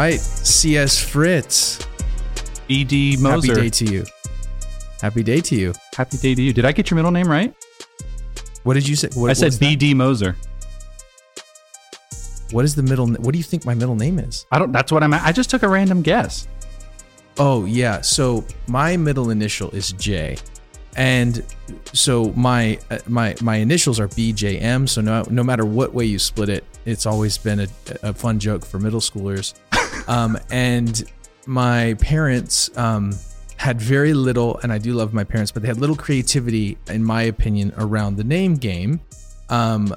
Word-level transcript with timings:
Right, 0.00 0.18
CS 0.18 0.98
Fritz. 0.98 1.78
BD 2.70 3.18
Mosser. 3.18 3.48
Happy 3.48 3.60
day 3.60 3.68
to 3.68 3.84
you. 3.84 4.04
Happy 5.02 5.22
day 5.22 5.40
to 5.42 5.54
you. 5.54 5.74
Happy 5.94 6.16
day 6.16 6.34
to 6.34 6.40
you. 6.40 6.54
Did 6.54 6.64
I 6.64 6.72
get 6.72 6.90
your 6.90 6.96
middle 6.96 7.10
name 7.10 7.28
right? 7.28 7.54
What 8.62 8.72
did 8.72 8.88
you 8.88 8.96
say? 8.96 9.10
What, 9.12 9.28
I 9.28 9.34
said? 9.34 9.52
BD 9.52 9.92
Mosser. 9.92 10.36
What 12.50 12.64
is 12.64 12.74
the 12.74 12.82
middle? 12.82 13.08
What 13.08 13.32
do 13.32 13.36
you 13.38 13.44
think 13.44 13.66
my 13.66 13.74
middle 13.74 13.94
name 13.94 14.18
is? 14.18 14.46
I 14.50 14.58
don't. 14.58 14.72
That's 14.72 14.90
what 14.90 15.02
I'm. 15.02 15.12
I 15.12 15.32
just 15.32 15.50
took 15.50 15.64
a 15.64 15.68
random 15.68 16.00
guess. 16.00 16.48
Oh 17.36 17.66
yeah. 17.66 18.00
So 18.00 18.46
my 18.68 18.96
middle 18.96 19.28
initial 19.28 19.68
is 19.72 19.92
J, 19.92 20.38
and 20.96 21.44
so 21.92 22.32
my 22.32 22.78
uh, 22.90 23.00
my 23.06 23.36
my 23.42 23.56
initials 23.56 24.00
are 24.00 24.08
BJM. 24.08 24.88
So 24.88 25.02
no 25.02 25.24
no 25.28 25.44
matter 25.44 25.66
what 25.66 25.92
way 25.92 26.06
you 26.06 26.18
split 26.18 26.48
it, 26.48 26.64
it's 26.86 27.04
always 27.04 27.36
been 27.36 27.60
a, 27.60 27.68
a 28.02 28.14
fun 28.14 28.38
joke 28.38 28.64
for 28.64 28.78
middle 28.78 29.00
schoolers. 29.00 29.52
Um, 30.08 30.38
and 30.50 31.02
my 31.46 31.94
parents 32.00 32.70
um, 32.76 33.12
had 33.56 33.80
very 33.80 34.12
little, 34.14 34.58
and 34.62 34.72
I 34.72 34.78
do 34.78 34.92
love 34.94 35.12
my 35.12 35.24
parents, 35.24 35.50
but 35.52 35.62
they 35.62 35.68
had 35.68 35.78
little 35.78 35.96
creativity, 35.96 36.78
in 36.88 37.02
my 37.04 37.22
opinion, 37.22 37.72
around 37.76 38.16
the 38.16 38.24
name 38.24 38.54
game. 38.54 39.00
Um, 39.48 39.94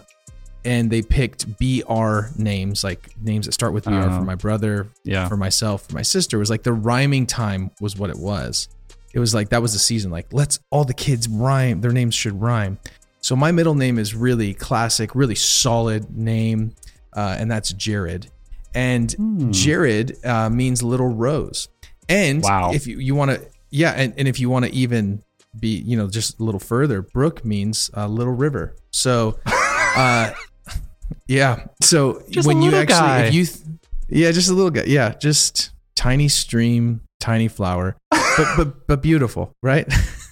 and 0.66 0.90
they 0.90 1.02
picked 1.02 1.46
BR 1.60 2.28
names, 2.38 2.84
like 2.84 3.14
names 3.22 3.46
that 3.48 3.52
start 3.52 3.74
with 3.74 3.84
BR 3.84 3.94
Oh. 3.96 4.18
for 4.18 4.24
my 4.24 4.36
brother, 4.36 4.88
Yeah. 5.04 5.28
for 5.28 5.36
myself, 5.36 5.88
for 5.88 5.96
my 5.96 6.02
sister. 6.04 6.38
It 6.38 6.40
was 6.40 6.50
like 6.50 6.64
the 6.64 6.72
rhyming 6.74 7.26
time 7.28 7.70
was 7.82 7.98
what 7.98 8.10
it 8.10 8.18
was. 8.18 8.70
It 9.14 9.20
was 9.20 9.34
like 9.34 9.50
that 9.50 9.62
was 9.62 9.74
the 9.74 9.80
season. 9.80 10.10
Like 10.10 10.28
let's 10.32 10.60
all 10.72 10.86
the 10.86 10.94
kids 10.94 11.28
rhyme. 11.28 11.82
Their 11.82 11.92
names 11.92 12.16
should 12.16 12.42
rhyme. 12.42 12.80
So 13.20 13.36
my 13.36 13.52
middle 13.52 13.76
name 13.76 14.00
is 14.00 14.16
really 14.16 14.54
classic, 14.54 15.14
really 15.16 15.36
solid 15.36 16.18
name, 16.18 16.74
uh, 17.14 17.36
and 17.38 17.52
that's 17.52 17.72
Jared. 17.74 18.28
And 18.76 19.12
Hmm. 19.12 19.52
Jared 19.52 20.18
uh, 20.26 20.50
means 20.50 20.82
little 20.84 21.08
rose. 21.10 21.68
And 22.10 22.42
Wow. 22.44 22.72
if 22.74 22.88
you, 22.88 23.00
you 23.00 23.16
want 23.16 23.32
to, 23.32 23.42
yeah, 23.70 23.92
and, 23.92 24.14
and 24.18 24.28
if 24.28 24.40
you 24.40 24.50
want 24.50 24.66
to 24.66 24.74
even 24.74 25.24
be, 25.60 25.70
you 25.78 25.96
know, 25.96 26.08
just 26.10 26.40
a 26.40 26.44
little 26.44 26.60
further, 26.60 27.02
Brook 27.02 27.46
means 27.46 27.90
uh, 27.96 28.08
little 28.08 28.34
river. 28.34 28.76
So, 28.92 29.40
uh, 29.46 30.32
yeah. 31.28 31.66
So 31.82 32.24
Just 32.30 32.48
when 32.48 32.62
you 32.62 32.74
actually, 32.76 32.96
guy. 32.98 33.24
if 33.26 33.34
you, 33.34 33.46
th- 33.46 33.60
yeah, 34.10 34.32
just 34.32 34.50
a 34.50 34.54
little 34.54 34.72
guy, 34.72 34.84
yeah, 34.88 35.14
just 35.20 35.72
tiny 35.96 36.28
stream, 36.28 37.02
tiny 37.20 37.48
flower, 37.48 37.96
but 38.12 38.48
but 38.58 38.88
but 38.88 39.02
beautiful, 39.02 39.56
right? 39.64 39.86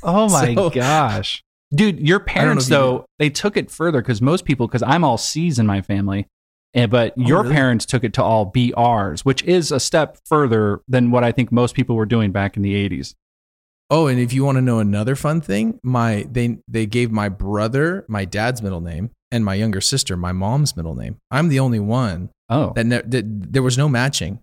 Oh 0.03 0.27
my 0.31 0.53
So- 0.55 0.69
gosh. 0.69 1.43
Dude, 1.73 2.05
your 2.05 2.19
parents 2.19 2.65
if 2.65 2.69
you 2.71 2.75
though, 2.75 3.05
they 3.17 3.29
took 3.29 3.55
it 3.55 3.71
further 3.71 4.01
because 4.01 4.21
most 4.21 4.43
people, 4.43 4.67
because 4.67 4.83
I'm 4.83 5.05
all 5.05 5.17
C's 5.17 5.57
in 5.57 5.65
my 5.65 5.81
family, 5.81 6.27
and, 6.73 6.89
but 6.91 7.17
your 7.17 7.39
Oh, 7.39 7.43
really? 7.43 7.53
parents 7.55 7.85
took 7.85 8.03
it 8.03 8.13
to 8.13 8.23
all 8.23 8.51
BRs, 8.51 9.21
which 9.21 9.43
is 9.43 9.71
a 9.71 9.79
step 9.79 10.17
further 10.25 10.81
than 10.87 11.11
what 11.11 11.23
I 11.23 11.31
think 11.31 11.51
most 11.51 11.75
people 11.75 11.95
were 11.95 12.05
doing 12.05 12.31
back 12.31 12.55
in 12.55 12.63
the 12.63 12.73
80s. 12.89 13.15
Oh, 13.89 14.07
and 14.07 14.19
if 14.19 14.31
you 14.31 14.45
want 14.45 14.55
to 14.57 14.61
know 14.61 14.79
another 14.79 15.15
fun 15.17 15.41
thing, 15.41 15.79
my 15.83 16.25
they 16.31 16.59
they 16.67 16.85
gave 16.85 17.11
my 17.11 17.27
brother 17.27 18.05
my 18.07 18.23
dad's 18.23 18.61
middle 18.61 18.79
name 18.79 19.11
and 19.31 19.43
my 19.43 19.53
younger 19.55 19.81
sister 19.81 20.15
my 20.15 20.31
mom's 20.31 20.77
middle 20.77 20.95
name. 20.95 21.17
I'm 21.29 21.49
the 21.49 21.59
only 21.59 21.79
one 21.79 22.29
Oh, 22.49 22.71
that, 22.75 22.85
ne- 22.85 23.01
that 23.05 23.51
there 23.53 23.63
was 23.63 23.77
no 23.77 23.89
matching 23.89 24.39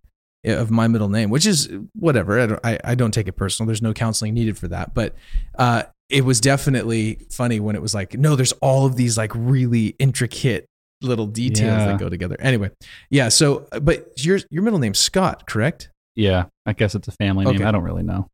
of 0.46 0.70
my 0.70 0.86
middle 0.86 1.08
name, 1.08 1.30
which 1.30 1.46
is 1.46 1.68
whatever. 1.94 2.38
I 2.40 2.46
don't, 2.46 2.60
I, 2.64 2.78
I 2.84 2.94
don't 2.94 3.12
take 3.12 3.26
it 3.28 3.32
personal. 3.32 3.66
There's 3.66 3.82
no 3.82 3.92
counseling 3.92 4.32
needed 4.34 4.56
for 4.56 4.68
that. 4.68 4.92
But 4.94 5.14
uh, 5.58 5.82
it 6.08 6.24
was 6.24 6.40
definitely 6.40 7.26
funny 7.30 7.58
when 7.60 7.74
it 7.74 7.82
was 7.82 7.94
like, 7.94 8.14
no, 8.18 8.34
there's 8.36 8.52
all 8.62 8.86
of 8.86 8.96
these 8.96 9.16
like 9.18 9.32
really 9.34 9.88
intricate 9.98 10.67
little 11.02 11.26
details 11.26 11.80
Yeah. 11.80 11.86
that 11.86 11.98
go 11.98 12.08
together. 12.08 12.36
Anyway, 12.40 12.70
yeah. 13.10 13.28
So, 13.28 13.66
but 13.82 14.24
your 14.24 14.38
your 14.50 14.62
middle 14.62 14.78
name's 14.78 14.98
Scott, 14.98 15.46
correct? 15.46 15.90
yeah. 16.16 16.46
I 16.66 16.72
guess 16.72 16.94
it's 16.94 17.08
a 17.08 17.12
family 17.12 17.44
name. 17.44 17.66
I 17.66 17.70
don't 17.70 17.84
really 17.84 18.02
know. 18.02 18.28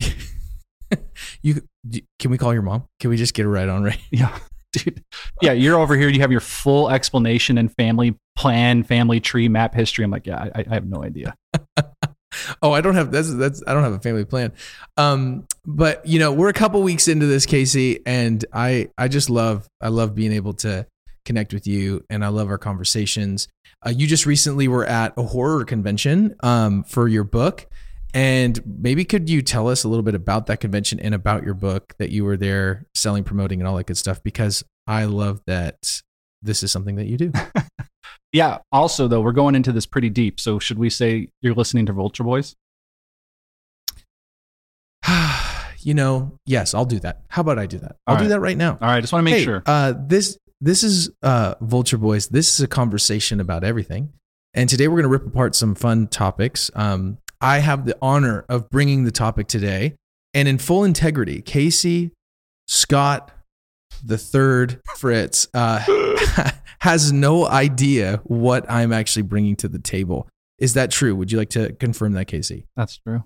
You 1.42 1.62
can 2.18 2.30
we 2.30 2.36
call 2.38 2.52
your 2.52 2.62
mom? 2.62 2.84
Can 3.00 3.08
we 3.10 3.16
just 3.16 3.32
get 3.34 3.46
it 3.46 3.48
right 3.48 3.68
on 3.68 3.82
right? 3.82 3.98
Yeah. 4.10 4.38
Dude. 4.72 5.02
Yeah, 5.40 5.52
you're 5.52 5.78
over 5.78 5.96
here. 5.96 6.08
You 6.08 6.20
have 6.20 6.30
your 6.30 6.40
full 6.40 6.90
explanation 6.90 7.58
and 7.58 7.74
family 7.76 8.14
plan, 8.36 8.82
family 8.84 9.18
tree, 9.20 9.48
map 9.48 9.74
history. 9.74 10.04
I'm 10.04 10.10
like, 10.10 10.26
yeah, 10.26 10.48
I, 10.54 10.64
I 10.70 10.74
have 10.74 10.86
no 10.86 11.02
idea. 11.02 11.34
Oh, 12.62 12.72
I 12.72 12.80
don't 12.80 12.94
have 12.94 13.10
that's 13.12 13.32
that's 13.34 13.62
I 13.66 13.74
don't 13.74 13.82
have 13.82 13.92
a 13.92 13.98
family 13.98 14.24
plan. 14.24 14.52
Um, 14.96 15.44
but 15.66 16.04
you 16.06 16.18
know, 16.18 16.32
we're 16.32 16.48
a 16.48 16.54
couple 16.54 16.82
weeks 16.82 17.06
into 17.06 17.26
this, 17.26 17.44
Casey, 17.44 18.00
and 18.06 18.42
I 18.54 18.88
I 18.96 19.08
just 19.08 19.28
love 19.28 19.68
I 19.82 19.88
love 19.88 20.14
being 20.14 20.32
able 20.32 20.54
to 20.54 20.86
connect 21.24 21.52
with 21.52 21.66
you, 21.66 22.04
and 22.10 22.24
I 22.24 22.28
love 22.28 22.48
our 22.48 22.58
conversations. 22.58 23.48
Uh, 23.84 23.90
you 23.90 24.06
just 24.06 24.26
recently 24.26 24.68
were 24.68 24.84
at 24.84 25.12
a 25.16 25.22
horror 25.22 25.64
convention 25.64 26.34
um, 26.40 26.84
for 26.84 27.08
your 27.08 27.24
book, 27.24 27.66
and 28.14 28.60
maybe 28.66 29.04
could 29.04 29.30
you 29.30 29.42
tell 29.42 29.68
us 29.68 29.84
a 29.84 29.88
little 29.88 30.02
bit 30.02 30.14
about 30.14 30.46
that 30.46 30.60
convention 30.60 31.00
and 31.00 31.14
about 31.14 31.44
your 31.44 31.54
book 31.54 31.94
that 31.98 32.10
you 32.10 32.24
were 32.24 32.36
there 32.36 32.86
selling, 32.94 33.24
promoting, 33.24 33.60
and 33.60 33.68
all 33.68 33.76
that 33.76 33.86
good 33.86 33.96
stuff? 33.96 34.22
Because 34.22 34.62
I 34.86 35.04
love 35.04 35.40
that 35.46 36.02
this 36.42 36.62
is 36.62 36.72
something 36.72 36.96
that 36.96 37.06
you 37.06 37.16
do. 37.16 37.32
Yeah. 38.32 38.58
Also, 38.72 39.08
though, 39.08 39.20
we're 39.20 39.32
going 39.32 39.54
into 39.54 39.72
this 39.72 39.86
pretty 39.86 40.10
deep. 40.10 40.40
So, 40.40 40.58
should 40.58 40.78
we 40.78 40.90
say 40.90 41.28
you're 41.42 41.54
listening 41.54 41.86
to 41.86 41.92
Vulture 41.92 42.24
Boys? 42.24 42.56
you 45.80 45.94
know, 45.94 46.38
yes, 46.46 46.74
I'll 46.74 46.86
do 46.86 46.98
that. 47.00 47.22
How 47.28 47.42
about 47.42 47.58
I 47.58 47.66
do 47.66 47.78
that? 47.78 47.96
I'll 48.06 48.16
All 48.16 48.22
do 48.22 48.28
that 48.28 48.40
right 48.40 48.56
now. 48.56 48.78
All 48.80 48.88
right. 48.88 49.00
Just 49.00 49.12
want 49.12 49.20
to 49.20 49.30
make 49.30 49.38
hey, 49.38 49.44
sure. 49.44 49.62
Uh, 49.66 49.92
this 49.98 50.38
this 50.62 50.84
is 50.84 51.10
uh, 51.22 51.56
Vulture 51.60 51.98
Boys. 51.98 52.28
This 52.28 52.54
is 52.54 52.60
a 52.60 52.68
conversation 52.68 53.40
about 53.40 53.64
everything, 53.64 54.12
and 54.54 54.70
today 54.70 54.86
we're 54.86 55.02
going 55.02 55.02
to 55.02 55.08
rip 55.08 55.26
apart 55.26 55.56
some 55.56 55.74
fun 55.74 56.06
topics. 56.06 56.70
Um, 56.74 57.18
I 57.40 57.58
have 57.58 57.84
the 57.84 57.98
honor 58.00 58.44
of 58.48 58.70
bringing 58.70 59.02
the 59.02 59.10
topic 59.10 59.48
today, 59.48 59.96
and 60.32 60.46
in 60.46 60.58
full 60.58 60.84
integrity, 60.84 61.42
Casey, 61.42 62.12
Scott, 62.68 63.32
the 64.04 64.16
third 64.16 64.80
Fritz, 64.96 65.48
uh, 65.52 65.82
has 66.80 67.12
no 67.12 67.46
idea 67.46 68.20
what 68.24 68.64
I'm 68.70 68.92
actually 68.92 69.22
bringing 69.22 69.56
to 69.56 69.68
the 69.68 69.80
table. 69.80 70.28
Is 70.58 70.74
that 70.74 70.92
true? 70.92 71.16
Would 71.16 71.32
you 71.32 71.38
like 71.38 71.50
to 71.50 71.72
confirm 71.72 72.12
that, 72.12 72.26
Casey? 72.26 72.66
That's 72.76 72.98
true. 72.98 73.24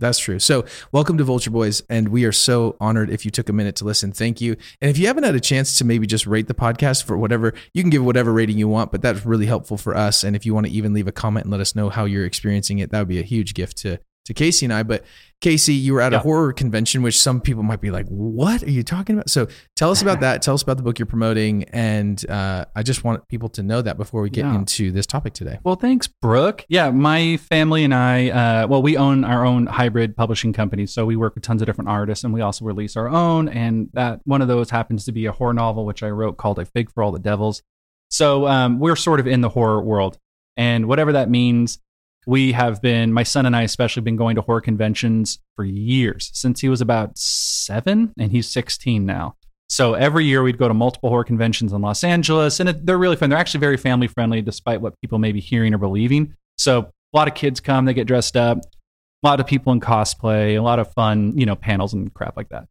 That's 0.00 0.18
true. 0.18 0.38
So, 0.38 0.64
welcome 0.92 1.18
to 1.18 1.24
Vulture 1.24 1.50
Boys, 1.50 1.82
and 1.90 2.08
we 2.08 2.24
are 2.24 2.32
so 2.32 2.74
honored 2.80 3.10
if 3.10 3.26
you 3.26 3.30
took 3.30 3.50
a 3.50 3.52
minute 3.52 3.76
to 3.76 3.84
listen. 3.84 4.12
Thank 4.12 4.40
you. 4.40 4.56
And 4.80 4.90
if 4.90 4.96
you 4.96 5.06
haven't 5.06 5.24
had 5.24 5.34
a 5.34 5.40
chance 5.40 5.76
to 5.76 5.84
maybe 5.84 6.06
just 6.06 6.26
rate 6.26 6.48
the 6.48 6.54
podcast 6.54 7.04
for 7.04 7.18
whatever, 7.18 7.52
you 7.74 7.82
can 7.82 7.90
give 7.90 8.02
whatever 8.02 8.32
rating 8.32 8.56
you 8.56 8.66
want, 8.66 8.92
but 8.92 9.02
that's 9.02 9.26
really 9.26 9.44
helpful 9.44 9.76
for 9.76 9.94
us. 9.94 10.24
And 10.24 10.34
if 10.34 10.46
you 10.46 10.54
want 10.54 10.66
to 10.66 10.72
even 10.72 10.94
leave 10.94 11.06
a 11.06 11.12
comment 11.12 11.44
and 11.44 11.52
let 11.52 11.60
us 11.60 11.76
know 11.76 11.90
how 11.90 12.06
you're 12.06 12.24
experiencing 12.24 12.78
it, 12.78 12.90
that 12.90 12.98
would 12.98 13.08
be 13.08 13.18
a 13.18 13.22
huge 13.22 13.52
gift 13.52 13.76
to 13.78 14.00
to 14.26 14.34
Casey 14.34 14.66
and 14.66 14.72
I. 14.72 14.82
But 14.82 15.04
Casey, 15.40 15.72
you 15.72 15.94
were 15.94 16.02
at 16.02 16.12
a 16.12 16.18
horror 16.18 16.52
convention, 16.52 17.00
which 17.02 17.18
some 17.18 17.40
people 17.40 17.62
might 17.62 17.80
be 17.80 17.90
like, 17.90 18.06
"What 18.08 18.62
are 18.62 18.70
you 18.70 18.82
talking 18.82 19.16
about?" 19.16 19.30
So, 19.30 19.48
tell 19.76 19.90
us 19.90 20.02
about 20.02 20.20
that. 20.26 20.42
Tell 20.42 20.54
us 20.54 20.62
about 20.62 20.76
the 20.76 20.82
book 20.82 20.98
you're 20.98 21.06
promoting, 21.06 21.64
and 21.70 22.22
uh, 22.30 22.66
I 22.76 22.82
just 22.82 23.04
want 23.04 23.26
people 23.28 23.48
to 23.50 23.62
know 23.62 23.80
that 23.80 23.96
before 23.96 24.20
we 24.20 24.28
get 24.30 24.44
Yeah. 24.44 24.54
into 24.54 24.92
this 24.92 25.06
topic 25.06 25.32
today. 25.32 25.58
Well, 25.64 25.76
thanks, 25.76 26.06
Brook. 26.06 26.64
Yeah, 26.68 26.90
my 26.90 27.38
family 27.38 27.84
and 27.84 27.94
I, 27.94 28.28
uh, 28.28 28.66
well, 28.66 28.82
we 28.82 28.96
own 28.98 29.24
our 29.24 29.46
own 29.46 29.66
hybrid 29.66 30.14
publishing 30.16 30.52
company. 30.52 30.84
So 30.86 31.06
we 31.06 31.16
work 31.16 31.34
with 31.34 31.42
tons 31.44 31.62
of 31.62 31.66
different 31.66 31.88
artists 31.88 32.22
and 32.22 32.34
we 32.34 32.42
also 32.42 32.64
release 32.66 32.96
our 32.96 33.08
own. 33.08 33.48
And 33.48 33.88
that 33.94 34.20
one 34.24 34.42
of 34.42 34.48
those 34.48 34.68
happens 34.70 35.04
to 35.06 35.12
be 35.12 35.24
a 35.26 35.32
horror 35.32 35.54
novel, 35.54 35.86
which 35.86 36.02
I 36.02 36.10
wrote 36.10 36.36
called 36.36 36.58
A 36.58 36.64
Fig 36.66 36.90
for 36.92 37.02
All 37.02 37.12
the 37.12 37.18
Devils. 37.18 37.62
So 38.10 38.46
um, 38.46 38.78
we're 38.78 38.96
sort 38.96 39.20
of 39.20 39.26
in 39.26 39.40
the 39.40 39.48
horror 39.48 39.80
world. 39.82 40.18
And 40.56 40.86
whatever 40.86 41.12
that 41.12 41.30
means, 41.30 41.78
we 42.26 42.52
have 42.52 42.82
been, 42.82 43.12
my 43.12 43.22
son 43.22 43.46
and 43.46 43.56
I 43.56 43.62
especially, 43.62 44.02
been 44.02 44.16
going 44.16 44.36
to 44.36 44.42
horror 44.42 44.60
conventions 44.60 45.38
for 45.56 45.64
years 45.64 46.30
since 46.34 46.60
he 46.60 46.68
was 46.68 46.80
about 46.80 47.16
seven 47.18 48.12
and 48.18 48.30
he's 48.30 48.48
16 48.50 49.04
now. 49.06 49.36
So 49.68 49.94
every 49.94 50.24
year 50.24 50.42
we'd 50.42 50.58
go 50.58 50.68
to 50.68 50.74
multiple 50.74 51.10
horror 51.10 51.24
conventions 51.24 51.72
in 51.72 51.80
Los 51.80 52.02
Angeles, 52.02 52.58
and 52.60 52.68
it, 52.68 52.84
they're 52.84 52.98
really 52.98 53.14
fun. 53.16 53.30
They're 53.30 53.38
actually 53.38 53.60
very 53.60 53.76
family 53.76 54.08
friendly, 54.08 54.42
despite 54.42 54.80
what 54.80 55.00
people 55.00 55.18
may 55.18 55.30
be 55.32 55.40
hearing 55.40 55.72
or 55.72 55.78
believing. 55.78 56.34
So 56.58 56.80
a 56.80 57.16
lot 57.16 57.28
of 57.28 57.34
kids 57.34 57.60
come, 57.60 57.84
they 57.84 57.94
get 57.94 58.06
dressed 58.08 58.36
up, 58.36 58.58
a 58.58 59.26
lot 59.26 59.38
of 59.38 59.46
people 59.46 59.72
in 59.72 59.80
cosplay, 59.80 60.56
a 60.56 60.60
lot 60.60 60.78
of 60.80 60.92
fun, 60.92 61.38
you 61.38 61.46
know, 61.46 61.54
panels 61.54 61.92
and 61.94 62.12
crap 62.12 62.36
like 62.36 62.48
that. 62.48 62.66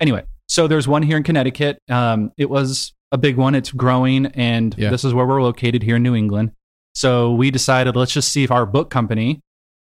Anyway, 0.00 0.22
so 0.48 0.68
there's 0.68 0.86
one 0.86 1.02
here 1.02 1.16
in 1.16 1.24
Connecticut. 1.24 1.78
Um, 1.90 2.30
it 2.38 2.48
was 2.48 2.92
a 3.10 3.18
big 3.18 3.36
one. 3.36 3.54
It's 3.56 3.72
growing, 3.72 4.26
and 4.26 4.74
Yeah. 4.78 4.90
this 4.90 5.04
is 5.04 5.12
where 5.12 5.26
we're 5.26 5.42
located 5.42 5.82
here 5.82 5.96
in 5.96 6.02
New 6.04 6.14
England. 6.14 6.52
So 6.94 7.32
we 7.32 7.50
decided 7.50 7.96
let's 7.96 8.12
just 8.12 8.30
see 8.30 8.44
if 8.44 8.50
our 8.50 8.66
book 8.66 8.90
company 8.90 9.40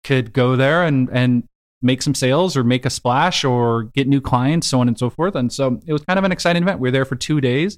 could 0.04 0.34
go 0.34 0.56
there 0.56 0.84
and 0.84 1.10
and 1.12 1.44
make 1.82 2.02
some 2.02 2.16
sales 2.16 2.58
or 2.58 2.64
make 2.64 2.86
a 2.86 2.90
splash 2.90 3.44
or 3.44 3.84
get 3.84 4.08
new 4.08 4.20
clients, 4.20 4.68
so 4.68 4.80
on 4.80 4.88
and 4.88 4.98
so 4.98 5.10
forth. 5.10 5.36
And 5.36 5.54
so 5.54 5.80
it 5.86 5.94
was 5.94 6.04
kind 6.04 6.18
of 6.18 6.26
an 6.26 6.32
exciting 6.32 6.64
event. 6.64 6.80
We 6.80 6.88
were 6.88 6.92
there 6.92 7.06
for 7.06 7.16
two 7.16 7.40
days. 7.40 7.78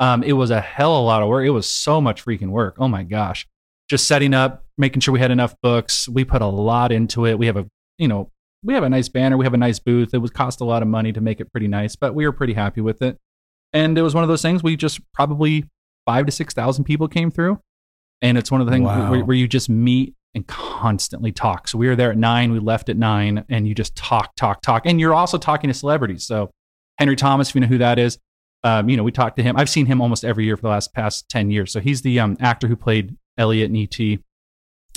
Um, 0.00 0.22
it 0.22 0.32
was 0.32 0.50
a 0.50 0.60
hell 0.60 0.96
of 0.96 1.02
a 1.02 1.04
lot 1.04 1.22
of 1.22 1.28
work. 1.28 1.46
It 1.46 1.50
was 1.50 1.68
so 1.68 2.00
much 2.00 2.24
freaking 2.24 2.48
work. 2.48 2.76
Oh 2.78 2.88
my 2.88 3.02
gosh. 3.02 3.46
Just 3.88 4.08
setting 4.08 4.32
up, 4.32 4.64
making 4.78 5.00
sure 5.00 5.12
we 5.12 5.20
had 5.20 5.30
enough 5.30 5.54
books. 5.62 6.08
We 6.08 6.24
put 6.24 6.40
a 6.40 6.46
lot 6.46 6.92
into 6.92 7.26
it. 7.26 7.38
We 7.38 7.46
have 7.46 7.56
a, 7.56 7.66
you 7.98 8.08
know, 8.08 8.30
we 8.64 8.74
have 8.74 8.84
a 8.84 8.88
nice 8.88 9.08
banner. 9.08 9.36
We 9.36 9.44
have 9.44 9.54
a 9.54 9.58
nice 9.58 9.78
booth. 9.78 10.14
It 10.14 10.18
would 10.18 10.32
cost 10.32 10.60
a 10.60 10.64
lot 10.64 10.82
of 10.82 10.88
money 10.88 11.12
to 11.12 11.20
make 11.20 11.40
it 11.40 11.50
pretty 11.52 11.68
nice, 11.68 11.94
but 11.94 12.14
we 12.14 12.24
were 12.24 12.32
pretty 12.32 12.54
happy 12.54 12.80
with 12.80 13.02
it. 13.02 13.18
And 13.72 13.98
it 13.98 14.02
was 14.02 14.14
one 14.14 14.24
of 14.24 14.28
those 14.28 14.42
things 14.42 14.62
we 14.62 14.76
just 14.76 15.00
probably 15.12 15.64
five 16.06 16.26
to 16.26 16.32
6,000 16.32 16.84
people 16.84 17.08
came 17.08 17.30
through. 17.30 17.60
And 18.22 18.38
it's 18.38 18.50
one 18.50 18.60
of 18.60 18.66
the 18.66 18.72
things 18.72 18.86
Wow. 18.86 19.10
where, 19.10 19.24
where 19.24 19.36
you 19.36 19.46
just 19.46 19.68
meet 19.68 20.14
and 20.34 20.46
constantly 20.46 21.30
talk. 21.30 21.68
So 21.68 21.76
we 21.76 21.88
were 21.88 21.96
there 21.96 22.10
at 22.10 22.16
nine, 22.16 22.52
we 22.52 22.58
left 22.58 22.88
at 22.88 22.96
nine, 22.96 23.44
and 23.50 23.68
you 23.68 23.74
just 23.74 23.94
talk, 23.94 24.34
talk, 24.36 24.62
talk, 24.62 24.86
and 24.86 24.98
you're 24.98 25.12
also 25.12 25.36
talking 25.36 25.68
to 25.68 25.74
celebrities. 25.74 26.24
So 26.24 26.50
Henry 26.98 27.16
Thomas, 27.16 27.50
if 27.50 27.54
you 27.54 27.60
know 27.60 27.66
who 27.66 27.78
that 27.78 27.98
is, 27.98 28.18
um, 28.64 28.88
you 28.88 28.96
know 28.96 29.02
we 29.02 29.12
talked 29.12 29.36
to 29.36 29.42
him. 29.42 29.56
I've 29.56 29.68
seen 29.68 29.86
him 29.86 30.00
almost 30.00 30.24
every 30.24 30.44
year 30.44 30.56
for 30.56 30.62
the 30.62 30.68
last 30.68 30.94
past 30.94 31.28
ten 31.28 31.50
years. 31.50 31.72
So 31.72 31.80
he's 31.80 32.00
the 32.02 32.20
um, 32.20 32.36
actor 32.40 32.68
who 32.68 32.76
played 32.76 33.16
Elliot 33.36 33.70
in 33.70 33.76
ET. 33.76 34.18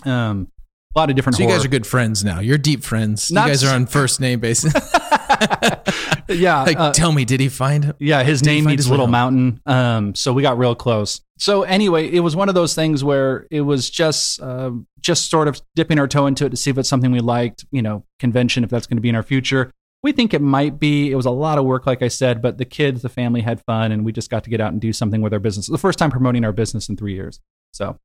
Um, 0.09 0.47
a 0.95 0.99
lot 0.99 1.09
of 1.09 1.15
different. 1.15 1.35
So 1.35 1.43
you 1.43 1.49
guys 1.49 1.65
are 1.65 1.69
good 1.69 1.87
friends 1.87 2.23
now. 2.23 2.39
You're 2.39 2.57
deep 2.57 2.83
friends. 2.83 3.31
Not 3.31 3.47
you 3.47 3.51
guys 3.51 3.63
are 3.63 3.75
on 3.75 3.87
first 3.87 4.21
name 4.21 4.39
basis. 4.39 4.73
yeah, 6.29 6.63
like, 6.63 6.77
uh, 6.77 6.93
tell 6.93 7.11
me, 7.11 7.25
did 7.25 7.39
he 7.39 7.49
find? 7.49 7.93
Yeah, 7.99 8.23
his 8.23 8.41
Did 8.41 8.47
name 8.47 8.65
means 8.65 8.89
Little? 8.89 9.07
Mountain. 9.07 9.61
Um, 9.65 10.15
so 10.15 10.33
we 10.33 10.41
got 10.41 10.57
real 10.57 10.75
close. 10.75 11.21
So 11.37 11.63
anyway, 11.63 12.09
it 12.09 12.21
was 12.21 12.35
one 12.35 12.49
of 12.49 12.55
those 12.55 12.75
things 12.75 13.03
where 13.03 13.47
it 13.51 13.61
was 13.61 13.89
just 13.89 14.41
uh, 14.41 14.71
just 14.99 15.29
sort 15.29 15.47
of 15.47 15.61
dipping 15.75 15.99
our 15.99 16.07
toe 16.07 16.27
into 16.27 16.45
it 16.45 16.49
to 16.49 16.57
see 16.57 16.69
if 16.69 16.77
it's 16.77 16.89
something 16.89 17.11
we 17.11 17.19
liked. 17.19 17.65
You 17.71 17.81
know, 17.81 18.05
convention 18.19 18.63
if 18.63 18.69
that's 18.69 18.87
going 18.87 18.97
to 18.97 19.01
be 19.01 19.09
in 19.09 19.15
our 19.15 19.23
future. 19.23 19.71
We 20.03 20.11
think 20.11 20.33
it 20.33 20.41
might 20.41 20.79
be. 20.79 21.11
It 21.11 21.15
was 21.15 21.25
a 21.25 21.31
lot 21.31 21.57
of 21.57 21.65
work, 21.65 21.87
like 21.87 22.01
I 22.01 22.09
said, 22.09 22.41
but 22.41 22.59
the 22.59 22.65
kids, 22.65 23.01
the 23.01 23.09
family 23.09 23.41
had 23.41 23.59
fun, 23.65 23.91
and 23.91 24.05
we 24.05 24.11
just 24.11 24.29
got 24.29 24.43
to 24.43 24.49
get 24.49 24.61
out 24.61 24.71
and 24.71 24.79
do 24.79 24.93
something 24.93 25.21
with 25.21 25.33
our 25.33 25.39
business. 25.39 25.67
The 25.67 25.77
first 25.77 25.97
time 25.97 26.11
promoting 26.11 26.45
our 26.45 26.51
business 26.51 26.89
in 26.89 26.95
three 26.95 27.15
years. 27.15 27.39
So 27.71 27.99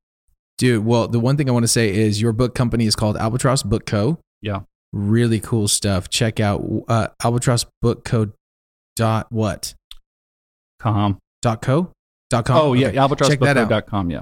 Dude, 0.61 0.85
well, 0.85 1.07
the 1.07 1.19
one 1.19 1.37
thing 1.37 1.49
I 1.49 1.53
want 1.53 1.63
to 1.63 1.67
say 1.67 1.89
is 1.91 2.21
your 2.21 2.33
book 2.33 2.53
company 2.53 2.85
is 2.85 2.95
called 2.95 3.17
Albatross 3.17 3.63
Book 3.63 3.87
Co. 3.87 4.19
Yeah. 4.41 4.59
Really 4.93 5.39
cool 5.39 5.67
stuff. 5.67 6.09
Check 6.09 6.39
out 6.39 6.63
uh, 6.87 7.07
Albatross 7.23 7.65
Book 7.81 8.03
Co. 8.03 8.31
Dot 8.95 9.27
what? 9.31 9.73
com. 10.79 11.17
Dot 11.41 11.61
co. 11.61 11.91
Dot 12.29 12.45
com. 12.45 12.57
Oh 12.57 12.73
yeah, 12.73 12.87
Okay. 12.87 13.27
Check 13.29 13.39
that 13.39 13.57
out. 13.57 13.69
albatrossbookcode.com. 13.69 14.11
Yeah. 14.11 14.21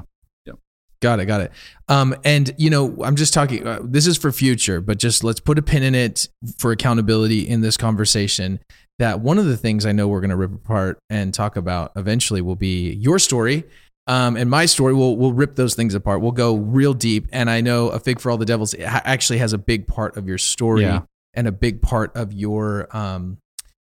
Got 1.01 1.21
it. 1.21 1.27
Got 1.27 1.39
it. 1.41 1.51
Um, 1.87 2.13
and 2.25 2.53
you 2.57 2.69
know, 2.69 2.97
I'm 3.03 3.15
just 3.15 3.33
talking. 3.33 3.65
Uh, 3.65 3.79
this 3.81 4.05
is 4.05 4.17
for 4.17 4.33
future, 4.33 4.81
but 4.81 4.97
just 4.97 5.23
let's 5.23 5.39
put 5.39 5.57
a 5.57 5.61
pin 5.61 5.81
in 5.81 5.95
it 5.95 6.27
for 6.57 6.71
accountability 6.73 7.47
in 7.47 7.61
this 7.61 7.77
conversation. 7.77 8.59
That 8.99 9.21
one 9.21 9.37
of 9.37 9.45
the 9.45 9.55
things 9.55 9.85
I 9.85 9.93
know 9.93 10.09
we're 10.09 10.19
going 10.19 10.31
to 10.31 10.35
rip 10.35 10.53
apart 10.53 10.99
and 11.09 11.33
talk 11.33 11.55
about 11.55 11.93
eventually 11.95 12.41
will 12.41 12.57
be 12.57 12.91
your 12.91 13.17
story. 13.17 13.63
Um, 14.09 14.35
and 14.37 14.49
my 14.49 14.65
story, 14.65 14.93
we'll 14.93 15.15
we'll 15.15 15.33
rip 15.33 15.55
those 15.55 15.75
things 15.75 15.93
apart. 15.93 16.21
We'll 16.21 16.31
go 16.31 16.55
real 16.55 16.93
deep. 16.93 17.27
And 17.31 17.49
I 17.49 17.61
know 17.61 17.89
a 17.89 17.99
fig 17.99 18.19
for 18.19 18.31
all 18.31 18.37
the 18.37 18.45
devils 18.45 18.73
actually 18.79 19.37
has 19.39 19.53
a 19.53 19.57
big 19.57 19.87
part 19.87 20.17
of 20.17 20.27
your 20.27 20.37
story 20.39 20.81
Yeah. 20.81 21.01
and 21.35 21.47
a 21.47 21.51
big 21.51 21.81
part 21.81 22.15
of 22.15 22.33
your 22.33 22.87
um 22.95 23.37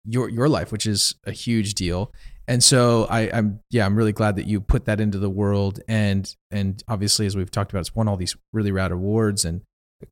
your 0.05 0.29
your 0.29 0.47
life, 0.47 0.71
which 0.71 0.85
is 0.85 1.15
a 1.25 1.31
huge 1.31 1.73
deal. 1.73 2.11
And 2.47 2.63
so 2.63 3.07
I, 3.09 3.29
I'm 3.33 3.59
yeah, 3.71 3.85
I'm 3.85 3.95
really 3.95 4.13
glad 4.13 4.35
that 4.37 4.45
you 4.47 4.61
put 4.61 4.85
that 4.85 5.01
into 5.01 5.17
the 5.19 5.29
world 5.29 5.79
and 5.87 6.33
and 6.51 6.81
obviously 6.87 7.25
as 7.25 7.35
we've 7.35 7.51
talked 7.51 7.71
about, 7.71 7.81
it's 7.81 7.93
won 7.95 8.07
all 8.07 8.15
these 8.17 8.37
really 8.53 8.71
rad 8.71 8.91
awards 8.91 9.43
and 9.45 9.61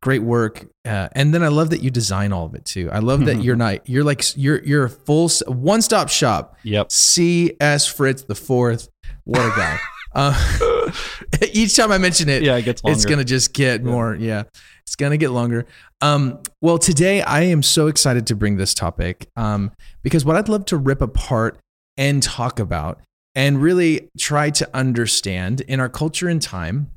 great 0.02 0.24
work. 0.24 0.66
Uh, 0.84 1.10
and 1.14 1.34
then 1.34 1.44
I 1.44 1.50
love 1.50 1.70
that 1.70 1.82
you 1.84 1.92
design 1.92 2.34
all 2.34 2.46
of 2.48 2.56
it 2.56 2.66
too. 2.66 2.90
I 2.92 3.00
love 3.00 3.26
that 3.26 3.42
you're 3.44 3.56
not 3.56 3.88
you're 3.88 4.04
like 4.04 4.36
you're 4.36 4.62
you're 4.64 4.86
a 4.86 4.90
full 4.90 5.30
one 5.48 5.82
stop 5.82 6.10
shop. 6.10 6.58
Yep. 6.64 6.92
C 6.92 7.56
S 7.62 7.86
Fritz 7.88 8.24
the 8.24 8.36
fourth. 8.36 8.90
What 9.26 9.40
a 9.46 9.50
guy. 9.56 9.80
uh, 10.16 10.92
each 11.54 11.76
time 11.76 11.92
I 11.92 11.98
mention 11.98 12.30
it, 12.30 12.44
Yeah, 12.44 12.56
it 12.58 12.64
gets 12.64 12.84
longer. 12.84 12.96
it's 12.96 13.06
gonna 13.06 13.24
just 13.24 13.54
get 13.54 13.84
more 13.84 14.16
yeah. 14.16 14.44
It's 14.86 14.96
gonna 14.96 15.18
get 15.18 15.30
longer. 15.32 15.66
Um, 16.02 16.40
well 16.62 16.78
today 16.78 17.22
i 17.22 17.44
am 17.44 17.64
so 17.64 17.88
excited 17.88 18.28
to 18.28 18.36
bring 18.36 18.58
this 18.58 18.74
topic 18.74 19.30
um, 19.38 19.72
because 20.04 20.26
what 20.26 20.36
i'd 20.36 20.50
love 20.50 20.66
to 20.66 20.78
rip 20.78 21.02
apart 21.02 21.58
and 21.96 22.22
talk 22.22 22.60
about 22.60 23.00
and 23.36 23.62
really 23.62 24.10
try 24.20 24.50
to 24.50 24.70
understand 24.76 25.62
in 25.62 25.80
our 25.80 25.88
culture 25.88 26.28
and 26.28 26.42
time 26.42 26.92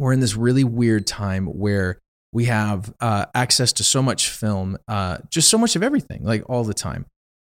we're 0.00 0.12
in 0.12 0.18
this 0.18 0.34
really 0.34 0.64
weird 0.64 1.06
time 1.06 1.46
where 1.46 1.98
we 2.32 2.46
have 2.46 2.92
uh, 3.00 3.26
access 3.34 3.72
to 3.74 3.84
so 3.84 4.02
much 4.02 4.28
film 4.28 4.76
uh, 4.88 5.18
just 5.30 5.48
so 5.48 5.56
much 5.56 5.76
of 5.76 5.84
everything 5.84 6.24
like 6.24 6.42
all 6.50 6.64
the 6.64 6.74
time 6.74 7.06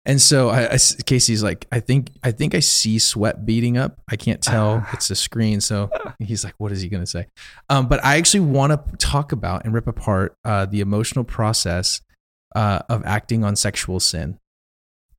and 0.06 0.20
so 0.20 0.48
I, 0.48 0.72
I- 0.74 0.78
Casey's 1.04 1.42
like, 1.42 1.66
I 1.70 1.80
think, 1.80 2.10
I 2.22 2.30
think 2.32 2.54
I 2.54 2.60
see 2.60 2.98
sweat 2.98 3.44
beating 3.44 3.76
up. 3.76 3.98
I 4.08 4.16
can't 4.16 4.40
tell. 4.40 4.86
It's 4.94 5.10
a 5.10 5.14
screen. 5.16 5.60
So 5.60 5.90
he's 6.18 6.44
like, 6.44 6.54
what 6.58 6.72
is 6.72 6.80
he 6.80 6.88
going 6.88 7.02
to 7.02 7.06
say? 7.10 7.26
Um, 7.68 7.88
but 7.88 8.02
I 8.04 8.16
actually 8.16 8.40
want 8.40 8.72
to 8.72 8.96
talk 8.96 9.32
about 9.32 9.64
and 9.64 9.74
rip 9.74 9.86
apart 9.86 10.34
uh, 10.44 10.64
the 10.66 10.80
emotional 10.80 11.24
process 11.24 12.00
uh, 12.54 12.80
of 12.88 13.04
acting 13.04 13.44
on 13.44 13.56
sexual 13.56 14.00
sin. 14.00 14.38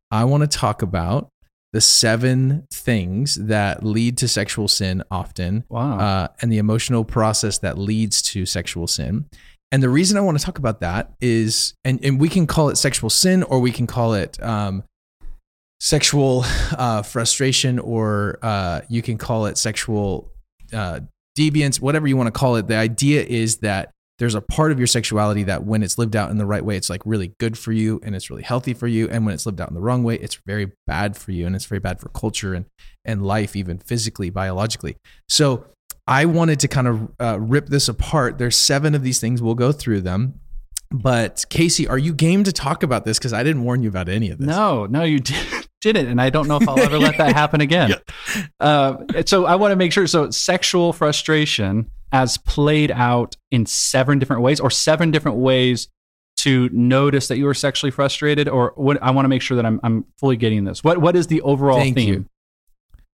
I 0.09 0.23
want 0.23 0.49
to 0.49 0.57
talk 0.57 0.81
about 0.81 1.29
the 1.73 1.81
seven 1.81 2.65
things 2.71 3.35
that 3.35 3.83
lead 3.83 4.17
to 4.19 4.27
sexual 4.27 4.69
sin 4.69 5.03
often, 5.11 5.65
Wow. 5.69 5.99
uh, 5.99 6.27
and 6.41 6.49
the 6.51 6.57
emotional 6.59 7.03
process 7.03 7.57
that 7.59 7.77
leads 7.77 8.21
to 8.21 8.45
sexual 8.45 8.87
sin. 8.87 9.25
And 9.71 9.83
the 9.83 9.89
reason 9.89 10.17
I 10.17 10.21
want 10.21 10.39
to 10.39 10.45
talk 10.45 10.59
about 10.59 10.79
that 10.79 11.11
is, 11.19 11.73
and, 11.83 12.03
and 12.03 12.19
we 12.19 12.29
can 12.29 12.47
call 12.47 12.69
it 12.69 12.77
sexual 12.77 13.09
sin 13.09 13.43
or 13.43 13.59
we 13.59 13.71
can 13.71 13.85
call 13.85 14.13
it 14.13 14.41
um, 14.41 14.83
sexual 15.79 16.43
uh, 16.77 17.01
frustration 17.01 17.79
or 17.79 18.39
uh, 18.41 18.81
you 18.87 19.01
can 19.01 19.17
call 19.17 19.45
it 19.45 19.57
sexual 19.57 20.31
uh, 20.73 21.01
deviance, 21.37 21.81
whatever 21.81 22.07
you 22.07 22.15
want 22.15 22.27
to 22.27 22.37
call 22.37 22.55
it. 22.55 22.67
The 22.67 22.75
idea 22.75 23.23
is 23.23 23.57
that 23.57 23.91
there's 24.19 24.35
a 24.35 24.41
part 24.41 24.71
of 24.71 24.79
your 24.79 24.87
sexuality 24.87 25.43
that 25.43 25.63
when 25.63 25.83
it's 25.83 25.97
lived 25.97 26.15
out 26.15 26.31
in 26.31 26.37
the 26.37 26.45
right 26.45 26.65
way, 26.65 26.75
it's 26.75 26.89
like 26.89 27.01
really 27.05 27.33
good 27.39 27.57
for 27.57 27.71
you 27.71 27.99
and 28.03 28.15
it's 28.15 28.29
really 28.29 28.41
healthy 28.41 28.73
for 28.73 28.87
you. 28.87 29.07
And 29.09 29.25
when 29.25 29.35
it's 29.35 29.45
lived 29.45 29.61
out 29.61 29.69
in 29.69 29.75
the 29.75 29.81
wrong 29.81 30.03
way, 30.03 30.15
it's 30.15 30.39
very 30.47 30.71
bad 30.87 31.15
for 31.15 31.31
you 31.31 31.45
and 31.45 31.55
it's 31.55 31.65
very 31.65 31.79
bad 31.79 31.99
for 31.99 32.09
culture 32.09 32.55
and, 32.55 32.65
and 33.05 33.23
life, 33.23 33.55
even 33.55 33.77
physically, 33.77 34.31
biologically. 34.31 34.97
So 35.29 35.65
I 36.07 36.25
wanted 36.25 36.59
to 36.61 36.67
kind 36.67 36.87
of 36.87 37.11
uh, 37.19 37.39
rip 37.39 37.67
this 37.67 37.89
apart. 37.89 38.37
There's 38.37 38.55
seven 38.55 38.95
of 38.95 39.03
these 39.03 39.19
things. 39.19 39.41
We'll 39.41 39.55
go 39.55 39.71
through 39.71 40.01
them. 40.01 40.39
But 40.89 41.45
Casey, 41.49 41.87
are 41.87 41.97
you 41.97 42.13
game 42.13 42.45
to 42.45 42.53
talk 42.53 42.81
about 42.81 43.03
this? 43.03 43.17
Because 43.17 43.33
I 43.33 43.43
didn't 43.43 43.63
warn 43.63 43.83
you 43.83 43.89
about 43.89 44.07
any 44.07 44.29
of 44.29 44.37
this. 44.37 44.47
No, 44.47 44.85
no, 44.85 45.03
you 45.03 45.19
did, 45.19 45.67
didn't, 45.81 46.07
and 46.07 46.21
I 46.21 46.29
don't 46.29 46.47
know 46.47 46.57
if 46.57 46.67
I'll 46.67 46.79
ever 46.79 46.97
let 46.97 47.17
that 47.17 47.33
happen 47.33 47.61
again. 47.61 47.95
Uh, 48.59 48.97
so 49.25 49.45
I 49.45 49.55
want 49.55 49.71
to 49.71 49.75
make 49.75 49.93
sure. 49.93 50.05
So 50.07 50.31
sexual 50.31 50.91
frustration 50.91 51.89
as 52.11 52.37
played 52.37 52.91
out 52.91 53.35
in 53.51 53.65
seven 53.65 54.19
different 54.19 54.41
ways, 54.41 54.59
or 54.59 54.69
seven 54.69 55.11
different 55.11 55.37
ways 55.37 55.87
to 56.37 56.69
notice 56.71 57.27
that 57.27 57.37
you 57.37 57.45
were 57.45 57.53
sexually 57.53 57.91
frustrated, 57.91 58.49
or 58.49 58.73
what? 58.75 59.01
I 59.01 59.11
want 59.11 59.25
to 59.25 59.29
make 59.29 59.41
sure 59.41 59.55
that 59.55 59.65
I'm 59.65 59.79
I'm 59.83 60.05
fully 60.17 60.37
getting 60.37 60.65
this. 60.65 60.83
What 60.83 60.99
what 60.99 61.15
is 61.15 61.27
the 61.27 61.41
overall 61.41 61.77
Thank 61.77 61.95
theme? 61.95 62.13
you. 62.13 62.25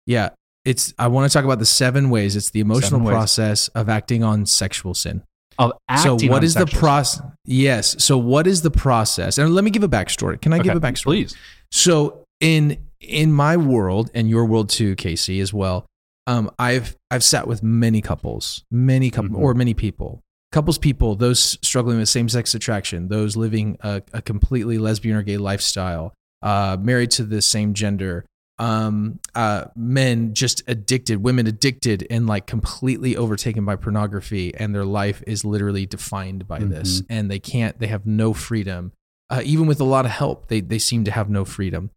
Yeah, 0.06 0.30
it's. 0.66 0.94
I 1.00 1.08
want 1.08 1.30
to 1.32 1.34
talk 1.36 1.46
about 1.46 1.60
the 1.60 1.66
seven 1.66 2.10
ways. 2.10 2.36
It's 2.36 2.52
the 2.52 2.60
emotional 2.60 3.02
process 3.02 3.68
of 3.70 3.90
acting 3.90 4.24
on 4.24 4.46
sexual 4.46 4.94
sin. 4.94 5.24
Of 5.60 5.72
so, 5.98 6.14
acting 6.14 6.30
what 6.30 6.38
on 6.38 6.44
is 6.44 6.54
the 6.54 6.66
process? 6.66 7.22
Yes. 7.46 8.04
So, 8.04 8.18
what 8.18 8.48
is 8.48 8.62
the 8.62 8.72
process? 8.72 9.38
And 9.38 9.54
let 9.54 9.64
me 9.64 9.70
give 9.72 9.84
a 9.84 9.90
backstory. 9.90 10.42
Can 10.42 10.54
I 10.54 10.60
give 10.60 10.76
a 10.76 10.80
backstory? 10.80 11.04
please? 11.04 11.36
So 11.72 12.24
in 12.40 12.78
in 13.00 13.32
my 13.32 13.58
world 13.58 14.12
and 14.14 14.30
your 14.30 14.46
world 14.46 14.70
too, 14.70 14.96
Casey, 14.96 15.40
as 15.40 15.54
well. 15.54 15.86
Um, 16.28 16.52
I've 16.60 16.96
I've 17.10 17.24
sat 17.24 17.48
with 17.48 17.64
many 17.64 18.02
couples, 18.02 18.64
many 18.72 19.10
couple 19.10 19.32
Mhm. 19.38 19.42
or 19.42 19.54
many 19.54 19.74
people, 19.74 20.22
couples, 20.52 20.78
people, 20.78 21.16
those 21.16 21.58
struggling 21.62 21.98
with 21.98 22.10
same 22.10 22.30
sex 22.30 22.54
attraction, 22.54 23.08
those 23.08 23.36
living 23.36 23.78
a, 23.82 24.02
a 24.14 24.22
completely 24.22 24.78
lesbian 24.78 25.18
or 25.18 25.24
gay 25.24 25.38
lifestyle, 25.38 26.14
uh, 26.44 26.78
married 26.80 27.12
to 27.12 27.24
the 27.24 27.42
same 27.42 27.74
gender, 27.74 28.26
um, 28.60 29.20
uh, 29.34 29.66
men 29.76 30.34
just 30.34 30.62
addicted, 30.68 31.24
women 31.24 31.48
addicted, 31.48 32.06
and 32.10 32.28
like 32.28 32.46
completely 32.46 33.18
overtaken 33.18 33.66
by 33.66 33.76
pornography, 33.76 34.54
and 34.56 34.74
their 34.76 34.86
life 34.86 35.24
is 35.26 35.44
literally 35.44 35.86
defined 35.86 36.48
by 36.48 36.60
this, 36.60 37.02
and 37.10 37.32
they 37.32 37.40
can't, 37.40 37.80
they 37.80 37.88
have 37.88 38.06
no 38.06 38.34
freedom 38.34 38.92
uh, 39.32 39.42
even 39.46 39.66
with 39.66 39.80
a 39.80 39.86
lot 39.86 40.06
of 40.06 40.12
help, 40.12 40.50
they 40.50 40.60
they 40.60 40.78
seem 40.78 41.06
to 41.06 41.12
have 41.12 41.30
no 41.30 41.46
freedom. 41.46 41.90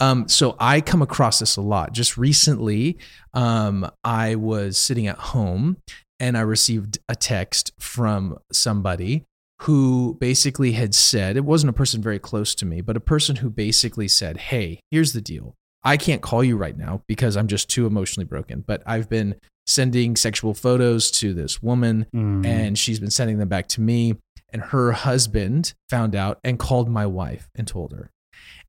Um, 0.00 0.26
so 0.28 0.56
I 0.58 0.80
come 0.80 1.02
across 1.02 1.38
this 1.38 1.56
a 1.56 1.60
lot. 1.60 1.92
Just 1.92 2.16
recently, 2.16 2.98
um, 3.34 3.88
I 4.02 4.36
was 4.36 4.78
sitting 4.78 5.06
at 5.06 5.18
home 5.18 5.76
and 6.18 6.38
I 6.38 6.40
received 6.40 6.98
a 7.08 7.14
text 7.14 7.72
from 7.78 8.38
somebody 8.52 9.24
who 9.62 10.16
basically 10.20 10.72
had 10.72 10.94
said 10.94 11.36
it 11.36 11.44
wasn't 11.44 11.70
a 11.70 11.74
person 11.74 12.00
very 12.00 12.18
close 12.18 12.54
to 12.54 12.64
me, 12.64 12.80
but 12.80 12.96
a 12.96 13.00
person 13.00 13.36
who 13.36 13.50
basically 13.50 14.08
said, 14.08 14.38
"Hey, 14.38 14.80
here's 14.90 15.12
the 15.12 15.20
deal. 15.20 15.54
I 15.84 15.96
can't 15.96 16.22
call 16.22 16.42
you 16.42 16.56
right 16.56 16.76
now 16.76 17.02
because 17.06 17.36
I'm 17.36 17.46
just 17.46 17.68
too 17.70 17.86
emotionally 17.86 18.24
broken, 18.26 18.64
but 18.66 18.82
I've 18.86 19.08
been 19.08 19.36
sending 19.66 20.16
sexual 20.16 20.54
photos 20.54 21.10
to 21.12 21.34
this 21.34 21.62
woman 21.62 22.06
Mm. 22.14 22.44
and 22.46 22.78
she's 22.78 22.98
been 23.00 23.10
sending 23.10 23.38
them 23.38 23.48
back 23.48 23.68
to 23.68 23.80
me. 23.80 24.14
And 24.50 24.62
her 24.62 24.92
husband 24.92 25.74
found 25.90 26.14
out 26.16 26.38
and 26.42 26.58
called 26.58 26.88
my 26.88 27.04
wife 27.06 27.48
and 27.54 27.66
told 27.68 27.92
her. 27.92 28.10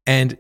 And 0.06 0.38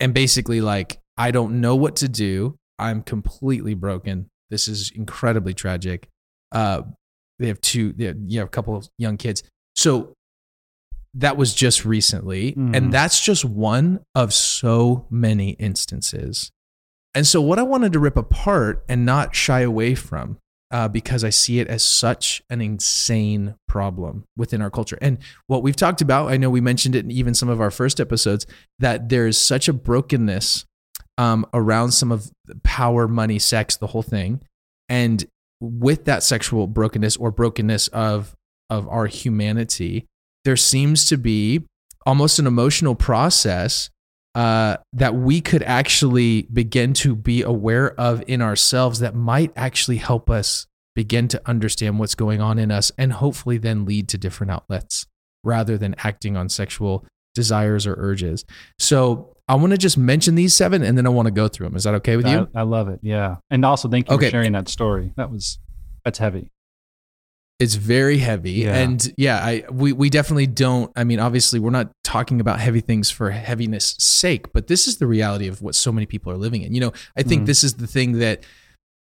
and 0.00 0.14
basically 0.14 0.60
like 0.60 0.98
i 1.18 1.30
don't 1.30 1.60
know 1.60 1.76
what 1.76 1.96
to 1.96 2.08
do. 2.08 2.56
I'm 2.78 3.02
completely 3.02 3.74
broken. 3.74 4.28
This 4.50 4.66
is 4.68 4.90
incredibly 4.94 5.52
tragic. 5.52 6.08
Uh 6.52 6.82
they 7.38 7.48
have 7.48 7.60
two 7.60 7.92
they 7.92 8.06
have, 8.06 8.16
you 8.26 8.38
have 8.40 8.48
a 8.48 8.50
couple 8.50 8.76
of 8.76 8.88
young 8.98 9.16
kids. 9.18 9.42
So 9.76 10.14
that 11.14 11.36
was 11.36 11.54
just 11.54 11.84
recently 11.84 12.52
Mm. 12.52 12.76
and 12.76 12.92
that's 12.92 13.20
just 13.20 13.44
one 13.44 14.00
of 14.14 14.32
so 14.34 15.06
many 15.10 15.50
instances 15.50 16.50
and 17.14 17.26
so 17.26 17.40
what 17.40 17.58
i 17.58 17.62
wanted 17.62 17.92
to 17.92 17.98
rip 17.98 18.16
apart 18.16 18.84
and 18.88 19.04
not 19.06 19.34
shy 19.34 19.60
away 19.60 19.94
from 19.94 20.38
uh, 20.70 20.86
because 20.86 21.24
I 21.24 21.30
see 21.30 21.60
it 21.60 21.68
as 21.68 21.82
such 21.82 22.42
an 22.50 22.60
insane 22.60 23.54
problem 23.68 24.24
within 24.36 24.60
our 24.60 24.68
culture. 24.68 24.98
And 25.00 25.16
what 25.46 25.62
we've 25.62 25.74
talked 25.74 26.02
about, 26.02 26.30
I 26.30 26.36
know 26.36 26.50
we 26.50 26.60
mentioned 26.60 26.94
it 26.94 27.06
in 27.06 27.10
even 27.10 27.32
some 27.32 27.48
of 27.48 27.58
our 27.58 27.70
first 27.70 27.98
episodes, 28.00 28.44
that 28.78 29.08
there's 29.08 29.38
such 29.38 29.68
a 29.68 29.72
brokenness 29.72 30.66
um, 31.16 31.46
around 31.54 31.92
some 31.92 32.12
of 32.12 32.30
power, 32.64 33.08
money, 33.08 33.38
sex, 33.38 33.76
the 33.76 33.86
whole 33.86 34.02
thing. 34.02 34.42
And 34.90 35.24
with 35.58 36.04
that 36.04 36.22
sexual 36.22 36.66
brokenness 36.66 37.16
or 37.16 37.30
brokenness 37.30 37.88
of 37.88 38.34
of 38.68 38.86
our 38.88 39.06
humanity, 39.06 40.06
there 40.48 40.56
seems 40.56 41.04
to 41.04 41.18
be 41.18 41.62
almost 42.06 42.38
an 42.38 42.46
emotional 42.46 42.94
process 42.94 43.90
uh, 44.34 44.78
that 44.94 45.14
we 45.14 45.42
could 45.42 45.62
actually 45.62 46.48
begin 46.50 46.94
to 46.94 47.14
be 47.14 47.42
aware 47.42 47.92
of 48.00 48.24
in 48.26 48.40
ourselves 48.40 49.00
that 49.00 49.14
might 49.14 49.52
actually 49.56 49.98
help 49.98 50.30
us 50.30 50.66
begin 50.94 51.28
to 51.28 51.38
understand 51.44 51.98
what's 51.98 52.14
going 52.14 52.40
on 52.40 52.58
in 52.58 52.70
us 52.70 52.90
and 52.96 53.12
hopefully 53.12 53.58
then 53.58 53.84
lead 53.84 54.08
to 54.08 54.16
different 54.16 54.50
outlets 54.50 55.06
rather 55.44 55.76
than 55.76 55.94
acting 55.98 56.34
on 56.34 56.48
sexual 56.48 57.04
desires 57.34 57.86
or 57.86 57.94
urges. 57.98 58.46
So 58.78 59.36
I 59.48 59.54
want 59.56 59.72
to 59.72 59.76
just 59.76 59.98
mention 59.98 60.34
these 60.34 60.54
seven 60.54 60.82
and 60.82 60.96
then 60.96 61.04
I 61.06 61.10
want 61.10 61.26
to 61.26 61.30
go 61.30 61.46
through 61.46 61.66
them. 61.66 61.76
Is 61.76 61.84
that 61.84 61.92
okay 61.96 62.16
with 62.16 62.26
you? 62.26 62.48
I, 62.54 62.60
I 62.60 62.62
love 62.62 62.88
it. 62.88 63.00
Yeah. 63.02 63.36
And 63.50 63.66
also 63.66 63.86
thank 63.86 64.08
you 64.08 64.16
okay. 64.16 64.28
for 64.28 64.30
sharing 64.30 64.52
that 64.52 64.70
story. 64.70 65.12
That 65.18 65.30
was 65.30 65.58
that's 66.06 66.18
heavy. 66.18 66.50
It's 67.58 67.74
very 67.74 68.18
heavy. 68.18 68.52
Yeah. 68.52 68.76
And 68.76 69.12
yeah, 69.16 69.38
I 69.38 69.64
we 69.70 69.92
we 69.92 70.10
definitely 70.10 70.46
don't 70.46 70.92
I 70.94 71.04
mean 71.04 71.18
obviously 71.18 71.58
we're 71.58 71.70
not 71.70 71.90
talking 72.04 72.40
about 72.40 72.60
heavy 72.60 72.80
things 72.80 73.10
for 73.10 73.30
heaviness 73.30 73.96
sake, 73.98 74.52
but 74.52 74.68
this 74.68 74.86
is 74.86 74.98
the 74.98 75.06
reality 75.06 75.48
of 75.48 75.60
what 75.60 75.74
so 75.74 75.90
many 75.90 76.06
people 76.06 76.32
are 76.32 76.36
living 76.36 76.62
in. 76.62 76.72
You 76.74 76.80
know, 76.80 76.92
I 77.16 77.22
think 77.22 77.42
mm. 77.42 77.46
this 77.46 77.64
is 77.64 77.74
the 77.74 77.86
thing 77.86 78.18
that 78.18 78.44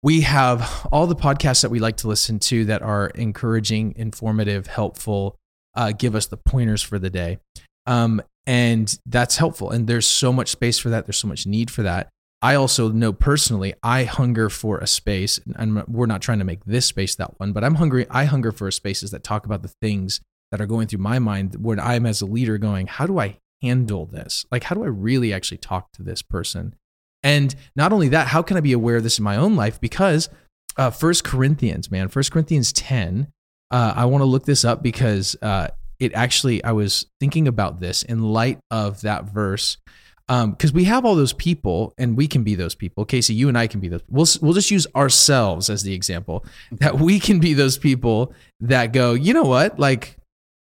we 0.03 0.21
have 0.21 0.87
all 0.91 1.07
the 1.07 1.15
podcasts 1.15 1.61
that 1.61 1.71
we 1.71 1.79
like 1.79 1.97
to 1.97 2.07
listen 2.07 2.37
to 2.39 2.65
that 2.65 2.81
are 2.81 3.07
encouraging, 3.15 3.93
informative, 3.95 4.67
helpful, 4.67 5.35
uh, 5.75 5.93
give 5.93 6.13
us 6.13 6.27
the 6.27 6.37
pointers 6.37 6.81
for 6.83 6.99
the 6.99 7.09
day. 7.09 7.39
Um, 7.87 8.21
and 8.45 8.95
that's 9.05 9.37
helpful. 9.37 9.71
And 9.71 9.87
there's 9.87 10.05
so 10.05 10.33
much 10.33 10.49
space 10.49 10.77
for 10.77 10.89
that. 10.89 11.05
There's 11.05 11.17
so 11.17 11.27
much 11.27 11.47
need 11.47 11.71
for 11.71 11.83
that. 11.83 12.09
I 12.43 12.55
also 12.55 12.91
know 12.91 13.13
personally, 13.13 13.73
I 13.81 14.03
hunger 14.03 14.49
for 14.49 14.77
a 14.79 14.85
space, 14.85 15.39
and 15.55 15.81
we're 15.87 16.07
not 16.07 16.21
trying 16.21 16.39
to 16.39 16.45
make 16.45 16.65
this 16.65 16.85
space 16.85 17.15
that 17.15 17.39
one, 17.39 17.53
but 17.53 17.63
I'm 17.63 17.75
hungry. 17.75 18.05
I 18.09 18.25
hunger 18.25 18.51
for 18.51 18.69
spaces 18.69 19.11
that 19.11 19.23
talk 19.23 19.45
about 19.45 19.61
the 19.61 19.69
things 19.81 20.19
that 20.51 20.59
are 20.59 20.65
going 20.65 20.87
through 20.87 20.99
my 20.99 21.19
mind 21.19 21.55
when 21.55 21.79
I'm 21.79 22.05
as 22.05 22.21
a 22.21 22.25
leader 22.25 22.57
going, 22.57 22.87
how 22.87 23.07
do 23.07 23.17
I 23.17 23.39
handle 23.61 24.05
this? 24.05 24.45
Like, 24.51 24.63
how 24.63 24.75
do 24.75 24.83
I 24.83 24.87
really 24.87 25.33
actually 25.33 25.59
talk 25.59 25.93
to 25.93 26.03
this 26.03 26.21
person? 26.21 26.75
And 27.23 27.55
not 27.77 27.93
only 27.93 28.09
that, 28.09 28.27
how 28.27 28.41
can 28.41 28.57
I 28.57 28.59
be 28.59 28.73
aware 28.73 28.97
of 28.97 29.03
this 29.03 29.17
in 29.17 29.23
my 29.23 29.37
own 29.37 29.55
life? 29.55 29.79
Because 29.79 30.29
uh, 30.75 30.89
First 30.89 31.23
Corinthians, 31.23 31.89
man, 31.89 32.09
First 32.09 32.33
Corinthians 32.33 32.73
10, 32.73 33.31
uh, 33.71 33.93
I 33.95 34.03
want 34.03 34.21
to 34.21 34.25
look 34.25 34.43
this 34.43 34.65
up 34.65 34.83
because 34.83 35.37
uh, 35.41 35.69
it 35.97 36.13
actually, 36.13 36.61
I 36.61 36.73
was 36.73 37.05
thinking 37.21 37.47
about 37.47 37.79
this 37.79 38.03
in 38.03 38.21
light 38.21 38.59
of 38.69 38.99
that 39.01 39.23
verse. 39.23 39.77
Because 40.27 40.71
um, 40.71 40.75
we 40.75 40.85
have 40.85 41.03
all 41.03 41.15
those 41.15 41.33
people, 41.33 41.93
and 41.97 42.15
we 42.15 42.27
can 42.27 42.43
be 42.43 42.55
those 42.55 42.75
people. 42.75 43.03
Casey, 43.03 43.33
you 43.33 43.49
and 43.49 43.57
I 43.57 43.67
can 43.67 43.81
be 43.81 43.89
those. 43.89 44.01
We'll 44.07 44.27
we'll 44.41 44.53
just 44.53 44.71
use 44.71 44.87
ourselves 44.95 45.69
as 45.69 45.83
the 45.83 45.93
example 45.93 46.45
that 46.71 46.99
we 46.99 47.19
can 47.19 47.39
be 47.39 47.53
those 47.53 47.77
people 47.77 48.33
that 48.61 48.93
go. 48.93 49.13
You 49.13 49.33
know 49.33 49.43
what? 49.43 49.79
Like, 49.79 50.17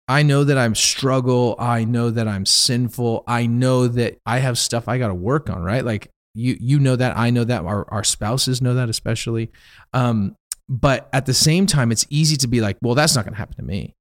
I 0.06 0.22
know 0.22 0.44
that 0.44 0.56
I'm 0.56 0.74
struggle. 0.74 1.56
I 1.58 1.84
know 1.84 2.10
that 2.10 2.28
I'm 2.28 2.46
sinful. 2.46 3.24
I 3.26 3.46
know 3.46 3.88
that 3.88 4.18
I 4.24 4.38
have 4.38 4.58
stuff 4.58 4.88
I 4.88 4.98
got 4.98 5.08
to 5.08 5.14
work 5.14 5.50
on. 5.50 5.62
Right? 5.62 5.84
Like 5.84 6.08
you 6.34 6.56
you 6.60 6.78
know 6.78 6.94
that. 6.94 7.16
I 7.16 7.30
know 7.30 7.44
that. 7.44 7.64
Our 7.64 7.84
our 7.92 8.04
spouses 8.04 8.62
know 8.62 8.74
that, 8.74 8.88
especially. 8.88 9.50
Um, 9.92 10.36
but 10.68 11.08
at 11.12 11.26
the 11.26 11.34
same 11.34 11.66
time, 11.66 11.90
it's 11.90 12.06
easy 12.10 12.36
to 12.36 12.46
be 12.46 12.60
like, 12.60 12.76
well, 12.82 12.94
that's 12.94 13.16
not 13.16 13.24
going 13.24 13.32
to 13.32 13.38
happen 13.38 13.56
to 13.56 13.62
me. 13.62 13.94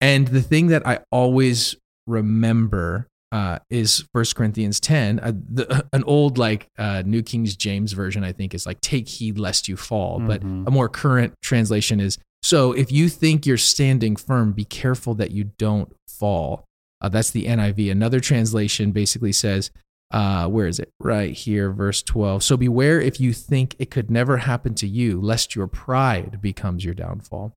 And 0.00 0.26
the 0.26 0.42
thing 0.42 0.66
that 0.68 0.86
I 0.86 0.98
always 1.12 1.76
remember 2.08 3.06
uh, 3.32 3.58
is 3.70 4.04
First 4.12 4.36
Corinthians 4.36 4.78
10. 4.78 5.18
Uh, 5.18 5.32
the, 5.32 5.86
an 5.92 6.04
old 6.04 6.38
like 6.38 6.68
uh, 6.78 7.02
New 7.04 7.22
King 7.22 7.46
James 7.46 7.92
version, 7.92 8.22
I 8.22 8.32
think, 8.32 8.54
is 8.54 8.66
like 8.66 8.80
"Take 8.80 9.08
heed 9.08 9.38
lest 9.38 9.66
you 9.66 9.76
fall," 9.76 10.18
mm-hmm. 10.18 10.26
but 10.28 10.42
a 10.42 10.70
more 10.70 10.88
current 10.88 11.34
translation 11.42 11.98
is 11.98 12.18
"So 12.42 12.72
if 12.72 12.92
you 12.92 13.08
think 13.08 13.46
you're 13.46 13.56
standing 13.56 14.14
firm, 14.16 14.52
be 14.52 14.66
careful 14.66 15.14
that 15.14 15.30
you 15.30 15.44
don't 15.58 15.92
fall." 16.06 16.64
Uh, 17.00 17.08
that's 17.08 17.30
the 17.30 17.46
NIV. 17.46 17.90
Another 17.90 18.20
translation 18.20 18.92
basically 18.92 19.32
says, 19.32 19.70
uh, 20.12 20.46
"Where 20.46 20.66
is 20.66 20.78
it? 20.78 20.90
Right 21.00 21.32
here, 21.32 21.72
verse 21.72 22.02
12. 22.02 22.44
So 22.44 22.56
beware 22.58 23.00
if 23.00 23.18
you 23.18 23.32
think 23.32 23.74
it 23.78 23.90
could 23.90 24.10
never 24.10 24.36
happen 24.36 24.74
to 24.74 24.86
you, 24.86 25.20
lest 25.20 25.56
your 25.56 25.66
pride 25.66 26.40
becomes 26.42 26.84
your 26.84 26.94
downfall." 26.94 27.54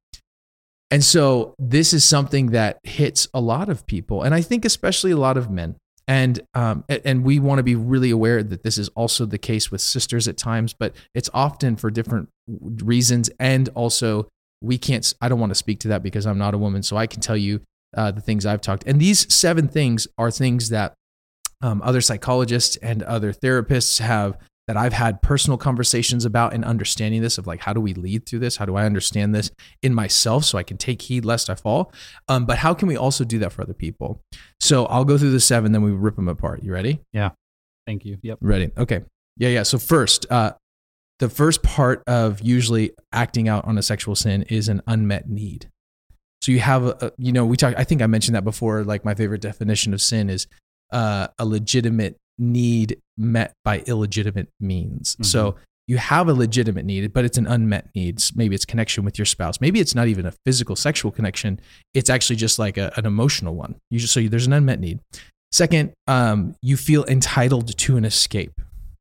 And 0.91 1.03
so 1.03 1.55
this 1.57 1.93
is 1.93 2.03
something 2.03 2.51
that 2.51 2.79
hits 2.83 3.27
a 3.33 3.41
lot 3.41 3.69
of 3.69 3.85
people, 3.85 4.21
and 4.21 4.35
I 4.35 4.41
think 4.41 4.65
especially 4.65 5.11
a 5.11 5.17
lot 5.17 5.37
of 5.37 5.49
men. 5.49 5.75
And 6.07 6.39
um, 6.53 6.83
and 6.87 7.23
we 7.23 7.39
want 7.39 7.57
to 7.57 7.63
be 7.63 7.73
really 7.73 8.11
aware 8.11 8.43
that 8.43 8.61
this 8.61 8.77
is 8.77 8.89
also 8.89 9.25
the 9.25 9.39
case 9.39 9.71
with 9.71 9.81
sisters 9.81 10.27
at 10.27 10.37
times, 10.37 10.73
but 10.73 10.95
it's 11.15 11.31
often 11.33 11.75
for 11.75 11.89
different 11.89 12.29
reasons. 12.47 13.31
And 13.39 13.69
also, 13.69 14.29
we 14.61 14.77
can't. 14.77 15.11
I 15.19 15.29
don't 15.29 15.39
want 15.39 15.49
to 15.49 15.55
speak 15.55 15.79
to 15.79 15.87
that 15.87 16.03
because 16.03 16.27
I'm 16.27 16.37
not 16.37 16.53
a 16.53 16.59
woman, 16.59 16.83
so 16.83 16.95
I 16.95 17.07
can 17.07 17.21
tell 17.21 17.35
you 17.35 17.61
uh, 17.97 18.11
the 18.11 18.21
things 18.21 18.45
I've 18.45 18.61
talked. 18.61 18.83
And 18.85 18.99
these 18.99 19.33
seven 19.33 19.67
things 19.67 20.07
are 20.15 20.29
things 20.29 20.69
that 20.69 20.93
um, 21.61 21.81
other 21.83 22.01
psychologists 22.01 22.75
and 22.77 23.01
other 23.01 23.33
therapists 23.33 23.99
have 23.99 24.37
that 24.67 24.77
I've 24.77 24.93
had 24.93 25.21
personal 25.21 25.57
conversations 25.57 26.25
about 26.25 26.53
and 26.53 26.65
understanding 26.65 27.21
this 27.21 27.37
of 27.37 27.45
like 27.45 27.59
how 27.61 27.73
do 27.73 27.79
we 27.79 27.93
lead 27.93 28.25
through 28.25 28.39
this? 28.39 28.57
How 28.57 28.65
do 28.65 28.75
I 28.75 28.85
understand 28.85 29.35
this 29.35 29.51
in 29.81 29.93
myself 29.93 30.45
so 30.45 30.57
I 30.57 30.63
can 30.63 30.77
take 30.77 31.03
heed 31.03 31.23
lest 31.23 31.49
I 31.49 31.55
fall? 31.55 31.91
Um, 32.27 32.45
but 32.45 32.57
how 32.57 32.73
can 32.73 32.87
we 32.87 32.97
also 32.97 33.23
do 33.23 33.39
that 33.39 33.51
for 33.51 33.61
other 33.61 33.73
people? 33.73 34.21
So 34.59 34.85
I'll 34.87 35.05
go 35.05 35.17
through 35.17 35.31
the 35.31 35.39
seven, 35.39 35.71
then 35.71 35.83
we 35.83 35.91
rip 35.91 36.15
them 36.15 36.27
apart. 36.27 36.63
You 36.63 36.73
ready? 36.73 37.01
Yeah. 37.13 37.31
Thank 37.85 38.05
you. 38.05 38.17
Yep. 38.23 38.39
Ready. 38.41 38.71
Okay. 38.77 39.03
Yeah, 39.37 39.49
yeah. 39.49 39.63
So 39.63 39.77
first, 39.77 40.25
uh, 40.31 40.53
the 41.19 41.29
first 41.29 41.61
part 41.61 42.03
of 42.07 42.41
usually 42.41 42.91
acting 43.11 43.47
out 43.47 43.65
on 43.65 43.77
a 43.77 43.83
sexual 43.83 44.15
sin 44.15 44.43
is 44.43 44.67
an 44.67 44.81
unmet 44.87 45.29
need. 45.29 45.69
So 46.41 46.51
you 46.51 46.59
have 46.59 46.85
a, 46.85 47.11
you 47.17 47.31
know, 47.31 47.45
we 47.45 47.57
talked. 47.57 47.77
I 47.77 47.83
think 47.83 48.01
I 48.01 48.07
mentioned 48.07 48.35
that 48.35 48.43
before. 48.43 48.83
Like 48.83 49.05
my 49.05 49.15
favorite 49.15 49.41
definition 49.41 49.93
of 49.93 50.01
sin 50.01 50.29
is 50.29 50.47
uh, 50.91 51.27
a 51.39 51.45
legitimate 51.45 52.17
need 52.37 52.99
met 53.17 53.53
by 53.63 53.79
illegitimate 53.81 54.49
means. 54.59 55.13
Mm-hmm. 55.13 55.23
So 55.23 55.55
you 55.87 55.97
have 55.97 56.27
a 56.27 56.33
legitimate 56.33 56.85
need, 56.85 57.13
but 57.13 57.25
it's 57.25 57.37
an 57.37 57.45
unmet 57.45 57.89
need. 57.93 58.23
Maybe 58.35 58.55
it's 58.55 58.65
connection 58.65 59.05
with 59.05 59.19
your 59.19 59.25
spouse. 59.25 59.61
Maybe 59.61 59.79
it's 59.79 59.93
not 59.93 60.07
even 60.07 60.25
a 60.25 60.33
physical 60.45 60.75
sexual 60.75 61.11
connection. 61.11 61.59
It's 61.93 62.09
actually 62.09 62.37
just 62.37 62.57
like 62.57 62.77
a, 62.77 62.91
an 62.95 63.05
emotional 63.05 63.55
one. 63.55 63.75
You 63.91 63.99
just, 63.99 64.13
so 64.13 64.21
there's 64.21 64.47
an 64.47 64.53
unmet 64.53 64.79
need. 64.79 64.99
Second, 65.51 65.93
um, 66.07 66.55
you 66.61 66.75
feel 66.75 67.05
entitled 67.05 67.77
to 67.77 67.97
an 67.97 68.05
escape. 68.05 68.53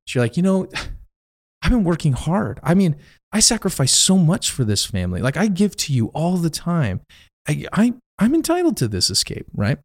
So 0.07 0.19
you're 0.19 0.25
like, 0.25 0.37
you 0.37 0.43
know, 0.43 0.69
I've 1.63 1.71
been 1.71 1.85
working 1.85 2.13
hard. 2.13 2.61
I 2.63 2.75
mean, 2.75 2.97
I 3.33 3.41
sacrifice 3.41 3.93
so 3.93 4.19
much 4.19 4.51
for 4.51 4.65
this 4.65 4.85
family. 4.85 5.23
Like 5.23 5.39
I 5.39 5.47
give 5.47 5.77
to 5.77 5.95
you 5.95 6.09
all 6.09 6.37
the 6.37 6.51
time. 6.51 7.01
I, 7.49 7.65
I 7.73 7.95
I'm 8.19 8.35
entitled 8.35 8.77
to 8.79 8.89
this 8.89 9.11
escape, 9.11 9.47
right? 9.55 9.79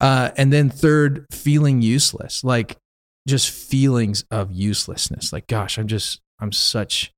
Uh, 0.00 0.30
and 0.36 0.50
then 0.52 0.70
third, 0.70 1.26
feeling 1.30 1.82
useless, 1.82 2.42
like 2.42 2.78
just 3.26 3.50
feelings 3.50 4.24
of 4.30 4.50
uselessness. 4.52 5.32
Like, 5.32 5.46
gosh, 5.46 5.78
I'm 5.78 5.86
just, 5.86 6.20
I'm 6.40 6.52
such, 6.52 7.12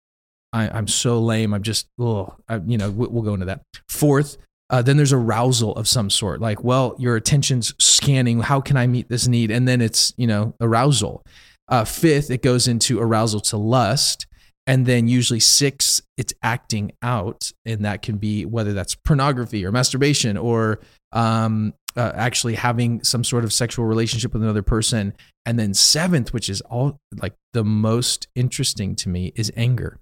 I, 0.52 0.76
am 0.76 0.87
so 0.88 1.21
lame. 1.21 1.54
I'm 1.54 1.62
just, 1.62 1.88
oh, 1.99 2.37
I, 2.49 2.56
you 2.56 2.76
know, 2.76 2.90
we'll 2.90 3.23
go 3.23 3.35
into 3.35 3.47
that. 3.47 3.62
Fourth, 3.88 4.37
uh, 4.71 4.82
then 4.82 4.97
there's 4.97 5.12
arousal 5.12 5.75
of 5.76 5.87
some 5.87 6.11
sort. 6.11 6.40
Like, 6.40 6.64
well, 6.64 6.97
your 6.99 7.16
attention's 7.16 7.75
scanning. 7.78 8.40
How 8.40 8.61
can 8.61 8.76
I 8.76 8.87
meet 8.87 9.09
this 9.09 9.28
need? 9.28 9.50
And 9.50 9.68
then 9.68 9.80
it's, 9.80 10.14
you 10.16 10.26
know, 10.26 10.54
arousal. 10.61 11.23
Uh, 11.68 11.85
fifth, 11.85 12.30
it 12.30 12.42
goes 12.42 12.66
into 12.66 12.99
arousal 13.00 13.40
to 13.40 13.56
lust. 13.56 14.26
And 14.66 14.87
then 14.87 15.09
usually 15.09 15.40
six, 15.40 16.00
it's 16.16 16.32
acting 16.42 16.92
out. 17.02 17.52
And 17.66 17.85
that 17.85 18.02
can 18.02 18.16
be 18.16 18.44
whether 18.44 18.73
that's 18.73 18.94
pornography 18.94 19.64
or 19.64 19.73
masturbation 19.73 20.37
or 20.37 20.80
um, 21.12 21.75
uh, 21.96 22.12
actually 22.14 22.54
having 22.54 23.02
some 23.04 23.25
sort 23.25 23.44
of 23.44 23.52
sexual 23.52 23.84
relationship 23.84 24.32
with 24.32 24.42
another 24.42 24.62
person. 24.62 25.14
And 25.44 25.58
then 25.58 25.75
seventh, 25.75 26.32
which 26.32 26.49
is 26.49 26.61
all 26.62 27.00
like 27.20 27.34
the 27.52 27.64
most 27.64 28.28
interesting 28.34 28.94
to 28.96 29.08
me, 29.08 29.32
is 29.34 29.52
anger. 29.56 29.99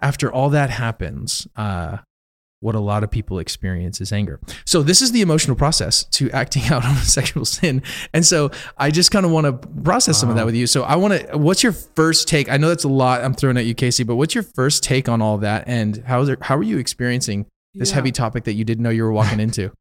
After 0.00 0.32
all 0.32 0.50
that 0.50 0.70
happens, 0.70 1.46
uh, 1.56 1.98
what 2.62 2.76
a 2.76 2.80
lot 2.80 3.02
of 3.02 3.10
people 3.10 3.40
experience 3.40 4.00
is 4.00 4.12
anger. 4.12 4.40
So 4.64 4.82
this 4.82 5.02
is 5.02 5.10
the 5.10 5.20
emotional 5.20 5.56
process 5.56 6.04
to 6.04 6.30
acting 6.30 6.62
out 6.70 6.84
on 6.84 6.92
a 6.92 7.04
sexual 7.04 7.44
sin. 7.44 7.82
And 8.14 8.24
so 8.24 8.50
I 8.78 8.90
just 8.90 9.10
kind 9.10 9.26
of 9.26 9.32
want 9.32 9.46
to 9.46 9.68
process 9.82 10.18
some 10.18 10.30
of 10.30 10.36
that 10.36 10.46
with 10.46 10.54
you. 10.54 10.66
So 10.66 10.84
I 10.84 10.96
want 10.96 11.20
to, 11.20 11.38
what's 11.38 11.62
your 11.62 11.72
first 11.72 12.28
take? 12.28 12.50
I 12.50 12.56
know 12.56 12.68
that's 12.68 12.84
a 12.84 12.88
lot 12.88 13.22
I'm 13.22 13.34
throwing 13.34 13.56
at 13.56 13.66
you, 13.66 13.74
Casey, 13.74 14.04
but 14.04 14.16
what's 14.16 14.34
your 14.34 14.44
first 14.44 14.84
take 14.84 15.08
on 15.08 15.20
all 15.20 15.38
that? 15.38 15.64
And 15.66 16.02
how, 16.06 16.20
is 16.22 16.28
it, 16.28 16.38
how 16.42 16.56
are 16.56 16.62
you 16.62 16.78
experiencing 16.78 17.46
this 17.74 17.90
yeah. 17.90 17.96
heavy 17.96 18.12
topic 18.12 18.44
that 18.44 18.52
you 18.52 18.64
didn't 18.64 18.84
know 18.84 18.90
you 18.90 19.02
were 19.02 19.12
walking 19.12 19.40
into? 19.46 19.72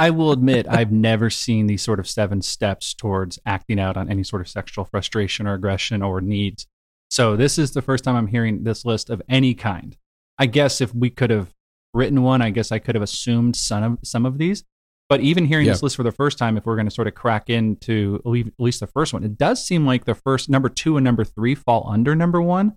I 0.00 0.10
will 0.10 0.30
admit 0.30 0.68
I've 0.68 0.92
never 0.92 1.28
seen 1.28 1.66
these 1.66 1.82
sort 1.82 1.98
of 1.98 2.08
seven 2.08 2.40
steps 2.40 2.94
towards 2.94 3.38
acting 3.44 3.80
out 3.80 3.96
on 3.96 4.08
any 4.08 4.22
sort 4.22 4.40
of 4.40 4.48
sexual 4.48 4.84
frustration 4.84 5.46
or 5.46 5.54
aggression 5.54 6.02
or 6.02 6.20
needs. 6.20 6.66
So 7.10 7.34
this 7.36 7.58
is 7.58 7.72
the 7.72 7.82
first 7.82 8.04
time 8.04 8.14
I'm 8.14 8.28
hearing 8.28 8.62
this 8.62 8.84
list 8.84 9.10
of 9.10 9.20
any 9.28 9.54
kind. 9.54 9.96
I 10.38 10.46
guess 10.46 10.80
if 10.80 10.94
we 10.94 11.10
could 11.10 11.30
have 11.30 11.52
written 11.94 12.22
one, 12.22 12.40
I 12.42 12.50
guess 12.50 12.70
I 12.70 12.78
could 12.78 12.94
have 12.94 13.02
assumed 13.02 13.56
some 13.56 13.82
of 13.82 13.98
some 14.04 14.24
of 14.24 14.38
these. 14.38 14.62
But 15.08 15.20
even 15.20 15.46
hearing 15.46 15.66
Yeah. 15.66 15.72
this 15.72 15.82
list 15.82 15.96
for 15.96 16.02
the 16.02 16.12
first 16.12 16.38
time, 16.38 16.56
if 16.56 16.66
we're 16.66 16.76
going 16.76 16.86
to 16.86 16.94
sort 16.94 17.08
of 17.08 17.14
crack 17.14 17.48
into 17.50 18.20
at 18.24 18.52
least- 18.58 18.80
the 18.80 18.86
first 18.86 19.12
one, 19.12 19.24
it 19.24 19.36
does 19.38 19.64
seem 19.64 19.84
like 19.86 20.04
the 20.04 20.14
first 20.14 20.48
number 20.50 20.68
two 20.68 20.96
and 20.98 21.02
number 21.04 21.24
three 21.24 21.54
fall 21.54 21.88
under 21.90 22.14
number 22.14 22.40
one. 22.42 22.76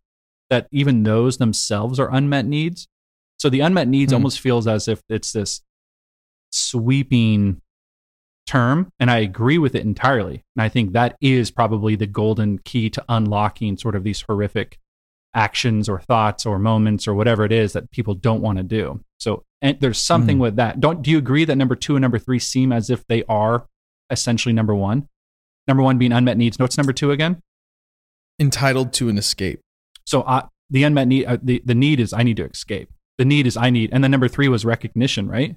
That 0.49 0.67
even 0.71 1.03
those 1.03 1.37
themselves 1.37 1.99
are 1.99 2.11
unmet 2.11 2.45
needs. 2.45 2.87
So 3.37 3.49
the 3.49 3.59
unmet 3.59 3.87
needs 3.89 4.11
Hmm. 4.11 4.15
almost 4.15 4.39
feels 4.39 4.65
as 4.65 4.87
if 4.87 5.01
it's 5.09 5.33
this 5.33 5.61
sweeping 6.51 7.61
term, 8.47 8.91
and 8.99 9.09
I 9.09 9.19
agree 9.19 9.57
with 9.57 9.75
it 9.75 9.83
entirely. 9.83 10.43
And 10.55 10.63
I 10.63 10.69
think 10.69 10.93
that 10.93 11.15
is 11.21 11.51
probably 11.51 11.95
the 11.95 12.07
golden 12.07 12.57
key 12.59 12.89
to 12.91 13.03
unlocking 13.07 13.77
sort 13.77 13.95
of 13.95 14.03
these 14.03 14.21
horrific 14.21 14.77
actions 15.33 15.87
or 15.87 15.99
thoughts 16.01 16.45
or 16.45 16.59
moments 16.59 17.07
or 17.07 17.13
whatever 17.13 17.45
it 17.45 17.51
is 17.53 17.71
that 17.73 17.89
people 17.91 18.13
don't 18.15 18.41
want 18.41 18.57
to 18.57 18.63
do. 18.63 18.99
So 19.19 19.43
and 19.61 19.79
there's 19.79 19.99
something 19.99 20.37
Mhm. 20.37 20.41
with 20.41 20.55
that. 20.57 20.79
Don't 20.81 21.01
do 21.01 21.11
you 21.11 21.17
agree 21.17 21.45
that 21.45 21.55
number 21.55 21.75
two 21.75 21.95
and 21.95 22.01
number 22.01 22.19
three 22.19 22.39
seem 22.39 22.71
as 22.73 22.89
if 22.89 23.05
they 23.07 23.23
are 23.29 23.65
essentially 24.09 24.51
number 24.53 24.75
one? 24.75 25.07
Number 25.67 25.83
one 25.83 25.97
being 25.97 26.11
unmet 26.11 26.35
needs. 26.37 26.57
What's 26.59 26.77
number 26.77 26.91
two 26.91 27.11
again? 27.11 27.41
Entitled 28.39 28.91
to 28.93 29.07
an 29.07 29.17
escape. 29.17 29.61
So 30.05 30.21
uh, 30.23 30.47
the 30.69 30.83
unmet 30.83 31.07
need, 31.07 31.25
uh, 31.25 31.37
the 31.41 31.61
the 31.63 31.75
need 31.75 31.99
is 31.99 32.11
I 32.11 32.23
need 32.23 32.37
to 32.37 32.45
escape. 32.49 32.89
The 33.17 33.25
need 33.25 33.45
is 33.45 33.55
I 33.55 33.69
need, 33.69 33.91
and 33.93 34.03
then 34.03 34.09
number 34.11 34.27
three 34.27 34.47
was 34.49 34.65
recognition, 34.65 35.27
right? 35.27 35.55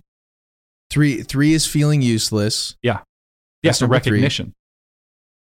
Three 0.95 1.23
three 1.25 1.55
is 1.55 1.67
feeling 1.67 2.03
useless. 2.03 2.77
Yeah, 2.81 3.01
That's 3.65 3.79
so 3.79 3.87
number 3.87 3.99
three. 3.99 4.13
recognition. 4.13 4.55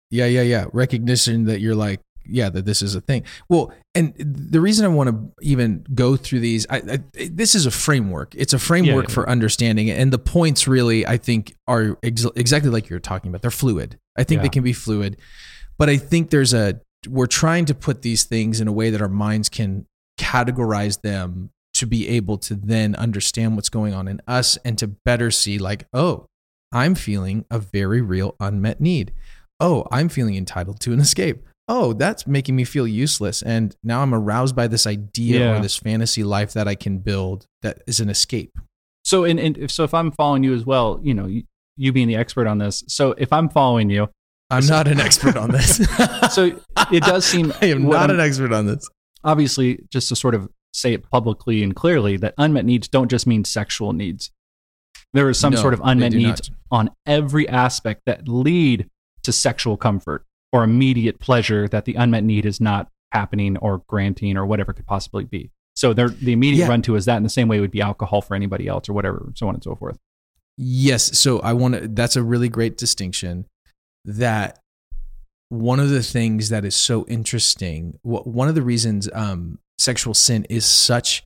Yeah, 0.09 0.27
yeah, 0.27 0.43
yeah. 0.43 0.65
Recognition 0.71 1.43
that 1.45 1.59
you're 1.59 1.75
like, 1.75 1.99
yeah, 2.25 2.47
that 2.49 2.63
this 2.65 2.81
is 2.81 2.95
a 2.95 3.01
thing. 3.01 3.23
Well, 3.49 3.73
and 3.93 4.13
the 4.17 4.61
reason 4.61 4.85
I 4.85 4.87
want 4.87 5.09
to 5.09 5.33
even 5.41 5.85
go 5.93 6.15
through 6.15 6.39
these, 6.39 6.65
I, 6.69 6.77
I, 6.77 6.99
this 7.29 7.53
is 7.53 7.65
a 7.65 7.71
framework. 7.71 8.33
It's 8.33 8.53
a 8.53 8.59
framework 8.59 9.09
yeah. 9.09 9.13
for 9.13 9.29
understanding 9.29 9.89
it, 9.89 9.99
and 9.99 10.13
the 10.13 10.19
points 10.19 10.69
really, 10.69 11.05
I 11.05 11.17
think, 11.17 11.53
are 11.67 11.97
ex- 12.01 12.25
exactly 12.37 12.71
like 12.71 12.89
you're 12.89 12.99
talking 12.99 13.27
about. 13.29 13.41
They're 13.41 13.51
fluid. 13.51 13.99
I 14.17 14.23
think 14.23 14.39
Yeah. 14.39 14.43
they 14.43 14.49
can 14.49 14.63
be 14.63 14.73
fluid, 14.73 15.17
but 15.77 15.89
I 15.89 15.97
think 15.97 16.29
there's 16.29 16.53
a 16.53 16.79
we're 17.09 17.27
trying 17.27 17.65
to 17.65 17.75
put 17.75 18.03
these 18.03 18.23
things 18.23 18.61
in 18.61 18.69
a 18.69 18.71
way 18.71 18.89
that 18.91 19.01
our 19.01 19.09
minds 19.09 19.49
can 19.49 19.85
categorize 20.17 21.01
them 21.01 21.49
to 21.81 21.85
be 21.87 22.07
able 22.07 22.37
to 22.37 22.55
then 22.55 22.95
understand 22.95 23.55
what's 23.55 23.69
going 23.69 23.93
on 23.93 24.07
in 24.07 24.21
us 24.27 24.57
and 24.63 24.77
to 24.77 24.87
better 24.87 25.29
see 25.31 25.57
like 25.59 25.85
oh 25.93 26.25
i'm 26.71 26.95
feeling 26.95 27.43
a 27.51 27.59
very 27.59 28.01
real 28.01 28.35
unmet 28.39 28.79
need. 28.79 29.11
Oh 29.59 29.85
i'm 29.91 30.07
feeling 30.09 30.35
entitled 30.35 30.79
to 30.81 30.93
an 30.93 30.99
escape. 30.99 31.43
Oh 31.67 31.93
that's 31.93 32.25
making 32.25 32.55
me 32.55 32.63
feel 32.63 32.87
useless. 32.87 33.41
And 33.41 33.75
now 33.83 34.01
i'm 34.01 34.13
aroused 34.13 34.55
by 34.55 34.67
this 34.67 34.85
idea 34.87 35.39
Yeah. 35.39 35.57
or 35.57 35.61
this 35.61 35.77
fantasy 35.77 36.23
life 36.23 36.53
that 36.53 36.67
i 36.67 36.75
can 36.75 36.99
build 36.99 37.45
that 37.61 37.81
is 37.87 37.99
an 37.99 38.09
escape. 38.09 38.51
So, 39.03 39.23
and, 39.23 39.39
and 39.39 39.57
if, 39.57 39.71
so 39.71 39.83
if 39.83 39.93
I'm 39.95 40.11
following 40.11 40.43
you 40.43 40.53
as 40.53 40.63
well, 40.63 40.99
you 41.01 41.15
know, 41.15 41.25
you, 41.25 41.41
you 41.75 41.91
being 41.91 42.07
the 42.07 42.15
expert 42.15 42.45
on 42.45 42.59
this. 42.59 42.83
So 42.87 43.15
if 43.17 43.33
I'm 43.33 43.49
following 43.49 43.89
you, 43.89 44.07
i'm 44.51 44.65
not 44.67 44.87
an 44.87 44.99
expert 44.99 45.35
on 45.35 45.49
this. 45.51 45.79
So 46.31 46.59
it 46.91 47.03
does 47.03 47.25
seem 47.25 47.51
i 47.61 47.65
am 47.65 47.83
not 47.89 48.01
I'm- 48.09 48.11
an 48.11 48.19
expert 48.19 48.53
on 48.53 48.67
this. 48.67 48.87
obviously 49.23 49.79
just 49.89 50.09
to 50.09 50.15
sort 50.15 50.35
of 50.35 50.47
say 50.73 50.93
it 50.93 51.09
publicly 51.09 51.63
and 51.63 51.75
clearly 51.75 52.17
that 52.17 52.33
unmet 52.37 52.65
needs 52.65 52.87
don't 52.87 53.09
just 53.09 53.27
mean 53.27 53.43
sexual 53.43 53.93
needs. 53.93 54.31
There 55.13 55.29
is 55.29 55.37
some 55.37 55.53
No, 55.53 55.61
sort 55.61 55.73
of 55.73 55.81
unmet 55.83 56.13
needs 56.13 56.49
on 56.71 56.89
every 57.05 57.47
aspect 57.49 58.03
that 58.05 58.27
lead 58.27 58.89
to 59.23 59.31
sexual 59.33 59.75
comfort 59.77 60.25
or 60.53 60.63
immediate 60.63 61.19
pleasure 61.19 61.67
that 61.67 61.85
the 61.85 61.95
unmet 61.95 62.23
need 62.23 62.45
is 62.45 62.61
not 62.61 62.89
happening 63.11 63.57
or 63.57 63.83
granting 63.87 64.37
or 64.37 64.45
whatever 64.45 64.71
it 64.71 64.75
could 64.75 64.87
possibly 64.87 65.25
be. 65.25 65.51
So 65.75 65.93
there, 65.93 66.09
the 66.09 66.31
immediate 66.31 66.61
Yeah. 66.65 66.69
run 66.69 66.81
to 66.83 66.95
is 66.95 67.05
that 67.05 67.17
in 67.17 67.23
the 67.23 67.29
same 67.29 67.47
way 67.47 67.59
would 67.59 67.71
be 67.71 67.81
alcohol 67.81 68.21
for 68.21 68.35
anybody 68.35 68.67
else 68.67 68.87
or 68.87 68.93
whatever, 68.93 69.31
so 69.35 69.47
on 69.47 69.55
and 69.55 69.63
so 69.63 69.75
forth. 69.75 69.97
Yes. 70.57 71.17
So 71.17 71.39
I 71.39 71.53
want 71.53 71.75
to, 71.75 71.87
that's 71.87 72.15
a 72.15 72.23
really 72.23 72.49
great 72.49 72.77
distinction 72.77 73.45
that 74.05 74.59
one 75.49 75.79
of 75.79 75.89
the 75.89 76.03
things 76.03 76.49
that 76.49 76.63
is 76.63 76.75
so 76.75 77.05
interesting, 77.07 77.99
one 78.03 78.47
of 78.47 78.55
the 78.55 78.61
reasons 78.61 79.09
um, 79.13 79.59
sexual 79.81 80.13
sin 80.13 80.45
is 80.49 80.65
such 80.65 81.23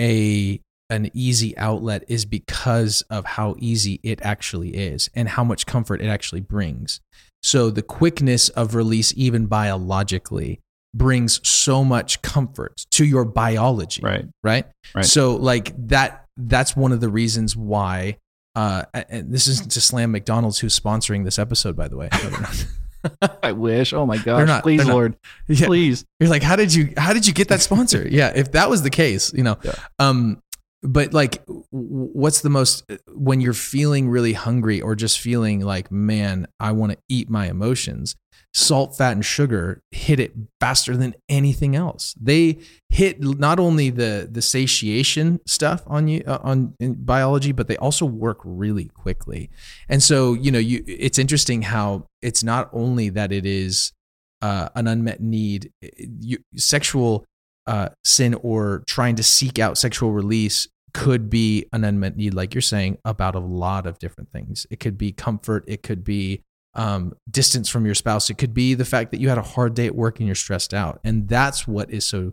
a, 0.00 0.60
an 0.88 1.10
easy 1.12 1.56
outlet 1.58 2.04
is 2.08 2.24
because 2.24 3.02
of 3.10 3.24
how 3.24 3.56
easy 3.58 3.98
it 4.02 4.20
actually 4.22 4.70
is 4.76 5.10
and 5.14 5.28
how 5.30 5.42
much 5.42 5.66
comfort 5.66 6.00
it 6.00 6.06
actually 6.06 6.40
brings. 6.40 7.00
So 7.42 7.70
the 7.70 7.82
quickness 7.82 8.48
of 8.50 8.74
release, 8.74 9.12
even 9.16 9.46
biologically, 9.46 10.60
brings 10.94 11.46
so 11.46 11.84
much 11.84 12.22
comfort 12.22 12.86
to 12.90 13.04
your 13.04 13.24
biology 13.24 14.00
Right. 14.02 14.24
right? 14.42 14.64
Right. 14.94 15.04
So 15.04 15.36
like 15.36 15.72
that 15.88 16.24
that's 16.38 16.74
one 16.76 16.92
of 16.92 17.00
the 17.00 17.08
reasons 17.10 17.54
why 17.54 18.16
uh 18.54 18.84
and 18.94 19.30
this 19.30 19.46
isn't 19.46 19.70
to 19.72 19.80
slam 19.80 20.10
McDonald's 20.12 20.58
who's 20.58 20.78
sponsoring 20.78 21.24
this 21.24 21.38
episode 21.38 21.76
by 21.76 21.88
the 21.88 21.96
way. 21.98 22.08
No, 23.06 23.16
they're 23.20 23.28
not. 23.30 23.38
I 23.42 23.52
wish. 23.52 23.92
Oh 23.92 24.06
my 24.06 24.18
gosh. 24.18 24.46
not- 24.46 24.62
please. 24.62 24.84
Lord. 24.84 25.16
yeah. 25.48 25.66
Please. 25.66 26.04
You're 26.20 26.30
like 26.30 26.42
how 26.42 26.56
did 26.56 26.72
you 26.74 26.92
how 26.96 27.12
did 27.12 27.26
you 27.26 27.32
get 27.34 27.48
that 27.48 27.60
sponsor? 27.60 28.06
yeah, 28.08 28.32
if 28.34 28.52
that 28.52 28.70
was 28.70 28.82
the 28.82 28.90
case, 28.90 29.32
you 29.34 29.42
know. 29.42 29.56
Yeah. 29.62 29.74
Um 29.98 30.42
but 30.86 31.12
like 31.12 31.42
what's 31.70 32.40
the 32.40 32.48
most 32.48 32.84
when 33.08 33.40
you're 33.40 33.52
feeling 33.52 34.08
really 34.08 34.32
hungry 34.32 34.80
or 34.80 34.94
just 34.94 35.20
feeling 35.20 35.60
like 35.60 35.90
man, 35.90 36.46
I 36.60 36.72
want 36.72 36.92
to 36.92 36.98
eat 37.08 37.28
my 37.28 37.48
emotions. 37.48 38.16
Salt, 38.54 38.96
fat, 38.96 39.12
and 39.12 39.24
sugar 39.24 39.82
hit 39.90 40.18
it 40.18 40.32
faster 40.60 40.96
than 40.96 41.14
anything 41.28 41.76
else. 41.76 42.14
They 42.18 42.60
hit 42.88 43.20
not 43.20 43.58
only 43.58 43.90
the 43.90 44.28
the 44.30 44.40
satiation 44.40 45.40
stuff 45.46 45.82
on 45.86 46.08
you 46.08 46.22
uh, 46.26 46.38
on 46.42 46.74
in 46.80 46.94
biology, 47.04 47.52
but 47.52 47.68
they 47.68 47.76
also 47.76 48.06
work 48.06 48.38
really 48.44 48.86
quickly. 48.86 49.50
And 49.88 50.02
so 50.02 50.32
you 50.32 50.50
know, 50.50 50.58
you 50.58 50.84
it's 50.86 51.18
interesting 51.18 51.62
how 51.62 52.06
it's 52.22 52.42
not 52.42 52.70
only 52.72 53.10
that 53.10 53.30
it 53.30 53.44
is 53.44 53.92
uh, 54.40 54.68
an 54.74 54.86
unmet 54.86 55.20
need, 55.20 55.70
you, 55.82 56.38
sexual 56.56 57.26
uh, 57.66 57.90
sin 58.04 58.34
or 58.42 58.84
trying 58.86 59.16
to 59.16 59.22
seek 59.22 59.58
out 59.58 59.76
sexual 59.76 60.12
release 60.12 60.68
could 60.96 61.28
be 61.28 61.66
an 61.74 61.84
unmet 61.84 62.16
need, 62.16 62.32
like 62.32 62.54
you're 62.54 62.62
saying, 62.62 62.96
about 63.04 63.34
a 63.34 63.38
lot 63.38 63.86
of 63.86 63.98
different 63.98 64.32
things. 64.32 64.66
It 64.70 64.80
could 64.80 64.96
be 64.96 65.12
comfort. 65.12 65.62
It 65.66 65.82
could 65.82 66.02
be 66.02 66.42
um, 66.72 67.12
distance 67.30 67.68
from 67.68 67.84
your 67.84 67.94
spouse. 67.94 68.30
It 68.30 68.38
could 68.38 68.54
be 68.54 68.72
the 68.72 68.86
fact 68.86 69.10
that 69.10 69.20
you 69.20 69.28
had 69.28 69.36
a 69.36 69.42
hard 69.42 69.74
day 69.74 69.84
at 69.84 69.94
work 69.94 70.20
and 70.20 70.26
you're 70.26 70.34
stressed 70.34 70.72
out. 70.72 70.98
And 71.04 71.28
that's 71.28 71.68
what 71.68 71.90
is 71.90 72.06
so 72.06 72.32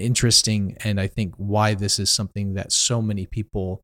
interesting. 0.00 0.76
And 0.82 1.00
I 1.00 1.06
think 1.06 1.34
why 1.36 1.74
this 1.74 2.00
is 2.00 2.10
something 2.10 2.54
that 2.54 2.72
so 2.72 3.00
many 3.00 3.26
people 3.26 3.80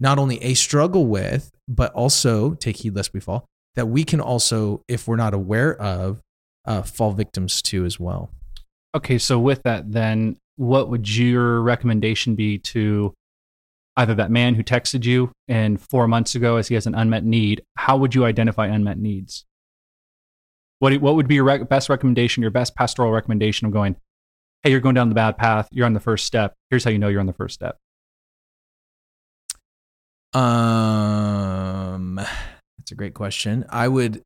not 0.00 0.18
only 0.18 0.42
a 0.42 0.54
struggle 0.54 1.06
with, 1.06 1.50
but 1.68 1.92
also 1.92 2.54
take 2.54 2.76
heed 2.76 2.96
lest 2.96 3.12
we 3.12 3.20
fall, 3.20 3.44
that 3.74 3.86
we 3.86 4.02
can 4.02 4.20
also, 4.20 4.82
if 4.88 5.06
we're 5.06 5.16
not 5.16 5.34
aware 5.34 5.78
of, 5.78 6.22
uh, 6.64 6.80
fall 6.80 7.12
victims 7.12 7.60
to 7.60 7.84
as 7.84 8.00
well. 8.00 8.30
Okay, 8.94 9.18
so 9.18 9.38
with 9.38 9.62
that, 9.64 9.92
then 9.92 10.38
what 10.56 10.88
would 10.88 11.14
your 11.14 11.60
recommendation 11.60 12.34
be 12.34 12.56
to 12.58 13.12
either 13.98 14.14
that 14.14 14.30
man 14.30 14.54
who 14.54 14.62
texted 14.62 15.04
you 15.04 15.30
and 15.48 15.78
four 15.80 16.08
months 16.08 16.34
ago 16.34 16.56
as 16.56 16.68
he 16.68 16.74
has 16.74 16.86
an 16.86 16.94
unmet 16.94 17.24
need? 17.24 17.62
How 17.76 17.98
would 17.98 18.14
you 18.14 18.24
identify 18.24 18.66
unmet 18.66 18.98
needs? 18.98 19.44
What, 20.78 20.96
what 21.02 21.16
would 21.16 21.28
be 21.28 21.34
your 21.34 21.44
rec- 21.44 21.68
best 21.68 21.88
recommendation, 21.88 22.40
your 22.40 22.50
best 22.52 22.74
pastoral 22.76 23.10
recommendation 23.10 23.66
of 23.66 23.72
going, 23.72 23.96
hey, 24.62 24.70
you're 24.70 24.80
going 24.80 24.94
down 24.94 25.08
the 25.08 25.14
bad 25.14 25.36
path, 25.36 25.68
you're 25.72 25.86
on 25.86 25.92
the 25.92 26.00
first 26.00 26.24
step. 26.24 26.54
Here's 26.70 26.84
how 26.84 26.90
you 26.90 26.98
know 26.98 27.08
you're 27.08 27.20
on 27.20 27.26
the 27.26 27.32
first 27.32 27.54
step. 27.54 27.76
Um, 30.32 32.16
that's 32.78 32.92
a 32.92 32.94
great 32.94 33.14
question. 33.14 33.64
I 33.68 33.88
would, 33.88 34.22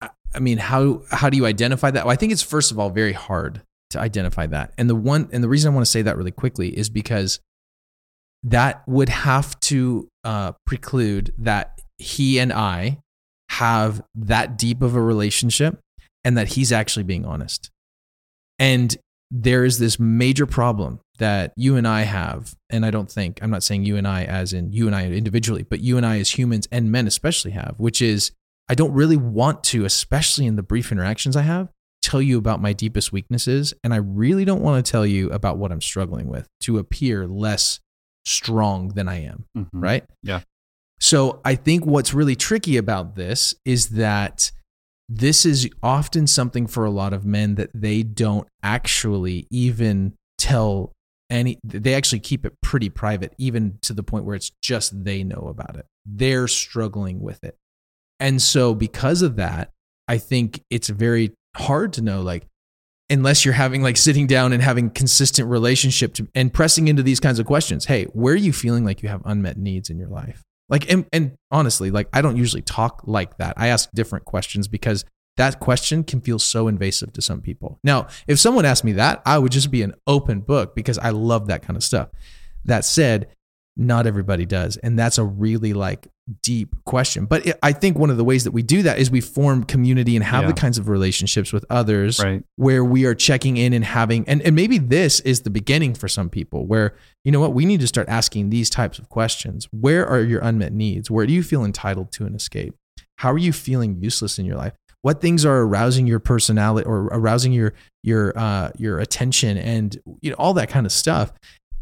I- 0.00 0.10
mean, 0.40 0.58
how 0.58 1.02
how 1.10 1.30
do 1.30 1.36
you 1.36 1.46
identify 1.46 1.90
that? 1.90 2.04
Well, 2.04 2.12
I 2.12 2.16
think 2.16 2.32
it's 2.32 2.42
first 2.42 2.70
of 2.70 2.78
all 2.78 2.90
very 2.90 3.14
hard 3.14 3.62
to 3.90 3.98
identify 3.98 4.46
that, 4.46 4.74
and 4.76 4.88
the 4.90 4.94
one 4.94 5.28
and 5.32 5.42
the 5.42 5.48
reason 5.48 5.72
I 5.72 5.74
want 5.74 5.86
to 5.86 5.90
say 5.90 6.02
that 6.02 6.16
really 6.18 6.30
quickly 6.30 6.76
is 6.76 6.90
because 6.90 7.40
that 8.42 8.82
would 8.86 9.08
have 9.08 9.58
to 9.60 10.08
uh, 10.24 10.52
preclude 10.66 11.34
that 11.38 11.80
he 11.98 12.38
and 12.38 12.52
I 12.52 12.98
have 13.50 14.02
that 14.14 14.56
deep 14.56 14.82
of 14.82 14.94
a 14.94 15.00
relationship, 15.02 15.78
and 16.24 16.36
that 16.36 16.48
he's 16.48 16.72
actually 16.72 17.04
being 17.04 17.24
honest, 17.24 17.70
and 18.58 18.96
there 19.30 19.64
is 19.64 19.78
this 19.78 19.98
major 19.98 20.46
problem 20.46 21.00
that 21.18 21.52
you 21.56 21.76
and 21.76 21.86
I 21.86 22.02
have, 22.02 22.54
and 22.70 22.86
I 22.86 22.90
don't 22.90 23.10
think, 23.10 23.40
I'm 23.42 23.50
not 23.50 23.62
saying 23.62 23.84
you 23.84 23.96
and 23.96 24.06
I 24.06 24.24
as 24.24 24.52
in 24.52 24.72
you 24.72 24.86
and 24.86 24.94
I 24.94 25.06
individually, 25.06 25.64
but 25.68 25.80
you 25.80 25.96
and 25.96 26.06
I 26.06 26.18
as 26.18 26.38
humans 26.38 26.68
and 26.72 26.92
men 26.92 27.06
especially 27.06 27.50
have, 27.50 27.74
which 27.76 28.00
is 28.00 28.30
I 28.68 28.74
don't 28.74 28.92
really 28.92 29.16
want 29.16 29.64
to, 29.64 29.84
especially 29.84 30.46
in 30.46 30.56
the 30.56 30.62
brief 30.62 30.92
interactions 30.92 31.36
I 31.36 31.42
have, 31.42 31.68
tell 32.02 32.22
you 32.22 32.38
about 32.38 32.62
my 32.62 32.72
deepest 32.72 33.12
weaknesses. 33.12 33.74
And 33.82 33.92
I 33.92 33.98
really 33.98 34.44
don't 34.44 34.62
want 34.62 34.84
to 34.84 34.90
tell 34.90 35.06
you 35.06 35.30
about 35.30 35.58
what 35.58 35.72
I'm 35.72 35.80
struggling 35.80 36.28
with 36.28 36.46
to 36.62 36.78
appear 36.78 37.26
less 37.26 37.80
strong 38.28 38.88
than 38.90 39.08
I 39.08 39.22
am 39.24 39.44
Mhm. 39.56 39.68
right? 39.72 40.04
Yeah. 40.22 40.40
So 41.00 41.40
I 41.44 41.54
think 41.54 41.86
what's 41.86 42.12
really 42.12 42.36
tricky 42.36 42.76
about 42.76 43.14
this 43.14 43.54
is 43.64 43.90
that 43.90 44.50
this 45.08 45.46
is 45.46 45.68
often 45.82 46.26
something 46.26 46.66
for 46.66 46.84
a 46.84 46.90
lot 46.90 47.12
of 47.12 47.24
men 47.24 47.54
that 47.54 47.70
they 47.72 48.02
don't 48.02 48.46
actually 48.62 49.46
even 49.50 50.14
tell 50.36 50.92
any 51.30 51.58
they 51.64 51.94
actually 51.94 52.20
keep 52.20 52.44
it 52.46 52.54
pretty 52.62 52.88
private 52.88 53.32
even 53.38 53.78
to 53.82 53.92
the 53.92 54.02
point 54.02 54.24
where 54.24 54.34
it's 54.36 54.50
just 54.62 55.04
they 55.04 55.22
know 55.22 55.46
about 55.48 55.76
it 55.76 55.84
they're 56.06 56.48
struggling 56.48 57.20
with 57.20 57.42
it 57.44 57.54
and 58.18 58.40
so 58.40 58.74
because 58.74 59.20
of 59.20 59.36
that 59.36 59.70
i 60.08 60.16
think 60.16 60.62
it's 60.70 60.88
very 60.88 61.32
hard 61.56 61.92
to 61.92 62.00
know 62.00 62.22
like 62.22 62.46
unless 63.10 63.44
you're 63.44 63.54
having 63.54 63.82
like 63.82 63.96
sitting 63.96 64.26
down 64.26 64.52
and 64.52 64.62
having 64.62 64.90
consistent 64.90 65.48
relationship 65.48 66.14
to, 66.14 66.28
and 66.34 66.52
pressing 66.52 66.88
into 66.88 67.02
these 67.02 67.20
kinds 67.20 67.38
of 67.38 67.46
questions 67.46 67.86
hey 67.86 68.04
where 68.06 68.34
are 68.34 68.36
you 68.36 68.52
feeling 68.52 68.84
like 68.84 69.02
you 69.02 69.08
have 69.08 69.22
unmet 69.24 69.56
needs 69.56 69.90
in 69.90 69.98
your 69.98 70.08
life 70.08 70.44
like 70.68 70.90
and, 70.92 71.06
and 71.12 71.36
honestly 71.50 71.90
like 71.90 72.08
i 72.12 72.20
don't 72.20 72.36
usually 72.36 72.62
talk 72.62 73.02
like 73.06 73.36
that 73.38 73.54
i 73.56 73.68
ask 73.68 73.88
different 73.92 74.24
questions 74.24 74.68
because 74.68 75.04
that 75.38 75.60
question 75.60 76.02
can 76.02 76.20
feel 76.20 76.40
so 76.40 76.66
invasive 76.66 77.12
to 77.12 77.22
some 77.22 77.40
people. 77.40 77.78
Now, 77.84 78.08
if 78.26 78.40
someone 78.40 78.64
asked 78.64 78.82
me 78.82 78.92
that, 78.94 79.22
I 79.24 79.38
would 79.38 79.52
just 79.52 79.70
be 79.70 79.82
an 79.82 79.94
open 80.06 80.40
book 80.40 80.74
because 80.74 80.98
I 80.98 81.10
love 81.10 81.46
that 81.46 81.62
kind 81.62 81.76
of 81.76 81.84
stuff. 81.84 82.08
That 82.64 82.84
said, 82.84 83.28
not 83.78 84.06
everybody 84.06 84.44
does. 84.44 84.76
And 84.78 84.98
that's 84.98 85.16
a 85.18 85.24
really 85.24 85.72
like 85.72 86.08
deep 86.42 86.74
question. 86.84 87.24
But 87.26 87.46
it, 87.46 87.58
I 87.62 87.72
think 87.72 87.96
one 87.96 88.10
of 88.10 88.16
the 88.18 88.24
ways 88.24 88.44
that 88.44 88.50
we 88.50 88.62
do 88.62 88.82
that 88.82 88.98
is 88.98 89.10
we 89.10 89.20
form 89.22 89.62
community 89.64 90.16
and 90.16 90.24
have 90.24 90.42
Yeah. 90.42 90.48
the 90.48 90.54
kinds 90.60 90.76
of 90.76 90.88
relationships 90.88 91.52
with 91.52 91.64
others 91.70 92.20
Right. 92.22 92.42
where 92.56 92.84
we 92.84 93.06
are 93.06 93.14
checking 93.14 93.56
in 93.56 93.72
and 93.72 93.84
having, 93.84 94.28
and, 94.28 94.42
and 94.42 94.54
maybe 94.56 94.76
this 94.78 95.20
is 95.20 95.42
the 95.42 95.50
beginning 95.50 95.94
for 95.94 96.08
some 96.08 96.28
people 96.28 96.66
where, 96.66 96.94
you 97.24 97.32
know 97.32 97.40
what, 97.40 97.54
we 97.54 97.64
need 97.64 97.80
to 97.80 97.86
start 97.86 98.08
asking 98.08 98.50
these 98.50 98.68
types 98.68 98.98
of 98.98 99.08
questions. 99.08 99.68
Where 99.70 100.06
are 100.06 100.20
your 100.20 100.40
unmet 100.40 100.72
needs? 100.72 101.10
Where 101.10 101.24
do 101.26 101.32
you 101.32 101.42
feel 101.42 101.64
entitled 101.64 102.12
to 102.12 102.26
an 102.26 102.34
escape? 102.34 102.74
How 103.18 103.32
are 103.32 103.38
you 103.38 103.52
feeling 103.52 103.96
useless 104.02 104.38
in 104.38 104.44
your 104.44 104.56
life? 104.56 104.72
What 105.02 105.20
things 105.20 105.44
are 105.46 105.58
arousing 105.60 106.08
your 106.08 106.18
personality 106.18 106.84
or 106.84 107.06
arousing 107.06 107.52
your 107.52 107.72
your 108.02 108.36
uh, 108.36 108.70
your 108.76 108.98
attention 108.98 109.56
and 109.56 109.96
you 110.20 110.30
know 110.30 110.36
all 110.38 110.54
that 110.54 110.68
kind 110.70 110.84
of 110.86 110.92
stuff? 110.92 111.32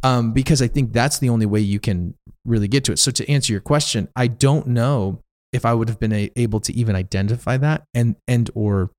Um, 0.03 0.33
because 0.33 0.63
I 0.63 0.69
think 0.69 0.93
that's 0.93 1.19
the 1.19 1.29
only 1.29 1.47
way 1.47 1.61
you 1.61 1.81
can 1.81 2.15
really 2.45 2.69
get 2.69 2.85
to 2.85 2.93
it. 2.93 2.99
So 2.99 3.11
to 3.11 3.29
answer 3.31 3.53
your 3.53 3.61
question, 3.61 4.09
I 4.15 4.29
don't 4.29 4.69
know 4.69 5.23
if 5.53 5.65
I 5.65 5.75
would 5.75 5.89
have 5.89 5.99
been 5.99 6.13
a, 6.13 6.31
able 6.37 6.61
to 6.61 6.73
even 6.75 6.95
identify 6.95 7.57
that 7.57 7.85
and 7.95 8.17
and 8.29 8.51
or 8.55 8.91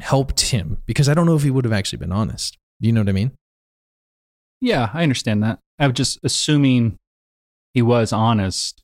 helped 0.00 0.40
him 0.40 0.78
because 0.86 1.08
I 1.08 1.14
don't 1.14 1.26
know 1.26 1.36
if 1.36 1.42
he 1.42 1.50
would 1.50 1.64
have 1.64 1.72
actually 1.72 1.98
been 1.98 2.12
honest. 2.12 2.56
Do 2.80 2.86
you 2.86 2.92
know 2.92 3.02
what 3.02 3.08
I 3.08 3.12
mean? 3.12 3.32
Yeah, 4.60 4.90
I 4.92 5.02
understand 5.02 5.42
that. 5.42 5.58
I'm 5.78 5.92
just 5.92 6.18
assuming 6.24 6.98
he 7.74 7.82
was 7.82 8.12
honest, 8.12 8.82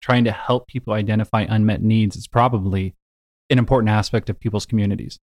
trying 0.00 0.24
to 0.24 0.32
help 0.32 0.66
people 0.66 0.94
identify 0.94 1.42
unmet 1.42 1.82
needs 1.82 2.16
is 2.16 2.26
probably 2.26 2.94
an 3.50 3.58
important 3.58 3.90
aspect 3.90 4.30
of 4.30 4.40
people's 4.40 4.66
communities. 4.66 5.18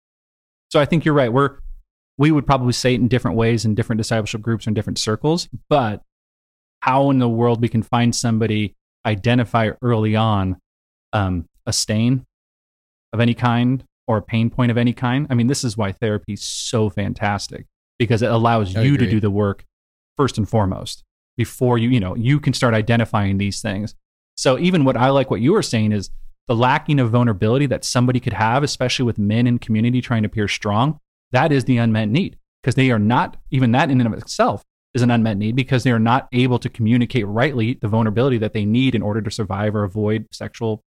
So 0.71 0.81
I 0.81 0.85
think 0.85 1.05
you're 1.05 1.15
right. 1.15 1.33
We're 1.33 1.59
we 2.19 2.33
would 2.33 2.47
probably 2.47 2.73
say 2.73 2.95
it 2.95 3.01
in 3.01 3.09
different 3.09 3.37
ways 3.37 3.65
in 3.65 3.75
different 3.75 3.99
discipleship 3.99 4.43
groups 4.43 4.67
or 4.67 4.71
in 4.71 4.75
different 4.75 4.99
circles, 4.99 5.49
but 5.69 6.03
how 6.81 7.11
in 7.11 7.19
the 7.19 7.29
world 7.29 7.63
we 7.63 7.69
can 7.69 7.83
find 7.83 8.15
somebody 8.15 8.75
identify 9.07 9.71
early 9.81 10.15
on 10.17 10.57
um, 11.13 11.49
a 11.65 11.73
stain 11.73 12.27
of 13.13 13.21
any 13.21 13.35
kind 13.35 13.85
or 14.07 14.19
a 14.19 14.23
pain 14.23 14.51
point 14.51 14.71
of 14.71 14.77
any 14.77 14.93
kind. 14.93 15.27
I 15.31 15.35
mean, 15.35 15.47
this 15.47 15.65
is 15.65 15.77
why 15.77 15.93
therapy 15.93 16.35
is 16.35 16.43
so 16.43 16.91
fantastic 16.91 17.67
because 17.99 18.23
it 18.23 18.31
allows 18.31 18.77
I 18.77 18.83
you 18.83 18.97
to 18.97 19.09
do 19.09 19.21
the 19.21 19.31
work 19.31 19.65
first 20.17 20.39
and 20.39 20.49
foremost 20.49 21.05
before 21.37 21.79
you, 21.79 21.89
you 21.89 22.01
know, 22.01 22.17
you 22.17 22.41
can 22.41 22.53
start 22.53 22.75
identifying 22.75 23.39
these 23.39 23.63
things. 23.63 23.95
So 24.37 24.59
even 24.59 24.85
what 24.85 24.97
I 24.97 25.11
like 25.11 25.31
what 25.31 25.41
you 25.41 25.53
were 25.53 25.63
saying 25.63 25.93
is 25.93 26.11
the 26.49 26.57
lacking 26.57 26.99
of 26.99 27.11
vulnerability 27.11 27.67
that 27.67 27.85
somebody 27.85 28.19
could 28.19 28.33
have, 28.33 28.63
especially 28.63 29.05
with 29.05 29.19
men 29.19 29.47
in 29.47 29.59
community 29.59 30.01
trying 30.01 30.23
to 30.23 30.27
appear 30.27 30.49
strong, 30.49 30.99
that 31.33 31.53
is 31.53 31.65
the 31.65 31.77
unmet 31.79 32.09
need 32.09 32.39
because 32.63 32.75
they 32.75 32.91
are 32.91 32.99
not 32.99 33.37
even 33.51 33.73
that 33.73 33.91
in 33.91 34.01
and 34.01 34.13
of 34.13 34.19
itself 34.19 34.65
is 34.95 35.03
an 35.03 35.11
unmet 35.11 35.37
need 35.37 35.55
because 35.55 35.85
they 35.85 35.91
are 35.91 35.99
not 35.99 36.29
able 36.33 36.59
to 36.59 36.69
communicate 36.69 37.27
rightly 37.27 37.79
the 37.81 37.89
vulnerability 37.89 38.39
that 38.39 38.53
they 38.53 38.65
need 38.65 38.95
in 38.95 39.03
order 39.03 39.21
to 39.21 39.31
survive 39.31 39.75
or 39.75 39.85
avoid 39.85 40.27
sexual 40.33 40.83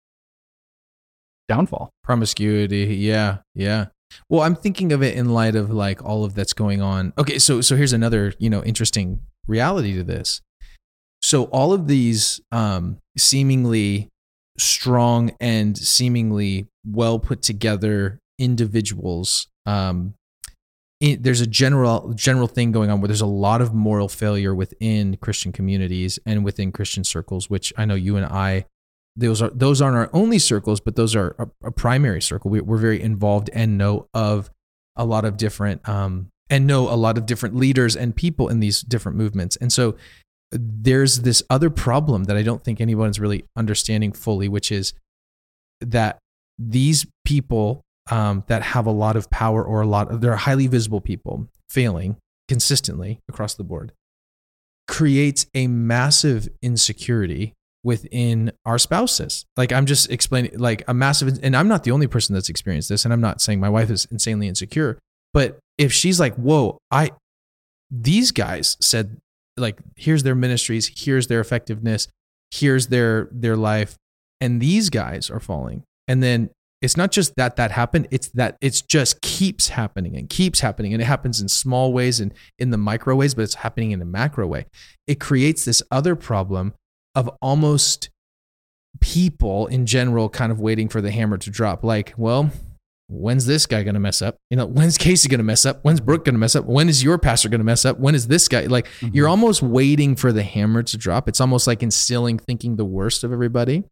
downfall. 1.48 1.90
promiscuity 2.04 2.96
yeah 2.96 3.38
yeah. 3.56 3.88
Well 4.30 4.42
i'm 4.42 4.56
thinking 4.56 4.92
of 4.92 5.04
it 5.04 5.16
in 5.16 5.30
light 5.30 5.56
of 5.56 5.70
like 5.70 6.04
all 6.04 6.24
of 6.24 6.34
that's 6.34 6.54
going 6.54 6.82
on. 6.82 7.14
Okay 7.18 7.40
so 7.40 7.62
so 7.62 7.76
here's 7.76 7.94
another 7.94 8.34
you 8.40 8.50
know 8.50 8.64
interesting 8.64 9.22
reality 9.48 9.94
to 9.96 10.04
this. 10.04 10.42
So 11.22 11.44
all 11.46 11.74
of 11.74 11.88
these 11.88 12.40
um 12.52 12.98
seemingly 13.18 14.10
strong 14.58 15.32
and 15.40 15.78
seemingly 15.78 16.68
well 16.86 17.20
put 17.20 17.42
together 17.42 18.20
individuals 18.38 19.48
um 19.66 20.14
it, 21.00 21.24
there's 21.24 21.42
a 21.42 21.48
general 21.48 22.14
general 22.14 22.48
thing 22.48 22.72
going 22.72 22.90
on 22.90 23.00
where 23.00 23.08
there's 23.08 23.22
a 23.22 23.26
lot 23.26 23.62
of 23.62 23.74
moral 23.74 24.10
failure 24.10 24.54
within 24.54 25.18
christian 25.18 25.52
communities 25.52 26.20
and 26.26 26.44
within 26.44 26.72
christian 26.72 27.04
circles 27.04 27.50
which 27.50 27.72
i 27.78 27.86
know 27.86 27.96
you 27.96 28.16
and 28.16 28.26
i 28.26 28.66
those 29.20 29.42
are 29.42 29.50
those 29.50 29.82
aren't 29.82 29.98
our 29.98 30.10
only 30.14 30.40
circles, 30.40 30.80
but 30.80 30.96
those 30.96 31.16
are 31.16 31.36
a, 31.38 31.68
a 31.68 31.72
primary 31.72 32.22
circle. 32.22 32.50
We, 32.52 32.62
we're 32.62 32.78
very 32.78 33.02
involved 33.02 33.50
and 33.54 33.78
know 33.78 34.08
of 34.14 34.50
a 34.96 35.06
lot 35.06 35.26
of 35.26 35.38
different 35.38 35.88
um, 35.88 36.30
and 36.50 36.66
know 36.66 36.90
a 36.90 36.96
lot 36.96 37.18
of 37.18 37.26
different 37.26 37.56
leaders 37.56 37.96
and 37.96 38.16
people 38.16 38.48
in 38.48 38.60
these 38.60 38.82
different 38.82 39.18
movements. 39.18 39.56
And 39.58 39.72
so 39.72 39.96
there's 40.52 41.22
this 41.22 41.44
other 41.50 41.70
problem 41.70 42.24
that 42.26 42.38
I 42.38 42.44
don't 42.44 42.64
think 42.64 42.82
anyone's 42.82 43.20
really 43.20 43.46
understanding 43.56 44.14
fully, 44.14 44.48
which 44.48 44.72
is 44.72 44.94
that 45.82 46.18
these 46.58 47.06
people 47.24 47.82
um, 48.10 48.44
that 48.48 48.62
have 48.62 48.86
a 48.86 48.92
lot 48.92 49.16
of 49.16 49.30
power 49.30 49.64
or 49.64 49.82
a 49.82 49.88
lot 49.88 50.12
of 50.12 50.22
they're 50.22 50.36
highly 50.36 50.68
visible 50.68 51.02
people 51.02 51.48
failing 51.70 52.18
consistently 52.48 53.20
across 53.30 53.54
the 53.54 53.64
board 53.64 53.92
creates 54.88 55.46
a 55.54 55.68
massive 55.68 56.50
insecurity 56.64 57.54
within 57.84 58.52
our 58.66 58.80
spouses. 58.80 59.46
Like 59.56 59.72
I'm 59.72 59.86
just 59.86 60.12
explaining 60.12 60.58
like 60.58 60.84
a 60.88 60.94
massive 60.94 61.40
and 61.44 61.56
I'm 61.56 61.68
not 61.68 61.84
the 61.84 61.92
only 61.92 62.08
person 62.08 62.34
that's 62.34 62.50
experienced 62.50 62.90
this 62.90 63.06
and 63.06 63.14
I'm 63.14 63.22
not 63.22 63.40
saying 63.40 63.60
my 63.60 63.70
wife 63.70 63.90
is 63.90 64.08
insanely 64.12 64.48
insecure, 64.48 64.98
but 65.34 65.60
if 65.78 65.94
she's 65.94 66.20
like, 66.20 66.36
"Whoa, 66.36 66.80
I 66.92 67.12
these 67.92 68.32
guys 68.32 68.78
said 68.82 69.18
like 69.56 69.80
here's 69.96 70.24
their 70.24 70.36
ministries, 70.36 70.92
here's 70.98 71.28
their 71.28 71.40
effectiveness, 71.40 72.08
here's 72.52 72.88
their 72.88 73.30
their 73.32 73.56
life 73.56 73.96
and 74.42 74.60
these 74.60 74.90
guys 74.90 75.30
are 75.30 75.40
falling." 75.40 75.84
And 76.08 76.24
then 76.24 76.50
it's 76.82 76.96
not 76.96 77.12
just 77.12 77.36
that 77.36 77.56
that 77.58 77.72
happened, 77.72 78.08
it's 78.12 78.30
that 78.30 78.58
it's 78.62 78.82
just 78.82 79.22
keeps 79.22 79.70
happening 79.70 80.16
and 80.16 80.30
keeps 80.30 80.62
happening 80.62 80.94
and 80.94 81.02
it 81.02 81.06
happens 81.06 81.42
in 81.42 81.50
small 81.50 81.92
ways 81.92 82.20
and 82.20 82.34
in 82.58 82.70
the 82.70 82.78
micro 82.78 83.16
ways, 83.16 83.34
but 83.34 83.42
it's 83.42 83.56
happening 83.56 83.92
in 83.92 84.02
a 84.02 84.06
macro 84.06 84.48
way. 84.48 84.66
It 85.08 85.20
creates 85.20 85.66
this 85.66 85.84
other 85.92 86.16
problem 86.16 86.74
of 87.16 87.30
almost 87.42 88.10
people 89.02 89.68
in 89.68 89.86
general 89.86 90.30
kind 90.30 90.52
of 90.52 90.60
waiting 90.60 90.88
for 90.88 91.02
the 91.02 91.12
hammer 91.12 91.38
to 91.38 91.50
drop. 91.50 91.84
Like, 91.84 92.14
well, 92.18 92.50
when's 93.10 93.46
this 93.46 93.66
guy 93.66 93.84
going 93.84 93.96
to 93.96 94.00
mess 94.00 94.22
up? 94.22 94.38
You 94.50 94.58
know, 94.58 94.66
when's 94.66 94.98
Casey 94.98 95.28
going 95.28 95.40
to 95.40 95.44
mess 95.44 95.66
up? 95.66 95.80
When's 95.84 96.00
Brook 96.00 96.26
going 96.26 96.36
to 96.36 96.40
mess 96.40 96.56
up? 96.56 96.66
When 96.66 96.88
is 96.88 97.04
your 97.04 97.18
pastor 97.18 97.50
going 97.50 97.60
to 97.60 97.66
mess 97.66 97.84
up? 97.86 98.00
When 98.00 98.16
is 98.16 98.28
this 98.28 98.48
guy? 98.48 98.62
Like, 98.68 98.86
mm-hmm. 98.86 99.10
you're 99.14 99.28
almost 99.28 99.62
waiting 99.62 100.16
for 100.16 100.32
the 100.32 100.44
hammer 100.44 100.84
to 100.84 100.98
drop. 100.98 101.28
It's 101.28 101.42
almost 101.42 101.68
like 101.68 101.84
instilling 101.84 102.38
thinking 102.40 102.76
the 102.76 102.86
worst 102.86 103.24
of 103.24 103.34
everybody. 103.34 103.84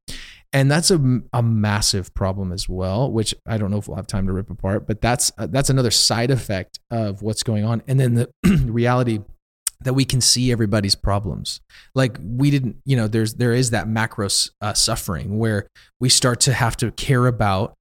And 0.53 0.71
that's 0.71 0.91
a, 0.91 1.21
a 1.33 1.43
massive 1.43 2.13
problem 2.13 2.51
as 2.51 2.69
well, 2.69 3.11
which 3.11 3.35
I 3.45 3.57
don't 3.57 3.69
know 3.69 3.77
if 3.77 3.87
we'll 3.87 3.97
have 3.97 4.07
time 4.07 4.27
to 4.27 4.33
rip 4.33 4.49
apart, 4.49 4.87
but 4.87 5.01
that's 5.01 5.31
uh, 5.37 5.47
that's 5.47 5.69
another 5.69 5.91
side 5.91 6.31
effect 6.31 6.79
of 6.89 7.21
what's 7.21 7.43
going 7.43 7.65
on. 7.65 7.83
And 7.87 7.99
then 7.99 8.13
the 8.15 8.29
reality 8.65 9.19
that 9.81 9.93
we 9.93 10.05
can 10.05 10.21
see 10.21 10.51
everybody's 10.51 10.95
problems 10.95 11.61
like 11.93 12.17
we 12.19 12.49
didn't 12.49 12.77
you 12.83 12.97
know 12.97 13.07
there's 13.07 13.35
there 13.35 13.53
is 13.53 13.69
that 13.69 13.87
macro 13.87 14.27
uh, 14.59 14.73
suffering 14.73 15.37
where 15.37 15.67
we 15.99 16.09
start 16.09 16.39
to 16.39 16.51
have 16.51 16.75
to 16.75 16.91
care 16.91 17.27
about 17.27 17.75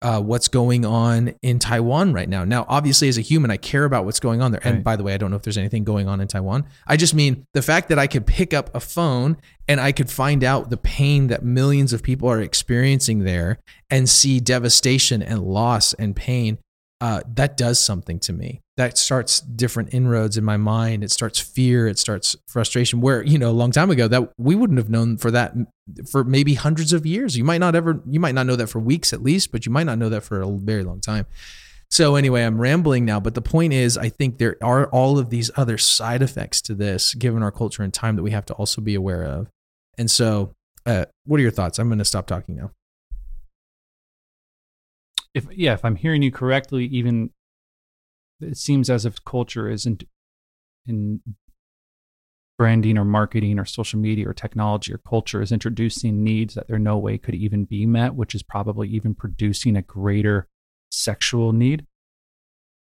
uh, 0.00 0.20
what's 0.20 0.46
going 0.46 0.84
on 0.84 1.34
in 1.42 1.58
Taiwan 1.58 2.12
right 2.12 2.28
now. 2.28 2.44
Now, 2.44 2.64
obviously, 2.68 3.08
as 3.08 3.18
a 3.18 3.20
human, 3.20 3.50
I 3.50 3.56
care 3.56 3.84
about 3.84 4.04
what's 4.04 4.20
going 4.20 4.40
on 4.40 4.52
there. 4.52 4.60
And 4.64 4.76
Right. 4.76 4.84
by 4.84 4.96
the 4.96 5.02
way, 5.02 5.12
I 5.12 5.16
don't 5.16 5.30
know 5.30 5.36
if 5.36 5.42
there's 5.42 5.58
anything 5.58 5.82
going 5.82 6.06
on 6.06 6.20
in 6.20 6.28
Taiwan. 6.28 6.64
I 6.86 6.96
just 6.96 7.14
mean 7.14 7.44
the 7.52 7.62
fact 7.62 7.88
that 7.88 7.98
I 7.98 8.06
could 8.06 8.24
pick 8.26 8.54
up 8.54 8.72
a 8.74 8.80
phone 8.80 9.36
and 9.66 9.80
I 9.80 9.90
could 9.92 10.08
find 10.10 10.44
out 10.44 10.70
the 10.70 10.76
pain 10.76 11.26
that 11.26 11.42
millions 11.44 11.92
of 11.92 12.02
people 12.04 12.30
are 12.30 12.40
experiencing 12.40 13.20
there 13.24 13.58
and 13.90 14.08
see 14.08 14.38
devastation 14.38 15.20
and 15.20 15.42
loss 15.42 15.94
and 15.94 16.14
pain. 16.14 16.58
Uh, 17.00 17.20
that 17.34 17.56
does 17.56 17.80
something 17.80 18.18
to 18.20 18.32
me. 18.32 18.60
That 18.78 18.96
starts 18.96 19.40
different 19.40 19.92
inroads 19.92 20.36
in 20.36 20.44
my 20.44 20.56
mind. 20.56 21.04
It 21.04 21.10
starts 21.10 21.38
fear. 21.38 21.86
It 21.86 21.98
starts 21.98 22.34
frustration. 22.46 23.00
Where 23.00 23.22
you 23.22 23.36
know, 23.36 23.50
a 23.50 23.52
long 23.52 23.72
time 23.72 23.90
ago, 23.90 24.08
that 24.08 24.32
we 24.38 24.54
wouldn't 24.54 24.78
have 24.78 24.88
known 24.88 25.18
for 25.18 25.30
that 25.32 25.52
for 26.10 26.24
maybe 26.24 26.54
hundreds 26.54 26.92
of 26.92 27.04
years. 27.04 27.36
You 27.36 27.44
might 27.44 27.58
not 27.58 27.74
ever, 27.74 28.00
you 28.08 28.20
might 28.20 28.34
not 28.34 28.46
know 28.46 28.56
that 28.56 28.68
for 28.68 28.78
weeks 28.78 29.12
at 29.12 29.22
least, 29.22 29.52
but 29.52 29.66
you 29.66 29.72
might 29.72 29.84
not 29.84 29.98
know 29.98 30.08
that 30.08 30.22
for 30.22 30.40
a 30.40 30.48
very 30.48 30.84
long 30.84 31.00
time. 31.00 31.26
So 31.90 32.16
anyway, 32.16 32.44
I'm 32.44 32.60
rambling 32.60 33.04
now, 33.04 33.18
but 33.18 33.34
the 33.34 33.42
point 33.42 33.72
is, 33.72 33.98
I 33.98 34.10
think 34.10 34.38
there 34.38 34.56
are 34.62 34.88
all 34.90 35.18
of 35.18 35.30
these 35.30 35.50
other 35.56 35.78
side 35.78 36.22
effects 36.22 36.62
to 36.62 36.74
this, 36.74 37.14
given 37.14 37.42
our 37.42 37.50
culture 37.50 37.82
and 37.82 37.92
time, 37.92 38.16
that 38.16 38.22
we 38.22 38.30
have 38.30 38.46
to 38.46 38.54
also 38.54 38.80
be 38.80 38.94
aware 38.94 39.24
of. 39.24 39.48
And 39.96 40.10
so, 40.10 40.54
uh, 40.86 41.06
what 41.24 41.40
are 41.40 41.42
your 41.42 41.50
thoughts? 41.50 41.78
I'm 41.78 41.88
going 41.88 41.98
to 41.98 42.04
stop 42.04 42.26
talking 42.26 42.56
now. 42.56 42.70
if 45.34 45.46
yeah, 45.50 45.72
if 45.72 45.84
I'm 45.84 45.96
hearing 45.96 46.22
you 46.22 46.30
correctly, 46.30 46.84
even 46.86 47.30
it 48.40 48.56
seems 48.56 48.88
as 48.90 49.04
if 49.04 49.24
culture 49.24 49.68
isn't 49.68 50.04
in 50.86 51.20
branding 52.58 52.98
or 52.98 53.04
marketing 53.04 53.58
or 53.58 53.64
social 53.64 54.00
media 54.00 54.28
or 54.28 54.32
technology 54.34 54.92
or 54.92 54.98
culture 54.98 55.40
is 55.40 55.52
introducing 55.52 56.24
needs 56.24 56.54
that 56.54 56.66
there 56.66 56.78
no 56.78 56.98
way 56.98 57.16
could 57.16 57.34
even 57.34 57.64
be 57.64 57.86
met, 57.86 58.14
which 58.14 58.34
is 58.34 58.42
probably 58.42 58.88
even 58.88 59.14
producing 59.14 59.76
a 59.76 59.82
greater 59.82 60.48
sexual 60.90 61.52
need. 61.52 61.86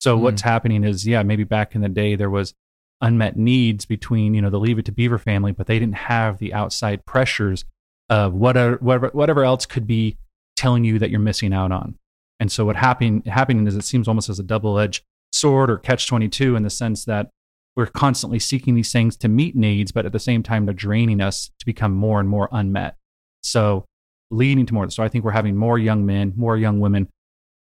So 0.01 0.19
Mm. 0.19 0.23
what's 0.23 0.43
happening 0.43 0.83
is, 0.83 1.07
yeah, 1.07 1.23
maybe 1.23 1.45
back 1.45 1.77
in 1.77 1.81
the 1.81 1.89
day 1.89 2.17
there 2.17 2.31
was 2.31 2.55
unmet 3.01 3.37
needs 3.37 3.85
between, 3.85 4.35
you 4.35 4.43
know, 4.43 4.51
the 4.51 4.59
Leave 4.59 4.79
It 4.79 4.85
to 4.87 4.93
Beaver 4.93 5.19
family, 5.19 5.53
but 5.53 5.67
they 5.69 5.79
didn't 5.79 5.97
have 5.97 6.39
the 6.39 6.53
outside 6.55 7.05
pressures 7.07 7.65
of 8.11 8.35
whatever 8.35 8.77
whatever, 8.81 9.11
whatever 9.13 9.45
else 9.45 9.65
could 9.65 9.87
be 9.87 10.19
telling 10.57 10.85
you 10.85 10.99
that 10.99 11.11
you're 11.11 11.21
missing 11.21 11.53
out 11.53 11.71
on. 11.71 11.97
And 12.41 12.51
so 12.51 12.65
what 12.65 12.75
happening 12.77 13.23
happening 13.27 13.67
is 13.69 13.77
it 13.77 13.85
seems 13.85 14.09
almost 14.09 14.29
as 14.29 14.41
a 14.41 14.43
double-edged 14.43 15.05
sword 15.33 15.71
or 15.71 15.79
catch 15.79 16.07
22 16.07 16.57
in 16.57 16.63
the 16.63 16.71
sense 16.71 17.05
that 17.07 17.31
we're 17.75 17.87
constantly 17.87 18.39
seeking 18.39 18.75
these 18.75 18.93
things 18.93 19.17
to 19.17 19.29
meet 19.29 19.57
needs, 19.57 19.93
but 19.93 20.05
at 20.05 20.13
the 20.13 20.19
same 20.19 20.43
time 20.43 20.67
they're 20.67 20.75
draining 20.75 21.21
us 21.21 21.51
to 21.59 21.67
become 21.67 21.93
more 21.93 22.21
and 22.21 22.29
more 22.29 22.49
unmet. 22.53 22.97
So 23.43 23.87
leading 24.31 24.67
to 24.67 24.75
more. 24.75 24.89
So 24.91 25.03
I 25.03 25.09
think 25.09 25.25
we're 25.25 25.33
having 25.33 25.57
more 25.57 25.79
young 25.79 26.05
men, 26.05 26.33
more 26.37 26.57
young 26.57 26.81
women 26.81 27.09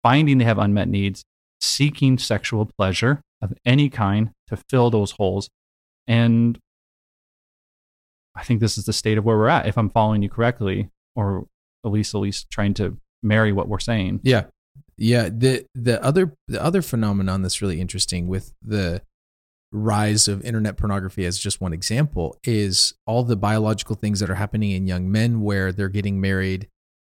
finding 0.03 0.37
they 0.37 0.45
have 0.45 0.57
unmet 0.57 0.87
needs, 0.87 1.23
seeking 1.59 2.17
sexual 2.17 2.69
pleasure 2.77 3.21
of 3.41 3.53
any 3.65 3.89
kind 3.89 4.31
to 4.47 4.57
fill 4.57 4.89
those 4.89 5.11
holes. 5.11 5.49
And 6.07 6.57
I 8.35 8.43
think 8.43 8.59
this 8.59 8.77
is 8.77 8.85
the 8.85 8.93
state 8.93 9.17
of 9.17 9.25
where 9.25 9.37
we're 9.37 9.47
at, 9.47 9.67
if 9.67 9.77
I'm 9.77 9.89
following 9.89 10.21
you 10.21 10.29
correctly, 10.29 10.89
or 11.15 11.45
at 11.85 11.91
least 11.91 12.15
at 12.15 12.19
least 12.19 12.49
trying 12.49 12.73
to 12.75 12.97
marry 13.21 13.51
what 13.51 13.67
we're 13.67 13.79
saying. 13.79 14.21
Yeah. 14.23 14.45
Yeah. 15.01 15.29
The 15.31 15.65
the 15.73 16.03
other 16.03 16.33
the 16.47 16.63
other 16.63 16.83
phenomenon 16.83 17.41
that's 17.41 17.61
really 17.61 17.81
interesting 17.81 18.27
with 18.27 18.53
the 18.61 19.01
rise 19.71 20.27
of 20.27 20.43
internet 20.43 20.77
pornography 20.77 21.25
as 21.25 21.39
just 21.39 21.59
one 21.61 21.73
example 21.73 22.37
is 22.43 22.93
all 23.07 23.23
the 23.23 23.37
biological 23.37 23.95
things 23.95 24.19
that 24.19 24.29
are 24.29 24.35
happening 24.35 24.71
in 24.71 24.85
young 24.85 25.09
men 25.11 25.41
where 25.41 25.71
they're 25.71 25.87
getting 25.87 26.19
married 26.19 26.67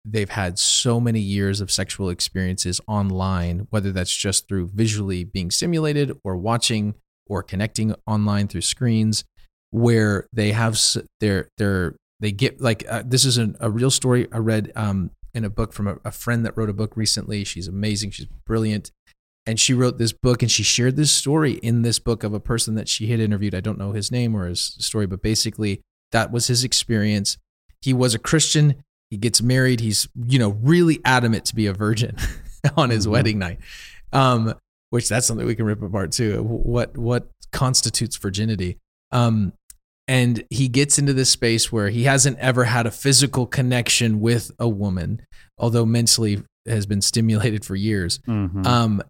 they've 0.06 0.30
had 0.30 0.58
so 0.58 1.02
many 1.02 1.20
years 1.20 1.60
of 1.60 1.70
sexual 1.70 2.10
experiences 2.10 2.80
online 2.88 3.68
whether 3.72 3.92
that's 3.92 4.16
just 4.16 4.48
through 4.48 4.68
visually 4.74 5.26
being 5.26 5.52
stimulated 5.52 6.18
or 6.24 6.38
watching 6.38 6.96
or 7.28 7.44
connecting 7.44 7.94
online 8.08 8.48
through 8.48 8.62
screens 8.62 9.26
where 9.72 10.26
they 10.32 10.54
have 10.54 10.80
their 11.20 11.50
their 11.58 11.94
they 12.22 12.32
get 12.32 12.62
like 12.62 12.86
uh, 12.90 13.04
this 13.06 13.26
is 13.26 13.38
an, 13.38 13.58
a 13.60 13.70
real 13.70 13.92
story 13.92 14.28
I 14.32 14.38
read 14.38 14.72
um, 14.78 15.12
in 15.36 15.44
a 15.44 15.50
book 15.50 15.74
from 15.74 15.88
a, 15.88 15.98
a 16.06 16.12
friend 16.12 16.46
that 16.46 16.56
wrote 16.58 16.70
a 16.70 16.74
book 16.74 16.96
recently. 16.96 17.44
She's 17.44 17.68
amazing. 17.68 18.12
She's 18.12 18.28
brilliant. 18.46 18.92
And 19.46 19.60
she 19.60 19.74
wrote 19.76 20.00
this 20.00 20.12
book 20.12 20.42
and 20.42 20.50
she 20.50 20.64
shared 20.64 20.96
this 20.96 21.12
story 21.12 21.54
in 21.54 21.84
this 21.84 22.00
book 22.00 22.24
of 22.24 22.34
a 22.34 22.40
person 22.40 22.74
that 22.76 22.90
she 22.90 23.08
had 23.08 23.20
interviewed. 23.20 23.54
I 23.54 23.60
don't 23.60 23.78
know 23.78 23.92
his 23.92 24.12
name 24.12 24.36
or 24.36 24.48
his 24.48 24.60
story, 24.62 25.06
but 25.06 25.22
basically 25.22 25.82
that 26.12 26.32
was 26.32 26.48
his 26.48 26.64
experience. 26.64 27.38
He 27.82 27.94
was 27.94 28.16
a 28.16 28.20
Christian. 28.20 28.84
He 29.12 29.18
gets 29.18 29.44
married. 29.44 29.82
He's, 29.82 30.08
you 30.16 30.40
know, 30.40 30.50
really 30.64 31.00
adamant 31.06 31.46
to 31.46 31.56
be 31.56 31.68
a 31.68 31.74
virgin 31.74 32.16
on 32.78 32.90
his 32.90 33.06
Mhm. 33.06 33.12
wedding 33.12 33.38
night. 33.40 33.60
Um, 34.12 34.56
which 34.90 35.10
that's 35.10 35.28
something 35.28 35.46
we 35.46 35.56
can 35.56 35.66
rip 35.66 35.82
apart 35.84 36.12
too. 36.12 36.42
What 36.42 36.98
what 36.98 37.30
constitutes 37.52 38.16
virginity? 38.18 38.78
Um, 39.12 39.54
and 40.08 40.44
he 40.50 40.68
gets 40.68 41.00
into 41.00 41.14
this 41.14 41.30
space 41.30 41.72
where 41.72 41.90
he 41.90 42.04
hasn't 42.04 42.38
ever 42.40 42.66
had 42.66 42.86
a 42.86 42.92
physical 42.92 43.46
connection 43.48 44.20
with 44.20 44.52
a 44.60 44.70
woman, 44.70 45.22
although 45.58 45.86
mentally 45.86 46.44
has 46.68 46.86
been 46.86 47.02
stimulated 47.02 47.64
for 47.66 47.76
years. 47.76 48.20
Mhm. 48.28 48.66
Um, 48.66 49.02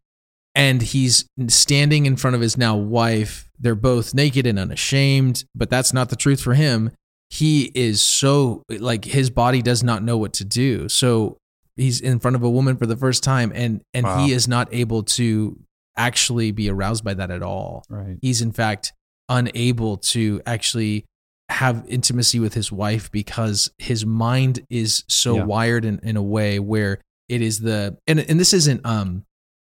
and 0.53 0.81
he's 0.81 1.25
standing 1.47 2.05
in 2.05 2.15
front 2.15 2.35
of 2.35 2.41
his 2.41 2.57
now 2.57 2.77
wife. 2.77 3.49
They're 3.59 3.75
both 3.75 4.13
naked 4.13 4.45
and 4.45 4.57
unashamed, 4.57 5.43
but 5.53 5.69
that's 5.69 5.91
not 5.93 6.09
the 6.09 6.15
truth 6.15 6.39
for 6.41 6.53
him. 6.53 6.91
He 7.29 7.71
is 7.75 8.01
so 8.01 8.63
like 8.69 9.03
his 9.05 9.29
body 9.29 9.61
does 9.61 9.83
not 9.83 10.01
know 10.03 10.17
what 10.17 10.31
to 10.33 10.45
do. 10.45 10.87
So 10.87 11.37
he's 11.75 11.99
in 11.99 12.19
front 12.19 12.35
of 12.35 12.43
a 12.43 12.49
woman 12.49 12.77
for 12.77 12.85
the 12.85 12.95
first 12.95 13.21
time, 13.23 13.51
and 13.53 13.81
and 13.93 14.05
Wow. 14.05 14.25
he 14.25 14.31
is 14.31 14.47
not 14.47 14.69
able 14.71 15.03
to 15.03 15.59
actually 15.97 16.51
be 16.51 16.69
aroused 16.69 17.03
by 17.03 17.13
that 17.15 17.31
at 17.31 17.41
all 17.41 17.83
right. 17.89 18.17
he's 18.21 18.41
in 18.41 18.51
fact 18.51 18.91
unable 19.29 19.97
to 19.97 20.41
actually 20.45 21.05
have 21.49 21.85
intimacy 21.87 22.39
with 22.39 22.53
his 22.53 22.71
wife 22.71 23.11
because 23.11 23.71
his 23.77 24.05
mind 24.05 24.65
is 24.69 25.03
so 25.07 25.35
Yeah. 25.37 25.43
wired 25.45 25.85
in, 25.85 25.99
in 26.03 26.17
a 26.17 26.23
way 26.23 26.59
where 26.59 26.99
it 27.29 27.41
is 27.41 27.59
the 27.59 27.97
and 28.07 28.19
and 28.19 28.39
this 28.39 28.53
isn't 28.53 28.83
um 28.85 29.23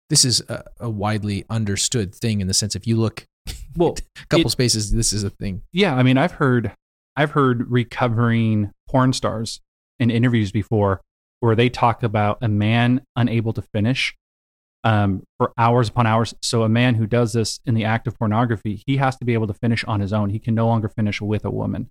this 0.10 0.26
is 0.26 0.42
a, 0.50 0.64
a 0.80 0.90
widely 0.90 1.44
understood 1.50 2.14
thing 2.16 2.40
in 2.42 2.48
the 2.48 2.54
sense 2.54 2.76
if 2.76 2.88
you 2.88 2.96
look 2.98 3.26
Well, 3.76 3.96
a 4.22 4.26
couple 4.28 4.48
it- 4.48 4.52
spaces 4.52 4.92
this 4.92 5.14
is 5.14 5.24
a 5.24 5.30
thing 5.30 5.62
Yeah, 5.72 5.96
I 5.96 6.02
mean, 6.04 6.18
I've 6.18 6.32
heard, 6.34 6.74
I've 7.16 7.32
heard 7.32 7.70
recovering 7.70 8.72
porn 8.90 9.14
stars 9.14 9.60
in 10.00 10.10
interviews 10.10 10.52
before 10.52 11.02
where 11.42 11.56
they 11.56 11.70
talk 11.70 12.02
about 12.04 12.40
a 12.42 12.48
man 12.48 13.02
unable 13.16 13.54
to 13.54 13.62
finish 13.62 14.16
um, 14.88 15.24
for 15.38 15.52
hours 15.58 15.90
upon 15.90 16.08
hours. 16.08 16.34
So 16.42 16.64
a 16.64 16.70
man 16.70 16.96
who 16.96 17.06
does 17.08 17.34
this 17.34 17.60
in 17.66 17.74
the 17.74 17.84
act 17.84 18.08
of 18.08 18.18
pornography, 18.18 18.82
he 18.88 18.98
has 18.98 19.18
to 19.18 19.26
be 19.26 19.34
able 19.34 19.48
to 19.48 19.54
finish 19.54 19.84
on 19.84 20.00
his 20.00 20.14
own. 20.14 20.30
He 20.30 20.40
can 20.40 20.56
no 20.56 20.66
longer 20.68 20.88
finish 20.88 21.22
with 21.22 21.44
a 21.44 21.52
woman. 21.52 21.90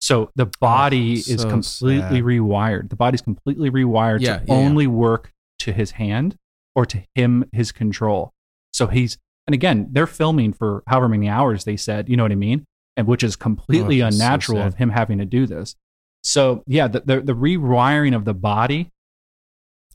So 0.00 0.30
the 0.34 0.50
body 0.60 1.14
is 1.14 1.42
so 1.42 1.48
completely 1.48 2.18
sad. 2.18 2.24
rewired. 2.24 2.90
The 2.90 2.96
body's 2.96 3.22
completely 3.22 3.70
rewired 3.70 4.20
Yeah, 4.22 4.38
to 4.38 4.44
yeah, 4.46 4.54
yeah. 4.54 4.54
only 4.54 4.86
work 4.86 5.32
to 5.60 5.72
his 5.72 5.92
hand 5.92 6.36
or 6.74 6.84
to 6.86 7.02
him 7.14 7.44
his 7.52 7.70
control. 7.72 8.32
So 8.72 8.88
he's 8.88 9.18
and 9.46 9.54
again, 9.54 9.88
they're 9.92 10.08
filming 10.08 10.52
for 10.52 10.82
however 10.88 11.08
many 11.08 11.28
hours 11.28 11.62
they 11.64 11.76
said, 11.76 12.08
you 12.08 12.16
know 12.16 12.24
what 12.24 12.32
I 12.32 12.36
mean? 12.36 12.64
And 12.96 13.06
which 13.06 13.22
is 13.22 13.36
completely 13.36 14.02
Oh, 14.02 14.08
it's 14.08 14.18
so 14.18 14.24
unnatural 14.24 14.62
of 14.62 14.74
him 14.74 14.90
having 14.90 15.18
to 15.18 15.24
do 15.24 15.46
this. 15.46 15.76
So 16.24 16.64
yeah, 16.66 16.88
the 16.88 17.00
the, 17.00 17.20
the 17.20 17.34
rewiring 17.34 18.14
of 18.16 18.24
the 18.24 18.34
body 18.34 18.90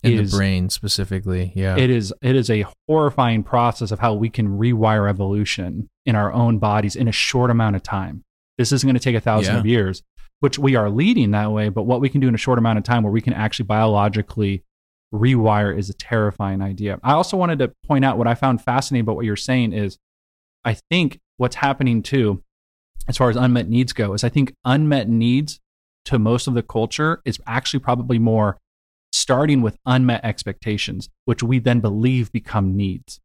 in 0.03 0.13
is 0.19 0.31
the 0.31 0.37
brain 0.37 0.69
specifically 0.69 1.51
yeah 1.55 1.77
it 1.77 1.89
is 1.89 2.13
it 2.21 2.35
is 2.35 2.49
a 2.49 2.65
horrifying 2.87 3.43
process 3.43 3.91
of 3.91 3.99
how 3.99 4.13
we 4.13 4.29
can 4.29 4.47
rewire 4.57 5.09
evolution 5.09 5.87
in 6.05 6.15
our 6.15 6.33
own 6.33 6.57
bodies 6.57 6.95
in 6.95 7.07
a 7.07 7.11
short 7.11 7.51
amount 7.51 7.75
of 7.75 7.83
time. 7.83 8.23
This 8.57 8.71
isn't 8.71 8.87
going 8.87 8.95
to 8.95 8.99
take 8.99 9.15
a 9.15 9.21
thousand 9.21 9.53
Yeah. 9.53 9.59
of 9.59 9.65
years, 9.65 10.01
which 10.39 10.57
we 10.59 10.75
are 10.75 10.89
leading 10.89 11.31
that 11.31 11.51
way. 11.51 11.69
But 11.69 11.83
what 11.83 12.01
we 12.01 12.09
can 12.09 12.19
do 12.21 12.27
in 12.27 12.33
a 12.35 12.39
short 12.39 12.57
amount 12.59 12.77
of 12.79 12.83
time, 12.83 13.03
where 13.03 13.11
we 13.11 13.21
can 13.21 13.33
actually 13.33 13.65
biologically 13.65 14.63
rewire, 15.13 15.77
is 15.77 15.89
a 15.89 15.93
terrifying 15.93 16.61
idea. 16.61 16.99
I 17.03 17.13
also 17.13 17.37
wanted 17.37 17.59
to 17.59 17.71
point 17.85 18.05
out 18.05 18.17
what 18.17 18.27
I 18.27 18.33
found 18.35 18.63
fascinating 18.63 19.03
about 19.03 19.15
what 19.15 19.25
you're 19.25 19.35
saying 19.35 19.73
is, 19.73 19.97
I 20.65 20.73
think 20.89 21.19
what's 21.37 21.55
happening 21.57 22.01
too, 22.03 22.43
as 23.07 23.17
far 23.17 23.29
as 23.29 23.35
unmet 23.35 23.67
needs 23.69 23.93
go, 23.93 24.13
is 24.13 24.23
I 24.23 24.29
think 24.29 24.53
unmet 24.65 25.09
needs 25.09 25.59
to 26.05 26.17
most 26.19 26.47
of 26.47 26.53
the 26.55 26.63
culture 26.63 27.21
is 27.25 27.39
actually 27.45 27.79
probably 27.79 28.17
more 28.19 28.57
starting 29.11 29.61
with 29.61 29.77
unmet 29.85 30.23
expectations, 30.23 31.09
which 31.25 31.43
we 31.43 31.59
then 31.59 31.79
believe 31.79 32.31
become 32.31 32.75
needs. 32.75 33.19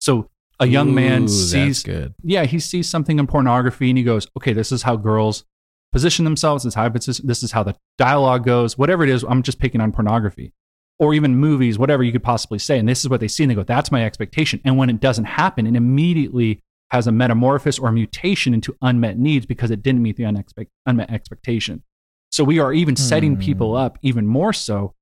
So 0.00 0.30
a 0.60 0.66
young 0.66 0.94
man 0.94 1.28
sees, 1.28 1.82
good 1.82 2.14
yeah, 2.22 2.44
he 2.44 2.58
sees 2.58 2.88
something 2.88 3.18
in 3.18 3.26
pornography 3.26 3.88
and 3.90 3.98
he 3.98 4.04
goes, 4.04 4.26
okay, 4.36 4.52
this 4.52 4.72
is 4.72 4.82
how 4.82 4.96
girls 4.96 5.44
position 5.92 6.24
themselves. 6.24 6.64
This 6.64 6.70
is 6.72 6.74
how, 6.74 6.88
this 6.88 7.08
is- 7.08 7.18
this 7.18 7.42
is 7.42 7.52
how 7.52 7.62
the 7.62 7.76
dialogue 7.98 8.44
goes. 8.44 8.76
Whatever 8.78 9.02
it 9.04 9.10
is, 9.10 9.24
I'm 9.24 9.42
just 9.42 9.58
picking 9.58 9.80
on 9.80 9.92
pornography 9.92 10.52
or 10.98 11.12
even 11.12 11.36
movies, 11.36 11.78
whatever 11.78 12.02
you 12.02 12.12
could 12.12 12.22
possibly 12.22 12.58
say. 12.58 12.78
And 12.78 12.88
this 12.88 13.00
is 13.04 13.08
what 13.10 13.20
they 13.20 13.28
see 13.28 13.44
and 13.44 13.50
they 13.50 13.54
go, 13.54 13.62
that's 13.64 13.90
my 13.92 14.04
expectation. 14.04 14.60
And 14.64 14.76
when 14.78 14.88
it 14.90 15.00
doesn't 15.00 15.24
happen, 15.26 15.66
it 15.66 15.76
immediately 15.76 16.62
has 16.90 17.06
a 17.06 17.12
metamorphosis 17.12 17.78
or 17.78 17.90
mutation 17.90 18.54
into 18.54 18.76
unmet 18.80 19.18
needs 19.18 19.44
because 19.44 19.70
it 19.70 19.82
didn't 19.82 20.02
meet 20.02 20.16
the 20.16 20.22
unexpect- 20.22 20.68
unmet 20.86 21.10
expectation. 21.10 21.82
So 22.30 22.44
we 22.44 22.58
are 22.60 22.72
even 22.72 22.96
setting 22.96 23.34
Hmm. 23.34 23.40
people 23.40 23.76
up 23.76 23.98
even 24.02 24.26
more 24.26 24.52
so 24.52 24.94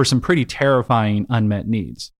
for 0.00 0.04
some 0.06 0.22
pretty 0.22 0.46
terrifying 0.46 1.26
unmet 1.28 1.68
needs. 1.68 2.10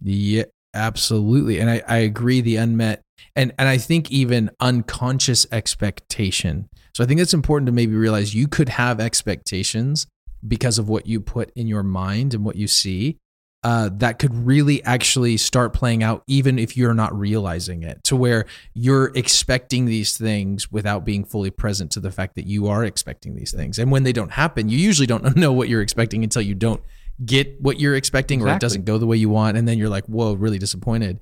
Yeah, 0.00 0.44
absolutely. 0.72 1.58
And 1.58 1.68
I, 1.68 1.82
I 1.88 1.96
agree 1.96 2.40
the 2.40 2.54
unmet 2.54 3.02
and 3.34 3.52
and 3.58 3.68
I 3.68 3.76
think 3.76 4.12
even 4.12 4.52
unconscious 4.60 5.48
expectation. 5.50 6.68
So 6.94 7.02
I 7.02 7.08
think 7.08 7.18
it's 7.18 7.34
important 7.34 7.66
to 7.66 7.72
maybe 7.72 7.96
realize 7.96 8.36
you 8.36 8.46
could 8.46 8.68
have 8.68 9.00
expectations 9.00 10.06
because 10.46 10.78
of 10.78 10.88
what 10.88 11.08
you 11.08 11.20
put 11.20 11.50
in 11.56 11.66
your 11.66 11.82
mind 11.82 12.34
and 12.34 12.44
what 12.44 12.54
you 12.54 12.68
see. 12.68 13.18
Uh, 13.62 13.90
that 13.92 14.18
could 14.18 14.34
really 14.46 14.82
actually 14.84 15.36
start 15.36 15.74
playing 15.74 16.02
out 16.02 16.22
even 16.26 16.58
if 16.58 16.78
you're 16.78 16.94
not 16.94 17.14
realizing 17.18 17.82
it 17.82 18.02
to 18.02 18.16
where 18.16 18.46
you're 18.72 19.12
expecting 19.14 19.84
these 19.84 20.16
things 20.16 20.72
without 20.72 21.04
being 21.04 21.26
fully 21.26 21.50
present 21.50 21.90
to 21.90 22.00
the 22.00 22.10
fact 22.10 22.36
that 22.36 22.46
you 22.46 22.68
are 22.68 22.84
expecting 22.84 23.34
these 23.34 23.52
things. 23.52 23.78
And 23.78 23.90
when 23.90 24.02
they 24.02 24.12
don't 24.12 24.32
happen 24.32 24.70
you 24.70 24.78
usually 24.78 25.06
don't 25.06 25.36
know 25.36 25.52
what 25.52 25.68
you're 25.68 25.82
expecting 25.82 26.24
until 26.24 26.40
you 26.40 26.54
don't 26.54 26.82
get 27.22 27.60
what 27.60 27.78
you're 27.78 27.96
expecting 27.96 28.40
or 28.40 28.48
it 28.48 28.60
doesn't 28.60 28.86
go 28.86 28.96
the 28.96 29.06
way 29.06 29.18
you 29.18 29.28
want. 29.28 29.58
And 29.58 29.68
then 29.68 29.76
you're 29.76 29.90
like 29.90 30.06
whoa 30.06 30.32
really 30.32 30.58
disappointed. 30.58 31.20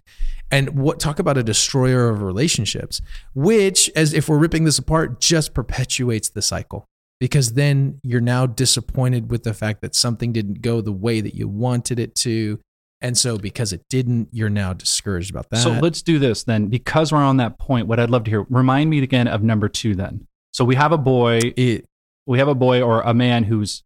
And 0.48 0.78
what 0.78 1.00
talk 1.00 1.18
about 1.18 1.38
a 1.38 1.42
destroyer 1.42 2.08
of 2.08 2.22
relationships 2.22 3.02
which 3.34 3.90
as 3.96 4.14
if 4.14 4.28
we're 4.28 4.38
ripping 4.38 4.62
this 4.62 4.78
apart 4.78 5.20
just 5.20 5.54
perpetuates 5.54 6.28
the 6.28 6.42
cycle 6.42 6.88
because 7.20 7.54
then 7.54 8.00
you're 8.02 8.20
now 8.20 8.46
disappointed 8.46 9.30
with 9.30 9.42
the 9.42 9.54
fact 9.54 9.82
that 9.82 9.94
something 9.94 10.32
didn't 10.32 10.62
go 10.62 10.80
the 10.80 10.92
way 10.92 11.20
that 11.20 11.34
you 11.34 11.48
wanted 11.48 11.98
it 11.98 12.14
to 12.14 12.60
And 13.00 13.16
so 13.16 13.38
because 13.38 13.72
it 13.72 13.84
didn't, 13.88 14.28
you're 14.32 14.50
now 14.50 14.72
discouraged 14.72 15.30
about 15.30 15.50
that. 15.50 15.58
So 15.58 15.70
let's 15.70 16.02
do 16.02 16.18
this 16.18 16.42
then. 16.42 16.66
Because 16.66 17.12
we're 17.12 17.18
on 17.18 17.36
that 17.36 17.58
point, 17.58 17.86
what 17.86 18.00
I'd 18.00 18.10
love 18.10 18.24
to 18.24 18.30
hear, 18.30 18.46
remind 18.50 18.90
me 18.90 19.02
again 19.02 19.28
of 19.28 19.42
number 19.42 19.68
two 19.68 19.94
then. 19.94 20.26
So 20.52 20.64
we 20.64 20.74
have 20.74 20.90
a 20.90 20.98
boy, 20.98 21.38
it, 21.56 21.84
we 22.26 22.38
have 22.38 22.48
a 22.48 22.54
boy 22.54 22.82
or 22.82 23.02
a 23.02 23.14
man 23.14 23.44
who's 23.44 23.84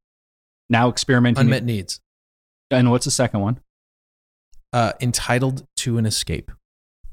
now 0.70 0.88
experimenting. 0.88 1.44
unmet 1.44 1.64
needs. 1.64 2.00
And 2.70 2.90
what's 2.90 3.04
the 3.04 3.10
second 3.10 3.40
one? 3.40 3.60
Uh, 4.72 4.92
entitled 5.00 5.66
to 5.76 5.98
an 5.98 6.06
escape. 6.06 6.50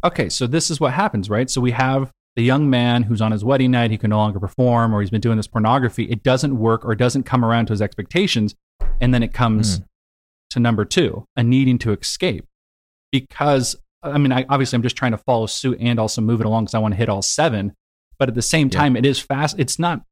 Okay, 0.01 0.29
so 0.29 0.47
this 0.47 0.71
is 0.71 0.79
what 0.79 0.93
happens, 0.93 1.29
right? 1.29 1.49
So 1.49 1.60
we 1.60 1.71
have 1.71 2.12
the 2.36 2.44
young 2.44 2.70
man 2.70 3.04
who's 3.04 3.22
on 3.22 3.32
his 3.32 3.44
wedding 3.44 3.72
night, 3.72 3.92
he 3.92 3.98
can 3.98 4.12
no 4.12 4.18
longer 4.18 4.39
perform, 4.39 4.94
or 4.94 5.02
he's 5.02 5.10
been 5.10 5.22
doing 5.22 5.38
this 5.38 5.48
pornography. 5.48 6.04
It 6.06 6.24
doesn't 6.24 6.58
work 6.58 6.86
or 6.86 6.96
doesn't 6.96 7.24
come 7.24 7.44
around 7.44 7.65
to 7.68 7.74
his 7.74 7.82
expectations. 7.82 8.56
And 9.02 9.13
then 9.13 9.24
it 9.24 9.34
comes 9.34 9.80
Mm. 9.80 9.86
to 10.52 10.60
number 10.60 10.86
two, 10.86 11.26
a 11.36 11.44
needing 11.44 11.78
to 11.80 11.92
escape. 11.92 12.46
Because, 13.12 13.76
I 14.04 14.18
mean, 14.18 14.32
I, 14.32 14.46
obviously, 14.50 14.76
I'm 14.78 14.84
just 14.84 14.96
trying 14.96 15.12
to 15.12 15.18
follow 15.18 15.46
suit 15.48 15.78
and 15.82 16.00
also 16.00 16.22
move 16.22 16.39
it 16.39 16.46
along 16.46 16.65
because 16.65 16.76
I 16.76 16.80
want 16.80 16.94
to 16.94 16.98
hit 16.98 17.10
all 17.10 17.22
seven. 17.22 17.74
But 18.18 18.30
at 18.30 18.36
the 18.36 18.42
same 18.42 18.68
Yeah. 18.72 18.80
time, 18.80 18.96
it 18.96 19.06
is 19.06 19.20
fast. 19.20 19.58
It's 19.58 19.80
not, 19.80 20.04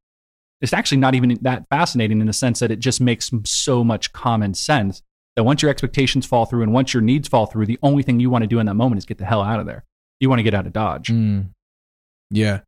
it's 0.60 0.72
actually 0.72 0.98
not 0.98 1.14
even 1.14 1.38
that 1.42 1.66
fascinating 1.70 2.20
in 2.20 2.26
the 2.26 2.32
sense 2.32 2.58
that 2.58 2.70
it 2.70 2.80
just 2.80 3.00
makes 3.00 3.30
so 3.44 3.84
much 3.84 4.12
common 4.12 4.54
sense 4.54 5.02
that 5.36 5.44
once 5.44 5.62
your 5.62 5.70
expectations 5.70 6.26
fall 6.26 6.46
through 6.46 6.62
and 6.62 6.72
once 6.72 6.92
your 6.92 7.00
needs 7.02 7.28
fall 7.28 7.46
through, 7.46 7.66
the 7.66 7.78
only 7.82 8.02
thing 8.02 8.18
you 8.18 8.28
want 8.30 8.42
to 8.42 8.48
do 8.48 8.58
in 8.58 8.66
that 8.66 8.74
moment 8.74 8.98
is 8.98 9.04
get 9.06 9.18
the 9.18 9.24
hell 9.24 9.42
out 9.42 9.60
of 9.60 9.66
there. 9.66 9.84
You 10.20 10.28
want 10.28 10.40
to 10.40 10.42
get 10.44 10.54
out 10.54 10.66
of 10.66 10.72
Dodge. 10.72 11.08
Mm. 11.08 11.50
Yeah. 12.30 12.60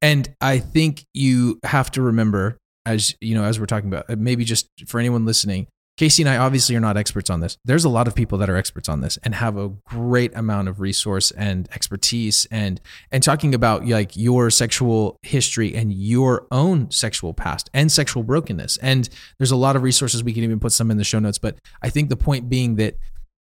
And 0.00 0.34
I 0.40 0.58
think 0.58 1.04
you 1.14 1.58
have 1.64 1.90
to 1.92 2.02
remember, 2.02 2.58
as 2.86 3.14
you 3.20 3.34
know, 3.34 3.44
as 3.44 3.58
we're 3.58 3.66
talking 3.66 3.92
about, 3.92 4.08
maybe 4.18 4.44
just 4.44 4.68
for 4.86 5.00
anyone 5.00 5.24
listening, 5.24 5.66
Casey 5.96 6.22
and 6.22 6.28
I 6.28 6.38
obviously 6.38 6.74
are 6.74 6.80
not 6.80 6.96
experts 6.96 7.30
on 7.30 7.38
this. 7.38 7.56
There's 7.64 7.84
a 7.84 7.88
lot 7.88 8.08
of 8.08 8.16
people 8.16 8.36
that 8.38 8.50
are 8.50 8.56
experts 8.56 8.88
on 8.88 9.00
this 9.00 9.16
and 9.22 9.32
have 9.32 9.56
a 9.56 9.68
great 9.86 10.34
amount 10.36 10.68
of 10.68 10.80
resource 10.80 11.30
and 11.30 11.68
expertise 11.72 12.48
and 12.50 12.80
and 13.12 13.22
talking 13.22 13.54
about 13.54 13.86
like 13.86 14.16
your 14.16 14.50
sexual 14.50 15.16
history 15.22 15.74
and 15.74 15.92
your 15.92 16.48
own 16.50 16.90
sexual 16.90 17.32
past 17.32 17.70
and 17.72 17.92
sexual 17.92 18.24
brokenness. 18.24 18.76
And 18.78 19.08
there's 19.38 19.52
a 19.52 19.56
lot 19.56 19.76
of 19.76 19.82
resources 19.82 20.24
we 20.24 20.32
can 20.32 20.42
even 20.42 20.58
put 20.58 20.72
some 20.72 20.90
in 20.90 20.96
the 20.96 21.04
show 21.04 21.20
notes, 21.20 21.38
but 21.38 21.58
I 21.80 21.90
think 21.90 22.08
the 22.08 22.16
point 22.16 22.48
being 22.48 22.74
that 22.76 22.96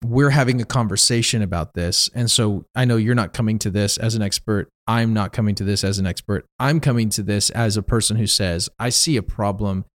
we're 0.04 0.30
having 0.30 0.62
a 0.62 0.66
conversation 0.66 1.42
about 1.42 1.74
this. 1.74 2.10
And 2.14 2.32
so 2.32 2.66
I 2.74 2.86
know 2.86 2.96
you're 2.96 3.16
not 3.16 3.34
coming 3.34 3.60
to 3.60 3.70
this 3.70 3.98
as 3.98 4.16
an 4.16 4.22
expert. 4.22 4.70
I'm 4.88 5.14
not 5.14 5.34
coming 5.34 5.56
to 5.56 5.64
this 5.64 5.84
as 5.84 6.00
an 6.00 6.06
expert. 6.06 6.46
I'm 6.58 6.80
coming 6.80 7.10
to 7.12 7.24
this 7.24 7.50
as 7.50 7.76
a 7.76 7.84
person 7.84 8.16
who 8.18 8.28
says, 8.28 8.70
I 8.80 8.90
see 8.90 9.18
a 9.18 9.24
problem. 9.24 9.86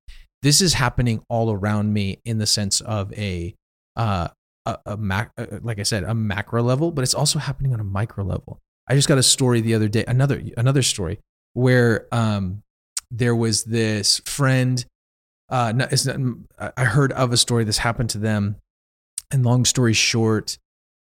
This 0.42 0.60
is 0.60 0.74
happening 0.74 1.22
all 1.30 1.50
around 1.50 1.94
me 1.94 2.18
in 2.24 2.36
the 2.36 2.46
sense 2.46 2.82
of 2.82 3.12
a, 3.14 3.54
uh, 3.96 4.28
a, 4.66 4.78
a 4.84 4.96
mac, 4.98 5.32
uh, 5.38 5.46
like 5.62 5.78
I 5.78 5.84
said, 5.84 6.04
a 6.04 6.14
macro 6.14 6.62
level, 6.62 6.90
but 6.90 7.02
it's 7.02 7.14
also 7.14 7.38
happening 7.38 7.72
on 7.72 7.80
a 7.80 7.84
micro 7.84 8.24
level. 8.24 8.60
I 8.86 8.94
just 8.94 9.08
got 9.08 9.16
a 9.16 9.22
story 9.22 9.62
the 9.62 9.74
other 9.74 9.88
day, 9.88 10.04
another, 10.06 10.42
another 10.58 10.82
story 10.82 11.18
where, 11.54 12.08
um, 12.12 12.62
there 13.10 13.34
was 13.34 13.64
this 13.64 14.20
friend, 14.26 14.84
uh, 15.48 15.72
not, 15.72 15.94
I 16.76 16.84
heard 16.84 17.12
of 17.12 17.32
a 17.32 17.36
story 17.36 17.64
this 17.64 17.78
happened 17.78 18.10
to 18.10 18.18
them 18.18 18.56
and 19.34 19.44
long 19.44 19.64
story 19.64 19.92
short 19.92 20.56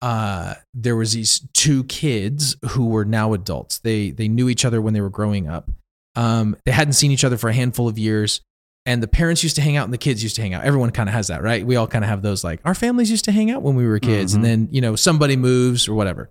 uh, 0.03 0.53
there 0.75 0.95
was 0.95 1.13
these 1.13 1.41
two 1.55 1.83
kids 1.85 2.55
who 2.69 2.85
were 2.85 3.03
now 3.03 3.33
adults. 3.33 3.79
They 3.79 4.11
they 4.11 4.27
knew 4.27 4.47
each 4.47 4.63
other 4.63 4.79
when 4.79 4.93
they 4.93 5.01
were 5.01 5.09
growing 5.09 5.47
up. 5.47 5.71
Um, 6.15 6.55
they 6.65 6.71
hadn't 6.71 6.93
seen 6.93 7.09
each 7.11 7.23
other 7.23 7.35
for 7.37 7.49
a 7.49 7.53
handful 7.53 7.87
of 7.87 7.97
years. 7.97 8.41
And 8.85 9.01
the 9.01 9.07
parents 9.07 9.41
used 9.41 9.55
to 9.55 9.61
hang 9.63 9.75
out 9.75 9.85
and 9.85 9.93
the 9.93 9.97
kids 9.97 10.21
used 10.21 10.35
to 10.35 10.41
hang 10.43 10.53
out. 10.53 10.63
Everyone 10.63 10.91
kind 10.91 11.09
of 11.09 11.13
has 11.13 11.27
that 11.29 11.41
right? 11.41 11.65
We 11.65 11.75
all 11.77 11.87
kind 11.87 12.05
of 12.05 12.09
have 12.09 12.21
those 12.21 12.43
like 12.43 12.61
our 12.63 12.75
families 12.75 13.09
used 13.09 13.25
to 13.25 13.31
hang 13.31 13.49
out 13.49 13.63
when 13.63 13.73
we 13.75 13.87
were 13.87 13.97
kids. 13.99 14.35
And 14.35 14.43
Mhm. 14.43 14.47
then 14.47 14.67
you 14.71 14.81
know 14.81 14.95
somebody 14.95 15.35
moves 15.35 15.87
or 15.87 15.95
whatever. 15.95 16.29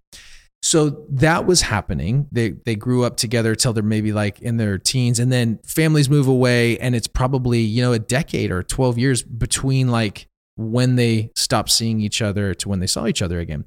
So 0.62 1.04
that 1.10 1.44
was 1.44 1.62
happening. 1.62 2.28
They 2.32 2.50
they 2.50 2.76
grew 2.76 3.02
up 3.04 3.16
together 3.16 3.56
till 3.56 3.72
they're 3.72 3.82
maybe 3.82 4.12
like 4.12 4.40
in 4.40 4.58
their 4.58 4.78
teens. 4.78 5.18
And 5.18 5.32
then 5.32 5.58
families 5.66 6.08
move 6.08 6.28
away 6.28 6.78
and 6.78 6.94
it's 6.94 7.08
probably 7.08 7.60
you 7.62 7.82
know 7.82 7.92
a 7.92 7.98
decade 7.98 8.52
or 8.52 8.62
12 8.62 8.96
years 8.96 9.22
between 9.24 9.88
like 9.88 10.28
when 10.56 10.96
they 10.96 11.30
stopped 11.34 11.70
seeing 11.70 12.00
each 12.00 12.22
other 12.22 12.54
to 12.54 12.68
when 12.68 12.80
they 12.80 12.86
saw 12.86 13.06
each 13.06 13.22
other 13.22 13.38
again. 13.38 13.64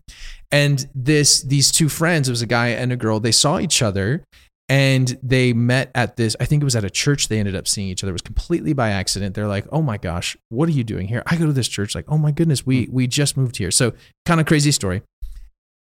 And 0.52 0.88
this 0.94 1.42
these 1.42 1.72
two 1.72 1.90
friends, 1.90 2.28
it 2.28 2.32
was 2.32 2.42
a 2.42 2.48
guy 2.48 2.70
and 2.70 2.92
a 2.92 2.98
girl, 2.98 3.20
they 3.20 3.32
saw 3.32 3.60
each 3.60 3.82
other 3.82 4.24
and 4.68 5.18
they 5.24 5.52
met 5.52 5.90
at 5.96 6.16
this 6.16 6.36
I 6.40 6.46
think 6.46 6.62
it 6.62 6.66
was 6.66 6.76
at 6.76 6.84
a 6.84 6.90
church 6.90 7.28
they 7.28 7.40
ended 7.40 7.56
up 7.56 7.68
seeing 7.68 7.88
each 7.88 8.04
other. 8.04 8.12
It 8.12 8.14
was 8.14 8.22
completely 8.22 8.74
by 8.74 8.90
accident. 8.90 9.36
They're 9.36 9.48
like, 9.48 9.66
"Oh 9.72 9.82
my 9.82 9.98
gosh, 9.98 10.38
what 10.50 10.70
are 10.70 10.74
you 10.74 10.84
doing 10.84 11.08
here?" 11.08 11.24
I 11.26 11.36
go 11.36 11.46
to 11.46 11.54
this 11.54 11.68
church 11.68 11.96
like, 11.96 12.06
"Oh 12.08 12.18
my 12.18 12.32
goodness, 12.32 12.66
we 12.66 12.86
hmm. 12.86 12.94
we 12.94 13.08
just 13.08 13.36
moved 13.36 13.58
here." 13.58 13.72
So, 13.72 13.94
kind 14.26 14.40
of 14.40 14.46
crazy 14.46 14.72
story. 14.72 15.02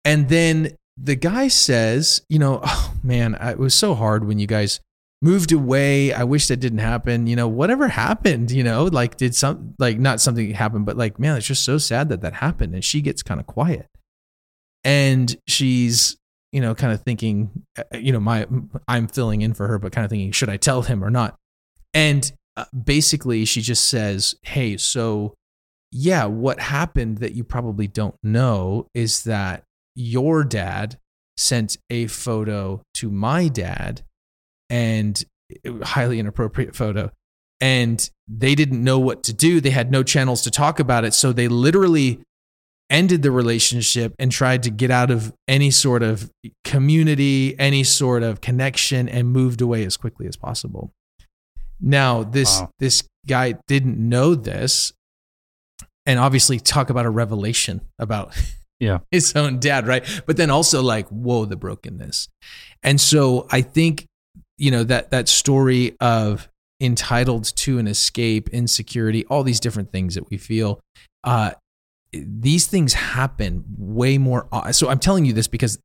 And 0.05 0.29
then 0.29 0.77
the 0.97 1.14
guy 1.14 1.49
says, 1.49 2.23
you 2.29 2.38
know, 2.38 2.61
oh 2.64 2.94
man, 3.03 3.37
it 3.40 3.59
was 3.59 3.75
so 3.75 3.94
hard 3.94 4.27
when 4.27 4.38
you 4.38 4.47
guys 4.47 4.81
moved 5.20 5.52
away. 5.52 6.12
I 6.12 6.24
wish 6.24 6.46
that 6.48 6.59
didn't 6.59 6.78
happen. 6.78 7.26
You 7.26 7.37
know, 7.37 7.48
whatever 7.48 7.88
happened, 7.88 8.50
you 8.50 8.62
know, 8.62 8.85
like 8.85 9.16
did 9.16 9.35
some, 9.35 9.74
like 9.78 9.98
not 9.98 10.20
something 10.20 10.52
happen, 10.52 10.85
but 10.85 10.96
like, 10.96 11.18
man, 11.18 11.37
it's 11.37 11.46
just 11.46 11.64
so 11.64 11.78
sad 11.78 12.09
that 12.11 12.20
that 12.20 12.35
happened. 12.35 12.74
And 12.74 12.85
she 12.85 13.00
gets 13.00 13.22
kind 13.22 13.40
of 13.40 13.46
quiet. 13.46 13.87
And 14.85 15.37
she's, 15.46 16.16
you 16.52 16.61
know, 16.61 16.74
kind 16.74 16.92
of 16.92 17.02
thinking, 17.02 17.50
uh, 17.76 17.98
you 17.98 18.12
know, 18.12 18.20
my, 18.20 18.46
I'm 18.87 19.09
filling 19.09 19.42
in 19.42 19.54
for 19.54 19.66
her, 19.66 19.78
but 19.78 19.92
kind 19.92 20.04
of 20.04 20.11
thinking, 20.11 20.33
should 20.33 20.48
I 20.48 20.57
tell 20.57 20.83
him 20.83 21.04
or 21.04 21.11
not? 21.11 21.37
And 21.92 22.31
uh, 22.57 22.64
basically, 22.85 23.44
she 23.44 23.61
just 23.61 23.87
says, 23.87 24.37
hey, 24.42 24.76
so 24.76 25.35
yeah, 25.90 26.26
what 26.26 26.61
happened 26.61 27.18
that 27.18 27.33
you 27.33 27.44
probably 27.44 27.87
don't 27.87 28.16
know 28.22 28.87
is 28.94 29.24
that 29.24 29.64
your 29.94 30.44
dad 30.44 30.98
sent 31.37 31.76
a 31.90 32.07
photo 32.07 32.83
to 32.94 33.11
my 33.11 33.48
dad 33.48 34.02
and 34.70 35.22
it 35.64 35.70
was 35.70 35.83
a 35.83 35.87
highly 35.87 36.18
inappropriate 36.18 36.74
photo. 36.76 37.11
And 37.61 38.09
they 38.28 38.54
didn't 38.54 38.83
know 38.85 38.98
what 38.98 39.22
to 39.24 39.33
do. 39.33 39.61
They 39.61 39.70
had 39.70 39.90
no 39.90 40.02
channels 40.02 40.42
to 40.42 40.50
talk 40.50 40.78
about 40.78 41.04
it. 41.04 41.12
So 41.14 41.33
they 41.33 41.48
literally 41.48 42.20
ended 42.90 43.22
the 43.22 43.31
relationship 43.31 44.14
and 44.18 44.31
tried 44.33 44.62
to 44.62 44.70
get 44.70 44.90
out 44.90 45.11
of 45.11 45.33
any 45.46 45.70
sort 45.70 46.02
of 46.02 46.31
community 46.64 47.54
any 47.59 47.85
sort 47.85 48.22
of 48.22 48.40
connection 48.40 49.09
and 49.09 49.28
moved 49.28 49.61
away 49.61 49.85
as 49.85 49.96
quickly 49.96 50.26
as 50.26 50.37
possible. 50.37 50.90
Now 51.81 52.22
this 52.22 52.61
Wow. 52.61 52.70
this 52.78 53.02
guy 53.26 53.57
didn't 53.66 53.98
know 53.98 54.35
this 54.35 54.92
and 56.07 56.18
obviously 56.18 56.59
talk 56.59 56.88
about 56.90 57.04
a 57.07 57.11
revelation 57.11 57.83
about 57.98 58.35
Yeah. 58.81 58.98
his 59.11 59.35
own 59.35 59.59
dad 59.59 59.87
right? 59.88 60.04
But 60.26 60.37
then 60.37 60.50
also 60.50 60.81
like 60.83 61.09
whoa 61.09 61.44
the 61.44 61.57
brokenness. 61.57 62.28
And 62.83 63.00
so 63.00 63.46
i 63.50 63.61
think 63.61 64.07
you 64.59 64.71
know 64.71 64.85
that 64.85 65.11
that 65.11 65.29
story 65.29 65.97
of 66.01 66.49
entitled 66.81 67.44
to 67.57 67.79
an 67.79 67.87
escape 67.87 68.49
insecurity 68.51 69.25
all 69.27 69.42
these 69.42 69.61
different 69.61 69.90
things 69.90 70.14
that 70.14 70.29
we 70.31 70.37
feel 70.37 70.81
uh 71.25 71.51
these 72.12 72.66
things 72.66 72.92
happen 72.94 73.64
way 73.77 74.16
more 74.18 74.47
so 74.73 74.88
i'm 74.88 74.99
telling 74.99 75.25
you 75.25 75.33
this 75.33 75.49
because 75.49 75.79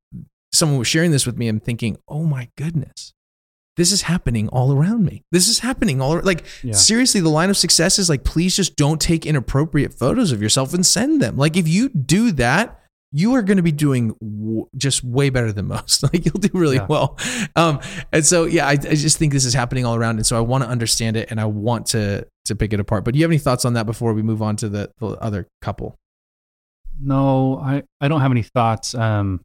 someone 0.53 0.77
was 0.79 0.88
sharing 0.88 1.12
this 1.12 1.25
with 1.25 1.38
me 1.38 1.47
i'm 1.47 1.59
thinking 1.59 1.97
oh 2.07 2.23
my 2.23 2.49
goodness. 2.57 3.13
This 3.75 3.91
is 3.91 4.03
happening 4.03 4.49
all 4.49 4.71
around 4.71 5.03
me. 5.03 5.23
This 5.31 5.47
is 5.47 5.57
happening 5.59 5.99
all 5.99 6.19
like 6.21 6.45
Yeah. 6.62 6.73
seriously 6.73 7.21
the 7.21 7.29
line 7.29 7.49
of 7.49 7.57
success 7.57 7.97
is 7.97 8.07
like 8.07 8.23
please 8.23 8.55
just 8.55 8.75
don't 8.75 9.01
take 9.01 9.25
inappropriate 9.25 9.95
photos 9.95 10.31
of 10.31 10.43
yourself 10.43 10.76
and 10.76 10.86
send 10.86 11.24
them. 11.24 11.38
Like 11.38 11.57
if 11.57 11.67
you 11.67 11.89
do 11.89 12.32
that 12.34 12.80
you 13.16 13.36
are 13.36 13.43
going 13.43 13.57
to 13.57 13.64
be 13.64 13.72
doing 13.72 14.07
w- 14.20 14.68
just 14.76 15.03
way 15.03 15.30
better 15.30 15.51
than 15.51 15.68
most. 15.68 16.01
Like 16.11 16.26
you'll 16.26 16.39
do 16.39 16.49
really 16.53 16.78
Yeah. 16.78 16.88
well. 16.89 17.18
Um 17.55 17.80
and 18.11 18.26
so 18.26 18.45
yeah 18.45 18.66
I, 18.68 18.72
I 18.72 18.76
just 18.76 19.18
think 19.20 19.32
this 19.34 19.45
is 19.45 19.53
happening 19.53 19.86
all 19.86 19.95
around 19.95 20.16
and 20.18 20.26
so 20.26 20.36
i 20.36 20.39
want 20.39 20.64
to 20.64 20.70
understand 20.70 21.16
it 21.16 21.30
and 21.30 21.39
i 21.39 21.45
want 21.45 21.86
to 21.88 22.26
to 22.45 22.55
pick 22.55 22.74
it 22.74 22.80
apart. 22.80 23.05
But 23.05 23.14
do 23.14 23.20
you 23.20 23.24
have 23.24 23.32
any 23.32 23.38
thoughts 23.38 23.66
on 23.66 23.74
that 23.74 23.86
before 23.86 24.14
we 24.14 24.22
move 24.24 24.41
on 24.41 24.55
to 24.57 24.68
the, 24.70 24.91
the 24.99 25.07
other 25.22 25.47
couple? 25.61 25.95
No, 26.99 27.57
I, 27.59 27.84
I 28.01 28.07
don't 28.07 28.20
have 28.22 28.32
any 28.32 28.43
thoughts. 28.43 28.93
Um, 28.93 29.41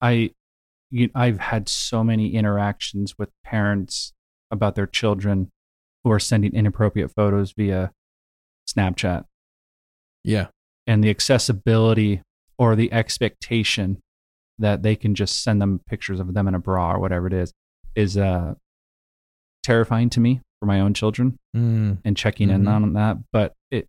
I, 0.00 0.30
you, 0.90 1.10
I've 1.14 1.38
had 1.40 1.68
so 1.68 2.02
many 2.04 2.34
interactions 2.34 3.14
with 3.18 3.30
parents 3.44 4.12
about 4.50 4.74
their 4.74 4.86
children 4.86 5.50
who 6.04 6.10
are 6.10 6.18
sending 6.18 6.54
inappropriate 6.54 7.10
photos 7.14 7.52
via 7.52 7.92
Snapchat, 8.68 9.24
yeah 10.24 10.48
and 10.92 11.02
the 11.02 11.08
accessibility 11.08 12.20
or 12.58 12.76
the 12.76 12.92
expectation 12.92 13.98
that 14.58 14.82
they 14.82 14.94
can 14.94 15.14
just 15.14 15.42
send 15.42 15.60
them 15.60 15.80
pictures 15.86 16.20
of 16.20 16.34
them 16.34 16.46
in 16.46 16.54
a 16.54 16.58
bra 16.58 16.92
or 16.92 16.98
whatever 16.98 17.26
it 17.26 17.32
is 17.32 17.50
is 17.96 18.18
uh, 18.18 18.52
terrifying 19.62 20.10
to 20.10 20.20
me 20.20 20.40
for 20.60 20.66
my 20.66 20.80
own 20.80 20.92
children 20.94 21.38
Mm, 21.56 21.98
and 22.04 22.14
checking 22.16 22.50
in 22.50 22.64
Mhm. 22.64 22.68
on 22.74 22.92
that. 22.94 23.16
But 23.32 23.54
it, 23.70 23.88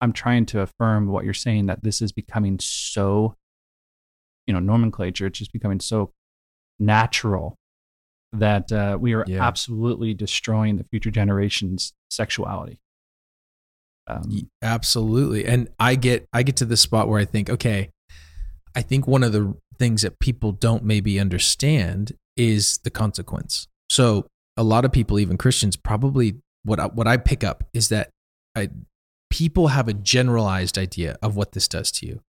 I'm 0.00 0.12
trying 0.12 0.46
to 0.46 0.60
affirm 0.60 1.06
what 1.06 1.24
you're 1.24 1.32
saying 1.34 1.66
that 1.66 1.82
this 1.84 2.02
is 2.02 2.10
becoming 2.12 2.58
so, 2.60 3.36
you 4.46 4.52
know, 4.54 4.60
nomenclature. 4.60 5.26
It's 5.28 5.38
just 5.38 5.52
becoming 5.52 5.78
so 5.80 6.12
natural 6.80 7.56
that 8.32 8.72
uh, 8.72 8.98
we 9.00 9.12
are 9.14 9.24
Yeah. 9.28 9.42
absolutely 9.42 10.12
destroying 10.14 10.76
the 10.76 10.84
future 10.84 11.10
generations' 11.12 11.92
sexuality. 12.10 12.78
Um, 14.06 14.48
Absolutely. 14.62 15.44
And 15.44 15.68
I 15.78 15.94
get 15.94 16.26
I 16.32 16.42
get 16.42 16.56
to 16.56 16.64
the 16.64 16.76
spot 16.76 17.08
where 17.08 17.20
I 17.20 17.24
think, 17.24 17.48
okay, 17.48 17.90
I 18.74 18.82
think 18.82 19.06
one 19.06 19.22
of 19.22 19.32
the 19.32 19.54
things 19.78 20.02
that 20.02 20.18
people 20.18 20.52
don't 20.52 20.84
maybe 20.84 21.18
understand 21.20 22.12
is 22.36 22.78
the 22.84 22.90
consequence. 22.90 23.68
So 23.90 24.26
a 24.56 24.62
lot 24.62 24.84
of 24.84 24.92
people, 24.92 25.18
even 25.18 25.36
Christians, 25.36 25.76
probably 25.76 26.36
what 26.64 26.80
I, 26.80 26.86
what 26.86 27.06
I 27.06 27.16
pick 27.16 27.44
up 27.44 27.64
is 27.72 27.88
that 27.88 28.10
I, 28.56 28.70
people 29.30 29.68
have 29.68 29.88
a 29.88 29.94
generalized 29.94 30.78
idea 30.78 31.16
of 31.22 31.36
what 31.36 31.52
this 31.52 31.68
does 31.68 31.90
to 31.92 32.06
you. 32.06 32.20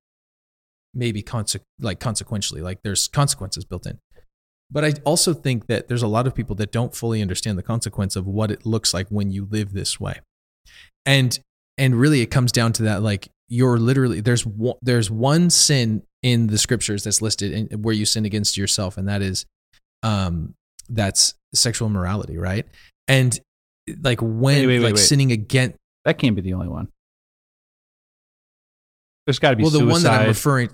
Maybe 0.94 1.24
conse- 1.24 1.60
like 1.80 2.00
consequentially, 2.00 2.62
like 2.62 2.80
there's 2.84 3.08
consequences 3.08 3.66
built 3.66 3.86
in. 3.86 4.00
But 4.72 4.86
I 4.86 4.94
also 5.06 5.34
think 5.34 5.68
that 5.68 5.88
there's 5.88 6.02
a 6.02 6.08
lot 6.08 6.28
of 6.28 6.34
people 6.34 6.56
that 6.58 6.72
don't 6.72 6.96
fully 6.96 7.22
understand 7.22 7.58
the 7.58 7.64
consequence 7.64 8.16
of 8.16 8.26
what 8.26 8.52
it 8.52 8.66
looks 8.66 8.94
like 8.94 9.08
when 9.10 9.32
you 9.32 9.48
live 9.50 9.74
this 9.74 10.00
way. 10.00 10.20
And 11.06 11.40
and 11.78 11.96
really 11.96 12.22
it 12.22 12.28
comes 12.28 12.52
down 12.52 12.74
to 12.74 12.84
that 12.84 13.02
like 13.02 13.30
you're 13.50 13.78
literally 13.78 14.22
there's 14.22 14.46
one, 14.46 14.76
there's 14.82 15.12
one 15.12 15.50
sin 15.50 16.04
in 16.22 16.48
the 16.48 16.58
scriptures 16.58 17.04
that's 17.04 17.22
listed 17.22 17.52
in, 17.52 17.82
where 17.82 17.94
you 17.94 18.06
sin 18.06 18.26
against 18.26 18.58
yourself 18.58 18.98
and 18.98 19.08
that 19.08 19.22
is 19.22 19.46
um 20.04 20.54
that's 20.90 21.36
sexual 21.54 21.88
immorality, 21.88 22.38
right? 22.38 22.66
And 23.08 23.38
like 24.02 24.22
when 24.22 24.32
Wait, 24.32 24.68
wait, 24.68 24.68
wait, 24.68 24.80
like 24.80 24.96
wait. 24.96 25.02
sinning 25.02 25.32
against 25.32 25.78
that 26.06 26.18
can't 26.18 26.36
be 26.36 26.42
the 26.42 26.54
only 26.54 26.68
one. 26.68 26.90
There's 29.26 29.40
got 29.40 29.52
to 29.52 29.56
be 29.56 29.64
well 29.64 29.72
the 29.72 29.80
suicide. 29.80 29.92
one 29.92 30.04
that 30.04 30.22
I'm 30.22 30.28
referring 30.28 30.70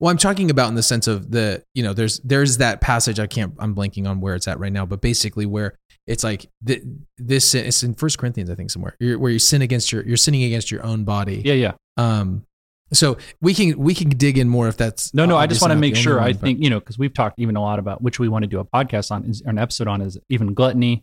well, 0.00 0.10
I'm 0.10 0.18
talking 0.18 0.50
about 0.50 0.68
in 0.68 0.74
the 0.74 0.82
sense 0.82 1.06
of 1.06 1.30
the, 1.30 1.64
you 1.74 1.82
know, 1.82 1.92
there's 1.92 2.20
there's 2.20 2.58
that 2.58 2.80
passage 2.80 3.18
I 3.18 3.26
can't 3.26 3.54
I'm 3.58 3.74
blanking 3.74 4.08
on 4.08 4.20
where 4.20 4.34
it's 4.34 4.48
at 4.48 4.58
right 4.58 4.72
now, 4.72 4.86
but 4.86 5.00
basically 5.00 5.46
where 5.46 5.76
it's 6.06 6.24
like 6.24 6.48
th- 6.66 6.82
this 7.18 7.54
it's 7.54 7.82
in 7.82 7.94
First 7.94 8.18
Corinthians 8.18 8.48
I 8.50 8.54
think 8.54 8.70
somewhere 8.70 8.96
you're, 9.00 9.18
where 9.18 9.30
you 9.30 9.38
sin 9.38 9.62
against 9.62 9.92
your 9.92 10.06
you're 10.06 10.16
sinning 10.16 10.44
against 10.44 10.70
your 10.70 10.84
own 10.84 11.04
body. 11.04 11.42
yeah, 11.44 11.54
yeah. 11.54 11.72
Um, 11.96 12.44
so 12.92 13.18
we 13.40 13.52
can 13.54 13.78
we 13.78 13.94
can 13.94 14.08
dig 14.08 14.38
in 14.38 14.48
more 14.48 14.68
if 14.68 14.76
that's 14.76 15.12
No, 15.12 15.26
no. 15.26 15.36
I 15.36 15.46
just 15.46 15.60
want 15.60 15.72
to 15.72 15.78
make 15.78 15.96
sure. 15.96 16.20
I 16.20 16.32
think 16.32 16.62
you 16.62 16.70
know 16.70 16.80
because 16.80 16.98
we've 16.98 17.12
talked 17.12 17.38
even 17.38 17.56
a 17.56 17.60
lot 17.60 17.78
about 17.78 18.02
which 18.02 18.18
we 18.18 18.28
want 18.28 18.44
to 18.44 18.46
do 18.46 18.60
a 18.60 18.64
podcast 18.64 19.10
on, 19.10 19.24
is, 19.24 19.42
or 19.42 19.50
an 19.50 19.58
episode 19.58 19.88
on, 19.88 20.00
is 20.00 20.18
even 20.30 20.54
gluttony, 20.54 21.02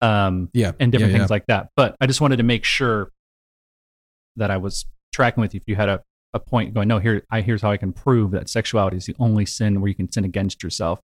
um, 0.00 0.48
yeah, 0.52 0.72
and 0.80 0.90
different 0.90 1.12
yeah, 1.12 1.18
things 1.18 1.30
like 1.30 1.46
that. 1.46 1.68
But 1.76 1.96
I 2.00 2.06
just 2.06 2.20
wanted 2.20 2.38
to 2.38 2.42
make 2.42 2.64
sure 2.64 3.10
that 4.36 4.50
I 4.50 4.56
was 4.56 4.84
tracking 5.12 5.42
with 5.42 5.54
you. 5.54 5.58
If 5.58 5.68
you 5.68 5.76
had 5.76 5.88
a, 5.88 6.02
a 6.34 6.40
point 6.40 6.74
going, 6.74 6.88
no, 6.88 6.98
here, 6.98 7.24
I 7.30 7.40
here's 7.42 7.62
how 7.62 7.70
I 7.70 7.76
can 7.76 7.92
prove 7.92 8.30
that 8.32 8.48
sexuality 8.48 8.96
is 8.96 9.06
the 9.06 9.16
only 9.18 9.46
sin 9.46 9.80
where 9.80 9.88
you 9.88 9.94
can 9.94 10.10
sin 10.10 10.24
against 10.24 10.62
yourself. 10.62 10.98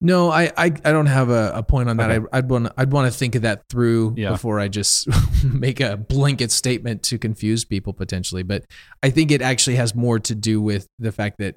No, 0.00 0.30
I, 0.30 0.52
I, 0.56 0.66
I 0.66 0.92
don't 0.92 1.06
have 1.06 1.28
a, 1.28 1.50
a 1.56 1.62
point 1.64 1.88
on 1.88 1.96
that. 1.96 2.10
Okay. 2.10 2.26
I, 2.32 2.38
I'd 2.38 2.48
want 2.48 2.72
I'd 2.76 2.92
want 2.92 3.12
to 3.12 3.18
think 3.18 3.34
of 3.34 3.42
that 3.42 3.62
through 3.68 4.14
Yeah. 4.16 4.30
before 4.30 4.60
I 4.60 4.68
just 4.68 5.08
make 5.44 5.80
a 5.80 5.96
blanket 5.96 6.52
statement 6.52 7.02
to 7.04 7.18
confuse 7.18 7.64
people 7.64 7.92
potentially. 7.92 8.44
But 8.44 8.64
I 9.02 9.10
think 9.10 9.32
it 9.32 9.42
actually 9.42 9.74
has 9.76 9.96
more 9.96 10.20
to 10.20 10.34
do 10.36 10.62
with 10.62 10.86
the 11.00 11.10
fact 11.10 11.38
that 11.38 11.56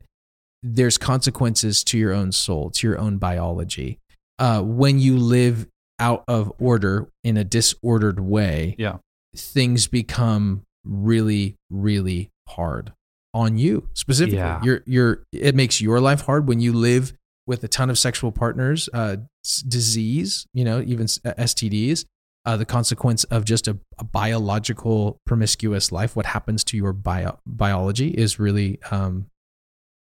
there's 0.64 0.98
consequences 0.98 1.84
to 1.86 2.00
your 2.00 2.14
own 2.14 2.32
soul, 2.32 2.72
to 2.72 2.88
your 2.88 2.98
own 2.98 3.18
biology. 3.20 4.00
Uh, 4.40 4.62
when 4.64 4.98
you 4.98 5.18
live 5.18 5.68
out 6.00 6.24
of 6.28 6.52
order 6.58 7.08
in 7.24 7.38
a 7.38 7.44
disordered 7.44 8.20
way, 8.20 8.74
Yeah. 8.80 8.98
things 9.36 9.86
become 9.86 10.64
really, 10.84 11.58
really 11.70 12.31
hard 12.56 12.94
on 13.34 13.58
you 13.58 13.88
specifically. 13.94 14.38
Yeah. 14.38 14.62
You're, 14.64 14.84
you're, 14.86 15.24
it 15.32 15.56
makes 15.56 15.80
your 15.82 16.00
life 16.00 16.22
hard 16.22 16.48
when 16.48 16.60
you 16.60 16.74
live 16.74 17.14
with 17.48 17.64
a 17.64 17.68
ton 17.68 17.90
of 17.90 17.98
sexual 17.98 18.32
partners, 18.32 18.88
uh, 18.94 19.18
s- 19.46 19.62
disease, 19.62 20.46
you 20.54 20.64
know, 20.64 20.82
even 20.82 21.04
s- 21.04 21.20
uh, 21.26 21.34
STDs, 21.38 22.06
uh, 22.46 22.58
the 22.58 22.66
consequence 22.66 23.24
of 23.26 23.46
just 23.46 23.68
a, 23.68 23.78
a 24.00 24.04
biological 24.04 25.18
promiscuous 25.26 25.92
life, 25.92 26.16
what 26.16 26.26
happens 26.28 26.64
to 26.66 26.78
your 26.78 26.94
bio- 26.94 27.40
biology 27.46 28.10
is 28.10 28.40
really 28.40 28.80
um, 28.92 29.28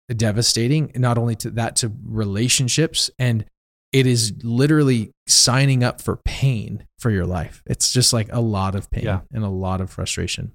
devastating. 0.08 0.90
Not 0.96 1.18
only 1.18 1.34
to 1.36 1.50
that, 1.52 1.76
to 1.76 1.92
relationships, 2.04 3.10
and 3.18 3.44
it 3.92 4.06
is 4.06 4.32
literally 4.42 5.10
signing 5.26 5.82
up 5.82 6.00
for 6.00 6.16
pain 6.24 6.84
for 6.98 7.10
your 7.10 7.26
life. 7.26 7.62
It's 7.66 7.92
just 7.92 8.12
like 8.12 8.28
a 8.32 8.40
lot 8.40 8.74
of 8.74 8.90
pain 8.90 9.04
Yeah. 9.04 9.20
and 9.32 9.44
a 9.44 9.48
lot 9.48 9.80
of 9.80 9.90
frustration. 9.90 10.52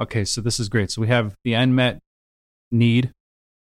Okay, 0.00 0.24
so 0.24 0.40
this 0.40 0.58
is 0.58 0.68
great. 0.68 0.90
So 0.90 1.00
we 1.00 1.08
have 1.08 1.34
the 1.44 1.54
unmet 1.54 1.98
need, 2.70 3.12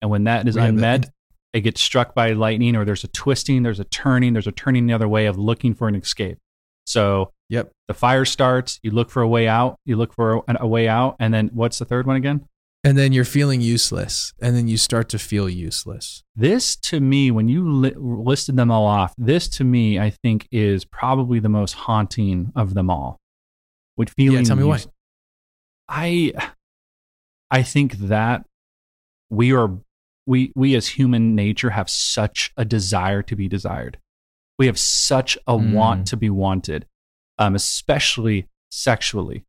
and 0.03 0.11
when 0.11 0.25
that 0.25 0.49
is 0.49 0.57
We 0.57 0.63
unmet, 0.63 1.11
it 1.53 1.61
gets 1.63 1.81
struck 1.81 2.15
by 2.15 2.33
lightning, 2.33 2.77
or 2.77 2.85
there's 2.85 3.05
a 3.05 3.09
twisting, 3.09 3.63
there's 3.63 3.81
a 3.81 3.85
turning, 3.85 4.33
there's 4.33 4.47
a 4.47 4.53
turning 4.53 4.87
the 4.87 4.93
other 4.95 5.09
way 5.09 5.27
of 5.27 5.39
looking 5.39 5.75
for 5.75 5.89
an 5.89 5.95
escape. 5.95 6.39
So 6.87 7.33
Yep. 7.51 7.71
the 7.87 7.95
fire 7.95 8.25
starts, 8.25 8.79
you 8.83 8.91
look 8.91 9.11
for 9.11 9.23
a 9.23 9.29
way 9.29 9.49
out, 9.49 9.77
you 9.85 9.97
look 9.97 10.13
for 10.13 10.37
a, 10.49 10.57
a 10.61 10.67
way 10.67 10.89
out, 10.89 11.17
and 11.19 11.33
then 11.33 11.51
what's 11.55 11.79
the 11.79 11.85
third 11.85 12.07
one 12.07 12.17
again? 12.17 12.47
And 12.85 12.97
then 12.97 13.13
you're 13.13 13.25
feeling 13.25 13.61
useless, 13.61 14.33
and 14.41 14.55
then 14.55 14.69
you 14.69 14.77
start 14.77 15.09
to 15.11 15.19
feel 15.19 15.49
useless. 15.49 16.23
This 16.37 16.77
to 16.77 17.01
me, 17.01 17.31
when 17.31 17.49
you 17.49 17.69
li- 17.69 17.95
listed 17.97 18.57
them 18.57 18.71
all 18.71 18.87
off, 18.87 19.15
this 19.19 19.49
to 19.51 19.65
me, 19.65 19.99
I 19.99 20.11
think, 20.11 20.47
is 20.53 20.85
probably 20.85 21.41
the 21.41 21.49
most 21.49 21.73
haunting 21.73 22.53
of 22.55 22.75
them 22.75 22.89
all. 22.91 23.19
With 23.97 24.11
feeling, 24.11 24.41
yeah, 24.41 24.45
tell 24.45 24.57
me 24.57 24.65
why. 24.65 24.81
I, 25.89 26.33
I 27.51 27.63
think 27.63 27.95
that 27.95 28.45
we 29.31 29.53
are 29.53 29.71
we 30.27 30.53
we 30.55 30.75
as 30.75 30.89
human 30.89 31.35
nature 31.35 31.71
have 31.71 31.89
such 31.89 32.53
a 32.57 32.65
desire 32.65 33.23
to 33.23 33.35
be 33.37 33.49
desired. 33.49 33.99
We 34.59 34.67
have 34.67 34.79
such 34.79 35.37
a 35.47 35.55
Mm. 35.55 35.73
want 35.73 36.07
to 36.09 36.17
be 36.17 36.29
wanted, 36.29 36.87
um, 37.39 37.55
especially 37.55 38.47
sexually. 38.71 39.45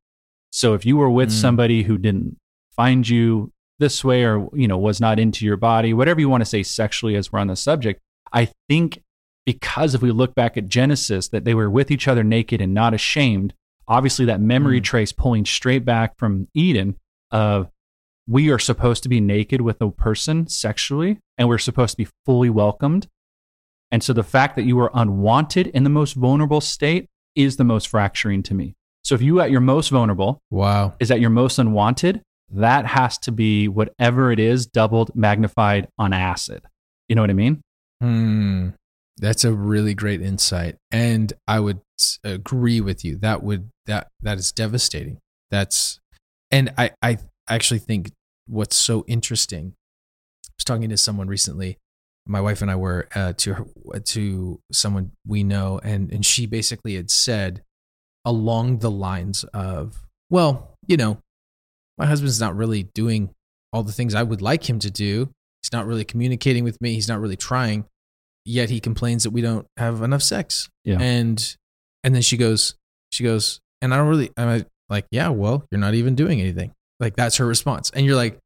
So 0.51 0.73
if 0.75 0.85
you 0.85 0.95
were 0.97 1.09
with 1.09 1.29
Mm. 1.29 1.41
somebody 1.41 1.83
who 1.83 1.97
didn't 1.97 2.37
find 2.75 3.07
you 3.09 3.51
this 3.79 4.03
way 4.03 4.23
or 4.23 4.47
you 4.53 4.67
know 4.67 4.77
was 4.77 4.99
not 5.01 5.19
into 5.19 5.45
your 5.45 5.55
body 5.57 5.93
whatever 5.93 6.19
you 6.19 6.27
want 6.29 6.41
to 6.41 6.45
say 6.45 6.61
sexually 6.63 7.15
as 7.15 7.31
we're 7.31 7.39
on 7.39 7.47
the 7.47 7.55
subject 7.55 7.99
i 8.33 8.49
think 8.67 9.01
because 9.45 9.95
if 9.95 10.01
we 10.01 10.11
look 10.11 10.35
back 10.35 10.57
at 10.57 10.67
genesis 10.67 11.29
that 11.29 11.45
they 11.45 11.53
were 11.53 11.69
with 11.69 11.89
each 11.89 12.05
other 12.07 12.21
naked 12.23 12.59
and 12.59 12.73
not 12.73 12.93
ashamed 12.93 13.53
obviously 13.89 14.25
that 14.25 14.39
memory 14.39 14.79
Mm. 14.79 14.83
trace 14.85 15.11
pulling 15.11 15.43
straight 15.45 15.83
back 15.83 16.17
from 16.17 16.47
eden 16.53 16.95
of 17.31 17.69
we 18.27 18.49
are 18.51 18.59
supposed 18.59 19.01
to 19.03 19.09
be 19.09 19.19
naked 19.19 19.59
with 19.61 19.81
a 19.81 19.89
person 19.91 20.47
sexually 20.47 21.19
and 21.37 21.47
we're 21.49 21.57
supposed 21.57 21.91
to 21.91 21.97
be 21.97 22.07
fully 22.25 22.49
welcomed 22.49 23.07
and 23.91 24.03
so 24.03 24.13
the 24.13 24.23
fact 24.23 24.55
that 24.55 24.63
you 24.63 24.75
were 24.75 24.91
unwanted 24.93 25.67
in 25.67 25.83
the 25.83 25.89
most 25.89 26.13
vulnerable 26.13 26.61
state 26.61 27.07
is 27.35 27.57
the 27.57 27.63
most 27.63 27.87
fracturing 27.87 28.43
to 28.43 28.53
me 28.53 28.75
so 29.03 29.15
if 29.15 29.21
you 29.21 29.41
at 29.41 29.49
your 29.49 29.61
most 29.61 29.89
vulnerable 29.89 30.39
Wow. 30.51 30.93
is 30.99 31.09
at 31.09 31.19
your 31.19 31.29
most 31.31 31.57
unwanted, 31.57 32.21
that 32.51 32.85
has 32.85 33.17
to 33.19 33.31
be 33.31 33.67
whatever 33.67 34.31
it 34.31 34.39
is 34.39 34.65
doubled, 34.67 35.09
magnified 35.15 35.87
on 35.97 36.13
acid. 36.13 36.63
You 37.07 37.15
know 37.15 37.21
what 37.21 37.29
I 37.29 37.33
mean? 37.33 37.61
Hmm. 38.01 38.69
That's 39.17 39.43
a 39.45 39.53
really 39.53 39.93
great 39.93 40.21
insight, 40.21 40.75
and 40.91 41.31
I 41.47 41.59
would 41.59 41.79
agree 42.23 42.81
with 42.81 43.03
you. 43.05 43.17
That 43.17 43.41
would 43.43 43.69
that 43.89 44.07
that 44.21 44.37
is 44.37 44.51
devastating. 44.51 45.17
That's, 45.51 45.99
and 46.51 46.73
I 46.77 46.91
I 47.01 47.17
actually 47.47 47.79
think 47.79 48.11
what's 48.47 48.75
so 48.75 49.03
interesting. 49.07 49.73
I 50.45 50.51
was 50.57 50.63
talking 50.63 50.89
to 50.89 50.97
someone 50.97 51.27
recently. 51.27 51.77
My 52.25 52.41
wife 52.41 52.61
and 52.61 52.69
I 52.69 52.75
were 52.75 53.07
uh, 53.15 53.33
to 53.33 53.53
her, 53.55 53.65
to 53.99 54.59
someone 54.71 55.11
we 55.27 55.43
know, 55.43 55.79
and 55.83 56.11
and 56.11 56.25
she 56.25 56.45
basically 56.45 56.95
had 56.95 57.09
said 57.11 57.63
along 58.25 58.79
the 58.79 58.91
lines 58.91 59.43
of, 59.53 60.05
well, 60.29 60.75
you 60.87 60.97
know, 60.97 61.17
my 61.97 62.05
husband's 62.05 62.39
not 62.39 62.55
really 62.55 62.83
doing 62.93 63.31
all 63.73 63.83
the 63.83 63.91
things 63.91 64.13
I 64.13 64.23
would 64.23 64.41
like 64.41 64.69
him 64.69 64.79
to 64.79 64.91
do. 64.91 65.29
He's 65.61 65.73
not 65.73 65.85
really 65.85 66.05
communicating 66.05 66.63
with 66.63 66.79
me. 66.81 66.93
He's 66.93 67.07
not 67.07 67.19
really 67.19 67.37
trying. 67.37 67.85
Yet 68.45 68.69
he 68.69 68.79
complains 68.79 69.23
that 69.23 69.31
we 69.31 69.41
don't 69.41 69.65
have 69.77 70.01
enough 70.01 70.21
sex. 70.23 70.69
Yeah. 70.83 70.97
And 70.99 71.55
and 72.03 72.13
then 72.13 72.21
she 72.21 72.37
goes, 72.37 72.75
she 73.11 73.23
goes, 73.23 73.59
and 73.81 73.93
I 73.93 73.97
don't 73.97 74.07
really. 74.07 74.31
I'm 74.37 74.65
like, 74.89 75.05
yeah, 75.11 75.29
well, 75.29 75.65
you're 75.71 75.79
not 75.79 75.93
even 75.93 76.15
doing 76.15 76.41
anything. 76.41 76.73
Like 76.99 77.15
that's 77.15 77.37
her 77.37 77.45
response. 77.45 77.91
And 77.91 78.05
you're 78.05 78.15
like, 78.15 78.37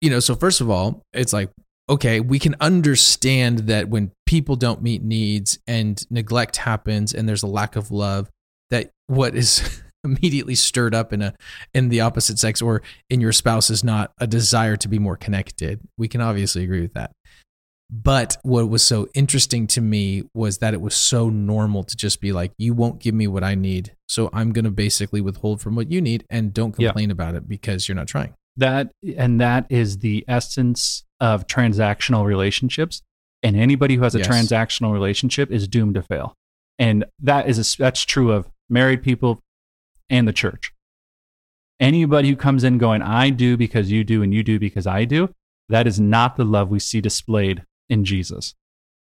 you 0.00 0.10
know, 0.10 0.20
so 0.20 0.34
first 0.34 0.60
of 0.60 0.70
all, 0.70 1.02
it's 1.12 1.32
like, 1.32 1.50
okay, 1.90 2.20
we 2.20 2.38
can 2.38 2.54
understand 2.60 3.60
that 3.60 3.88
when 3.88 4.12
people 4.26 4.56
don't 4.56 4.82
meet 4.82 5.02
needs 5.02 5.58
and 5.66 6.00
neglect 6.10 6.56
happens 6.56 7.12
and 7.12 7.28
there's 7.28 7.42
a 7.42 7.48
lack 7.48 7.76
of 7.76 7.90
love, 7.90 8.28
that 8.70 8.90
what 9.06 9.34
is 9.34 9.82
immediately 10.04 10.54
stirred 10.54 10.94
up 10.94 11.12
in 11.12 11.22
a 11.22 11.34
in 11.74 11.88
the 11.88 12.00
opposite 12.00 12.38
sex 12.38 12.62
or 12.62 12.82
in 13.10 13.20
your 13.20 13.32
spouse 13.32 13.68
is 13.70 13.82
not 13.82 14.12
a 14.18 14.26
desire 14.26 14.76
to 14.76 14.88
be 14.88 14.98
more 14.98 15.16
connected. 15.16 15.80
We 15.96 16.08
can 16.08 16.20
obviously 16.20 16.62
agree 16.62 16.82
with 16.82 16.94
that. 16.94 17.10
But 17.90 18.36
what 18.42 18.68
was 18.68 18.82
so 18.82 19.08
interesting 19.14 19.66
to 19.68 19.80
me 19.80 20.24
was 20.34 20.58
that 20.58 20.74
it 20.74 20.80
was 20.82 20.94
so 20.94 21.30
normal 21.30 21.84
to 21.84 21.96
just 21.96 22.20
be 22.20 22.32
like, 22.32 22.52
you 22.58 22.74
won't 22.74 23.00
give 23.00 23.14
me 23.14 23.26
what 23.26 23.42
I 23.42 23.54
need. 23.54 23.94
So 24.08 24.28
I'm 24.34 24.52
going 24.52 24.66
to 24.66 24.70
basically 24.70 25.22
withhold 25.22 25.62
from 25.62 25.74
what 25.74 25.90
you 25.90 26.02
need 26.02 26.24
and 26.28 26.52
don't 26.52 26.78
Yeah. 26.78 26.88
complain 26.88 27.10
about 27.10 27.34
it 27.34 27.48
because 27.48 27.88
you're 27.88 27.96
not 27.96 28.06
trying. 28.08 28.34
That 28.58 28.90
and 29.16 29.40
that 29.40 29.66
is 29.70 29.98
the 29.98 30.24
essence 30.28 31.04
of 31.20 31.46
transactional 31.46 32.26
relationships. 32.26 33.00
And 33.42 33.56
anybody 33.56 33.94
who 33.94 34.02
has 34.02 34.14
a 34.14 34.18
Yes. 34.18 34.28
transactional 34.28 34.92
relationship 34.92 35.50
is 35.50 35.66
doomed 35.66 35.94
to 35.94 36.02
fail. 36.02 36.34
And 36.78 37.04
that 37.20 37.48
is 37.48 37.58
a, 37.74 37.78
that's 37.78 38.02
true 38.04 38.32
of 38.32 38.48
married 38.68 39.02
people, 39.02 39.40
and 40.10 40.28
the 40.28 40.32
church. 40.32 40.72
Anybody 41.80 42.28
who 42.30 42.36
comes 42.36 42.64
in 42.64 42.78
going, 42.78 43.02
I 43.02 43.30
do 43.30 43.56
because 43.56 43.90
you 43.90 44.04
do 44.04 44.22
and 44.22 44.34
you 44.34 44.42
do 44.42 44.58
because 44.58 44.86
I 44.86 45.04
do, 45.04 45.30
that 45.68 45.86
is 45.86 46.00
not 46.00 46.36
the 46.36 46.44
love 46.44 46.68
we 46.70 46.78
see 46.80 47.00
displayed 47.00 47.62
in 47.88 48.04
Jesus. 48.04 48.54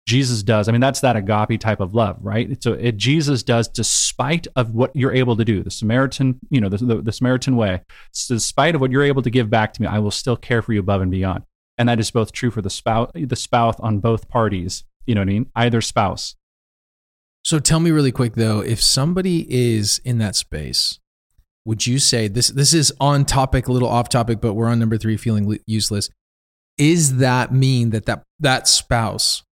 Jesus 0.07 0.43
does. 0.43 0.69
I 0.69 0.73
mean, 0.73 0.81
that's 0.81 1.01
that 1.01 1.17
agape 1.17 1.61
type 1.61 1.81
of 1.81 1.95
love, 1.95 2.19
right? 2.21 2.61
So 2.63 2.73
it, 2.73 2.97
Jesus 2.97 3.43
does 3.43 3.69
despite 3.69 4.49
of 4.57 4.75
what 4.75 4.95
you're 4.97 5.13
able 5.13 5.37
to 5.37 5.45
do. 5.45 5.63
The 5.63 5.71
Samaritan, 5.71 6.41
you 6.51 6.61
know, 6.61 6.69
the, 6.69 6.79
the, 6.79 7.03
the 7.03 7.13
Samaritan 7.13 7.57
way, 7.57 7.83
despite 8.29 8.75
of 8.75 8.81
what 8.81 8.91
you're 8.91 9.05
able 9.05 9.23
to 9.23 9.31
give 9.31 9.49
back 9.49 9.73
to 9.75 9.83
me, 9.83 9.87
I 9.87 10.01
will 10.01 10.11
still 10.11 10.37
care 10.37 10.61
for 10.61 10.73
you 10.73 10.81
above 10.81 11.03
and 11.03 11.11
beyond. 11.11 11.45
And 11.79 11.89
that 11.89 12.01
is 12.01 12.11
both 12.11 12.33
true 12.33 12.51
for 12.51 12.63
the 12.63 12.71
spouse, 12.71 13.13
the 13.15 13.37
spouse 13.37 13.79
on 13.79 14.01
both 14.01 14.29
parties. 14.29 14.85
You 15.07 15.15
know 15.15 15.21
what 15.21 15.29
I 15.29 15.33
mean? 15.33 15.51
Either 15.55 15.81
spouse. 15.81 16.35
So 17.45 17.59
tell 17.59 17.81
me 17.81 17.91
really 17.91 18.13
quick 18.13 18.35
though, 18.35 18.61
if 18.61 18.83
somebody 18.83 19.47
is 19.49 20.01
in 20.05 20.19
that 20.19 20.37
space, 20.37 20.99
would 21.65 21.87
you 21.87 21.99
say 22.01 22.27
this? 22.27 22.49
This 22.49 22.75
is 22.75 22.93
on 23.01 23.25
topic, 23.25 23.69
a 23.69 23.73
little 23.73 23.89
off 23.89 24.09
topic, 24.09 24.41
but 24.41 24.55
we're 24.55 24.69
on 24.69 24.81
number 24.81 24.99
three, 24.99 25.17
feeling 25.17 25.59
useless. 25.67 26.11
Is 26.79 27.19
that 27.19 27.53
mean 27.53 27.91
that 27.91 28.07
that 28.07 28.23
that 28.41 28.67
spouse 28.67 29.43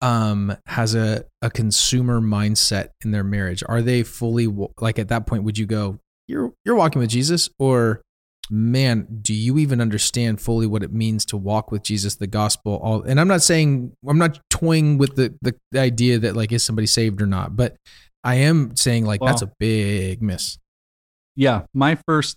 um, 0.00 0.56
has 0.66 0.94
a, 0.94 1.24
a 1.42 1.50
consumer 1.50 2.20
mindset 2.20 2.90
in 3.04 3.10
their 3.10 3.24
marriage? 3.24 3.62
Are 3.68 3.82
they 3.82 4.02
fully 4.02 4.46
like 4.80 4.98
at 4.98 5.08
that 5.08 5.26
point? 5.26 5.44
Would 5.44 5.58
you 5.58 5.66
go, 5.66 5.98
you're 6.26 6.52
you're 6.64 6.76
walking 6.76 7.00
with 7.00 7.10
Jesus, 7.10 7.48
or 7.58 8.02
man, 8.50 9.06
do 9.20 9.34
you 9.34 9.58
even 9.58 9.80
understand 9.80 10.40
fully 10.40 10.66
what 10.66 10.82
it 10.82 10.92
means 10.92 11.24
to 11.26 11.36
walk 11.36 11.70
with 11.70 11.82
Jesus, 11.82 12.16
the 12.16 12.26
gospel? 12.26 12.78
All 12.82 13.02
and 13.02 13.20
I'm 13.20 13.28
not 13.28 13.42
saying 13.42 13.92
I'm 14.06 14.18
not 14.18 14.40
toying 14.50 14.98
with 14.98 15.16
the 15.16 15.34
the, 15.42 15.54
the 15.72 15.80
idea 15.80 16.18
that 16.18 16.36
like 16.36 16.52
is 16.52 16.62
somebody 16.62 16.86
saved 16.86 17.20
or 17.20 17.26
not, 17.26 17.56
but 17.56 17.76
I 18.24 18.36
am 18.36 18.76
saying 18.76 19.04
like 19.04 19.20
well, 19.20 19.28
that's 19.28 19.42
a 19.42 19.52
big 19.58 20.22
miss. 20.22 20.58
Yeah, 21.34 21.62
my 21.74 21.98
first 22.06 22.36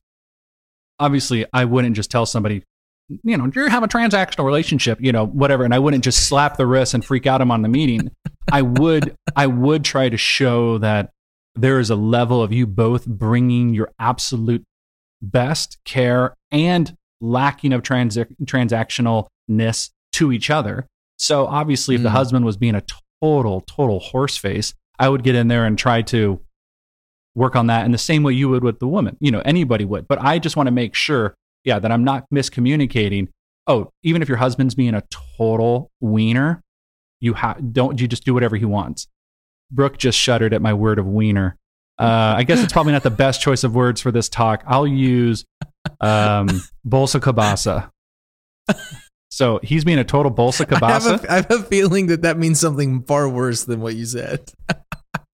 obviously 1.00 1.46
I 1.52 1.66
wouldn't 1.66 1.96
just 1.96 2.12
tell 2.12 2.26
somebody 2.26 2.64
you 3.24 3.38
know, 3.38 3.50
you 3.54 3.68
have 3.68 3.84
a 3.84 3.88
transactional 3.88 4.46
relationship, 4.46 5.00
you 5.02 5.12
know, 5.12 5.26
whatever. 5.26 5.64
And 5.64 5.74
I 5.74 5.80
wouldn't 5.80 6.04
just 6.04 6.28
slap 6.28 6.58
the 6.58 6.66
wrist 6.66 6.94
and 6.94 7.04
freak 7.04 7.26
out 7.28 7.42
him 7.42 7.52
on 7.52 7.62
the 7.62 7.70
meeting. 7.70 8.12
I 8.52 8.62
would, 8.62 9.16
I 9.36 9.48
would 9.48 9.84
try 9.84 10.10
to 10.10 10.18
show 10.18 10.78
that 10.80 11.12
there 11.56 11.80
is 11.80 11.90
a 11.90 11.96
level 11.96 12.42
of 12.42 12.52
you 12.52 12.66
both 12.66 13.06
bringing 13.06 13.74
your 13.74 13.92
absolute 14.00 14.64
best 15.22 15.78
care 15.86 16.36
and 16.52 16.96
lacking 17.20 17.74
of 17.74 17.84
trans- 17.84 18.18
transactionalness 18.18 19.92
to 20.14 20.32
each 20.32 20.50
other. 20.50 20.88
So 21.18 21.46
obviously, 21.46 21.96
if 21.96 22.02
mm. 22.02 22.06
the 22.06 22.10
husband 22.12 22.46
was 22.46 22.58
being 22.58 22.76
a 22.76 22.84
total, 23.22 23.62
total 23.62 24.00
horse 24.00 24.38
face, 24.38 24.74
I 24.98 25.10
would 25.10 25.24
get 25.24 25.36
in 25.36 25.48
there 25.48 25.66
and 25.66 25.78
try 25.78 26.02
to 26.04 26.40
work 27.36 27.56
on 27.56 27.68
that 27.68 27.86
in 27.86 27.92
the 27.92 27.98
same 27.98 28.24
way 28.24 28.34
you 28.34 28.50
would 28.50 28.64
with 28.64 28.80
the 28.80 28.88
woman. 28.88 29.18
You 29.20 29.32
know, 29.32 29.42
anybody 29.46 29.86
would. 29.86 30.08
But 30.08 30.22
I 30.22 30.40
just 30.40 30.56
want 30.56 30.68
to 30.68 30.72
make 30.72 30.96
sure 30.96 31.36
yeah, 31.64 31.80
that 31.80 31.92
I'm 31.92 32.04
not 32.04 32.26
miscommunicating. 32.34 33.30
Oh, 33.68 33.92
even 34.04 34.22
if 34.22 34.28
your 34.28 34.38
husband's 34.38 34.76
being 34.76 34.94
a 34.94 35.04
total 35.38 35.92
wiener, 36.00 36.62
you 37.20 37.34
ha- 37.34 37.58
don't 37.72 38.00
you 38.00 38.08
just 38.08 38.26
do 38.26 38.34
whatever 38.34 38.56
he 38.56 38.66
wants. 38.66 39.08
Brook 39.72 39.98
just 39.98 40.18
shuddered 40.18 40.54
at 40.54 40.62
my 40.62 40.74
word 40.74 41.00
of 41.00 41.06
wiener. 41.06 41.58
Uh, 41.98 42.04
I 42.38 42.44
guess 42.44 42.64
it's 42.64 42.74
probably 42.74 42.94
not 42.94 43.04
the 43.04 43.12
best 43.12 43.42
choice 43.42 43.64
of 43.64 43.76
words 43.76 44.02
for 44.02 44.12
this 44.12 44.28
talk. 44.30 44.64
I'll 44.66 44.88
use 44.88 45.46
um, 46.00 46.48
bolsa 46.88 47.20
cabasa. 47.20 47.90
So 49.30 49.60
he's 49.64 49.86
being 49.86 49.98
a 49.98 50.04
total 50.04 50.32
bolsa 50.32 50.66
cabasa. 50.66 50.82
I 50.90 51.12
have, 51.12 51.24
a, 51.24 51.32
I 51.32 51.36
have 51.36 51.52
a 51.52 51.64
feeling 51.64 52.08
that 52.08 52.24
that 52.24 52.38
means 52.38 52.60
something 52.60 53.04
far 53.04 53.30
worse 53.30 53.64
than 53.64 53.80
what 53.80 53.96
you 53.96 54.06
said. 54.06 54.52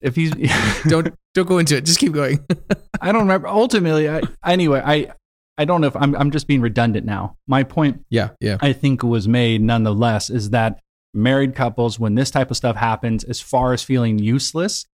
if 0.01 0.15
he's 0.15 0.31
don't 0.87 1.13
don't 1.33 1.47
go 1.47 1.57
into 1.57 1.75
it, 1.75 1.85
just 1.85 1.99
keep 1.99 2.13
going. 2.13 2.45
I 3.01 3.11
don't 3.11 3.21
remember. 3.21 3.47
Ultimately, 3.47 4.09
I, 4.09 4.21
anyway, 4.45 4.81
I 4.85 5.13
I 5.57 5.65
don't 5.65 5.81
know 5.81 5.87
if 5.87 5.95
I'm, 5.95 6.15
I'm 6.15 6.31
just 6.31 6.47
being 6.47 6.61
redundant 6.61 7.05
now. 7.05 7.35
My 7.47 7.63
point, 7.63 8.05
yeah, 8.09 8.29
yeah, 8.39 8.57
I 8.61 8.73
think 8.73 9.03
was 9.03 9.27
made 9.27 9.61
nonetheless 9.61 10.29
is 10.29 10.51
that 10.51 10.79
married 11.13 11.55
couples, 11.55 11.99
when 11.99 12.15
this 12.15 12.31
type 12.31 12.51
of 12.51 12.57
stuff 12.57 12.75
happens, 12.75 13.23
as 13.23 13.41
far 13.41 13.73
as 13.73 13.83
feeling 13.83 14.19
useless, 14.19 14.85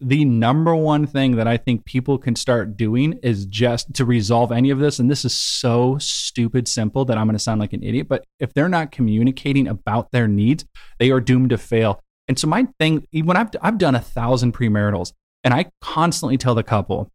the 0.00 0.24
number 0.24 0.74
one 0.74 1.06
thing 1.06 1.36
that 1.36 1.46
I 1.46 1.56
think 1.56 1.84
people 1.84 2.18
can 2.18 2.36
start 2.36 2.76
doing 2.76 3.18
is 3.22 3.46
just 3.46 3.94
to 3.94 4.04
resolve 4.04 4.52
any 4.52 4.70
of 4.70 4.78
this. 4.78 4.98
And 4.98 5.10
this 5.10 5.24
is 5.24 5.32
so 5.32 5.96
stupid 5.98 6.68
simple 6.68 7.04
that 7.06 7.16
I'm 7.16 7.26
going 7.26 7.36
to 7.36 7.42
sound 7.42 7.60
like 7.60 7.72
an 7.72 7.82
idiot. 7.82 8.06
But 8.08 8.24
if 8.38 8.52
they're 8.52 8.68
not 8.68 8.92
communicating 8.92 9.66
about 9.66 10.12
their 10.12 10.28
needs, 10.28 10.66
they 10.98 11.10
are 11.10 11.20
doomed 11.20 11.50
to 11.50 11.58
fail. 11.58 12.00
And 12.28 12.38
so 12.38 12.46
my 12.46 12.66
thing, 12.78 13.06
when 13.12 13.36
I've 13.36 13.48
I've 13.62 13.78
done 13.78 13.94
a 13.94 14.00
thousand 14.00 14.52
premaritals, 14.52 15.12
and 15.44 15.54
I 15.54 15.66
constantly 15.80 16.36
tell 16.36 16.54
the 16.54 16.62
couple, 16.62 17.10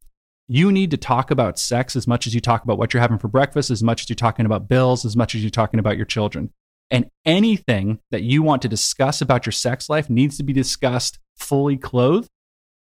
you 0.51 0.69
need 0.69 0.91
to 0.91 0.97
talk 0.97 1.31
about 1.31 1.57
sex 1.57 1.95
as 1.95 2.07
much 2.07 2.27
as 2.27 2.35
you 2.35 2.41
talk 2.41 2.65
about 2.65 2.77
what 2.77 2.93
you're 2.93 2.99
having 2.99 3.17
for 3.17 3.29
breakfast, 3.29 3.69
as 3.69 3.81
much 3.81 4.01
as 4.01 4.09
you're 4.09 4.17
talking 4.17 4.45
about 4.45 4.67
bills, 4.67 5.05
as 5.05 5.15
much 5.15 5.33
as 5.33 5.41
you're 5.41 5.49
talking 5.49 5.79
about 5.79 5.95
your 5.95 6.05
children. 6.05 6.51
And 6.89 7.09
anything 7.25 7.99
that 8.11 8.23
you 8.23 8.43
want 8.43 8.61
to 8.63 8.67
discuss 8.67 9.21
about 9.21 9.45
your 9.45 9.53
sex 9.53 9.89
life 9.89 10.09
needs 10.09 10.35
to 10.35 10.43
be 10.43 10.51
discussed 10.51 11.19
fully 11.37 11.77
clothed. 11.77 12.27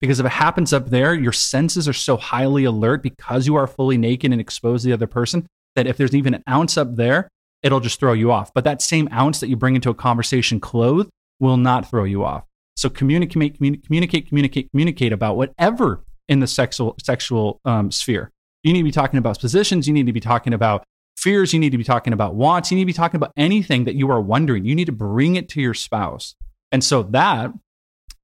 Because 0.01 0.19
if 0.19 0.25
it 0.25 0.33
happens 0.33 0.73
up 0.73 0.89
there, 0.89 1.13
your 1.13 1.33
senses 1.33 1.87
are 1.87 1.93
so 1.93 2.17
highly 2.17 2.65
alert 2.65 3.03
because 3.03 3.47
you 3.47 3.55
are 3.57 3.67
fully 3.67 3.99
naked 3.99 4.33
and 4.33 4.41
exposed 4.41 4.85
to 4.85 4.89
the 4.89 4.95
other 4.95 5.07
person 5.07 5.47
that 5.77 5.87
if 5.87 5.99
there's 5.99 6.15
even 6.15 6.33
an 6.33 6.45
ounce 6.49 6.79
up 6.79 6.97
there, 6.97 7.29
it'll 7.63 7.81
just 7.81 8.01
throw 8.01 8.15
you 8.15 8.33
off. 8.33 8.51
But 8.55 8.65
that 8.65 8.81
same 8.81 9.11
ounce 9.13 9.41
that 9.41 9.49
you 9.49 9.57
bring 9.57 9.75
into 9.75 9.91
a 9.91 9.95
conversation 9.95 10.59
clothed 10.59 11.11
will 11.39 11.59
not 11.59 11.91
throw 11.91 12.05
you 12.05 12.25
off. 12.25 12.45
So 12.77 12.89
communicate, 12.89 13.59
communicate, 13.59 14.27
communicate, 14.27 14.71
communicate 14.71 15.13
about 15.13 15.37
whatever 15.37 16.03
in 16.29 16.41
the 16.41 16.47
sexual 16.47 16.95
sexual 17.03 17.61
um, 17.65 17.91
sphere. 17.91 18.31
You 18.63 18.73
need 18.73 18.81
to 18.81 18.85
be 18.85 18.91
talking 18.91 19.19
about 19.19 19.41
positions. 19.41 19.87
You 19.87 19.95
need 19.95 20.07
to 20.07 20.13
be 20.13 20.21
talking 20.21 20.53
about 20.53 20.85
fears. 21.17 21.53
You 21.53 21.61
need 21.61 21.71
to 21.71 21.79
be 21.79 21.85
talking 21.85 22.13
about 22.13 22.35
wants. 22.35 22.71
You 22.71 22.77
need 22.77 22.83
to 22.83 22.87
be 22.87 22.93
talking 22.93 23.17
about 23.17 23.33
anything 23.37 23.85
that 23.85 23.95
you 23.95 24.11
are 24.11 24.21
wondering. 24.21 24.65
You 24.65 24.75
need 24.75 24.87
to 24.87 24.93
bring 24.93 25.37
it 25.37 25.49
to 25.51 25.61
your 25.61 25.75
spouse. 25.75 26.35
And 26.71 26.83
so 26.83 27.03
that 27.05 27.53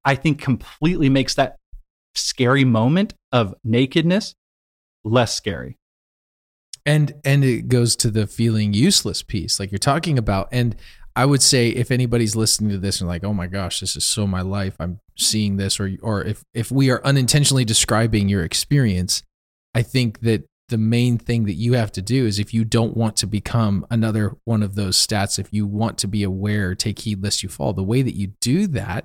I 0.05 0.15
think 0.15 0.41
completely 0.41 1.09
makes 1.09 1.35
that 1.35 1.57
scary 2.15 2.65
moment 2.65 3.15
of 3.33 3.55
nakedness 3.65 4.35
less 5.05 5.35
scary. 5.35 5.79
And 6.87 7.15
and 7.25 7.45
it 7.45 7.69
goes 7.69 7.97
to 7.97 8.11
the 8.11 8.27
feeling 8.27 8.75
useless 8.75 9.23
piece 9.23 9.59
like 9.59 9.73
you're 9.73 9.79
talking 9.79 10.19
about 10.19 10.49
and 10.53 10.77
I 11.17 11.27
would 11.27 11.43
say 11.43 11.69
if 11.69 11.91
anybody's 11.91 12.35
listening 12.35 12.71
to 12.71 12.79
this 12.79 13.01
and 13.01 13.09
like, 13.09 13.23
oh 13.23 13.35
my 13.35 13.47
gosh, 13.47 13.81
this 13.81 13.97
is 13.97 14.05
so 14.05 14.27
my 14.27 14.41
life. 14.41 14.75
I'm 14.81 14.99
seeing 15.17 15.57
this, 15.57 15.79
or 15.79 15.91
or 16.03 16.25
if 16.25 16.43
if 16.55 16.71
we 16.73 16.91
are 16.91 17.05
unintentionally 17.05 17.65
describing 17.65 18.29
your 18.29 18.45
experience, 18.45 19.23
I 19.75 19.83
think 19.83 20.21
that 20.21 20.45
the 20.71 20.79
main 20.79 21.19
thing 21.19 21.45
that 21.45 21.55
you 21.55 21.75
have 21.75 21.93
to 21.93 22.03
do 22.03 22.27
is 22.27 22.39
if 22.39 22.55
you 22.55 22.65
don't 22.65 22.97
want 22.97 23.17
to 23.17 23.27
become 23.27 23.87
another 23.91 24.37
one 24.45 24.63
of 24.63 24.75
those 24.75 24.97
stats, 24.97 25.39
if 25.39 25.53
you 25.53 25.67
want 25.67 25.99
to 25.99 26.09
be 26.09 26.23
aware, 26.23 26.75
take 26.75 27.01
heed 27.01 27.23
lest 27.23 27.43
you 27.43 27.49
fall. 27.49 27.73
The 27.73 27.83
way 27.83 28.03
that 28.03 28.17
you 28.17 28.33
do 28.41 28.67
that 28.69 29.05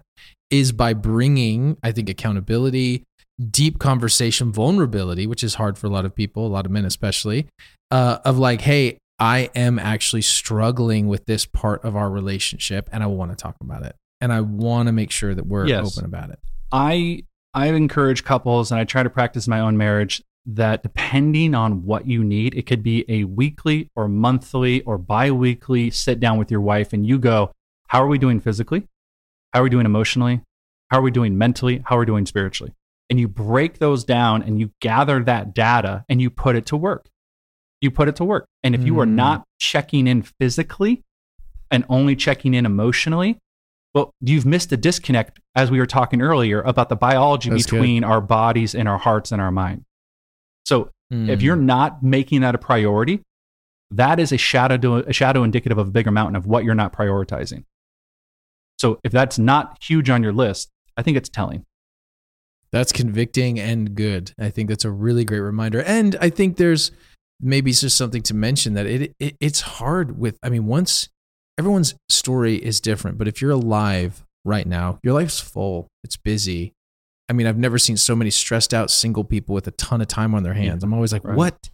is 0.49 0.71
by 0.71 0.93
bringing, 0.93 1.77
I 1.83 1.91
think, 1.91 2.09
accountability, 2.09 3.03
deep 3.51 3.77
conversation, 3.77 4.51
vulnerability, 4.51 5.27
which 5.27 5.43
is 5.43 5.55
hard 5.55 5.77
for 5.77 5.87
a 5.87 5.89
lot 5.89 6.05
of 6.05 6.15
people, 6.15 6.47
a 6.47 6.49
lot 6.49 6.65
of 6.65 6.71
men 6.71 6.85
especially, 6.85 7.47
uh, 7.91 8.19
of 8.23 8.39
like, 8.39 8.61
hey, 8.61 8.97
I 9.19 9.49
am 9.55 9.79
actually 9.79 10.21
struggling 10.21 11.07
with 11.07 11.25
this 11.25 11.45
part 11.45 11.83
of 11.83 11.95
our 11.95 12.09
relationship 12.09 12.89
and 12.91 13.03
I 13.03 13.07
want 13.07 13.31
to 13.31 13.35
talk 13.35 13.55
about 13.61 13.83
it. 13.83 13.95
And 14.21 14.31
I 14.31 14.41
want 14.41 14.87
to 14.87 14.93
make 14.93 15.11
sure 15.11 15.33
that 15.33 15.45
we're 15.45 15.67
yes. 15.67 15.97
open 15.97 16.05
about 16.05 16.29
it. 16.29 16.39
I 16.71 17.23
I 17.53 17.67
encourage 17.67 18.23
couples 18.23 18.71
and 18.71 18.79
I 18.79 18.83
try 18.83 19.03
to 19.03 19.09
practice 19.09 19.47
my 19.47 19.59
own 19.59 19.77
marriage 19.77 20.21
that 20.45 20.83
depending 20.83 21.53
on 21.55 21.83
what 21.83 22.07
you 22.07 22.23
need, 22.23 22.55
it 22.55 22.65
could 22.65 22.83
be 22.83 23.05
a 23.09 23.23
weekly 23.25 23.89
or 23.95 24.07
monthly 24.07 24.81
or 24.81 24.97
bi-weekly 24.97 25.89
sit 25.89 26.19
down 26.19 26.37
with 26.37 26.51
your 26.51 26.61
wife 26.61 26.93
and 26.93 27.05
you 27.05 27.17
go, 27.19 27.51
how 27.87 28.03
are 28.03 28.07
we 28.07 28.17
doing 28.17 28.39
physically? 28.39 28.87
How 29.53 29.61
are 29.61 29.63
we 29.63 29.69
doing 29.69 29.85
emotionally? 29.85 30.41
How 30.89 30.99
are 30.99 31.01
we 31.01 31.11
doing 31.11 31.37
mentally? 31.37 31.83
How 31.85 31.97
are 31.97 32.01
we 32.01 32.05
doing 32.05 32.25
spiritually? 32.25 32.73
And 33.09 33.19
you 33.19 33.27
break 33.27 33.79
those 33.79 34.03
down 34.03 34.43
and 34.43 34.59
you 34.59 34.71
gather 34.79 35.23
that 35.23 35.53
data 35.53 36.05
and 36.07 36.21
you 36.21 36.29
put 36.29 36.55
it 36.55 36.67
to 36.67 36.77
work 36.77 37.09
you 37.81 37.91
put 37.91 38.07
it 38.07 38.15
to 38.17 38.25
work. 38.25 38.45
And 38.63 38.75
if 38.75 38.81
mm. 38.81 38.87
you 38.87 38.99
are 38.99 39.05
hmm. 39.05 39.15
not 39.15 39.43
checking 39.59 40.07
in 40.07 40.21
physically 40.21 41.03
and 41.71 41.85
only 41.89 42.15
checking 42.15 42.53
in 42.53 42.65
emotionally, 42.65 43.37
well, 43.93 44.13
you've 44.21 44.45
missed 44.45 44.71
a 44.71 44.77
disconnect, 44.77 45.39
as 45.55 45.71
we 45.71 45.79
were 45.79 45.85
talking 45.85 46.21
earlier, 46.21 46.61
about 46.61 46.89
the 46.89 46.95
biology 46.95 47.49
That's 47.49 47.63
between 47.63 48.01
good. 48.01 48.07
our 48.07 48.21
bodies 48.21 48.75
and 48.75 48.87
our 48.87 48.97
hearts 48.97 49.31
and 49.31 49.41
our 49.41 49.51
mind. 49.51 49.83
So 50.65 50.91
mm. 51.11 51.29
if 51.29 51.41
you're 51.41 51.55
hmm. 51.55 51.65
not 51.65 52.03
making 52.03 52.41
that 52.41 52.55
a 52.55 52.59
priority, 52.59 53.21
that 53.91 54.19
is 54.19 54.31
a 54.31 54.37
shadow, 54.37 54.97
a 54.97 55.13
shadow 55.13 55.43
indicative 55.43 55.77
of 55.77 55.87
a 55.87 55.91
bigger 55.91 56.11
mountain 56.11 56.35
of 56.35 56.45
what 56.45 56.63
you're 56.63 56.75
not 56.75 56.93
prioritizing. 56.93 57.63
So 58.77 58.99
if 59.03 59.11
that's 59.11 59.39
not 59.39 59.77
huge 59.81 60.09
on 60.09 60.23
your 60.23 60.31
list, 60.31 60.69
I 60.95 61.01
think 61.01 61.17
it's 61.17 61.29
telling. 61.29 61.65
That's 62.71 62.91
convicting 62.91 63.59
and 63.59 63.95
good. 63.95 64.33
I 64.39 64.49
think 64.51 64.69
that's 64.69 64.85
a 64.85 64.91
really 64.91 65.25
great 65.25 65.39
reminder. 65.39 65.81
And 65.81 66.15
I 66.21 66.29
think 66.29 66.57
there's 66.57 66.91
maybe 67.41 67.71
it's 67.71 67.81
just 67.81 67.97
something 67.97 68.21
to 68.23 68.33
mention 68.33 68.73
that 68.73 68.85
it, 68.85 69.15
it 69.19 69.35
it's 69.39 69.61
hard 69.61 70.19
with 70.19 70.37
i 70.43 70.49
mean 70.49 70.65
once 70.65 71.09
everyone's 71.57 71.95
story 72.09 72.55
is 72.55 72.79
different 72.79 73.17
but 73.17 73.27
if 73.27 73.41
you're 73.41 73.51
alive 73.51 74.23
right 74.45 74.67
now 74.67 74.99
your 75.03 75.13
life's 75.13 75.39
full 75.39 75.87
it's 76.03 76.17
busy 76.17 76.73
I 77.29 77.33
mean, 77.33 77.45
I've 77.45 77.59
never 77.59 77.77
seen 77.77 77.95
so 77.95 78.15
many 78.15 78.31
stressed 78.31 78.73
out 78.73 78.89
single 78.89 79.23
people 79.23 79.53
with 79.53 79.67
a 79.67 79.71
ton 79.71 80.01
of 80.01 80.07
time 80.07 80.33
on 80.33 80.41
their 80.41 80.55
hands. 80.55 80.83
I'm 80.83 80.93
always 80.95 81.13
like, 81.13 81.23
Right. 81.23 81.37
what? 81.37 81.69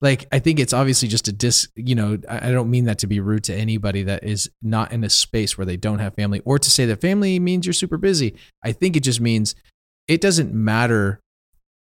Like, 0.00 0.26
I 0.30 0.38
think 0.38 0.60
it's 0.60 0.72
obviously 0.72 1.08
just 1.08 1.26
a 1.26 1.32
dis, 1.32 1.68
you 1.74 1.96
know, 1.96 2.16
I 2.28 2.48
I 2.48 2.52
don't 2.52 2.70
mean 2.70 2.84
that 2.84 2.98
to 3.00 3.08
be 3.08 3.18
rude 3.18 3.42
to 3.44 3.54
anybody 3.54 4.04
that 4.04 4.22
is 4.22 4.48
not 4.62 4.92
in 4.92 5.02
a 5.02 5.10
space 5.10 5.58
where 5.58 5.64
they 5.64 5.76
don't 5.76 5.98
have 5.98 6.14
family 6.14 6.40
or 6.44 6.60
to 6.60 6.70
say 6.70 6.86
that 6.86 7.00
family 7.00 7.40
means 7.40 7.66
you're 7.66 7.72
super 7.72 7.98
busy. 7.98 8.36
I 8.62 8.70
think 8.70 8.96
it 8.96 9.02
just 9.02 9.20
means 9.20 9.56
it 10.06 10.20
doesn't 10.20 10.54
matter 10.54 11.18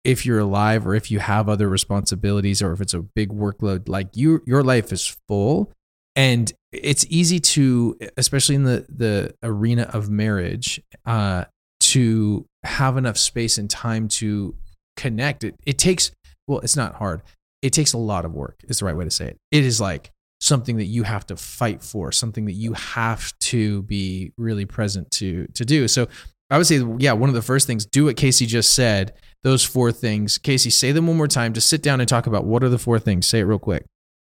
if 0.05 0.25
you're 0.25 0.39
alive 0.39 0.87
or 0.87 0.95
if 0.95 1.11
you 1.11 1.19
have 1.19 1.49
other 1.49 1.69
responsibilities 1.69 2.63
or 2.63 2.73
if 2.73 2.81
it's 2.81 2.95
a 2.95 3.01
big 3.01 3.31
workload. 3.31 3.89
Like, 3.89 4.17
you, 4.17 4.43
your 4.47 4.63
life 4.63 4.93
is 4.93 5.17
full. 5.29 5.73
And 6.17 6.53
it's 6.73 7.05
easy 7.09 7.41
to 7.41 7.97
especially 8.17 8.55
in 8.55 8.65
the 8.65 8.87
the 8.89 9.35
arena 9.43 9.91
of 9.93 10.09
marriage 10.09 10.81
uh 11.05 11.45
to 11.81 12.47
have 12.63 12.97
enough 12.97 13.17
space 13.17 13.59
and 13.59 13.69
time 13.69 14.09
to 14.09 14.55
connect. 14.97 15.45
It 15.45 15.57
it 15.67 15.79
takes 15.79 16.13
well 16.47 16.61
it's 16.61 16.77
not 16.77 16.97
hard. 16.97 17.23
It 17.63 17.73
takes 17.73 17.93
a 17.93 17.99
lot 17.99 18.25
of 18.25 18.33
work 18.33 18.61
is 18.69 18.79
the 18.79 18.85
right 18.87 18.97
way 18.97 19.05
to 19.05 19.11
say 19.11 19.27
it. 19.27 19.39
It 19.51 19.65
is 19.65 19.81
like 19.81 20.11
something 20.41 20.77
that 20.79 20.85
you 20.85 21.03
have 21.03 21.27
to 21.27 21.37
fight 21.37 21.83
for 21.83 22.13
something 22.13 22.47
that 22.47 22.53
you 22.53 22.73
have 22.73 23.37
to 23.41 23.83
be 23.83 24.33
really 24.39 24.65
present 24.65 25.11
to 25.13 25.47
to 25.55 25.65
do. 25.65 25.89
So 25.89 26.09
i 26.51 26.59
would 26.59 26.67
say 26.67 26.85
yeah 26.99 27.13
one 27.13 27.29
of 27.29 27.35
the 27.35 27.43
first 27.43 27.67
things 27.67 27.87
do 27.87 28.07
what 28.07 28.17
casey 28.17 28.45
just 28.45 28.75
said 28.75 29.13
those 29.43 29.65
four 29.65 29.91
things 29.93 30.39
casey 30.39 30.71
say 30.71 30.93
them 30.93 31.07
one 31.07 31.17
more 31.17 31.29
time 31.29 31.53
just 31.53 31.69
sit 31.69 31.83
down 31.83 32.01
and 32.01 32.09
talk 32.09 32.27
about 32.27 32.45
what 32.45 32.63
are 32.63 32.69
the 32.69 32.79
four 32.79 32.99
things 32.99 33.27
say 33.27 33.41
it 33.41 33.45
real 33.45 33.59
quick 33.59 33.85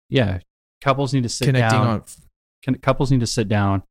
Yeah. 0.09 0.39
Couples 0.81 1.13
need 1.13 1.23
to 1.23 1.29
sit 1.29 1.45
connecting 1.45 1.79
down. 1.79 1.87
on 1.87 2.03
can, 2.63 2.75
couples 2.75 3.11
need 3.11 3.19
to 3.19 3.27
sit 3.27 3.47
down 3.47 3.83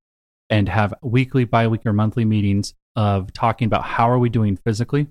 and 0.48 0.68
have 0.68 0.92
weekly, 1.02 1.44
bi-weekly, 1.44 1.88
or 1.88 1.92
monthly 1.92 2.24
meetings 2.24 2.74
of 2.96 3.32
talking 3.32 3.66
about 3.66 3.84
how 3.84 4.10
are 4.10 4.18
we 4.18 4.28
doing 4.28 4.56
physically, 4.56 5.06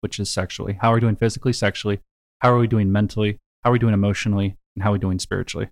which 0.00 0.18
is 0.18 0.30
sexually. 0.30 0.78
How 0.80 0.90
are 0.90 0.94
we 0.94 1.00
doing 1.00 1.16
physically, 1.16 1.52
sexually? 1.52 2.00
How 2.40 2.52
are 2.52 2.58
we 2.58 2.66
doing 2.66 2.90
mentally? 2.90 3.38
How 3.62 3.70
are 3.70 3.72
we 3.74 3.78
doing 3.78 3.94
emotionally? 3.94 4.56
And 4.74 4.82
how 4.82 4.90
are 4.90 4.92
we 4.94 4.98
doing 4.98 5.18
spiritually? 5.18 5.68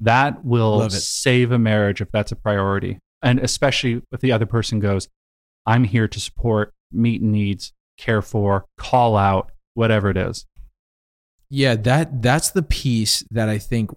That 0.00 0.44
will 0.44 0.90
save 0.90 1.52
a 1.52 1.58
marriage 1.58 2.00
if 2.00 2.10
that's 2.10 2.32
a 2.32 2.36
priority. 2.36 2.98
And 3.22 3.38
especially 3.38 4.02
if 4.12 4.20
the 4.20 4.32
other 4.32 4.46
person 4.46 4.80
goes, 4.80 5.08
I'm 5.64 5.84
here 5.84 6.08
to 6.08 6.20
support, 6.20 6.72
meet 6.92 7.22
needs, 7.22 7.72
care 7.96 8.22
for, 8.22 8.64
call 8.78 9.16
out, 9.16 9.50
whatever 9.74 10.10
it 10.10 10.16
is. 10.16 10.46
Yeah, 11.48 11.76
that 11.76 12.22
that's 12.22 12.50
the 12.50 12.62
piece 12.62 13.24
that 13.30 13.48
I 13.48 13.58
think 13.58 13.90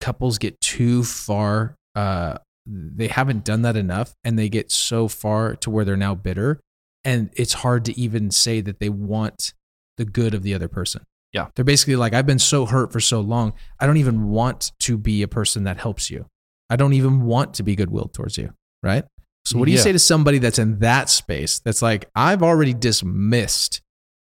couples 0.00 0.38
get 0.38 0.60
too 0.60 1.02
far. 1.02 1.76
Uh, 1.94 2.38
they 2.66 3.08
haven't 3.08 3.44
done 3.44 3.62
that 3.62 3.76
enough, 3.76 4.14
and 4.22 4.38
they 4.38 4.48
get 4.48 4.70
so 4.70 5.08
far 5.08 5.56
to 5.56 5.70
where 5.70 5.84
they're 5.84 5.96
now 5.96 6.14
bitter, 6.14 6.60
and 7.04 7.30
it's 7.34 7.54
hard 7.54 7.84
to 7.86 7.98
even 7.98 8.30
say 8.30 8.60
that 8.60 8.78
they 8.78 8.88
want 8.88 9.52
the 9.96 10.04
good 10.04 10.34
of 10.34 10.42
the 10.42 10.54
other 10.54 10.68
person. 10.68 11.02
Yeah. 11.32 11.48
they're 11.54 11.64
basically 11.64 11.96
like, 11.96 12.12
I've 12.12 12.26
been 12.26 12.38
so 12.38 12.66
hurt 12.66 12.92
for 12.92 13.00
so 13.00 13.20
long, 13.20 13.54
I 13.80 13.86
don't 13.86 13.96
even 13.96 14.28
want 14.28 14.72
to 14.80 14.98
be 14.98 15.22
a 15.22 15.28
person 15.28 15.64
that 15.64 15.78
helps 15.78 16.10
you. 16.10 16.26
I 16.68 16.76
don't 16.76 16.92
even 16.92 17.22
want 17.22 17.54
to 17.54 17.62
be 17.62 17.74
goodwill 17.74 18.08
towards 18.08 18.36
you. 18.36 18.52
Right. 18.82 19.04
So, 19.44 19.58
what 19.58 19.64
do 19.66 19.72
you 19.72 19.78
Yeah. 19.78 19.84
say 19.84 19.92
to 19.92 19.98
somebody 19.98 20.38
that's 20.38 20.58
in 20.58 20.78
that 20.80 21.08
space? 21.10 21.58
That's 21.58 21.82
like, 21.82 22.08
I've 22.14 22.42
already 22.42 22.74
dismissed 22.74 23.80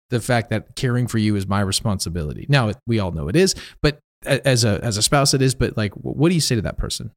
the 0.09 0.19
fact 0.19 0.49
that 0.49 0.75
caring 0.75 1.07
for 1.07 1.17
you 1.17 1.35
is 1.35 1.47
my 1.47 1.61
responsibility. 1.61 2.45
Now 2.49 2.71
we 2.85 2.99
all 2.99 3.11
know 3.11 3.27
it 3.27 3.35
is, 3.35 3.55
but 3.81 3.99
as 4.25 4.63
a 4.63 4.79
as 4.83 4.97
a 4.97 5.01
spouse 5.01 5.33
it 5.33 5.41
is. 5.41 5.55
But 5.55 5.77
like, 5.77 5.93
what 5.93 6.29
do 6.29 6.35
you 6.35 6.41
say 6.41 6.55
to 6.55 6.61
that 6.63 6.77
person? 6.77 7.11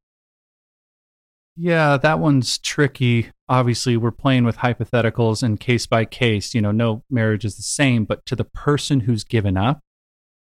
Yeah, 1.56 1.96
that 1.96 2.20
one's 2.20 2.58
tricky. 2.58 3.30
Obviously, 3.48 3.96
we're 3.96 4.12
playing 4.12 4.44
with 4.44 4.58
hypotheticals 4.58 5.42
and 5.42 5.58
case 5.58 5.86
by 5.86 6.04
case. 6.04 6.54
You 6.54 6.60
know, 6.60 6.70
no 6.70 7.02
marriage 7.10 7.44
is 7.44 7.56
the 7.56 7.62
same, 7.62 8.04
but 8.04 8.24
to 8.26 8.36
the 8.36 8.44
person 8.44 9.00
who's 9.00 9.24
given 9.24 9.56
up, 9.56 9.80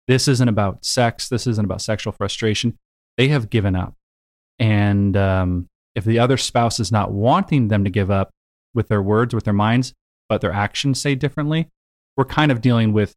this 0.07 0.27
isn't 0.27 0.47
about 0.47 0.85
sex. 0.85 1.27
This 1.27 1.47
isn't 1.47 1.65
about 1.65 1.81
sexual 1.81 2.13
frustration. 2.13 2.77
They 3.17 3.29
have 3.29 3.49
given 3.49 3.75
up. 3.75 3.95
And 4.59 5.17
um, 5.17 5.67
if 5.99 6.05
the 6.05 6.17
other 6.19 6.37
spouse 6.37 6.79
is 6.79 6.91
not 6.91 7.11
wanting 7.11 7.67
them 7.67 7.83
to 7.83 7.89
give 7.89 8.09
up 8.09 8.31
with 8.73 8.87
their 8.87 9.01
words, 9.01 9.33
with 9.35 9.43
their 9.43 9.53
minds, 9.53 9.93
but 10.29 10.41
their 10.41 10.53
actions 10.53 10.99
say 10.99 11.13
differently, 11.13 11.67
we're 12.15 12.25
kind 12.25 12.51
of 12.51 12.61
dealing 12.61 12.93
with 12.93 13.13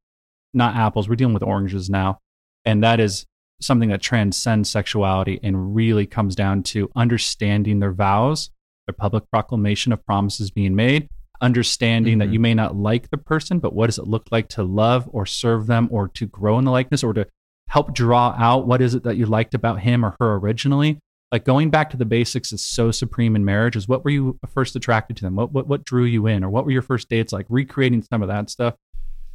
not 0.52 0.74
apples, 0.76 1.08
we're 1.08 1.14
dealing 1.16 1.34
with 1.34 1.42
oranges 1.42 1.88
now. 1.88 2.18
And 2.64 2.82
that 2.82 3.00
is 3.00 3.24
something 3.60 3.88
that 3.90 4.02
transcends 4.02 4.68
sexuality 4.68 5.38
and 5.42 5.74
really 5.74 6.06
comes 6.06 6.34
down 6.34 6.62
to 6.64 6.90
understanding 6.96 7.78
their 7.78 7.92
vows, 7.92 8.50
their 8.86 8.94
public 8.94 9.24
proclamation 9.30 9.92
of 9.92 10.04
promises 10.04 10.50
being 10.50 10.74
made, 10.74 11.08
understanding 11.40 12.18
that 12.18 12.28
Mhm. 12.28 12.32
you 12.32 12.40
may 12.40 12.54
not 12.54 12.76
like 12.76 13.10
the 13.10 13.18
person, 13.18 13.60
but 13.60 13.74
what 13.74 13.86
does 13.86 13.98
it 13.98 14.08
look 14.08 14.26
like 14.32 14.48
to 14.48 14.62
love 14.64 15.08
or 15.12 15.24
serve 15.26 15.66
them 15.66 15.88
or 15.92 16.08
to 16.08 16.26
grow 16.26 16.58
in 16.58 16.64
the 16.64 16.70
likeness 16.72 17.04
or 17.04 17.12
to 17.12 17.26
help 17.68 17.94
draw 17.94 18.34
out 18.36 18.66
what 18.66 18.82
is 18.82 18.94
it 18.94 19.04
that 19.04 19.16
you 19.16 19.26
liked 19.26 19.54
about 19.54 19.80
him 19.80 20.04
or 20.04 20.16
her 20.18 20.34
originally? 20.34 20.98
Like 21.32 21.44
going 21.44 21.70
back 21.70 21.88
to 21.90 21.96
the 21.96 22.04
basics 22.04 22.52
is 22.52 22.62
so 22.62 22.90
supreme 22.90 23.34
in 23.34 23.44
marriage 23.44 23.74
is 23.74 23.88
what 23.88 24.04
were 24.04 24.10
you 24.10 24.38
first 24.48 24.76
attracted 24.76 25.16
to 25.16 25.24
them? 25.24 25.34
What, 25.34 25.50
what, 25.52 25.66
what 25.66 25.84
drew 25.84 26.04
you 26.04 26.26
in 26.26 26.44
or 26.44 26.50
what 26.50 26.66
were 26.66 26.70
your 26.70 26.82
first 26.82 27.08
dates 27.08 27.32
like? 27.32 27.46
Recreating 27.48 28.02
some 28.02 28.20
of 28.20 28.28
that 28.28 28.50
stuff. 28.50 28.74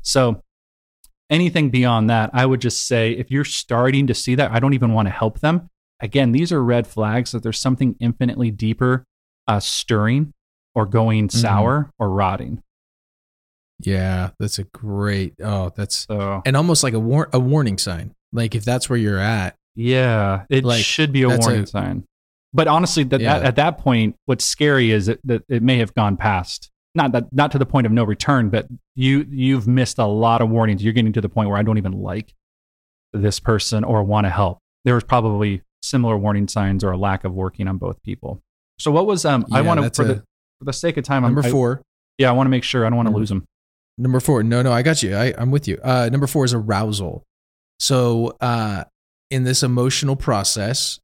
So 0.04 0.43
anything 1.30 1.72
beyond 1.72 2.10
that, 2.12 2.30
I 2.34 2.45
would 2.45 2.62
just 2.62 2.88
say 2.88 3.14
if 3.14 3.32
you're 3.32 3.43
starting 3.43 4.08
to 4.08 4.14
see 4.14 4.36
that, 4.36 4.52
I 4.52 4.60
don't 4.60 4.76
even 4.76 4.93
want 4.93 5.08
to 5.08 5.12
help 5.12 5.39
them. 5.39 5.70
Again, 6.00 6.32
these 6.32 6.52
are 6.52 6.64
red 6.64 6.86
flags 6.86 7.32
that 7.32 7.41
there's 7.41 7.60
something 7.60 7.95
infinitely 8.00 8.52
deeper 8.52 9.04
uh, 9.48 9.60
stirring 9.60 10.34
or 10.76 10.86
going 10.86 11.30
sour 11.30 11.89
or 11.98 12.12
rotting. 12.12 12.62
Yeah, 13.80 14.30
that's 14.39 14.60
a 14.60 14.64
great. 14.64 15.34
Oh, 15.43 15.72
that's 15.76 16.06
So, 16.08 16.43
and 16.45 16.56
almost 16.56 16.84
like 16.84 16.93
a 16.93 17.00
war, 17.00 17.30
a 17.34 17.39
warning 17.39 17.80
sign. 17.80 18.14
Like 18.32 18.54
if 18.56 18.64
that's 18.64 18.89
where 18.89 19.00
you're 19.00 19.20
at, 19.20 19.56
yeah, 19.78 20.43
it 20.49 20.63
Like, 20.65 20.84
should 20.84 21.11
be 21.13 21.21
a 21.21 21.30
warning 21.30 21.61
a- 21.61 21.67
sign. 21.67 22.03
But 22.53 22.67
honestly, 22.67 23.03
that, 23.03 23.21
Yeah. 23.21 23.36
at, 23.38 23.43
at 23.43 23.55
that 23.57 23.78
point, 23.78 24.15
what's 24.25 24.43
scary 24.43 24.91
is 24.91 25.05
that, 25.05 25.19
that 25.25 25.43
it 25.47 25.61
may 25.61 25.78
have 25.78 25.93
gone 25.93 26.17
past. 26.17 26.71
Not 26.95 27.11
that, 27.11 27.32
not 27.32 27.51
to 27.51 27.59
the 27.59 27.65
point 27.65 27.86
of 27.86 27.91
no 27.93 28.03
return, 28.03 28.49
but 28.49 28.65
you 28.95 29.25
you've 29.30 29.67
missed 29.67 29.99
a 29.99 30.05
lot 30.05 30.41
of 30.41 30.49
warnings. 30.49 30.84
You're 30.84 30.93
getting 30.93 31.13
to 31.13 31.21
the 31.21 31.30
point 31.30 31.47
where 31.49 31.57
I 31.57 31.61
don't 31.61 31.78
even 31.78 31.91
like 31.91 32.34
this 33.13 33.39
person 33.39 33.84
or 33.84 34.01
want 34.03 34.25
to 34.25 34.30
help. 34.32 34.57
There 34.84 34.95
was 34.95 35.03
probably 35.03 35.61
similar 35.84 36.17
warning 36.17 36.47
signs 36.47 36.84
or 36.84 36.91
a 36.91 36.97
lack 36.97 37.23
of 37.23 37.34
working 37.34 37.67
on 37.67 37.78
both 37.78 38.01
people. 38.01 38.41
So 38.80 38.89
what 38.91 39.05
was 39.05 39.25
um? 39.25 39.45
I 39.51 39.61
want 39.61 39.82
to 39.82 39.91
for 40.03 40.15
for 40.15 40.65
the 40.65 40.73
sake 40.73 40.97
of 40.97 41.03
time. 41.03 41.23
I'm- 41.23 41.36
number 41.36 41.47
I- 41.47 41.51
four. 41.51 41.82
yeah, 42.17 42.30
I 42.30 42.32
want 42.32 42.47
to 42.47 42.51
make 42.51 42.63
sure 42.63 42.84
I 42.86 42.89
don't 42.89 42.97
want 42.97 43.09
to 43.09 43.15
lose 43.15 43.30
them. 43.30 43.45
Number 43.99 44.19
four. 44.19 44.41
No, 44.41 44.63
no, 44.63 44.71
I 44.71 44.82
got 44.82 45.03
you. 45.03 45.15
I, 45.15 45.34
I'm 45.38 45.51
with 45.51 45.67
you. 45.67 45.78
Uh, 45.84 46.09
number 46.11 46.25
four 46.25 46.45
is 46.45 46.53
arousal. 46.53 47.23
So, 47.80 48.36
uh, 48.41 48.86
in 49.30 49.43
this 49.43 49.63
emotional 49.63 50.15
process, 50.15 50.99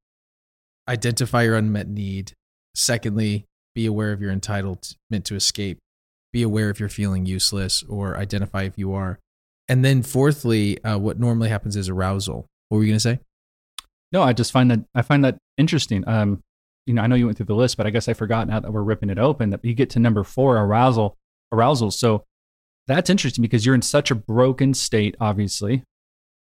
identify 0.88 1.44
your 1.44 1.56
unmet 1.56 1.88
need. 1.88 2.34
Secondly, 2.76 3.46
be 3.76 3.86
aware 3.86 4.12
of 4.12 4.22
your 4.22 4.34
entitlement 4.34 5.24
to 5.26 5.36
escape. 5.36 5.80
Be 6.32 6.44
aware 6.44 6.70
if 6.70 6.80
you're 6.80 6.90
feeling 6.90 7.26
useless 7.26 7.84
or 7.84 8.18
identify 8.18 8.64
if 8.64 8.78
you 8.78 8.94
are. 8.94 9.20
And 9.70 9.84
then, 9.86 10.04
fourthly, 10.04 10.84
uh, 10.84 10.98
what 10.98 11.20
normally 11.20 11.50
happens 11.50 11.76
is 11.76 11.90
arousal. 11.90 12.48
What 12.70 12.78
were 12.78 12.84
you 12.84 12.90
going 12.90 12.98
to 12.98 13.00
say? 13.00 13.20
No, 14.12 14.22
I 14.22 14.34
just 14.34 14.52
find 14.52 14.70
that 14.72 14.80
I 14.94 15.02
find 15.02 15.24
that 15.24 15.38
interesting. 15.58 16.08
Um, 16.08 16.42
you 16.86 16.94
know, 16.94 17.02
I 17.02 17.08
know 17.08 17.16
you 17.16 17.26
went 17.26 17.38
through 17.38 17.46
the 17.46 17.56
list, 17.56 17.78
but 17.78 17.88
I 17.88 17.90
guess 17.90 18.08
I 18.08 18.14
forgot 18.14 18.48
now 18.48 18.60
that 18.60 18.72
we're 18.72 18.84
ripping 18.84 19.10
it 19.10 19.18
open 19.18 19.52
that 19.52 19.64
you 19.64 19.74
get 19.74 19.90
to 19.92 20.00
number 20.00 20.24
four, 20.24 20.58
arousal, 20.58 21.16
arousal. 21.52 21.92
So 21.92 22.24
that's 22.88 23.10
interesting 23.10 23.42
because 23.42 23.66
you're 23.66 23.76
in 23.76 23.82
such 23.82 24.12
a 24.12 24.16
broken 24.16 24.74
state, 24.74 25.16
obviously, 25.22 25.84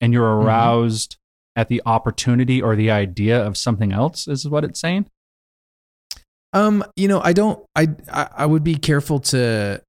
and 0.01 0.11
you're 0.11 0.23
Mhm. 0.23 0.43
aroused 0.45 1.17
at 1.55 1.69
the 1.69 1.81
opportunity 1.85 2.61
or 2.61 2.75
the 2.75 2.91
idea 2.91 3.43
of 3.45 3.57
something 3.57 3.91
else. 3.91 4.27
Is 4.27 4.47
what 4.47 4.63
it's 4.63 4.79
saying. 4.79 5.07
Um, 6.53 6.83
you 6.95 7.07
know, 7.07 7.21
I 7.21 7.33
don't. 7.33 7.63
I 7.75 7.87
I, 8.11 8.29
I 8.37 8.45
would 8.45 8.63
be 8.63 8.75
careful 8.75 9.19
to. 9.19 9.81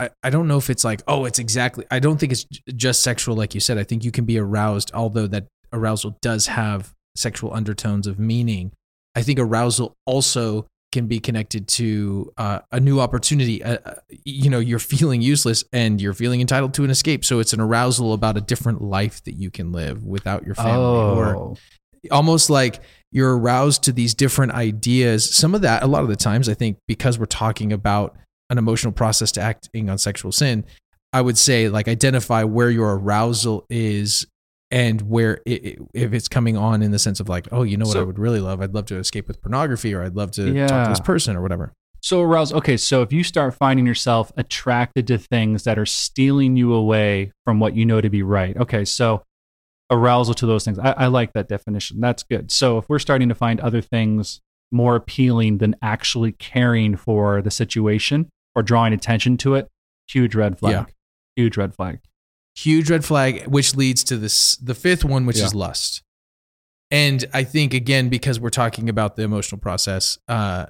I, 0.00 0.10
I 0.22 0.30
don't 0.30 0.46
know 0.46 0.58
if 0.58 0.70
it's 0.70 0.84
like 0.84 1.02
oh 1.08 1.24
it's 1.24 1.38
exactly. 1.38 1.84
I 1.90 1.98
don't 1.98 2.18
think 2.18 2.32
it's 2.32 2.44
just 2.76 3.02
sexual 3.02 3.36
like 3.36 3.54
you 3.54 3.60
said. 3.60 3.78
I 3.78 3.84
think 3.84 4.04
you 4.04 4.10
can 4.10 4.24
be 4.24 4.38
aroused, 4.38 4.92
although 4.94 5.26
that 5.28 5.46
arousal 5.72 6.16
does 6.22 6.46
have 6.46 6.94
sexual 7.16 7.52
undertones 7.52 8.06
of 8.06 8.18
meaning. 8.18 8.72
I 9.14 9.22
think 9.22 9.38
arousal 9.38 9.96
also 10.06 10.66
can 10.90 11.06
be 11.06 11.20
connected 11.20 11.68
to 11.68 12.32
uh, 12.38 12.60
a 12.72 12.80
new 12.80 13.00
opportunity. 13.00 13.62
Uh, 13.62 13.78
uh, 13.84 13.94
you 14.24 14.48
know, 14.48 14.58
you're 14.58 14.78
feeling 14.78 15.20
useless 15.20 15.64
and 15.72 16.00
you're 16.00 16.14
feeling 16.14 16.40
entitled 16.40 16.74
to 16.74 16.84
an 16.84 16.90
escape. 16.90 17.24
So 17.24 17.40
it's 17.40 17.52
an 17.52 17.60
arousal 17.60 18.12
about 18.12 18.36
a 18.36 18.40
different 18.40 18.80
life 18.80 19.22
that 19.24 19.34
you 19.34 19.50
can 19.50 19.72
live 19.72 20.04
without 20.04 20.46
your 20.46 20.54
family 20.54 21.18
or 21.18 21.36
Oh, 21.36 21.56
almost 22.10 22.48
like 22.48 22.80
you're 23.10 23.36
aroused 23.36 23.82
to 23.84 23.92
these 23.92 24.14
different 24.14 24.52
ideas. 24.52 25.28
Some 25.34 25.54
of 25.54 25.62
that, 25.62 25.82
a 25.82 25.86
lot 25.86 26.02
of 26.02 26.08
the 26.08 26.16
times, 26.16 26.48
I 26.48 26.54
think, 26.54 26.78
because 26.86 27.18
we're 27.18 27.26
talking 27.26 27.72
about 27.72 28.16
an 28.50 28.58
emotional 28.58 28.92
process 28.92 29.32
to 29.32 29.40
acting 29.40 29.90
on 29.90 29.98
sexual 29.98 30.32
sin, 30.32 30.64
I 31.12 31.20
would 31.20 31.38
say 31.38 31.68
like 31.68 31.88
identify 31.88 32.44
where 32.44 32.70
your 32.70 32.96
arousal 32.98 33.66
is 33.68 34.26
and 34.70 35.00
where 35.02 35.40
it, 35.46 35.78
if 35.94 36.12
it's 36.12 36.28
coming 36.28 36.56
on 36.56 36.82
in 36.82 36.90
the 36.90 36.98
sense 36.98 37.20
of 37.20 37.28
like, 37.28 37.48
oh, 37.52 37.62
you 37.62 37.76
know 37.76 37.86
what 37.86 37.96
I 37.96 38.02
would 38.02 38.18
really 38.18 38.40
love? 38.40 38.60
I'd 38.60 38.74
love 38.74 38.86
to 38.86 38.96
escape 38.96 39.26
with 39.28 39.40
pornography, 39.40 39.94
or 39.94 40.02
I'd 40.02 40.16
love 40.16 40.30
to 40.32 40.66
talk 40.66 40.84
to 40.84 40.90
this 40.90 41.00
person, 41.00 41.36
or 41.36 41.42
whatever. 41.42 41.72
So 42.00 42.22
arousal. 42.22 42.58
Okay, 42.58 42.76
so 42.76 43.02
if 43.02 43.12
you 43.12 43.24
start 43.24 43.54
finding 43.54 43.86
yourself 43.86 44.30
attracted 44.36 45.06
to 45.08 45.18
things 45.18 45.64
that 45.64 45.78
are 45.78 45.86
stealing 45.86 46.56
you 46.56 46.72
away 46.72 47.32
from 47.44 47.58
what 47.60 47.74
you 47.74 47.84
know 47.84 48.00
to 48.00 48.08
be 48.08 48.22
right, 48.22 48.56
okay, 48.56 48.84
so 48.84 49.24
arousal 49.90 50.34
to 50.34 50.46
those 50.46 50.64
things. 50.64 50.78
I, 50.78 50.92
I 50.92 51.06
like 51.06 51.32
that 51.32 51.48
definition. 51.48 52.00
That's 52.00 52.22
good. 52.22 52.52
So 52.52 52.78
if 52.78 52.88
we're 52.88 52.98
starting 52.98 53.28
to 53.30 53.34
find 53.34 53.58
other 53.60 53.80
things 53.80 54.40
more 54.70 54.96
appealing 54.96 55.58
than 55.58 55.74
actually 55.80 56.32
caring 56.32 56.94
for 56.94 57.40
the 57.40 57.50
situation 57.50 58.28
or 58.54 58.62
drawing 58.62 58.92
attention 58.92 59.38
to 59.38 59.54
it, 59.54 59.68
huge 60.08 60.34
red 60.34 60.58
flag. 60.58 60.72
Yeah. 60.72 60.84
Huge 61.36 61.56
red 61.56 61.74
flag. 61.74 62.00
Huge 62.64 62.90
red 62.90 63.04
flag 63.04 63.46
which 63.46 63.74
leads 63.76 64.02
to 64.04 64.16
this 64.16 64.56
the 64.56 64.74
fifth 64.74 65.04
one 65.04 65.26
which 65.26 65.38
Yeah. 65.38 65.46
is 65.46 65.54
lust. 65.54 66.02
And 66.90 67.24
i 67.34 67.44
think 67.44 67.74
again 67.74 68.08
because 68.08 68.40
we're 68.40 68.50
talking 68.62 68.88
about 68.88 69.16
the 69.16 69.22
emotional 69.22 69.60
process 69.60 70.18
uh 70.28 70.66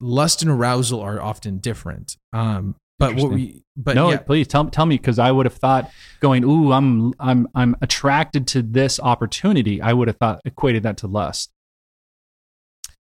lust 0.00 0.42
and 0.42 0.50
arousal 0.50 1.00
are 1.00 1.20
often 1.20 1.58
different. 1.58 2.16
Um 2.32 2.74
but 2.98 3.14
what 3.14 3.30
we 3.30 3.62
but 3.76 3.94
no, 3.94 4.10
yeah, 4.10 4.16
please 4.16 4.48
tell 4.48 4.64
tell 4.70 4.86
me 4.86 4.96
because 4.96 5.18
I 5.20 5.30
would 5.30 5.46
have 5.46 5.54
thought 5.54 5.88
going, 6.20 6.42
ooh, 6.44 6.72
I'm 6.72 7.12
I'm 7.20 7.46
I'm 7.54 7.76
attracted 7.80 8.48
to 8.48 8.62
this 8.62 8.98
opportunity. 8.98 9.80
I 9.80 9.92
would 9.92 10.08
have 10.08 10.16
thought 10.16 10.40
equated 10.44 10.82
that 10.82 10.96
to 10.98 11.06
lust. 11.06 11.50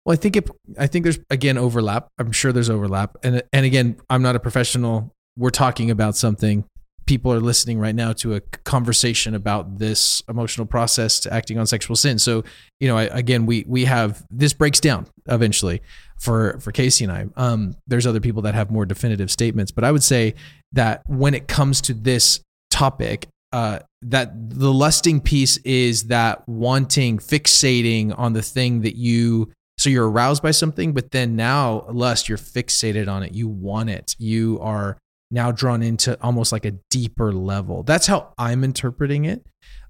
well 0.05 0.13
i 0.13 0.17
think 0.17 0.35
it 0.35 0.49
i 0.77 0.87
think 0.87 1.03
there's 1.03 1.19
again 1.29 1.57
overlap. 1.57 2.09
I'm 2.17 2.31
sure 2.33 2.51
there's 2.51 2.69
overlap. 2.69 3.15
And 3.23 3.41
and 3.53 3.65
again 3.65 3.95
i'm 4.09 4.21
not 4.21 4.35
a 4.35 4.39
professional. 4.39 5.13
We're 5.37 5.49
talking 5.65 5.89
about 5.91 6.17
something 6.17 6.65
people 7.09 7.33
are 7.33 7.39
listening 7.39 7.79
right 7.79 7.95
now 7.95 8.13
to 8.13 8.35
a 8.35 8.39
conversation 8.39 9.33
about 9.33 9.79
this 9.79 10.21
emotional 10.29 10.67
process 10.67 11.19
to 11.19 11.33
acting 11.33 11.57
on 11.57 11.65
sexual 11.65 11.95
sin. 11.95 12.19
So 12.19 12.43
you 12.79 12.87
know 12.87 12.95
I, 12.95 13.05
again 13.05 13.47
we 13.47 13.65
we 13.67 13.85
have 13.85 14.23
this 14.29 14.53
breaks 14.53 14.79
down 14.79 15.07
eventually 15.27 15.81
for 16.19 16.59
for 16.59 16.71
casey 16.71 17.05
and 17.05 17.11
i. 17.11 17.25
Um 17.35 17.75
there's 17.87 18.05
other 18.05 18.19
people 18.19 18.43
that 18.43 18.53
have 18.53 18.69
more 18.69 18.85
definitive 18.85 19.31
statements 19.31 19.71
but 19.71 19.83
i 19.83 19.91
would 19.91 20.03
say 20.03 20.35
that 20.71 21.01
when 21.07 21.33
it 21.33 21.47
comes 21.47 21.81
to 21.81 21.95
this 21.95 22.41
topic 22.69 23.27
uh 23.53 23.79
that 24.03 24.27
the 24.51 24.71
lusting 24.71 25.19
piece 25.19 25.57
is 25.57 26.03
that 26.03 26.47
wanting 26.47 27.17
fixating 27.17 28.13
on 28.19 28.33
the 28.33 28.43
thing 28.43 28.81
that 28.81 28.95
you 28.95 29.51
so 29.79 29.89
you're 29.89 30.09
aroused 30.09 30.43
by 30.43 30.51
something 30.51 30.93
but 30.93 31.09
then 31.09 31.35
now 31.35 31.85
lust 31.89 32.29
you're 32.29 32.37
fixated 32.37 33.07
on 33.07 33.23
it. 33.23 33.33
You 33.33 33.47
want 33.47 33.89
it. 33.89 34.15
You 34.19 34.59
are 34.61 34.97
now 35.31 35.51
drawn 35.51 35.81
into 35.83 36.19
almost 36.21 36.51
like 36.51 36.65
a 36.65 36.71
deeper 36.89 37.31
level 37.33 37.83
that's 37.83 38.07
how 38.07 38.33
i'm 38.37 38.63
interpreting 38.63 39.25
it 39.25 39.45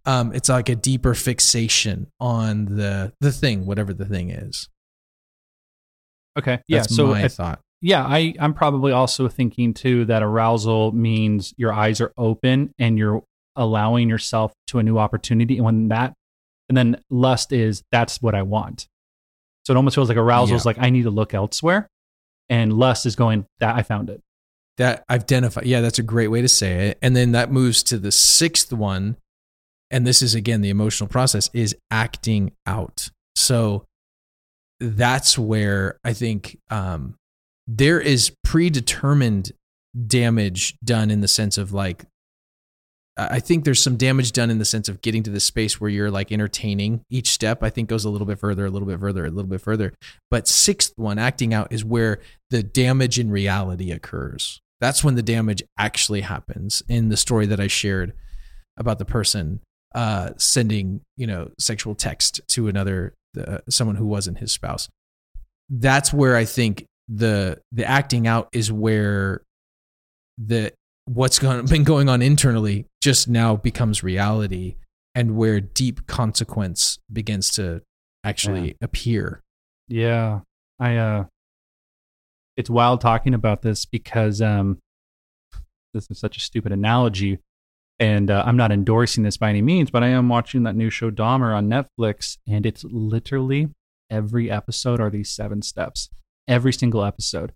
um 0.06 0.34
it's 0.34 0.50
like 0.50 0.70
a 0.70 0.76
deeper 0.76 1.14
fixation 1.14 2.08
on 2.20 2.66
the 2.66 3.14
the 3.22 3.32
thing 3.32 3.66
whatever 3.66 3.94
the 3.94 4.06
thing 4.06 4.30
is 4.30 4.68
Okay. 6.38 6.60
Yeah. 6.68 6.80
that's 6.80 6.96
so 6.96 7.08
my 7.08 7.24
I- 7.24 7.28
thought 7.28 7.60
yeah, 7.82 8.04
I 8.06 8.34
I'm 8.40 8.54
probably 8.54 8.92
also 8.92 9.30
thinking 9.30 9.74
too 9.74 10.04
that 10.06 10.22
arousal 10.22 10.92
means 10.92 11.54
your 11.56 11.72
eyes 11.72 12.02
are 12.02 12.12
open 12.18 12.74
and 12.78 12.98
you're 12.98 13.24
allowing 13.56 14.10
yourself 14.10 14.52
to 14.68 14.80
a 14.80 14.84
new 14.84 14.98
opportunity. 14.98 15.56
And 15.56 15.64
when 15.66 15.88
that, 15.88 16.14
and 16.68 16.78
then 16.78 17.02
lust 17.10 17.54
is 17.54 17.82
that's 17.90 18.22
what 18.22 18.36
I 18.36 18.42
want. 18.42 18.90
So 19.66 19.72
it 19.74 19.78
almost 19.78 19.96
feels 19.96 20.10
like 20.10 20.18
arousal 20.18 20.58
is 20.58 20.66
like 20.66 20.78
I 20.78 20.90
need 20.90 21.04
to 21.04 21.10
look 21.10 21.34
elsewhere, 21.34 21.88
and 22.50 22.74
lust 22.74 23.06
is 23.06 23.16
going 23.16 23.46
that 23.62 23.76
I 23.78 23.84
found 23.84 24.10
it. 24.10 24.20
That 24.80 25.04
identify 25.10 25.62
yeah 25.64 25.82
that's 25.82 26.00
a 26.00 26.04
great 26.04 26.30
way 26.30 26.42
to 26.42 26.48
say 26.48 26.88
it 26.88 26.98
and 27.02 27.16
then 27.16 27.34
that 27.34 27.52
moves 27.52 27.84
to 27.84 28.00
the 28.00 28.12
sixth 28.12 28.74
one 28.74 29.18
and 29.92 30.08
this 30.08 30.22
is 30.22 30.34
again 30.34 30.62
the 30.62 30.70
emotional 30.70 31.08
process 31.08 31.50
is 31.54 31.76
acting 31.92 32.52
out 32.66 33.10
so 33.36 33.86
that's 34.80 35.38
where 35.38 36.00
i 36.04 36.14
think 36.14 36.58
um, 36.72 37.16
there 37.68 38.00
is 38.00 38.34
predetermined 38.44 39.52
damage 40.08 40.76
done 40.84 41.12
in 41.12 41.22
the 41.22 41.28
sense 41.28 41.58
of 41.58 41.74
like 41.74 42.06
I 43.20 43.42
think 43.42 43.66
there's 43.66 43.82
some 43.82 43.98
damage 43.98 44.32
done 44.32 44.50
in 44.50 44.60
the 44.60 44.66
sense 44.66 44.88
of 44.88 45.02
getting 45.02 45.24
to 45.24 45.30
the 45.30 45.42
space 45.42 45.82
where 45.82 45.90
you're 45.90 46.10
like 46.10 46.32
entertaining 46.32 47.02
each 47.10 47.30
step. 47.30 47.62
I 47.62 47.70
think 47.70 47.90
goes 47.90 48.06
a 48.06 48.10
little 48.10 48.28
bit 48.28 48.40
further, 48.40 48.66
a 48.66 48.70
little 48.70 48.88
bit 48.88 49.00
further, 49.00 49.26
a 49.26 49.30
little 49.30 49.50
bit 49.50 49.60
further. 49.60 49.94
But 50.32 50.48
sixth 50.48 50.94
one, 50.96 51.20
acting 51.20 51.54
out, 51.54 51.74
is 51.74 51.84
where 51.84 52.20
the 52.50 52.64
damage 52.64 53.20
in 53.20 53.30
reality 53.30 53.92
occurs. 53.92 54.62
That's 54.82 55.04
when 55.04 55.16
the 55.16 55.24
damage 55.24 55.64
actually 55.78 56.22
happens 56.22 56.82
in 56.88 57.10
the 57.10 57.18
story 57.18 57.46
that 57.48 57.60
I 57.60 57.68
shared 57.68 58.14
about 58.78 59.00
the 59.00 59.06
person 59.06 59.60
uh, 59.94 60.32
sending, 60.38 61.02
you 61.18 61.28
know, 61.28 61.52
sexual 61.60 61.96
text 61.96 62.42
to 62.50 62.68
another, 62.68 63.14
uh, 63.38 63.60
someone 63.70 63.96
who 63.96 64.06
wasn't 64.06 64.38
his 64.38 64.52
spouse. 64.52 64.88
That's 65.70 66.14
where 66.14 66.36
I 66.36 66.46
think 66.46 66.86
the 67.08 67.60
the 67.72 67.86
acting 67.86 68.28
out 68.28 68.50
is 68.54 68.72
where 68.72 69.42
the 70.38 70.74
what's 71.06 71.40
gone, 71.40 71.66
been 71.68 71.84
going 71.84 72.08
on 72.08 72.22
internally 72.22 72.86
just 73.02 73.28
now 73.28 73.56
becomes 73.56 74.04
reality 74.04 74.76
and 75.16 75.36
where 75.36 75.60
deep 75.60 76.08
consequence 76.08 77.00
begins 77.12 77.52
to 77.52 77.82
actually 78.24 78.76
appear. 78.82 79.42
Yeah. 79.88 80.42
I 80.80 80.96
uh 80.98 81.26
it's 82.60 82.70
wild 82.70 83.00
talking 83.00 83.34
about 83.34 83.62
this 83.62 83.86
because 83.86 84.42
um 84.42 84.78
this 85.94 86.08
is 86.12 86.20
such 86.20 86.36
a 86.38 86.42
stupid 86.42 86.72
analogy 86.72 87.40
and 88.00 88.30
uh, 88.30 88.44
I'm 88.46 88.56
not 88.58 88.72
endorsing 88.72 89.24
this 89.24 89.36
by 89.38 89.50
any 89.50 89.62
means, 89.62 89.92
but 89.92 90.04
I 90.04 90.08
am 90.08 90.30
watching 90.30 90.64
that 90.64 90.76
new 90.76 90.90
show 90.90 91.10
Dahmer 91.12 91.56
on 91.56 91.68
Netflix 91.70 92.38
and 92.48 92.66
it's 92.66 92.84
literally 92.86 93.70
every 94.10 94.50
episode 94.52 95.00
are 95.00 95.10
these 95.10 95.30
seven 95.30 95.62
steps. 95.62 96.10
Every 96.48 96.74
single 96.74 97.04
episode. 97.04 97.54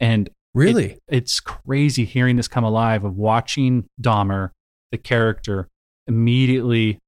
And 0.00 0.30
Really? 0.54 0.98
it's 1.08 1.40
crazy 1.40 2.04
hearing 2.04 2.36
this 2.36 2.48
come 2.48 2.64
alive 2.64 3.04
of 3.04 3.16
watching 3.16 3.86
Dahmer, 4.00 4.50
the 4.92 4.98
character, 4.98 5.68
immediately 6.06 6.98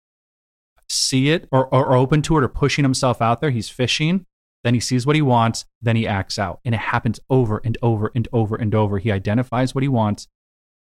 see 0.89 1.31
it 1.31 1.49
or, 1.53 1.67
or 1.75 1.97
open 1.97 2.23
to 2.23 2.39
it 2.39 2.45
or 2.45 2.49
pushing 2.49 2.85
himself 2.85 3.21
out 3.23 3.41
there. 3.41 3.51
He's 3.51 3.69
fishing, 3.69 4.27
then 4.67 4.75
he 4.75 4.81
sees 4.81 5.07
what 5.07 5.17
he 5.17 5.23
wants, 5.23 5.65
then 5.81 5.97
he 5.97 6.07
acts 6.07 6.39
out. 6.39 6.61
And 6.65 6.75
it 6.75 6.81
happens 6.81 7.21
over 7.31 7.61
and 7.65 7.79
over 7.83 8.11
and 8.15 8.27
over 8.33 8.57
and 8.57 8.75
over. 8.75 8.99
He 8.99 9.13
identifies 9.13 9.75
what 9.75 9.83
he 9.83 9.89
wants 9.89 10.27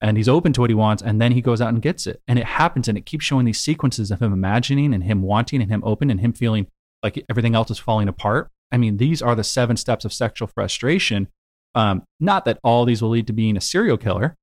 and 0.01 0.17
he's 0.17 0.27
open 0.27 0.51
to 0.51 0.59
what 0.59 0.69
he 0.69 0.73
wants, 0.73 1.01
and 1.01 1.21
then 1.21 1.31
he 1.31 1.39
goes 1.39 1.61
out 1.61 1.69
and 1.69 1.81
gets 1.81 2.05
it. 2.07 2.21
And 2.27 2.37
it 2.37 2.43
happens 2.43 2.89
and 2.89 2.97
it 2.97 3.05
keeps 3.05 3.23
showing 3.23 3.45
these 3.45 3.59
sequences 3.59 4.11
of 4.11 4.21
him 4.21 4.33
imagining 4.33 4.93
and 4.93 5.01
him 5.01 5.21
wanting 5.21 5.61
and 5.61 5.71
him 5.71 5.81
open 5.85 6.09
and 6.09 6.19
him 6.19 6.33
feeling 6.33 6.67
like 7.01 7.23
everything 7.29 7.55
else 7.55 7.71
is 7.71 7.79
falling 7.79 8.09
apart. 8.09 8.49
I 8.69 8.77
mean, 8.77 8.97
these 8.97 9.21
are 9.21 9.33
the 9.33 9.45
seven 9.45 9.77
steps 9.77 10.03
of 10.03 10.11
sexual 10.11 10.49
frustration. 10.49 11.29
Um, 11.73 12.03
not 12.19 12.43
that 12.45 12.59
all 12.65 12.83
these 12.83 13.01
will 13.01 13.11
lead 13.11 13.27
to 13.27 13.33
being 13.33 13.55
a 13.55 13.61
serial 13.61 13.97
killer 13.97 14.35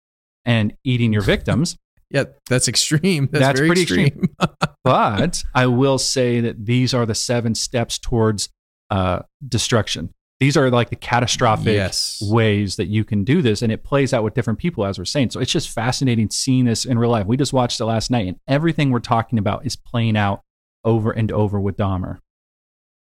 and 0.47 0.73
eating 0.83 1.13
your 1.13 1.23
victims, 1.23 1.77
Yeah, 2.11 2.25
that's 2.49 2.67
extreme. 2.67 3.29
That's, 3.31 3.45
That's 3.45 3.59
very 3.61 3.69
pretty 3.69 3.83
extreme. 3.83 4.35
but 4.85 5.45
I 5.55 5.67
will 5.67 5.99
say 5.99 6.41
that 6.41 6.67
these 6.67 6.93
are 6.93 7.07
the 7.07 7.15
seven 7.15 7.55
steps 7.55 7.99
towards 7.99 8.49
uh, 8.91 9.21
destruction. 9.47 10.13
These 10.41 10.57
are 10.57 10.71
like 10.71 10.89
the 10.89 10.97
catastrophic 10.97 11.75
Yes. 11.75 12.19
ways 12.23 12.77
that 12.77 12.87
you 12.87 13.05
can 13.05 13.25
do 13.25 13.43
this, 13.43 13.61
and 13.61 13.71
it 13.71 13.85
plays 13.85 14.15
out 14.15 14.25
with 14.25 14.33
different 14.35 14.59
people, 14.59 14.87
as 14.87 14.99
we're 14.99 15.05
saying. 15.05 15.31
So 15.31 15.41
it's 15.41 15.53
just 15.53 15.69
fascinating 15.69 16.31
seeing 16.31 16.65
this 16.65 16.87
in 16.87 16.99
real 16.99 17.11
life. 17.11 17.27
We 17.27 17.37
just 17.37 17.53
watched 17.53 17.79
it 17.79 17.85
last 17.85 18.11
night, 18.11 18.27
and 18.27 18.37
everything 18.49 18.91
we're 18.91 19.01
talking 19.01 19.39
about 19.39 19.67
is 19.67 19.77
playing 19.77 20.17
out 20.17 20.41
over 20.83 21.11
and 21.11 21.31
over 21.31 21.61
with 21.61 21.77
Dahmer. 21.77 22.19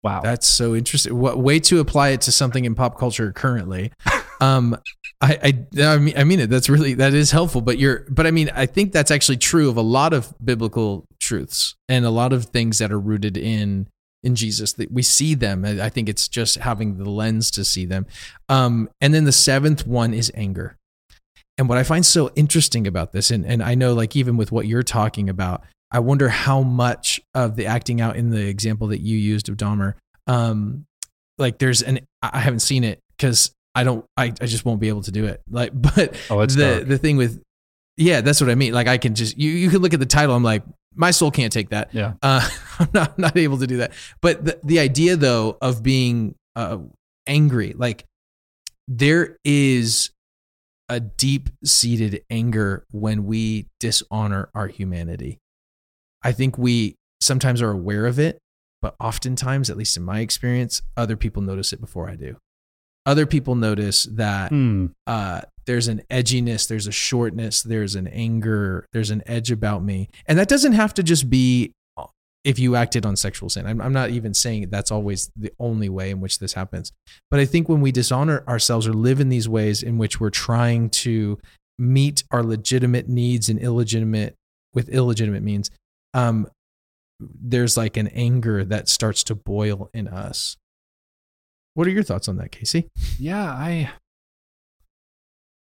Wow. 0.04 0.22
That's 0.22 0.48
so 0.48 0.74
interesting. 0.74 1.18
What 1.18 1.38
way 1.38 1.60
to 1.62 1.80
apply 1.80 2.10
it 2.10 2.22
to 2.22 2.32
something 2.32 2.66
in 2.66 2.74
pop 2.76 2.98
culture 3.00 3.32
currently? 3.32 3.92
Um, 4.40 4.78
I, 5.20 5.64
I, 5.76 5.82
I 5.84 5.98
mean, 5.98 6.14
I 6.16 6.24
mean 6.24 6.40
it. 6.40 6.52
That's 6.52 6.70
really 6.70 6.94
that 6.94 7.16
is 7.16 7.32
helpful. 7.32 7.60
But 7.62 7.80
you're, 7.80 8.06
but 8.08 8.28
I 8.28 8.32
mean, 8.32 8.52
I 8.54 8.68
think 8.68 8.92
that's 8.92 9.10
actually 9.10 9.38
true 9.38 9.68
of 9.68 9.78
a 9.78 9.82
lot 9.82 10.14
of 10.14 10.32
biblical 10.46 11.06
truths 11.20 11.74
and 11.90 12.06
a 12.06 12.12
lot 12.12 12.34
of 12.34 12.46
things 12.46 12.78
that 12.78 12.92
are 12.92 13.00
rooted 13.00 13.36
in 13.36 13.88
in 14.28 14.36
Jesus. 14.36 14.74
That 14.74 14.92
we 14.92 15.02
see 15.02 15.34
them. 15.34 15.66
I 15.66 15.90
think 15.90 16.08
it's 16.10 16.28
just 16.28 16.58
having 16.58 16.98
the 16.98 17.10
lens 17.10 17.50
to 17.52 17.66
see 17.66 17.86
them. 17.86 18.06
Um, 18.50 18.90
and 19.02 19.14
then 19.14 19.24
the 19.24 19.32
seventh 19.32 19.88
one 19.88 20.14
is 20.14 20.32
anger. 20.36 20.78
And 21.58 21.68
what 21.68 21.80
I 21.80 21.84
find 21.84 22.06
so 22.06 22.30
interesting 22.36 22.86
about 22.86 23.14
this, 23.14 23.32
and, 23.32 23.44
and 23.44 23.64
I 23.64 23.74
know 23.74 23.94
like 23.94 24.16
even 24.16 24.38
with 24.38 24.52
what 24.52 24.68
you're 24.68 24.84
talking 24.84 25.28
about, 25.30 25.64
I 25.90 26.00
wonder 26.00 26.30
how 26.30 26.62
much 26.62 27.20
of 27.34 27.56
the 27.56 27.66
acting 27.66 28.00
out 28.02 28.16
in 28.16 28.30
the 28.30 28.46
example 28.48 28.88
that 28.88 29.00
you 29.02 29.18
used 29.18 29.50
of 29.50 29.58
Dahmer, 29.58 29.94
um, 30.28 30.86
like 31.40 31.58
there's 31.58 31.82
an 31.82 32.02
I 32.22 32.40
haven't 32.40 32.60
seen 32.60 32.84
it 32.84 33.00
because 33.18 33.52
I 33.74 33.84
don't 33.84 34.06
I, 34.18 34.26
I 34.26 34.46
just 34.46 34.66
won't 34.66 34.80
be 34.80 34.90
able 34.90 35.04
to 35.04 35.12
do 35.12 35.26
it. 35.26 35.42
Like, 35.50 35.72
but 35.82 36.16
Oh, 36.30 36.42
it's 36.42 36.56
the 36.56 36.76
dark. 36.76 36.88
the 36.88 36.98
thing 36.98 37.18
with 37.18 37.42
yeah, 37.98 38.22
that's 38.22 38.40
what 38.40 38.50
I 38.50 38.56
mean. 38.56 38.74
Like 38.74 38.88
I 38.88 38.98
can 38.98 39.16
just 39.16 39.38
you 39.38 39.50
you 39.52 39.70
can 39.70 39.80
look 39.82 39.94
at 39.94 40.00
the 40.00 40.06
title. 40.06 40.36
I'm 40.36 40.44
like 40.44 40.64
my 40.96 41.12
soul 41.12 41.30
can't 41.32 41.52
take 41.54 41.70
that. 41.70 41.94
yeah. 41.94 42.14
Uh, 42.24 42.48
I'm 42.80 42.90
not 42.94 43.10
I'm 43.18 43.22
not 43.22 43.38
able 43.38 43.58
to 43.60 43.68
do 43.68 43.78
that. 43.78 43.92
But 44.22 44.44
the 44.46 44.60
the 44.64 44.80
idea 44.80 45.16
though 45.16 45.58
of 45.62 45.84
being 45.84 46.36
uh, 46.56 46.78
angry, 47.28 47.74
like 47.78 48.06
there 48.88 49.38
is 49.44 50.12
a 50.90 51.00
deep 51.00 51.50
seated 51.66 52.24
anger 52.30 52.86
when 52.92 53.26
we 53.26 53.68
dishonor 53.80 54.50
our 54.56 54.68
humanity. 54.68 55.40
I 56.24 56.32
think 56.32 56.58
we 56.58 56.96
sometimes 57.20 57.62
are 57.62 57.72
aware 57.72 58.06
of 58.06 58.20
it, 58.20 58.40
but 58.82 58.96
oftentimes, 59.00 59.70
at 59.70 59.76
least 59.78 59.98
in 59.98 60.04
my 60.04 60.22
experience, 60.22 60.82
other 60.96 61.18
people 61.18 61.42
notice 61.42 61.74
it 61.74 61.82
before 61.82 62.10
I 62.10 62.16
do. 62.16 62.38
Other 63.06 63.26
people 63.26 63.56
notice 63.56 64.04
that 64.14 64.50
Hmm. 64.52 64.88
uh, 65.06 65.42
there's 65.68 65.88
an 65.88 66.02
edginess, 66.10 66.68
there's 66.68 66.88
a 66.88 66.92
shortness, 66.92 67.62
there's 67.62 67.94
an 67.96 68.08
anger, 68.08 68.88
there's 68.94 69.12
an 69.12 69.22
edge 69.28 69.52
about 69.52 69.84
me. 69.84 70.10
And 70.26 70.40
that 70.40 70.48
doesn't 70.48 70.72
have 70.72 70.94
to 70.96 71.04
just 71.04 71.30
be 71.30 71.74
uh, 71.98 72.06
if 72.44 72.58
you 72.58 72.76
acted 72.76 73.06
on 73.06 73.16
sexual 73.16 73.50
sin. 73.50 73.68
I'm, 73.68 73.82
I'm 73.82 73.94
not 73.94 74.10
even 74.10 74.34
saying 74.34 74.70
that's 74.70 74.92
always 74.92 75.30
the 75.36 75.52
only 75.60 75.90
way 75.90 76.10
in 76.10 76.22
which 76.22 76.40
this 76.40 76.54
happens. 76.54 76.92
But 77.30 77.42
I 77.42 77.46
think 77.46 77.70
when 77.70 77.82
we 77.82 77.92
dishonor 77.92 78.44
ourselves 78.48 78.88
or 78.88 78.94
live 78.94 79.20
in 79.20 79.30
these 79.30 79.48
ways 79.48 79.84
in 79.84 79.98
which 79.98 80.20
we're 80.20 80.30
trying 80.30 80.90
to 80.90 81.38
meet 81.78 82.24
our 82.32 82.44
legitimate 82.44 83.08
needs 83.08 83.50
and 83.50 83.60
illegitimate 83.60 84.36
with 84.74 84.90
illegitimate 84.90 85.44
means, 85.44 85.70
um, 86.14 86.48
there's 87.20 87.76
like 87.76 87.98
an 87.98 88.08
anger 88.08 88.64
that 88.64 88.88
starts 88.88 89.24
to 89.26 89.36
boil 89.36 89.90
in 89.94 90.08
us. 90.08 90.56
What 91.74 91.88
are 91.88 91.92
your 91.92 92.04
thoughts 92.04 92.28
on 92.28 92.38
that, 92.38 92.52
Casey? 92.52 92.88
Yeah, 93.20 93.44
I 93.44 93.92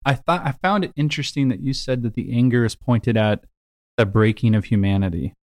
I 0.06 0.14
thought 0.16 0.45
I 0.45 0.54
found 0.54 0.84
it 0.84 0.93
interesting 0.95 1.49
that 1.49 1.62
you 1.62 1.74
said 1.74 2.04
that 2.04 2.16
the 2.16 2.34
anger 2.34 2.66
is 2.66 2.76
pointed 2.76 3.18
at 3.18 3.43
the 3.97 4.06
breaking 4.06 4.56
of 4.56 4.66
humanity. 4.66 5.34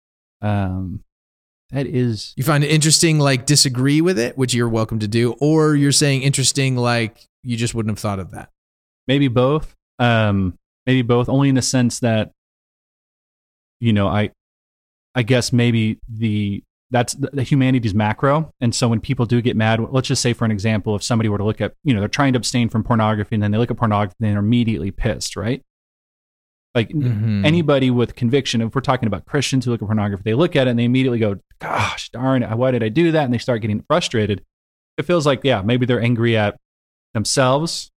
Um 0.43 1.05
that 1.71 1.87
is 1.87 2.33
You 2.37 2.45
find 2.45 2.65
it 2.65 2.71
interesting, 2.71 3.19
like 3.19 3.45
disagree 3.47 4.01
with 4.01 4.19
it, 4.19 4.39
which 4.39 4.55
you're 4.55 4.69
welcome 4.69 4.99
to 5.01 5.09
do, 5.09 5.33
or 5.41 5.75
you're 5.77 5.93
saying 5.93 6.23
interesting, 6.23 6.77
like 6.77 7.19
you 7.43 7.57
just 7.57 7.75
wouldn't 7.75 7.91
have 7.93 7.99
thought 8.01 8.19
of 8.19 8.31
that. 8.33 8.51
maybe 9.07 9.29
both. 9.29 9.75
Um 9.99 10.59
maybe 10.87 11.03
both 11.03 11.29
only 11.29 11.49
in 11.51 11.55
the 11.55 11.63
sense 11.63 12.01
that 12.01 12.33
you 13.81 13.93
know, 13.93 14.09
I 14.09 14.31
I 15.15 15.23
guess 15.23 15.53
maybe 15.53 15.99
the 16.09 16.63
that's 16.91 17.13
the, 17.15 17.29
the 17.33 17.43
humanity's 17.43 17.95
macro 17.95 18.51
and 18.61 18.75
so 18.75 18.89
when 18.89 19.01
people 19.01 19.27
do 19.27 19.41
get 19.43 19.57
mad 19.57 19.79
let's 19.91 20.09
just 20.09 20.23
say 20.23 20.33
for 20.33 20.45
an 20.45 20.51
example 20.51 20.95
if 20.97 21.03
somebody 21.03 21.29
were 21.29 21.39
to 21.39 21.45
look 21.45 21.61
at 21.61 21.75
you 21.85 21.93
know 21.93 22.01
they're 22.01 22.09
trying 22.09 22.33
to 22.33 22.37
abstain 22.39 22.69
from 22.69 22.83
pornography 22.83 23.35
and 23.35 23.43
then 23.43 23.51
they 23.51 23.59
look 23.59 23.71
at 23.71 23.77
pornography 23.77 24.17
and 24.21 24.31
they're 24.33 24.39
immediately 24.39 24.91
pissed 24.91 25.37
right 25.37 25.63
like 26.75 26.91
Mhm. 26.91 27.45
anybody 27.47 27.91
with 27.91 28.15
conviction, 28.15 28.61
if 28.61 28.75
we're 28.75 28.83
talking 28.83 29.07
about 29.07 29.25
Christians 29.25 29.65
who 29.65 29.71
look 29.73 29.81
at 29.83 29.87
pornography, 29.87 30.23
they 30.25 30.35
look 30.35 30.55
at 30.55 30.67
it 30.69 30.71
and 30.71 30.79
they 30.79 30.85
immediately 30.85 31.19
go, 31.19 31.37
gosh 31.59 32.11
darn 32.11 32.43
it, 32.43 32.57
why 32.57 32.71
did 32.71 32.83
I 32.85 32.89
do 32.91 33.11
that? 33.13 33.25
And 33.25 33.33
they 33.35 33.39
start 33.39 33.63
getting 33.63 33.83
frustrated. 33.89 34.45
It 34.99 35.05
feels 35.05 35.27
like, 35.27 35.41
yeah, 35.43 35.63
maybe 35.63 35.87
they're 35.87 36.01
angry 36.01 36.37
at 36.37 36.57
themselves 37.15 37.91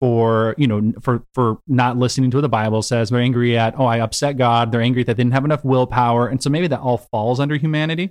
for, 0.00 0.54
you 0.58 0.66
know, 0.66 0.92
for, 1.02 1.22
for 1.34 1.58
not 1.66 1.96
listening 1.98 2.30
to 2.30 2.38
what 2.38 2.42
the 2.42 2.48
Bible 2.48 2.82
says. 2.82 3.10
They're 3.10 3.20
angry 3.20 3.58
at, 3.58 3.78
oh, 3.78 3.84
I 3.84 4.00
upset 4.00 4.36
God. 4.38 4.72
They're 4.72 4.80
angry 4.80 5.04
that 5.04 5.16
they 5.16 5.22
didn't 5.22 5.34
have 5.34 5.44
enough 5.44 5.64
willpower. 5.64 6.26
And 6.28 6.42
so 6.42 6.48
maybe 6.50 6.66
that 6.68 6.80
all 6.80 6.98
falls 6.98 7.38
under 7.40 7.56
humanity. 7.56 8.10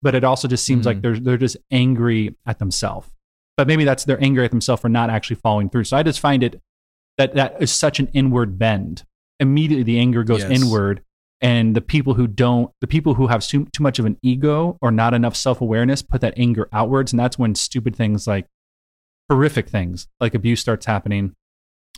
But 0.00 0.14
it 0.14 0.22
also 0.22 0.46
just 0.48 0.64
seems 0.64 0.82
Mhm. 0.84 0.86
like 0.86 1.02
they're, 1.02 1.18
they're 1.18 1.36
just 1.36 1.56
angry 1.70 2.36
at 2.46 2.58
themselves. 2.58 3.10
But 3.56 3.66
maybe 3.66 3.84
that's 3.84 4.04
they're 4.04 4.22
angry 4.22 4.44
at 4.44 4.50
themselves 4.50 4.82
for 4.82 4.88
not 4.88 5.10
actually 5.10 5.36
following 5.36 5.68
through. 5.70 5.84
So 5.84 5.96
I 5.96 6.02
just 6.02 6.20
find 6.20 6.42
it 6.42 6.60
that 7.18 7.34
that 7.34 7.56
is 7.60 7.72
such 7.72 7.98
an 8.00 8.08
inward 8.12 8.58
bend. 8.58 9.04
Immediately 9.40 9.84
the 9.84 9.98
anger 9.98 10.22
goes 10.24 10.40
Yes. 10.42 10.50
inward, 10.62 11.02
and 11.40 11.74
the 11.74 11.80
people 11.80 12.14
who 12.14 12.26
don't, 12.26 12.70
the 12.80 12.86
people 12.86 13.14
who 13.14 13.26
have 13.28 13.44
too, 13.46 13.66
too 13.72 13.82
much 13.82 13.98
of 13.98 14.06
an 14.06 14.16
ego 14.22 14.76
or 14.80 14.90
not 14.90 15.14
enough 15.14 15.36
self 15.36 15.60
awareness, 15.60 16.02
put 16.02 16.20
that 16.20 16.34
anger 16.36 16.68
outwards, 16.72 17.12
and 17.12 17.18
that's 17.20 17.38
when 17.38 17.54
stupid 17.54 17.94
things 17.96 18.26
like 18.26 18.46
horrific 19.30 19.68
things 19.68 20.06
like 20.20 20.34
abuse 20.34 20.60
starts 20.60 20.86
happening, 20.86 21.34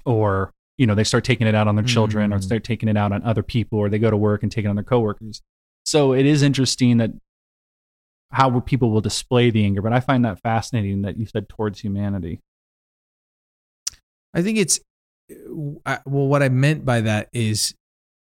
or 0.05 0.53
you 0.79 0.87
know 0.87 0.95
they 0.95 1.05
start 1.05 1.25
taking 1.25 1.47
it 1.47 1.55
out 1.55 1.69
on 1.69 1.75
their 1.77 1.85
children, 1.85 2.33
or 2.33 2.39
Mm. 2.39 2.45
start 2.45 2.65
taking 2.65 2.89
it 2.89 2.97
out 2.97 3.13
on 3.13 3.23
other 3.23 3.43
people, 3.43 3.79
or 3.79 3.89
they 3.89 3.99
go 3.99 4.11
to 4.11 4.17
work 4.17 4.43
and 4.43 4.53
take 4.53 4.65
it 4.65 4.69
on 4.69 4.77
their 4.77 4.85
coworkers. 4.85 5.43
So 5.85 6.13
it 6.13 6.27
is 6.27 6.43
interesting 6.43 6.97
that 6.99 7.13
how 8.33 8.61
people 8.61 8.91
will 8.91 9.01
display 9.01 9.51
the 9.51 9.65
anger, 9.65 9.81
but 9.81 9.93
I 9.93 10.01
find 10.01 10.25
that 10.25 10.41
fascinating 10.41 11.03
that 11.03 11.17
you 11.17 11.27
said 11.27 11.49
towards 11.49 11.81
humanity. 11.81 12.41
I 14.35 14.43
think 14.43 14.59
it's 14.59 14.81
well. 15.49 16.03
What 16.05 16.43
I 16.43 16.49
meant 16.49 16.85
by 16.85 17.01
that 17.01 17.29
is 17.33 17.75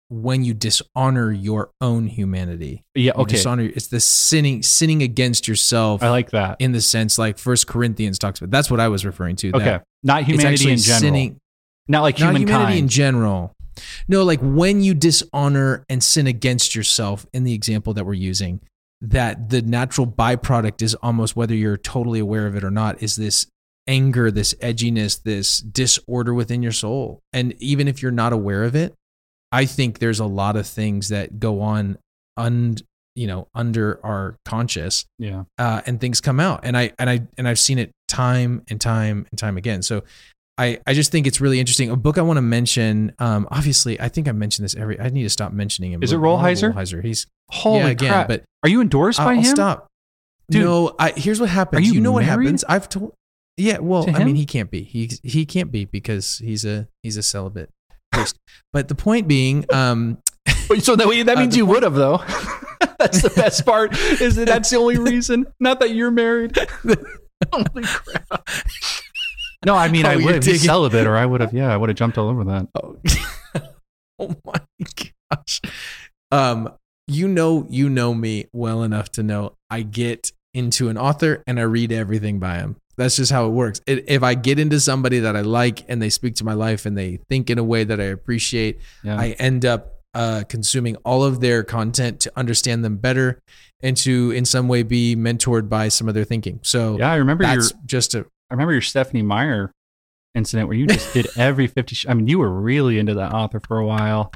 when 0.10 0.44
you 0.44 0.54
dishonor 0.54 1.32
your 1.32 1.72
own 1.82 2.08
humanity. 2.08 2.84
Yeah, 2.94 3.14
okay, 3.16 3.36
Dishonor. 3.36 3.64
It's 3.64 3.88
the 3.88 4.00
sinning, 4.00 4.62
sinning 4.64 5.02
against 5.02 5.48
yourself. 5.48 6.04
I 6.04 6.10
like 6.10 6.32
that. 6.32 6.58
in 6.60 6.72
the 6.74 6.82
sense 6.82 7.18
like 7.18 7.38
First 7.38 7.68
Corinthians 7.68 8.20
talks 8.20 8.40
about. 8.40 8.52
That's 8.52 8.70
what 8.70 8.80
I 8.80 8.88
was 8.88 9.06
referring 9.06 9.36
to. 9.38 9.52
Okay, 9.56 9.80
not 10.04 10.24
humanity 10.24 10.72
in 10.72 10.78
general, 10.78 11.00
sinning- 11.00 11.38
not 11.88 12.02
like 12.02 12.20
not 12.20 12.36
humankind. 12.36 12.50
humanity 12.50 12.80
in 12.80 12.88
general. 12.88 13.52
No, 14.08 14.24
like 14.24 14.40
when 14.42 14.82
you 14.82 14.94
dishonor 14.94 15.84
and 15.90 16.02
sin 16.04 16.28
against 16.28 16.76
yourself 16.76 17.26
in 17.34 17.44
the 17.44 17.54
example 17.54 17.94
that 17.94 18.06
we're 18.06 18.14
using, 18.14 18.62
that 19.02 19.50
the 19.50 19.62
natural 19.62 20.08
byproduct 20.08 20.82
is 20.82 20.96
almost 20.96 21.36
whether 21.36 21.54
you're 21.54 21.76
totally 21.78 22.20
aware 22.20 22.48
of 22.48 22.56
it 22.56 22.64
or 22.64 22.72
not, 22.72 23.04
is 23.04 23.16
this 23.18 23.48
anger, 23.88 24.32
this 24.32 24.54
edginess, 24.56 25.22
this 25.22 25.60
disorder 25.60 26.34
within 26.34 26.64
your 26.64 26.72
soul. 26.72 27.22
And 27.34 27.54
even 27.62 27.88
if 27.88 28.02
you're 28.02 28.12
not 28.12 28.32
aware 28.34 28.64
of 28.64 28.76
it, 28.76 28.94
I 29.52 29.66
think 29.66 30.00
there's 30.00 30.20
a 30.20 30.26
lot 30.26 30.56
of 30.56 30.68
things 30.68 31.10
that 31.10 31.40
go 31.40 31.62
on 31.62 31.98
un, 32.38 32.76
you 33.16 33.28
know, 33.28 33.48
under 33.56 34.00
our 34.06 34.36
conscious 34.46 35.06
yeah, 35.20 35.44
uh, 35.58 35.82
and 35.86 36.02
things 36.02 36.20
come 36.22 36.40
out. 36.40 36.62
And 36.64 36.76
i 36.78 36.92
and 37.00 37.10
i 37.10 37.22
and 37.38 37.48
i've 37.48 37.60
seen 37.60 37.80
it 37.80 37.92
time 38.08 38.64
and 38.70 38.80
time 38.82 39.26
and 39.32 39.40
time 39.40 39.58
again. 39.58 39.82
So 39.82 40.04
i 40.58 40.80
i 40.88 40.94
just 40.94 41.12
think 41.12 41.26
it's 41.28 41.40
really 41.42 41.60
interesting. 41.60 41.90
A 41.90 41.96
book 41.96 42.18
i 42.18 42.22
want 42.22 42.38
to 42.38 42.42
mention 42.42 43.14
um 43.20 43.48
obviously 43.52 44.00
i 44.02 44.10
think 44.10 44.28
i 44.28 44.32
mentioned 44.32 44.66
this 44.66 44.76
every 44.76 45.00
i 45.00 45.10
need 45.10 45.24
to 45.24 45.30
stop 45.30 45.54
mentioning 45.54 45.92
him. 45.94 46.04
Is 46.04 46.12
it 46.12 46.18
Ronald 46.18 46.42
Rolheiser? 46.42 46.74
Rolheiser. 46.74 47.04
he's 47.04 47.28
holy 47.52 47.80
yeah 47.80 47.88
again 47.88 48.12
crap! 48.12 48.28
but 48.28 48.44
Are 48.64 48.70
you 48.70 48.82
endorsed 48.82 49.20
by 49.20 49.32
I'll 49.34 49.38
him? 49.38 49.44
stop. 49.44 49.88
Dude, 50.50 50.64
no 50.64 50.96
i 51.00 51.12
here's 51.16 51.40
what 51.40 51.50
happens. 51.50 51.88
you 51.88 51.94
you 51.96 52.02
know 52.02 52.12
what 52.12 52.24
happens? 52.26 52.64
I've 52.68 52.90
told 52.90 53.14
yeah 53.58 53.78
well 53.80 54.04
to 54.04 54.12
i 54.12 54.24
mean 54.26 54.36
he 54.36 54.46
can't 54.46 54.70
be. 54.70 54.84
He 54.84 55.10
he 55.24 55.46
can't 55.46 55.72
be 55.72 55.86
because 55.86 56.40
he's 56.40 56.66
a 56.66 56.88
he's 57.04 57.16
a 57.18 57.24
celibate 57.24 57.70
priest 58.16 58.38
but 58.74 58.88
the 58.88 58.96
point 58.96 59.28
being 59.28 59.66
um 59.72 60.18
So 60.80 60.96
that 60.96 61.08
that 61.26 61.38
Uh, 61.38 61.40
means 61.42 61.54
the 61.54 61.58
you 61.60 61.66
point- 61.66 61.76
would 61.76 61.84
have 61.84 61.94
though. 61.96 62.18
that's 63.00 63.22
the 63.22 63.30
best 63.36 63.66
part. 63.66 63.94
Is 64.22 64.36
that 64.36 64.46
that's 64.48 64.70
the 64.70 64.78
only 64.78 64.98
reason? 64.98 65.46
Not 65.60 65.80
that 65.80 65.94
you're 65.96 66.12
married. 66.12 66.58
Holy 67.54 67.84
crap! 67.84 68.48
No, 69.66 69.76
I 69.76 69.90
mean 69.90 70.06
Oh, 70.06 70.10
I 70.10 70.16
would 70.18 70.36
have 70.36 70.44
digging- 70.44 70.60
celibate, 70.60 71.06
or 71.08 71.16
I 71.18 71.26
would 71.26 71.42
have. 71.42 71.54
Yeah, 71.54 71.72
I 71.74 71.78
would 71.78 71.90
have 71.90 71.98
jumped 71.98 72.18
all 72.18 72.30
over 72.30 72.44
that. 72.46 72.68
Oh, 72.76 72.98
oh 74.20 74.36
my 74.46 74.60
gosh. 75.32 75.62
Um, 76.32 76.74
you 77.08 77.28
know, 77.28 77.68
you 77.70 77.90
know 77.90 78.14
me 78.14 78.46
well 78.54 78.84
enough 78.84 79.12
to 79.14 79.24
know 79.24 79.54
I 79.70 79.82
get 79.84 80.32
into 80.54 80.90
an 80.90 80.98
author 80.98 81.44
and 81.48 81.60
I 81.60 81.64
read 81.64 81.92
everything 81.92 82.40
by 82.40 82.56
him. 82.58 82.78
That's 82.98 83.18
just 83.18 83.32
how 83.32 83.46
it 83.48 83.50
works. 83.50 83.82
It, 83.86 84.06
if 84.08 84.24
I 84.24 84.36
get 84.36 84.60
into 84.60 84.80
somebody 84.80 85.20
that 85.20 85.36
I 85.36 85.42
like 85.42 85.84
and 85.90 86.02
they 86.02 86.10
speak 86.10 86.36
to 86.36 86.46
my 86.46 86.54
life 86.54 86.86
and 86.86 86.98
they 86.98 87.18
think 87.30 87.50
in 87.50 87.58
a 87.58 87.64
way 87.64 87.84
that 87.84 88.00
I 88.00 88.06
appreciate, 88.06 88.80
Yeah, 89.04 89.20
I 89.20 89.32
end 89.32 89.66
up 89.66 89.96
uh, 90.14 90.44
consuming 90.48 90.96
all 90.98 91.24
of 91.24 91.42
their 91.42 91.64
content 91.64 92.22
to 92.22 92.32
understand 92.38 92.86
them 92.86 92.98
better 92.98 93.40
and 93.82 93.98
to, 93.98 94.32
in 94.32 94.46
some 94.46 94.68
way, 94.68 94.82
be 94.82 95.16
mentored 95.16 95.68
by 95.68 95.90
some 95.90 96.08
of 96.08 96.14
their 96.14 96.24
thinking. 96.24 96.60
So 96.64 96.98
yeah. 96.98 97.12
I 97.12 97.16
remember 97.18 97.44
your. 97.44 97.64
just 97.86 98.16
a 98.16 98.20
I 98.50 98.54
remember 98.54 98.74
your 98.74 98.82
Stephenie 98.82 99.24
Meyer 99.24 99.72
incident 100.34 100.68
where 100.68 100.78
you 100.78 100.88
just 100.88 101.14
did 101.14 101.28
every 101.38 101.68
fifty. 101.68 101.96
Sh- 101.96 102.06
I 102.08 102.14
mean, 102.14 102.28
you 102.28 102.40
were 102.40 102.50
really 102.50 102.98
into 102.98 103.16
that 103.16 103.34
author 103.34 103.60
for 103.60 103.78
a 103.78 103.86
while. 103.86 104.32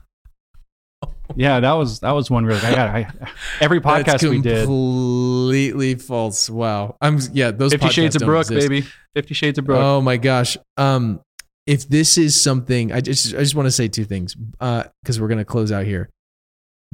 Yeah, 1.36 1.60
that 1.60 1.74
was 1.74 2.00
that 2.00 2.12
was 2.12 2.32
one 2.32 2.48
like, 2.48 2.64
I 2.64 2.76
got 2.76 2.90
I, 2.90 3.08
every 3.62 3.80
podcast 3.82 4.28
we 4.28 4.42
did. 4.42 4.66
completely 4.66 5.96
false. 5.96 6.50
Wow. 6.50 6.98
I'm 7.02 7.20
yeah. 7.34 7.52
Those 7.52 7.72
Fifty 7.72 7.90
Shades 7.90 8.16
of 8.16 8.24
exist. 8.24 8.50
baby. 8.50 8.86
Fifty 9.16 9.34
Shades 9.34 9.60
of 9.60 9.66
Brook. 9.66 9.80
Oh 9.80 10.02
my 10.02 10.18
gosh. 10.18 10.58
Um, 10.78 11.22
if 11.68 11.88
this 11.88 12.18
is 12.18 12.40
something, 12.40 12.92
I 12.92 13.02
just 13.02 13.36
I 13.36 13.40
just 13.40 13.56
want 13.56 13.68
to 13.68 13.72
say 13.72 13.88
two 13.88 14.06
things. 14.06 14.36
Uh, 14.60 14.84
because 15.04 15.22
we're 15.22 15.28
gonna 15.28 15.46
close 15.46 15.72
out 15.72 15.86
here. 15.86 16.10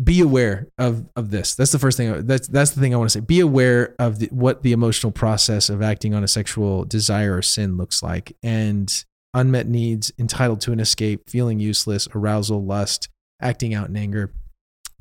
Be 0.03 0.19
aware 0.19 0.67
of 0.77 1.07
of 1.15 1.31
this. 1.31 1.55
That's 1.55 1.71
the 1.71 1.79
first 1.79 1.95
thing. 1.95 2.25
That's 2.27 2.49
that's 2.49 2.71
the 2.71 2.81
thing 2.81 2.93
I 2.93 2.97
want 2.97 3.09
to 3.09 3.13
say. 3.17 3.21
Be 3.21 3.39
aware 3.39 3.95
of 3.99 4.19
the, 4.19 4.27
what 4.27 4.63
the 4.63 4.73
emotional 4.73 5.13
process 5.13 5.69
of 5.69 5.81
acting 5.81 6.13
on 6.13 6.23
a 6.23 6.27
sexual 6.27 6.83
desire 6.83 7.37
or 7.37 7.41
sin 7.41 7.77
looks 7.77 8.03
like, 8.03 8.35
and 8.43 9.05
unmet 9.33 9.67
needs, 9.67 10.11
entitled 10.19 10.59
to 10.61 10.73
an 10.73 10.81
escape, 10.81 11.29
feeling 11.29 11.59
useless, 11.59 12.09
arousal, 12.13 12.63
lust, 12.65 13.07
acting 13.41 13.73
out 13.73 13.89
in 13.89 13.97
anger. 13.97 14.31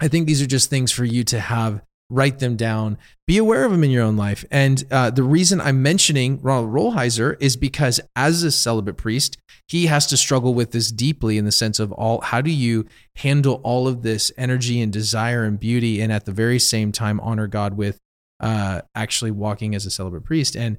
I 0.01 0.09
think 0.09 0.27
these 0.27 0.43
are 0.43 0.47
just 0.47 0.71
things 0.71 0.91
for 0.93 1.05
you 1.05 1.25
to 1.25 1.41
have 1.41 1.83
write 2.11 2.39
them 2.39 2.57
down, 2.57 2.99
be 3.27 3.39
aware 3.39 3.65
of 3.65 3.73
them 3.73 3.83
in 3.83 3.91
your 3.91 4.05
own 4.05 4.17
life. 4.17 4.45
And 4.51 4.85
uh, 4.91 5.11
the 5.11 5.23
reason 5.23 5.61
I'm 5.61 5.83
mentioning 5.83 6.41
Ronald 6.43 6.73
Rolheiser 6.73 7.37
is 7.41 7.57
because 7.57 8.01
as 8.15 8.43
a 8.43 8.53
celibate 8.53 8.97
priest, 8.97 9.39
he 9.69 9.87
has 9.87 10.07
to 10.09 10.17
struggle 10.17 10.55
with 10.55 10.73
this 10.73 10.93
deeply 10.93 11.39
in 11.39 11.45
the 11.45 11.53
sense 11.53 11.79
of 11.79 11.91
all 11.93 12.21
how 12.21 12.41
do 12.41 12.51
you 12.51 12.87
handle 13.17 13.61
all 13.65 13.89
of 13.89 14.03
this 14.03 14.31
energy 14.37 14.81
and 14.81 14.93
desire 14.93 15.45
and 15.45 15.59
beauty 15.59 16.01
and 16.01 16.13
at 16.13 16.27
the 16.27 16.33
very 16.33 16.59
same 16.59 16.93
time 16.93 17.19
honor 17.21 17.47
God 17.47 17.77
with 17.77 17.99
uh, 18.41 18.83
actually 18.95 19.31
walking 19.31 19.75
as 19.75 19.87
a 19.87 19.91
celibate 19.91 20.25
priest. 20.25 20.55
And 20.57 20.77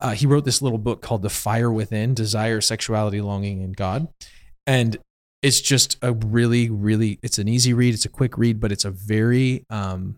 uh, 0.00 0.12
he 0.12 0.26
wrote 0.26 0.44
this 0.44 0.62
little 0.62 0.78
book 0.78 1.02
called 1.02 1.22
The 1.22 1.30
Fire 1.30 1.72
Within 1.72 2.14
Desire, 2.14 2.60
Sexuality, 2.60 3.20
Longing, 3.20 3.62
and 3.62 3.76
God. 3.76 4.06
And 4.66 4.96
it's 5.42 5.60
just 5.60 5.96
a 6.02 6.12
really, 6.12 6.68
really, 6.68 7.18
it's 7.22 7.38
an 7.38 7.48
easy 7.48 7.72
read. 7.72 7.94
It's 7.94 8.04
a 8.04 8.10
quick 8.10 8.36
read, 8.36 8.60
but 8.60 8.72
it's 8.72 8.84
a 8.84 8.90
very 8.90 9.64
um, 9.70 10.16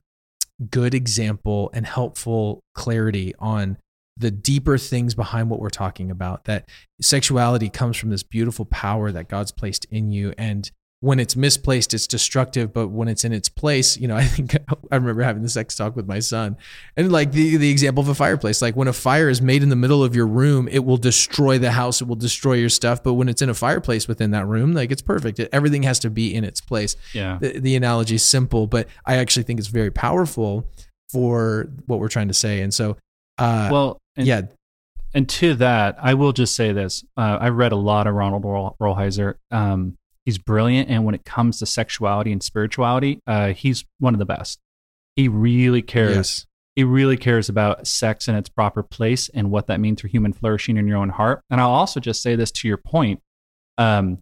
good 0.71 0.95
example 0.95 1.71
and 1.75 1.87
helpful 1.87 2.61
clarity 2.75 3.35
on 3.39 3.77
the 4.17 4.31
deeper 4.31 4.77
things 4.77 5.15
behind 5.15 5.51
what 5.51 5.61
we're 5.61 5.71
talking 5.71 6.11
about. 6.11 6.45
That 6.45 6.69
sexuality 7.01 7.69
comes 7.69 7.97
from 7.97 8.11
this 8.11 8.23
beautiful 8.23 8.65
power 8.67 9.13
that 9.13 9.29
God's 9.29 9.53
placed 9.53 9.87
in 9.87 10.13
you, 10.13 10.35
and 10.37 10.71
when 11.03 11.19
it's 11.19 11.35
misplaced, 11.35 11.95
it's 11.95 12.07
destructive. 12.07 12.73
But 12.73 12.89
when 12.89 13.09
it's 13.09 13.25
in 13.25 13.33
its 13.33 13.49
place, 13.49 13.97
you 13.97 14.07
know, 14.07 14.17
I 14.25 14.25
think 14.25 14.55
I 14.91 14.97
remember 14.97 15.23
having 15.23 15.43
the 15.43 15.49
sex 15.49 15.75
talk 15.75 15.97
with 15.97 16.07
my 16.07 16.19
son, 16.21 16.57
and 16.97 17.11
like 17.11 17.33
the 17.33 17.57
the 17.57 17.71
example 17.71 18.03
of 18.03 18.09
a 18.09 18.15
fireplace. 18.15 18.63
Like 18.63 18.77
when 18.77 18.89
a 18.89 18.93
fire 18.93 19.29
is 19.29 19.41
made 19.43 19.63
in 19.63 19.69
the 19.71 19.77
middle 19.77 20.05
of 20.05 20.15
your 20.15 20.27
room, 20.27 20.69
it 20.69 20.85
will 20.85 20.97
destroy 20.99 21.59
the 21.59 21.73
house. 21.73 22.01
It 22.01 22.09
will 22.09 22.17
destroy 22.17 22.55
your 22.55 22.69
stuff. 22.69 23.03
But 23.03 23.15
when 23.15 23.29
it's 23.29 23.43
in 23.43 23.49
a 23.49 23.55
fireplace 23.55 24.07
within 24.09 24.31
that 24.33 24.47
room, 24.47 24.75
like 24.75 24.91
it's 24.91 25.03
perfect. 25.03 25.39
It, 25.41 25.49
everything 25.53 25.83
has 25.85 25.99
to 26.01 26.11
be 26.11 26.35
in 26.35 26.45
its 26.45 26.61
place. 26.61 26.97
Yeah. 27.15 27.39
The, 27.41 27.59
the 27.59 27.77
analogy 27.77 28.17
is 28.17 28.25
simple, 28.25 28.67
but 28.67 28.89
I 29.07 29.17
actually 29.17 29.45
think 29.45 29.59
it's 29.59 29.69
very 29.69 29.91
powerful 29.91 30.67
for 31.11 31.71
what 31.87 31.99
we're 31.99 32.09
trying 32.09 32.29
to 32.29 32.35
say. 32.35 32.61
And 32.61 32.73
so, 32.73 32.97
uh, 33.39 33.69
well, 33.73 33.99
and, 34.17 34.27
yeah, 34.27 34.43
and 35.15 35.29
to 35.29 35.55
that, 35.55 35.97
I 36.01 36.15
will 36.15 36.33
just 36.33 36.55
say 36.55 36.73
this: 36.73 37.05
uh, 37.17 37.39
I 37.41 37.49
read 37.49 37.73
a 37.73 37.77
lot 37.77 38.07
of 38.07 38.15
Ronald 38.15 38.45
Roll- 38.45 38.77
Um, 39.51 39.97
he's 40.25 40.39
brilliant, 40.39 40.89
and 40.89 41.05
when 41.05 41.15
it 41.15 41.25
comes 41.25 41.59
to 41.59 41.67
sexuality 41.67 42.33
and 42.33 42.43
spirituality, 42.43 43.21
uh, 43.27 43.53
he's 43.53 43.85
one 43.99 44.15
of 44.15 44.19
the 44.19 44.27
best. 44.27 44.61
He 45.17 45.29
really 45.29 45.83
cares. 45.83 46.17
yes, 46.17 46.47
He 46.77 46.85
really 46.85 47.17
cares 47.17 47.49
about 47.49 47.87
sex 47.87 48.29
in 48.29 48.35
its 48.35 48.49
proper 48.49 48.83
place 48.83 49.29
and 49.31 49.51
what 49.51 49.67
that 49.67 49.81
means 49.81 50.01
for 50.01 50.09
human 50.09 50.33
flourishing 50.33 50.77
in 50.77 50.87
your 50.87 50.99
own 50.99 51.11
heart. 51.11 51.43
And 51.51 51.61
I'll 51.61 51.71
also 51.71 52.01
just 52.01 52.23
say 52.23 52.37
this 52.37 52.51
to 52.53 52.69
your 52.69 52.79
point: 52.79 53.21
um, 53.79 54.19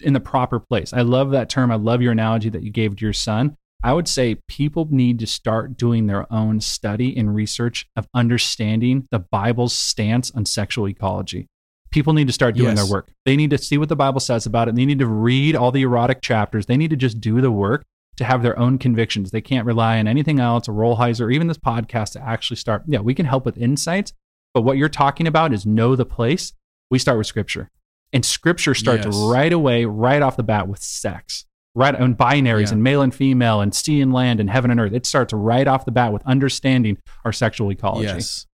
in 0.00 0.12
the 0.12 0.20
proper 0.20 0.60
place. 0.60 0.92
I 0.92 1.02
love 1.02 1.30
that 1.30 1.48
term. 1.48 1.70
I 1.70 1.76
love 1.76 2.02
your 2.02 2.12
analogy 2.12 2.48
that 2.50 2.62
you 2.62 2.70
gave 2.70 2.96
to 2.96 3.04
your 3.04 3.12
son. 3.12 3.56
I 3.82 3.92
would 3.92 4.08
say 4.08 4.38
people 4.48 4.88
need 4.90 5.20
to 5.20 5.26
start 5.26 5.76
doing 5.76 6.06
their 6.06 6.30
own 6.32 6.60
study 6.60 7.16
and 7.16 7.34
research 7.34 7.86
of 7.94 8.08
understanding 8.12 9.06
the 9.12 9.20
Bible's 9.20 9.72
stance 9.72 10.32
on 10.32 10.46
sexual 10.46 10.88
ecology. 10.88 11.46
People 11.90 12.12
need 12.12 12.26
to 12.26 12.32
start 12.32 12.54
doing 12.54 12.76
Yes. 12.76 12.84
their 12.84 12.92
work. 12.92 13.08
They 13.24 13.36
need 13.36 13.50
to 13.50 13.58
see 13.58 13.78
what 13.78 13.88
the 13.88 13.96
Bible 13.96 14.20
says 14.20 14.44
about 14.46 14.68
it. 14.68 14.74
They 14.74 14.84
need 14.84 14.98
to 14.98 15.06
read 15.06 15.56
all 15.56 15.72
the 15.72 15.82
erotic 15.82 16.20
chapters. 16.20 16.66
They 16.66 16.76
need 16.76 16.90
to 16.90 16.96
just 16.96 17.20
do 17.20 17.40
the 17.40 17.50
work 17.50 17.84
to 18.16 18.24
have 18.24 18.42
their 18.42 18.58
own 18.58 18.78
convictions. 18.78 19.30
They 19.30 19.40
can't 19.40 19.64
rely 19.66 19.98
on 19.98 20.06
anything 20.08 20.40
else, 20.40 20.68
a 20.68 20.72
Rolheiser, 20.72 21.22
or 21.22 21.30
even 21.30 21.46
this 21.46 21.56
podcast 21.58 22.12
to 22.12 22.22
actually 22.22 22.56
start. 22.56 22.82
Yeah, 22.86 23.00
we 23.00 23.14
can 23.14 23.26
help 23.26 23.44
with 23.46 23.56
insights, 23.56 24.12
but 24.52 24.62
what 24.62 24.76
you're 24.76 24.88
talking 24.88 25.26
about 25.26 25.52
is 25.52 25.64
know 25.64 25.94
the 25.96 26.04
place. 26.04 26.52
We 26.90 26.98
start 26.98 27.16
with 27.18 27.26
Scripture, 27.26 27.70
and 28.12 28.24
Scripture 28.24 28.74
starts 28.74 29.06
Yes. 29.06 29.14
right 29.16 29.52
away, 29.52 29.84
right 29.84 30.20
off 30.20 30.36
the 30.36 30.42
bat, 30.42 30.68
with 30.68 30.82
sex 30.82 31.44
right 31.74 31.94
on 31.94 32.12
binaries 32.16 32.68
Yeah. 32.68 32.72
and 32.72 32.82
male 32.82 33.02
and 33.02 33.14
female 33.14 33.60
and 33.60 33.72
sea 33.72 34.00
and 34.00 34.12
land 34.12 34.40
and 34.40 34.50
heaven 34.50 34.70
and 34.72 34.80
earth. 34.80 34.92
It 34.92 35.06
starts 35.06 35.32
right 35.32 35.68
off 35.68 35.84
the 35.84 35.92
bat 35.92 36.12
with 36.12 36.22
understanding 36.26 36.98
our 37.24 37.30
sexual 37.32 37.70
ecology. 37.70 38.06
yes. 38.06 38.46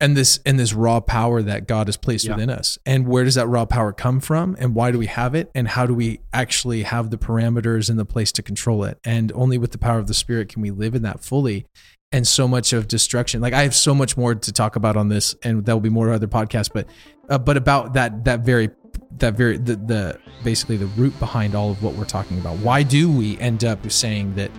And 0.00 0.16
this 0.16 0.38
and 0.46 0.60
this 0.60 0.72
raw 0.74 1.00
power 1.00 1.42
that 1.42 1.66
God 1.66 1.88
has 1.88 1.96
placed 1.96 2.26
Yeah. 2.26 2.34
within 2.34 2.50
us. 2.50 2.78
And 2.86 3.08
where 3.08 3.24
does 3.24 3.34
that 3.34 3.48
raw 3.48 3.64
power 3.64 3.92
come 3.92 4.20
from? 4.20 4.56
And 4.60 4.74
why 4.74 4.92
do 4.92 4.98
we 4.98 5.06
have 5.06 5.34
it? 5.34 5.50
And 5.56 5.66
how 5.68 5.86
do 5.86 5.94
we 5.94 6.20
actually 6.32 6.84
have 6.84 7.10
the 7.10 7.18
parameters 7.18 7.90
and 7.90 7.98
the 7.98 8.04
place 8.04 8.30
to 8.32 8.42
control 8.42 8.84
it? 8.84 8.98
And 9.04 9.32
only 9.34 9.58
with 9.58 9.72
the 9.72 9.78
power 9.78 9.98
of 9.98 10.06
the 10.06 10.14
Spirit 10.14 10.50
can 10.50 10.62
we 10.62 10.70
live 10.70 10.94
in 10.94 11.02
that 11.02 11.24
fully. 11.24 11.66
And 12.12 12.26
so 12.28 12.46
much 12.46 12.72
of 12.72 12.86
destruction. 12.86 13.40
Like 13.40 13.52
I 13.54 13.62
have 13.64 13.74
so 13.74 13.92
much 13.92 14.16
more 14.16 14.34
to 14.36 14.52
talk 14.52 14.76
about 14.76 14.96
on 14.96 15.08
this, 15.08 15.34
and 15.42 15.66
that 15.66 15.74
will 15.74 15.80
be 15.80 15.90
more 15.90 16.10
other 16.12 16.28
podcasts. 16.28 16.70
But 16.72 16.86
uh, 17.28 17.36
but 17.38 17.56
about 17.56 17.92
that 17.94 18.24
that 18.24 18.40
very 18.40 18.70
that 19.18 19.34
very 19.34 19.58
the, 19.58 19.76
the 19.76 20.18
basically 20.44 20.76
the 20.76 20.86
root 20.86 21.18
behind 21.18 21.54
all 21.54 21.70
of 21.72 21.82
what 21.82 21.94
we're 21.94 22.04
talking 22.04 22.38
about. 22.38 22.56
Why 22.58 22.82
do 22.82 23.10
we 23.10 23.36
end 23.40 23.64
up 23.64 23.90
saying 23.90 24.36
that 24.36 24.50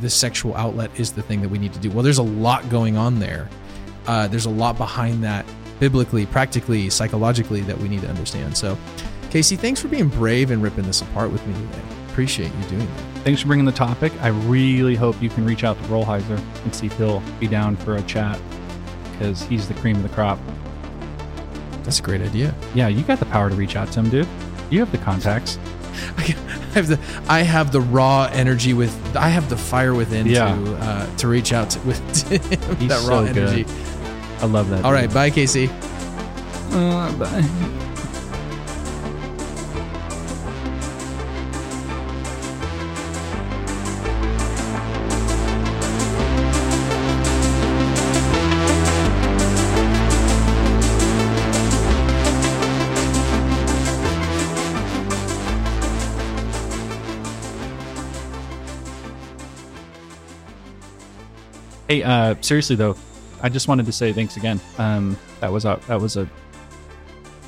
the 0.00 0.10
sexual 0.10 0.56
outlet 0.56 0.90
is 0.98 1.12
the 1.12 1.22
thing 1.22 1.42
that 1.42 1.48
we 1.48 1.58
need 1.58 1.72
to 1.74 1.78
do? 1.80 1.90
Well, 1.90 2.02
there's 2.02 2.18
a 2.18 2.22
lot 2.22 2.68
going 2.70 2.96
on 2.96 3.18
there. 3.20 3.48
Uh, 4.08 4.26
there's 4.26 4.46
a 4.46 4.50
lot 4.50 4.76
behind 4.76 5.22
that, 5.22 5.44
biblically, 5.78 6.26
practically, 6.26 6.90
psychologically, 6.90 7.60
that 7.60 7.78
we 7.78 7.88
need 7.88 8.00
to 8.00 8.08
understand. 8.08 8.56
So, 8.56 8.76
Casey, 9.30 9.54
thanks 9.54 9.80
for 9.80 9.88
being 9.88 10.08
brave 10.08 10.50
and 10.50 10.62
ripping 10.62 10.84
this 10.86 11.02
apart 11.02 11.30
with 11.30 11.46
me 11.46 11.52
today. 11.54 11.82
Appreciate 12.08 12.50
you 12.54 12.64
doing 12.70 12.86
that. 12.86 13.00
Thanks 13.22 13.42
for 13.42 13.46
bringing 13.46 13.66
the 13.66 13.70
topic. 13.72 14.12
I 14.22 14.28
really 14.28 14.94
hope 14.96 15.20
you 15.22 15.28
can 15.28 15.44
reach 15.44 15.62
out 15.62 15.76
to 15.76 15.84
Rolheiser 15.84 16.40
and 16.64 16.74
see 16.74 16.86
if 16.86 16.96
he'll 16.96 17.22
be 17.38 17.46
down 17.46 17.76
for 17.76 17.96
a 17.96 18.02
chat 18.02 18.40
because 19.12 19.42
he's 19.42 19.68
the 19.68 19.74
cream 19.74 19.96
of 19.96 20.02
the 20.02 20.08
crop. 20.08 20.38
That's 21.82 22.00
a 22.00 22.02
great 22.02 22.20
idea. 22.22 22.54
Yeah, 22.74 22.88
you 22.88 23.02
got 23.02 23.18
the 23.18 23.26
power 23.26 23.48
to 23.50 23.54
reach 23.54 23.76
out 23.76 23.90
to 23.92 24.00
him, 24.00 24.10
dude. 24.10 24.26
You 24.70 24.80
have 24.80 24.90
the 24.92 24.98
contacts. 24.98 25.58
I 26.16 26.22
have 26.74 26.86
the 26.88 26.98
I 27.28 27.40
have 27.42 27.72
the 27.72 27.80
raw 27.80 28.28
energy 28.32 28.72
with 28.74 28.94
I 29.16 29.28
have 29.28 29.48
the 29.48 29.56
fire 29.56 29.94
within 29.94 30.26
Yeah. 30.26 30.54
to 30.54 30.74
uh, 30.76 31.16
to 31.16 31.28
reach 31.28 31.52
out 31.52 31.70
to, 31.70 31.80
with 31.80 31.98
that 32.88 33.06
raw 33.08 33.26
so 33.26 33.32
good. 33.34 33.66
I 34.40 34.46
love 34.46 34.70
that. 34.70 34.84
All 34.84 34.92
right, 34.92 35.12
bye, 35.12 35.30
Casey. 35.30 35.68
Uh, 36.70 37.12
bye. 37.18 37.48
Hey, 61.88 62.02
uh, 62.02 62.34
seriously 62.42 62.76
though, 62.76 62.96
I 63.42 63.48
just 63.48 63.68
wanted 63.68 63.86
to 63.86 63.92
say 63.92 64.12
thanks 64.12 64.36
again. 64.36 64.60
Um, 64.78 65.16
that 65.40 65.52
was 65.52 65.64
a 65.64 65.80
that 65.88 66.00
was 66.00 66.16
a 66.16 66.28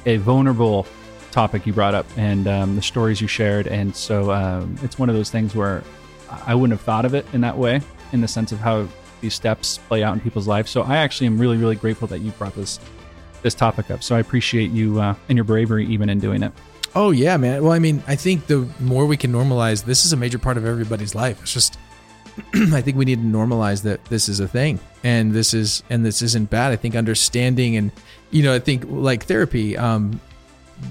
a 0.07 0.17
vulnerable 0.19 0.87
topic 1.31 1.67
you 1.67 1.73
brought 1.73 1.95
up, 1.95 2.07
and 2.17 2.47
um, 2.49 2.77
the 2.77 2.83
stories 2.83 3.21
you 3.21 3.29
shared, 3.29 3.67
and 3.67 3.95
so 3.95 4.33
um, 4.33 4.77
it's 4.83 4.99
one 4.99 5.09
of 5.09 5.15
those 5.15 5.31
things 5.31 5.55
where 5.55 5.83
I 6.47 6.55
wouldn't 6.55 6.79
have 6.79 6.85
thought 6.85 7.05
of 7.05 7.15
it 7.15 7.27
in 7.33 7.41
that 7.43 7.57
way, 7.57 7.81
in 8.13 8.21
the 8.21 8.29
sense 8.29 8.53
of 8.53 8.59
how 8.59 8.89
these 9.21 9.35
steps 9.35 9.79
play 9.89 10.03
out 10.03 10.15
in 10.15 10.21
people's 10.21 10.47
lives. 10.47 10.71
So 10.71 10.83
I 10.83 10.97
actually 10.97 11.27
am 11.27 11.39
really 11.39 11.57
really 11.57 11.77
grateful 11.77 12.09
that 12.09 12.21
you 12.21 12.31
brought 12.33 12.55
this 12.55 12.81
this 13.43 13.55
topic 13.55 13.91
up. 13.91 14.03
So 14.03 14.17
I 14.17 14.21
appreciate 14.21 14.71
you 14.71 15.01
uh, 15.01 15.15
and 15.29 15.37
your 15.37 15.45
bravery 15.45 15.87
even 15.87 16.09
in 16.09 16.21
doing 16.21 16.43
it. 16.43 16.53
Oh 16.95 17.11
yeah, 17.13 17.37
man. 17.37 17.63
Well, 17.63 17.73
I 17.73 17.79
mean, 17.79 18.03
I 18.09 18.17
think 18.17 18.47
the 18.47 18.69
more 18.81 19.07
we 19.07 19.17
can 19.17 19.33
normalize, 19.33 19.85
this 19.85 20.05
is 20.05 20.13
a 20.13 20.17
major 20.17 20.39
part 20.39 20.57
of 20.57 20.67
everybody's 20.67 21.15
life. 21.15 21.41
It's 21.43 21.53
just, 21.53 21.79
I 22.73 22.81
think 22.81 22.97
we 22.97 23.05
need 23.05 23.21
to 23.21 23.27
normalize 23.27 23.83
that 23.83 24.05
this 24.07 24.29
is 24.29 24.41
a 24.41 24.49
thing, 24.49 24.81
and 25.05 25.33
this 25.33 25.55
is 25.55 25.83
and 25.91 26.05
this 26.05 26.23
isn't 26.23 26.51
bad. 26.51 26.73
I 26.73 26.77
think 26.77 26.95
understanding 26.95 27.77
and, 27.77 27.93
you 28.31 28.43
know, 28.43 28.55
I 28.55 28.59
think 28.59 28.85
like 28.89 29.25
therapy. 29.25 29.77
Um, 29.77 30.21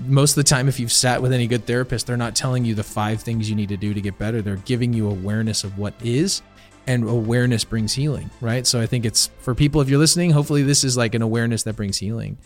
most 0.06 0.32
of 0.32 0.36
the 0.36 0.43
time, 0.43 0.68
if 0.68 0.80
you've 0.80 0.91
sat 0.91 1.22
with 1.22 1.34
any 1.34 1.47
good 1.47 1.66
therapist, 1.66 2.08
they're 2.08 2.18
not 2.18 2.36
telling 2.36 2.64
you 2.64 2.76
the 2.76 2.84
five 2.84 3.22
things 3.22 3.50
you 3.50 3.56
need 3.56 3.70
to 3.70 3.78
do 3.78 3.93
to 3.93 4.02
get 4.02 4.18
better. 4.18 4.41
They're 4.41 4.58
giving 4.58 4.93
you 4.93 5.10
awareness 5.10 5.64
of 5.64 5.78
what 5.78 5.93
is, 6.04 6.41
and 6.88 7.08
awareness 7.10 7.64
brings 7.64 7.93
healing, 7.93 8.30
right? 8.41 8.68
So 8.68 8.80
I 8.80 8.86
think 8.86 9.06
it's 9.06 9.32
for 9.39 9.56
people 9.56 9.82
if 9.82 9.89
you're 9.89 10.00
listening. 10.00 10.32
Hopefully, 10.32 10.64
this 10.64 10.84
is 10.84 10.95
like 10.95 11.16
an 11.16 11.22
awareness 11.22 11.64
that 11.64 11.76
brings 11.76 11.97
healing. 11.97 12.38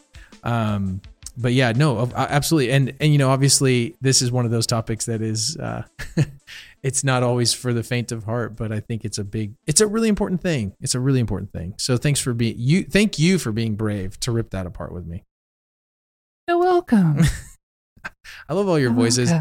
Um, 0.43 1.01
but 1.37 1.53
yeah, 1.53 1.71
no, 1.75 2.11
absolutely, 2.15 2.71
and 2.71 2.93
and 2.99 3.11
you 3.11 3.17
know, 3.17 3.29
obviously, 3.29 3.95
this 4.01 4.21
is 4.21 4.31
one 4.31 4.45
of 4.45 4.51
those 4.51 4.67
topics 4.67 5.05
that 5.05 5.21
is, 5.21 5.57
uh, 5.57 5.83
it's 6.83 7.03
not 7.03 7.23
always 7.23 7.53
for 7.53 7.73
the 7.73 7.83
faint 7.83 8.11
of 8.11 8.25
heart, 8.25 8.55
but 8.55 8.71
I 8.71 8.79
think 8.79 9.03
it's 9.05 9.17
a 9.17 9.23
big, 9.23 9.53
it's 9.65 9.81
a 9.81 9.87
really 9.87 10.09
important 10.09 10.41
thing. 10.41 10.73
It's 10.79 10.95
a 10.95 10.99
really 10.99 11.19
important 11.19 11.51
thing. 11.51 11.73
So 11.77 11.97
thanks 11.97 12.19
for 12.19 12.33
being 12.33 12.55
you. 12.57 12.83
Thank 12.83 13.17
you 13.17 13.39
for 13.39 13.51
being 13.51 13.75
brave 13.75 14.19
to 14.21 14.31
rip 14.31 14.51
that 14.51 14.65
apart 14.65 14.93
with 14.93 15.05
me. 15.05 15.23
You're 16.47 16.59
welcome. 16.59 17.21
I 18.49 18.53
love 18.53 18.67
all 18.67 18.77
your 18.77 18.91
voices. 18.91 19.31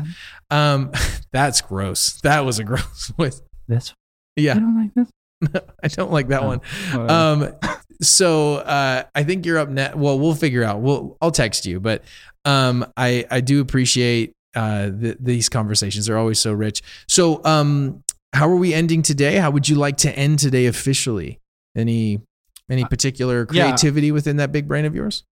Um, 0.51 0.93
that's 1.33 1.61
gross. 1.61 2.21
That 2.21 2.45
was 2.45 2.59
a 2.59 2.65
gross 2.65 3.09
voice. 3.17 3.43
This 3.69 3.95
Yeah, 4.37 4.53
I 4.53 4.59
don't 4.61 4.77
like 4.77 4.95
this. 4.95 5.09
I 5.83 5.89
don't 5.89 6.13
like 6.13 6.29
that 6.29 6.43
Oh, 6.43 6.47
one. 6.49 6.61
whatever. 6.93 7.11
Um, 7.11 7.55
so 8.01 8.57
uh, 8.57 9.05
I 9.15 9.23
think 9.25 9.47
you're 9.47 9.59
up 9.59 9.69
next. 9.69 9.97
Well, 9.97 10.19
we'll 10.19 10.35
figure 10.35 10.65
out. 10.65 10.81
We'll 10.81 11.17
I'll 11.21 11.31
text 11.31 11.67
you, 11.67 11.81
but 11.81 12.03
um, 12.45 12.85
I 12.97 13.25
I 13.31 13.41
do 13.41 13.61
appreciate 13.61 14.33
uh 14.55 14.91
th- 14.91 15.17
these 15.21 15.49
conversations. 15.49 16.07
They're 16.07 16.19
always 16.19 16.39
so 16.41 16.53
rich. 16.53 16.83
So 17.09 17.43
um, 17.45 18.03
how 18.35 18.49
are 18.49 18.57
we 18.57 18.75
ending 18.75 19.03
today? 19.03 19.37
How 19.37 19.51
would 19.51 19.69
you 19.69 19.77
like 19.77 19.97
to 19.99 20.19
end 20.19 20.39
today 20.41 20.67
officially? 20.67 21.39
Any 21.77 22.21
any 22.71 22.85
particular 22.85 23.47
yeah. 23.51 23.65
creativity 23.67 24.11
within 24.13 24.37
that 24.39 24.51
big 24.53 24.67
brain 24.69 24.85
of 24.85 24.95
yours? 24.95 25.25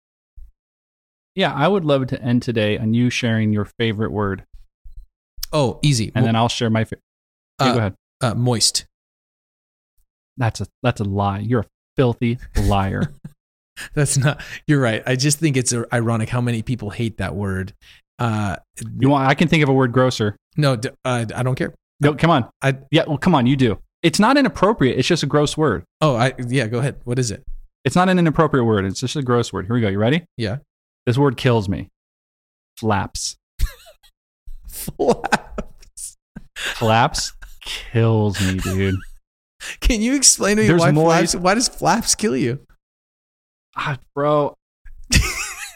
yeah, 1.37 1.53
I 1.55 1.69
would 1.69 1.85
love 1.85 2.07
to 2.09 2.21
end 2.23 2.43
today 2.43 2.77
on 2.77 2.93
you 2.93 3.09
sharing 3.09 3.53
your 3.53 3.65
favorite 3.65 4.11
word, 4.11 4.45
Oh, 5.53 5.79
easy. 5.83 6.11
and 6.15 6.25
then 6.27 6.35
I'll 6.37 6.49
share 6.49 6.71
my. 6.71 6.85
Fa- 6.85 6.97
Yeah, 7.61 7.67
uh, 7.67 7.73
go 7.73 7.79
ahead. 7.79 7.95
uh, 8.21 8.35
moist. 8.35 8.85
That's 10.41 10.61
a 10.61 10.67
that's 10.83 11.01
a 11.01 11.05
lie. 11.05 11.39
You're 11.39 11.61
a 11.61 11.67
filthy 11.97 12.39
liar. 12.65 13.13
That's 13.95 14.19
not. 14.19 14.43
You're 14.67 14.81
right. 14.81 15.03
I 15.07 15.17
just 15.17 15.39
think 15.39 15.57
it's 15.57 15.73
ironic 15.93 16.29
how 16.29 16.41
many 16.43 16.61
people 16.63 16.91
hate 16.91 17.17
that 17.17 17.35
word. 17.35 17.73
Uh, 18.19 18.57
you 18.99 19.09
want? 19.09 19.27
I 19.29 19.35
can 19.35 19.49
think 19.49 19.63
of 19.63 19.69
a 19.71 19.73
word 19.73 19.93
grosser. 19.93 20.37
no, 20.57 20.77
d- 20.77 20.91
uh, 21.05 21.25
I 21.35 21.43
don't 21.43 21.55
care. 21.55 21.73
No, 22.01 22.15
come 22.15 22.31
on. 22.31 22.51
I 22.61 22.77
Yeah, 22.91 23.05
well, 23.07 23.17
come 23.17 23.35
on. 23.35 23.47
You 23.47 23.57
do. 23.57 23.79
It's 24.03 24.19
not 24.19 24.37
inappropriate. 24.37 24.99
It's 24.99 25.09
just 25.09 25.23
a 25.23 25.27
gross 25.27 25.57
word. 25.57 25.85
oh, 26.01 26.17
I 26.17 26.35
yeah. 26.47 26.67
Go 26.67 26.79
ahead. 26.81 27.01
What 27.05 27.19
is 27.19 27.31
it? 27.31 27.43
It's 27.85 27.97
not 27.97 28.09
an 28.11 28.19
inappropriate 28.19 28.67
word. 28.67 28.85
It's 28.85 29.01
just 29.01 29.17
a 29.17 29.23
gross 29.23 29.53
word. 29.53 29.67
Here 29.67 29.75
we 29.75 29.81
go. 29.81 29.89
You 29.89 29.99
ready? 29.99 30.25
Yeah. 30.37 30.59
This 31.07 31.17
word 31.17 31.37
kills 31.39 31.69
me. 31.69 31.89
Flaps. 32.79 33.37
Flaps. 34.69 36.17
Flaps 36.57 37.33
kills 37.63 38.41
me, 38.41 38.59
dude. 38.59 38.97
Can 39.81 40.01
you 40.01 40.15
explain 40.17 40.57
to 40.57 40.63
me 40.63 40.69
There's 40.69 40.81
why 40.81 40.91
more- 40.93 41.11
flaps? 41.11 41.35
Why 41.35 41.55
does 41.55 41.69
flaps 41.69 42.15
kill 42.15 42.37
you? 42.37 42.61
Ah, 43.77 43.99
bro. 44.15 44.57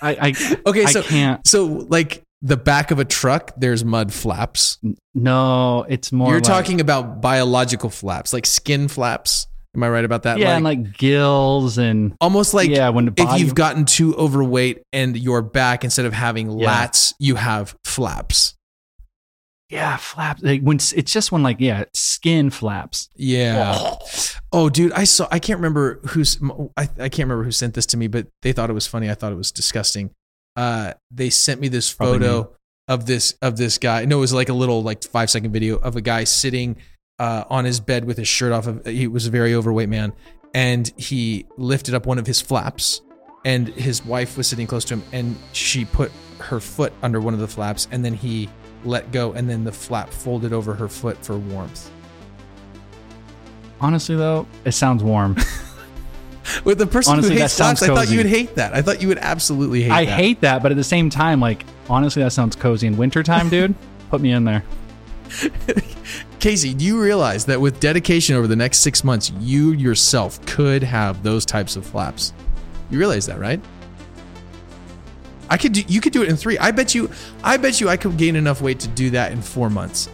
I, 0.02 0.16
I, 0.20 0.56
Okay, 0.66 0.84
I 0.84 0.90
so 0.90 1.02
can't. 1.02 1.46
so 1.46 1.64
like 1.66 2.22
the 2.42 2.56
back 2.56 2.90
of 2.90 2.98
a 2.98 3.04
truck, 3.04 3.52
there's 3.56 3.84
mud 3.84 4.12
flaps. 4.12 4.78
No, 5.14 5.86
it's 5.88 6.12
more. 6.12 6.28
You're 6.28 6.36
like- 6.40 6.44
talking 6.44 6.80
about 6.80 7.20
biological 7.20 7.90
flaps, 7.90 8.32
like 8.32 8.46
skin 8.46 8.88
flaps. 8.88 9.46
Am 9.76 9.82
I 9.82 9.88
right 9.88 10.04
about 10.04 10.22
that? 10.22 10.38
yeah, 10.38 10.50
like, 10.50 10.54
and 10.56 10.64
like 10.64 10.98
gills 10.98 11.78
and 11.78 12.14
almost 12.20 12.54
like 12.54 12.70
yeah, 12.70 12.90
when 12.90 13.06
the 13.06 13.12
if 13.16 13.40
you've 13.40 13.56
gotten 13.56 13.84
too 13.84 14.14
overweight 14.14 14.82
and 14.92 15.16
your 15.16 15.42
back 15.42 15.82
instead 15.82 16.06
of 16.06 16.12
having 16.12 16.48
Yeah. 16.60 16.68
lats, 16.86 17.12
you 17.18 17.34
have 17.34 17.74
flaps. 17.84 18.53
Yeah, 19.74 19.96
flaps. 19.96 20.40
Like 20.42 20.62
when 20.62 20.76
it's 20.76 21.12
just 21.12 21.32
when 21.32 21.42
like 21.42 21.56
yeah, 21.58 21.84
skin 21.92 22.50
flaps. 22.50 23.08
Yeah. 23.16 23.96
Oh, 24.52 24.70
dude, 24.70 24.92
I 24.92 25.02
saw. 25.02 25.26
I 25.32 25.40
can't 25.40 25.58
remember 25.58 26.00
who's. 26.10 26.38
I, 26.76 26.82
I 26.82 27.08
can't 27.08 27.26
remember 27.26 27.42
who 27.42 27.50
sent 27.50 27.74
this 27.74 27.86
to 27.86 27.96
me, 27.96 28.06
but 28.06 28.28
they 28.42 28.52
thought 28.52 28.70
it 28.70 28.74
was 28.74 28.86
funny. 28.86 29.10
I 29.10 29.14
thought 29.14 29.32
it 29.32 29.36
was 29.36 29.50
disgusting. 29.50 30.10
Uh, 30.54 30.94
they 31.10 31.28
sent 31.28 31.60
me 31.60 31.66
this 31.66 31.90
photo 31.90 32.54
of 32.86 33.06
this 33.06 33.32
of 33.42 33.56
this 33.56 33.78
guy. 33.78 34.04
No, 34.04 34.18
it 34.18 34.20
was 34.20 34.32
like 34.32 34.48
a 34.48 34.54
little 34.54 34.82
like 34.84 35.02
five 35.02 35.28
second 35.28 35.52
video 35.52 35.76
of 35.76 35.96
a 35.96 36.00
guy 36.00 36.22
sitting 36.22 36.76
uh, 37.18 37.42
on 37.50 37.64
his 37.64 37.80
bed 37.80 38.04
with 38.04 38.16
his 38.16 38.28
shirt 38.28 38.52
off. 38.52 38.68
Of 38.68 38.86
he 38.86 39.08
was 39.08 39.26
a 39.26 39.30
very 39.30 39.56
overweight 39.56 39.88
man, 39.88 40.12
and 40.54 40.92
he 40.96 41.46
lifted 41.56 41.94
up 41.94 42.06
one 42.06 42.20
of 42.20 42.28
his 42.28 42.40
flaps, 42.40 43.00
and 43.44 43.66
his 43.66 44.04
wife 44.04 44.36
was 44.36 44.46
sitting 44.46 44.68
close 44.68 44.84
to 44.84 44.94
him, 44.94 45.02
and 45.10 45.36
she 45.52 45.84
put 45.84 46.12
her 46.38 46.60
foot 46.60 46.92
under 47.02 47.20
one 47.20 47.34
of 47.34 47.40
the 47.40 47.48
flaps, 47.48 47.88
and 47.90 48.04
then 48.04 48.14
he 48.14 48.48
let 48.84 49.12
go, 49.12 49.32
and 49.32 49.48
then 49.48 49.64
the 49.64 49.72
flap 49.72 50.10
folded 50.10 50.52
over 50.52 50.74
her 50.74 50.88
foot 50.88 51.16
for 51.24 51.36
warmth. 51.36 51.90
Honestly, 53.80 54.16
though, 54.16 54.46
it 54.64 54.72
sounds 54.72 55.02
warm. 55.02 55.36
With 56.64 56.78
the 56.78 56.86
person 56.86 57.14
Honestly, 57.14 57.34
who 57.34 57.40
hates 57.40 57.56
flaps, 57.56 57.80
sounds 57.80 57.90
I 57.90 57.94
thought 57.94 58.10
you 58.10 58.18
would 58.18 58.26
hate 58.26 58.54
that. 58.56 58.74
I 58.74 58.82
thought 58.82 59.00
you 59.00 59.08
would 59.08 59.18
absolutely 59.18 59.82
hate 59.82 59.88
that. 59.88 59.94
I 59.94 60.04
that. 60.04 60.16
hate 60.16 60.40
that, 60.42 60.62
but 60.62 60.72
at 60.72 60.76
the 60.76 60.84
same 60.84 61.10
time, 61.10 61.40
like 61.40 61.64
honestly, 61.88 62.22
that 62.22 62.32
sounds 62.32 62.54
cozy 62.54 62.86
in 62.86 62.96
wintertime, 62.96 63.48
dude. 63.48 63.74
Put 64.10 64.20
me 64.20 64.32
in 64.32 64.44
there. 64.44 64.62
Casey, 66.38 66.74
do 66.74 66.84
you 66.84 67.00
realize 67.00 67.46
that 67.46 67.60
with 67.60 67.80
dedication 67.80 68.36
over 68.36 68.46
the 68.46 68.56
next 68.56 68.78
six 68.78 69.02
months, 69.02 69.32
you 69.40 69.72
yourself 69.72 70.44
could 70.46 70.82
have 70.82 71.22
those 71.22 71.46
types 71.46 71.76
of 71.76 71.86
flaps? 71.86 72.32
You 72.90 72.98
realize 72.98 73.26
that, 73.26 73.38
right? 73.38 73.60
I 75.50 75.56
could 75.56 75.72
do, 75.72 75.82
you 75.86 76.00
could 76.00 76.12
do 76.12 76.22
it 76.22 76.28
in 76.28 76.36
three. 76.36 76.58
I 76.58 76.70
bet 76.70 76.94
you 76.94 77.10
I 77.42 77.56
bet 77.56 77.80
you 77.80 77.88
I 77.88 77.96
could 77.96 78.16
gain 78.16 78.36
enough 78.36 78.60
weight 78.60 78.80
to 78.80 78.88
do 78.88 79.10
that 79.10 79.32
in 79.32 79.42
four 79.42 79.70
months. 79.70 80.08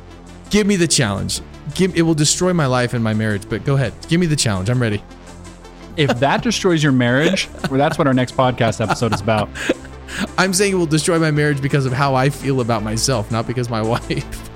Give 0.51 0.67
me 0.67 0.77
the 0.77 0.89
challenge. 0.89 1.41
Give 1.75 1.95
it 1.97 2.03
will 2.03 2.15
destroy 2.15 2.53
my 2.53 2.67
life 2.67 2.95
and 2.95 3.03
my 3.03 3.15
marriage, 3.15 3.49
but 3.49 3.65
go 3.65 3.75
ahead. 3.75 3.93
Give 4.09 4.21
me 4.21 4.27
the 4.27 4.37
challenge. 4.37 4.69
I'm 4.69 4.83
ready. 4.83 5.03
If 5.97 6.19
that 6.21 6.43
destroys 6.43 6.83
your 6.83 6.93
marriage, 6.93 7.49
well, 7.71 7.79
that's 7.79 7.99
what 7.99 8.07
our 8.07 8.15
next 8.15 8.37
podcast 8.37 8.81
episode 8.81 9.13
is 9.15 9.21
about. 9.21 9.49
I'm 10.39 10.53
saying 10.53 10.73
it 10.73 10.77
will 10.77 10.87
destroy 10.87 11.19
my 11.19 11.31
marriage 11.31 11.63
because 11.63 11.87
of 11.87 11.93
how 11.93 12.15
I 12.15 12.31
feel 12.31 12.61
about 12.61 12.83
myself, 12.83 13.31
not 13.31 13.47
because 13.47 13.69
my 13.69 13.83
wife. 13.83 14.51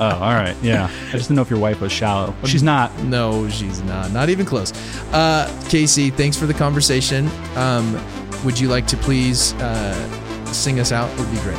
Oh, 0.00 0.06
all 0.06 0.32
right, 0.32 0.56
yeah. 0.62 0.90
I 1.08 1.12
just 1.12 1.24
didn't 1.24 1.36
know 1.36 1.42
if 1.42 1.50
your 1.50 1.58
wife 1.58 1.80
was 1.80 1.90
shallow. 1.90 2.34
She's 2.44 2.62
not. 2.62 2.96
No, 3.00 3.48
she's 3.48 3.82
not. 3.82 4.12
Not 4.12 4.28
even 4.28 4.46
close. 4.46 4.72
Uh, 5.12 5.48
Casey, 5.68 6.10
thanks 6.10 6.36
for 6.36 6.46
the 6.46 6.54
conversation. 6.54 7.28
Um, 7.56 7.94
would 8.44 8.58
you 8.58 8.68
like 8.68 8.86
to 8.88 8.96
please 8.96 9.52
uh, 9.54 10.44
sing 10.52 10.80
us 10.80 10.92
out? 10.92 11.10
It 11.10 11.18
would 11.18 11.30
be 11.30 11.40
great. 11.40 11.58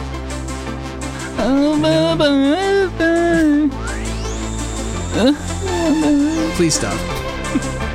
Please 6.56 6.76
stop. 6.76 7.89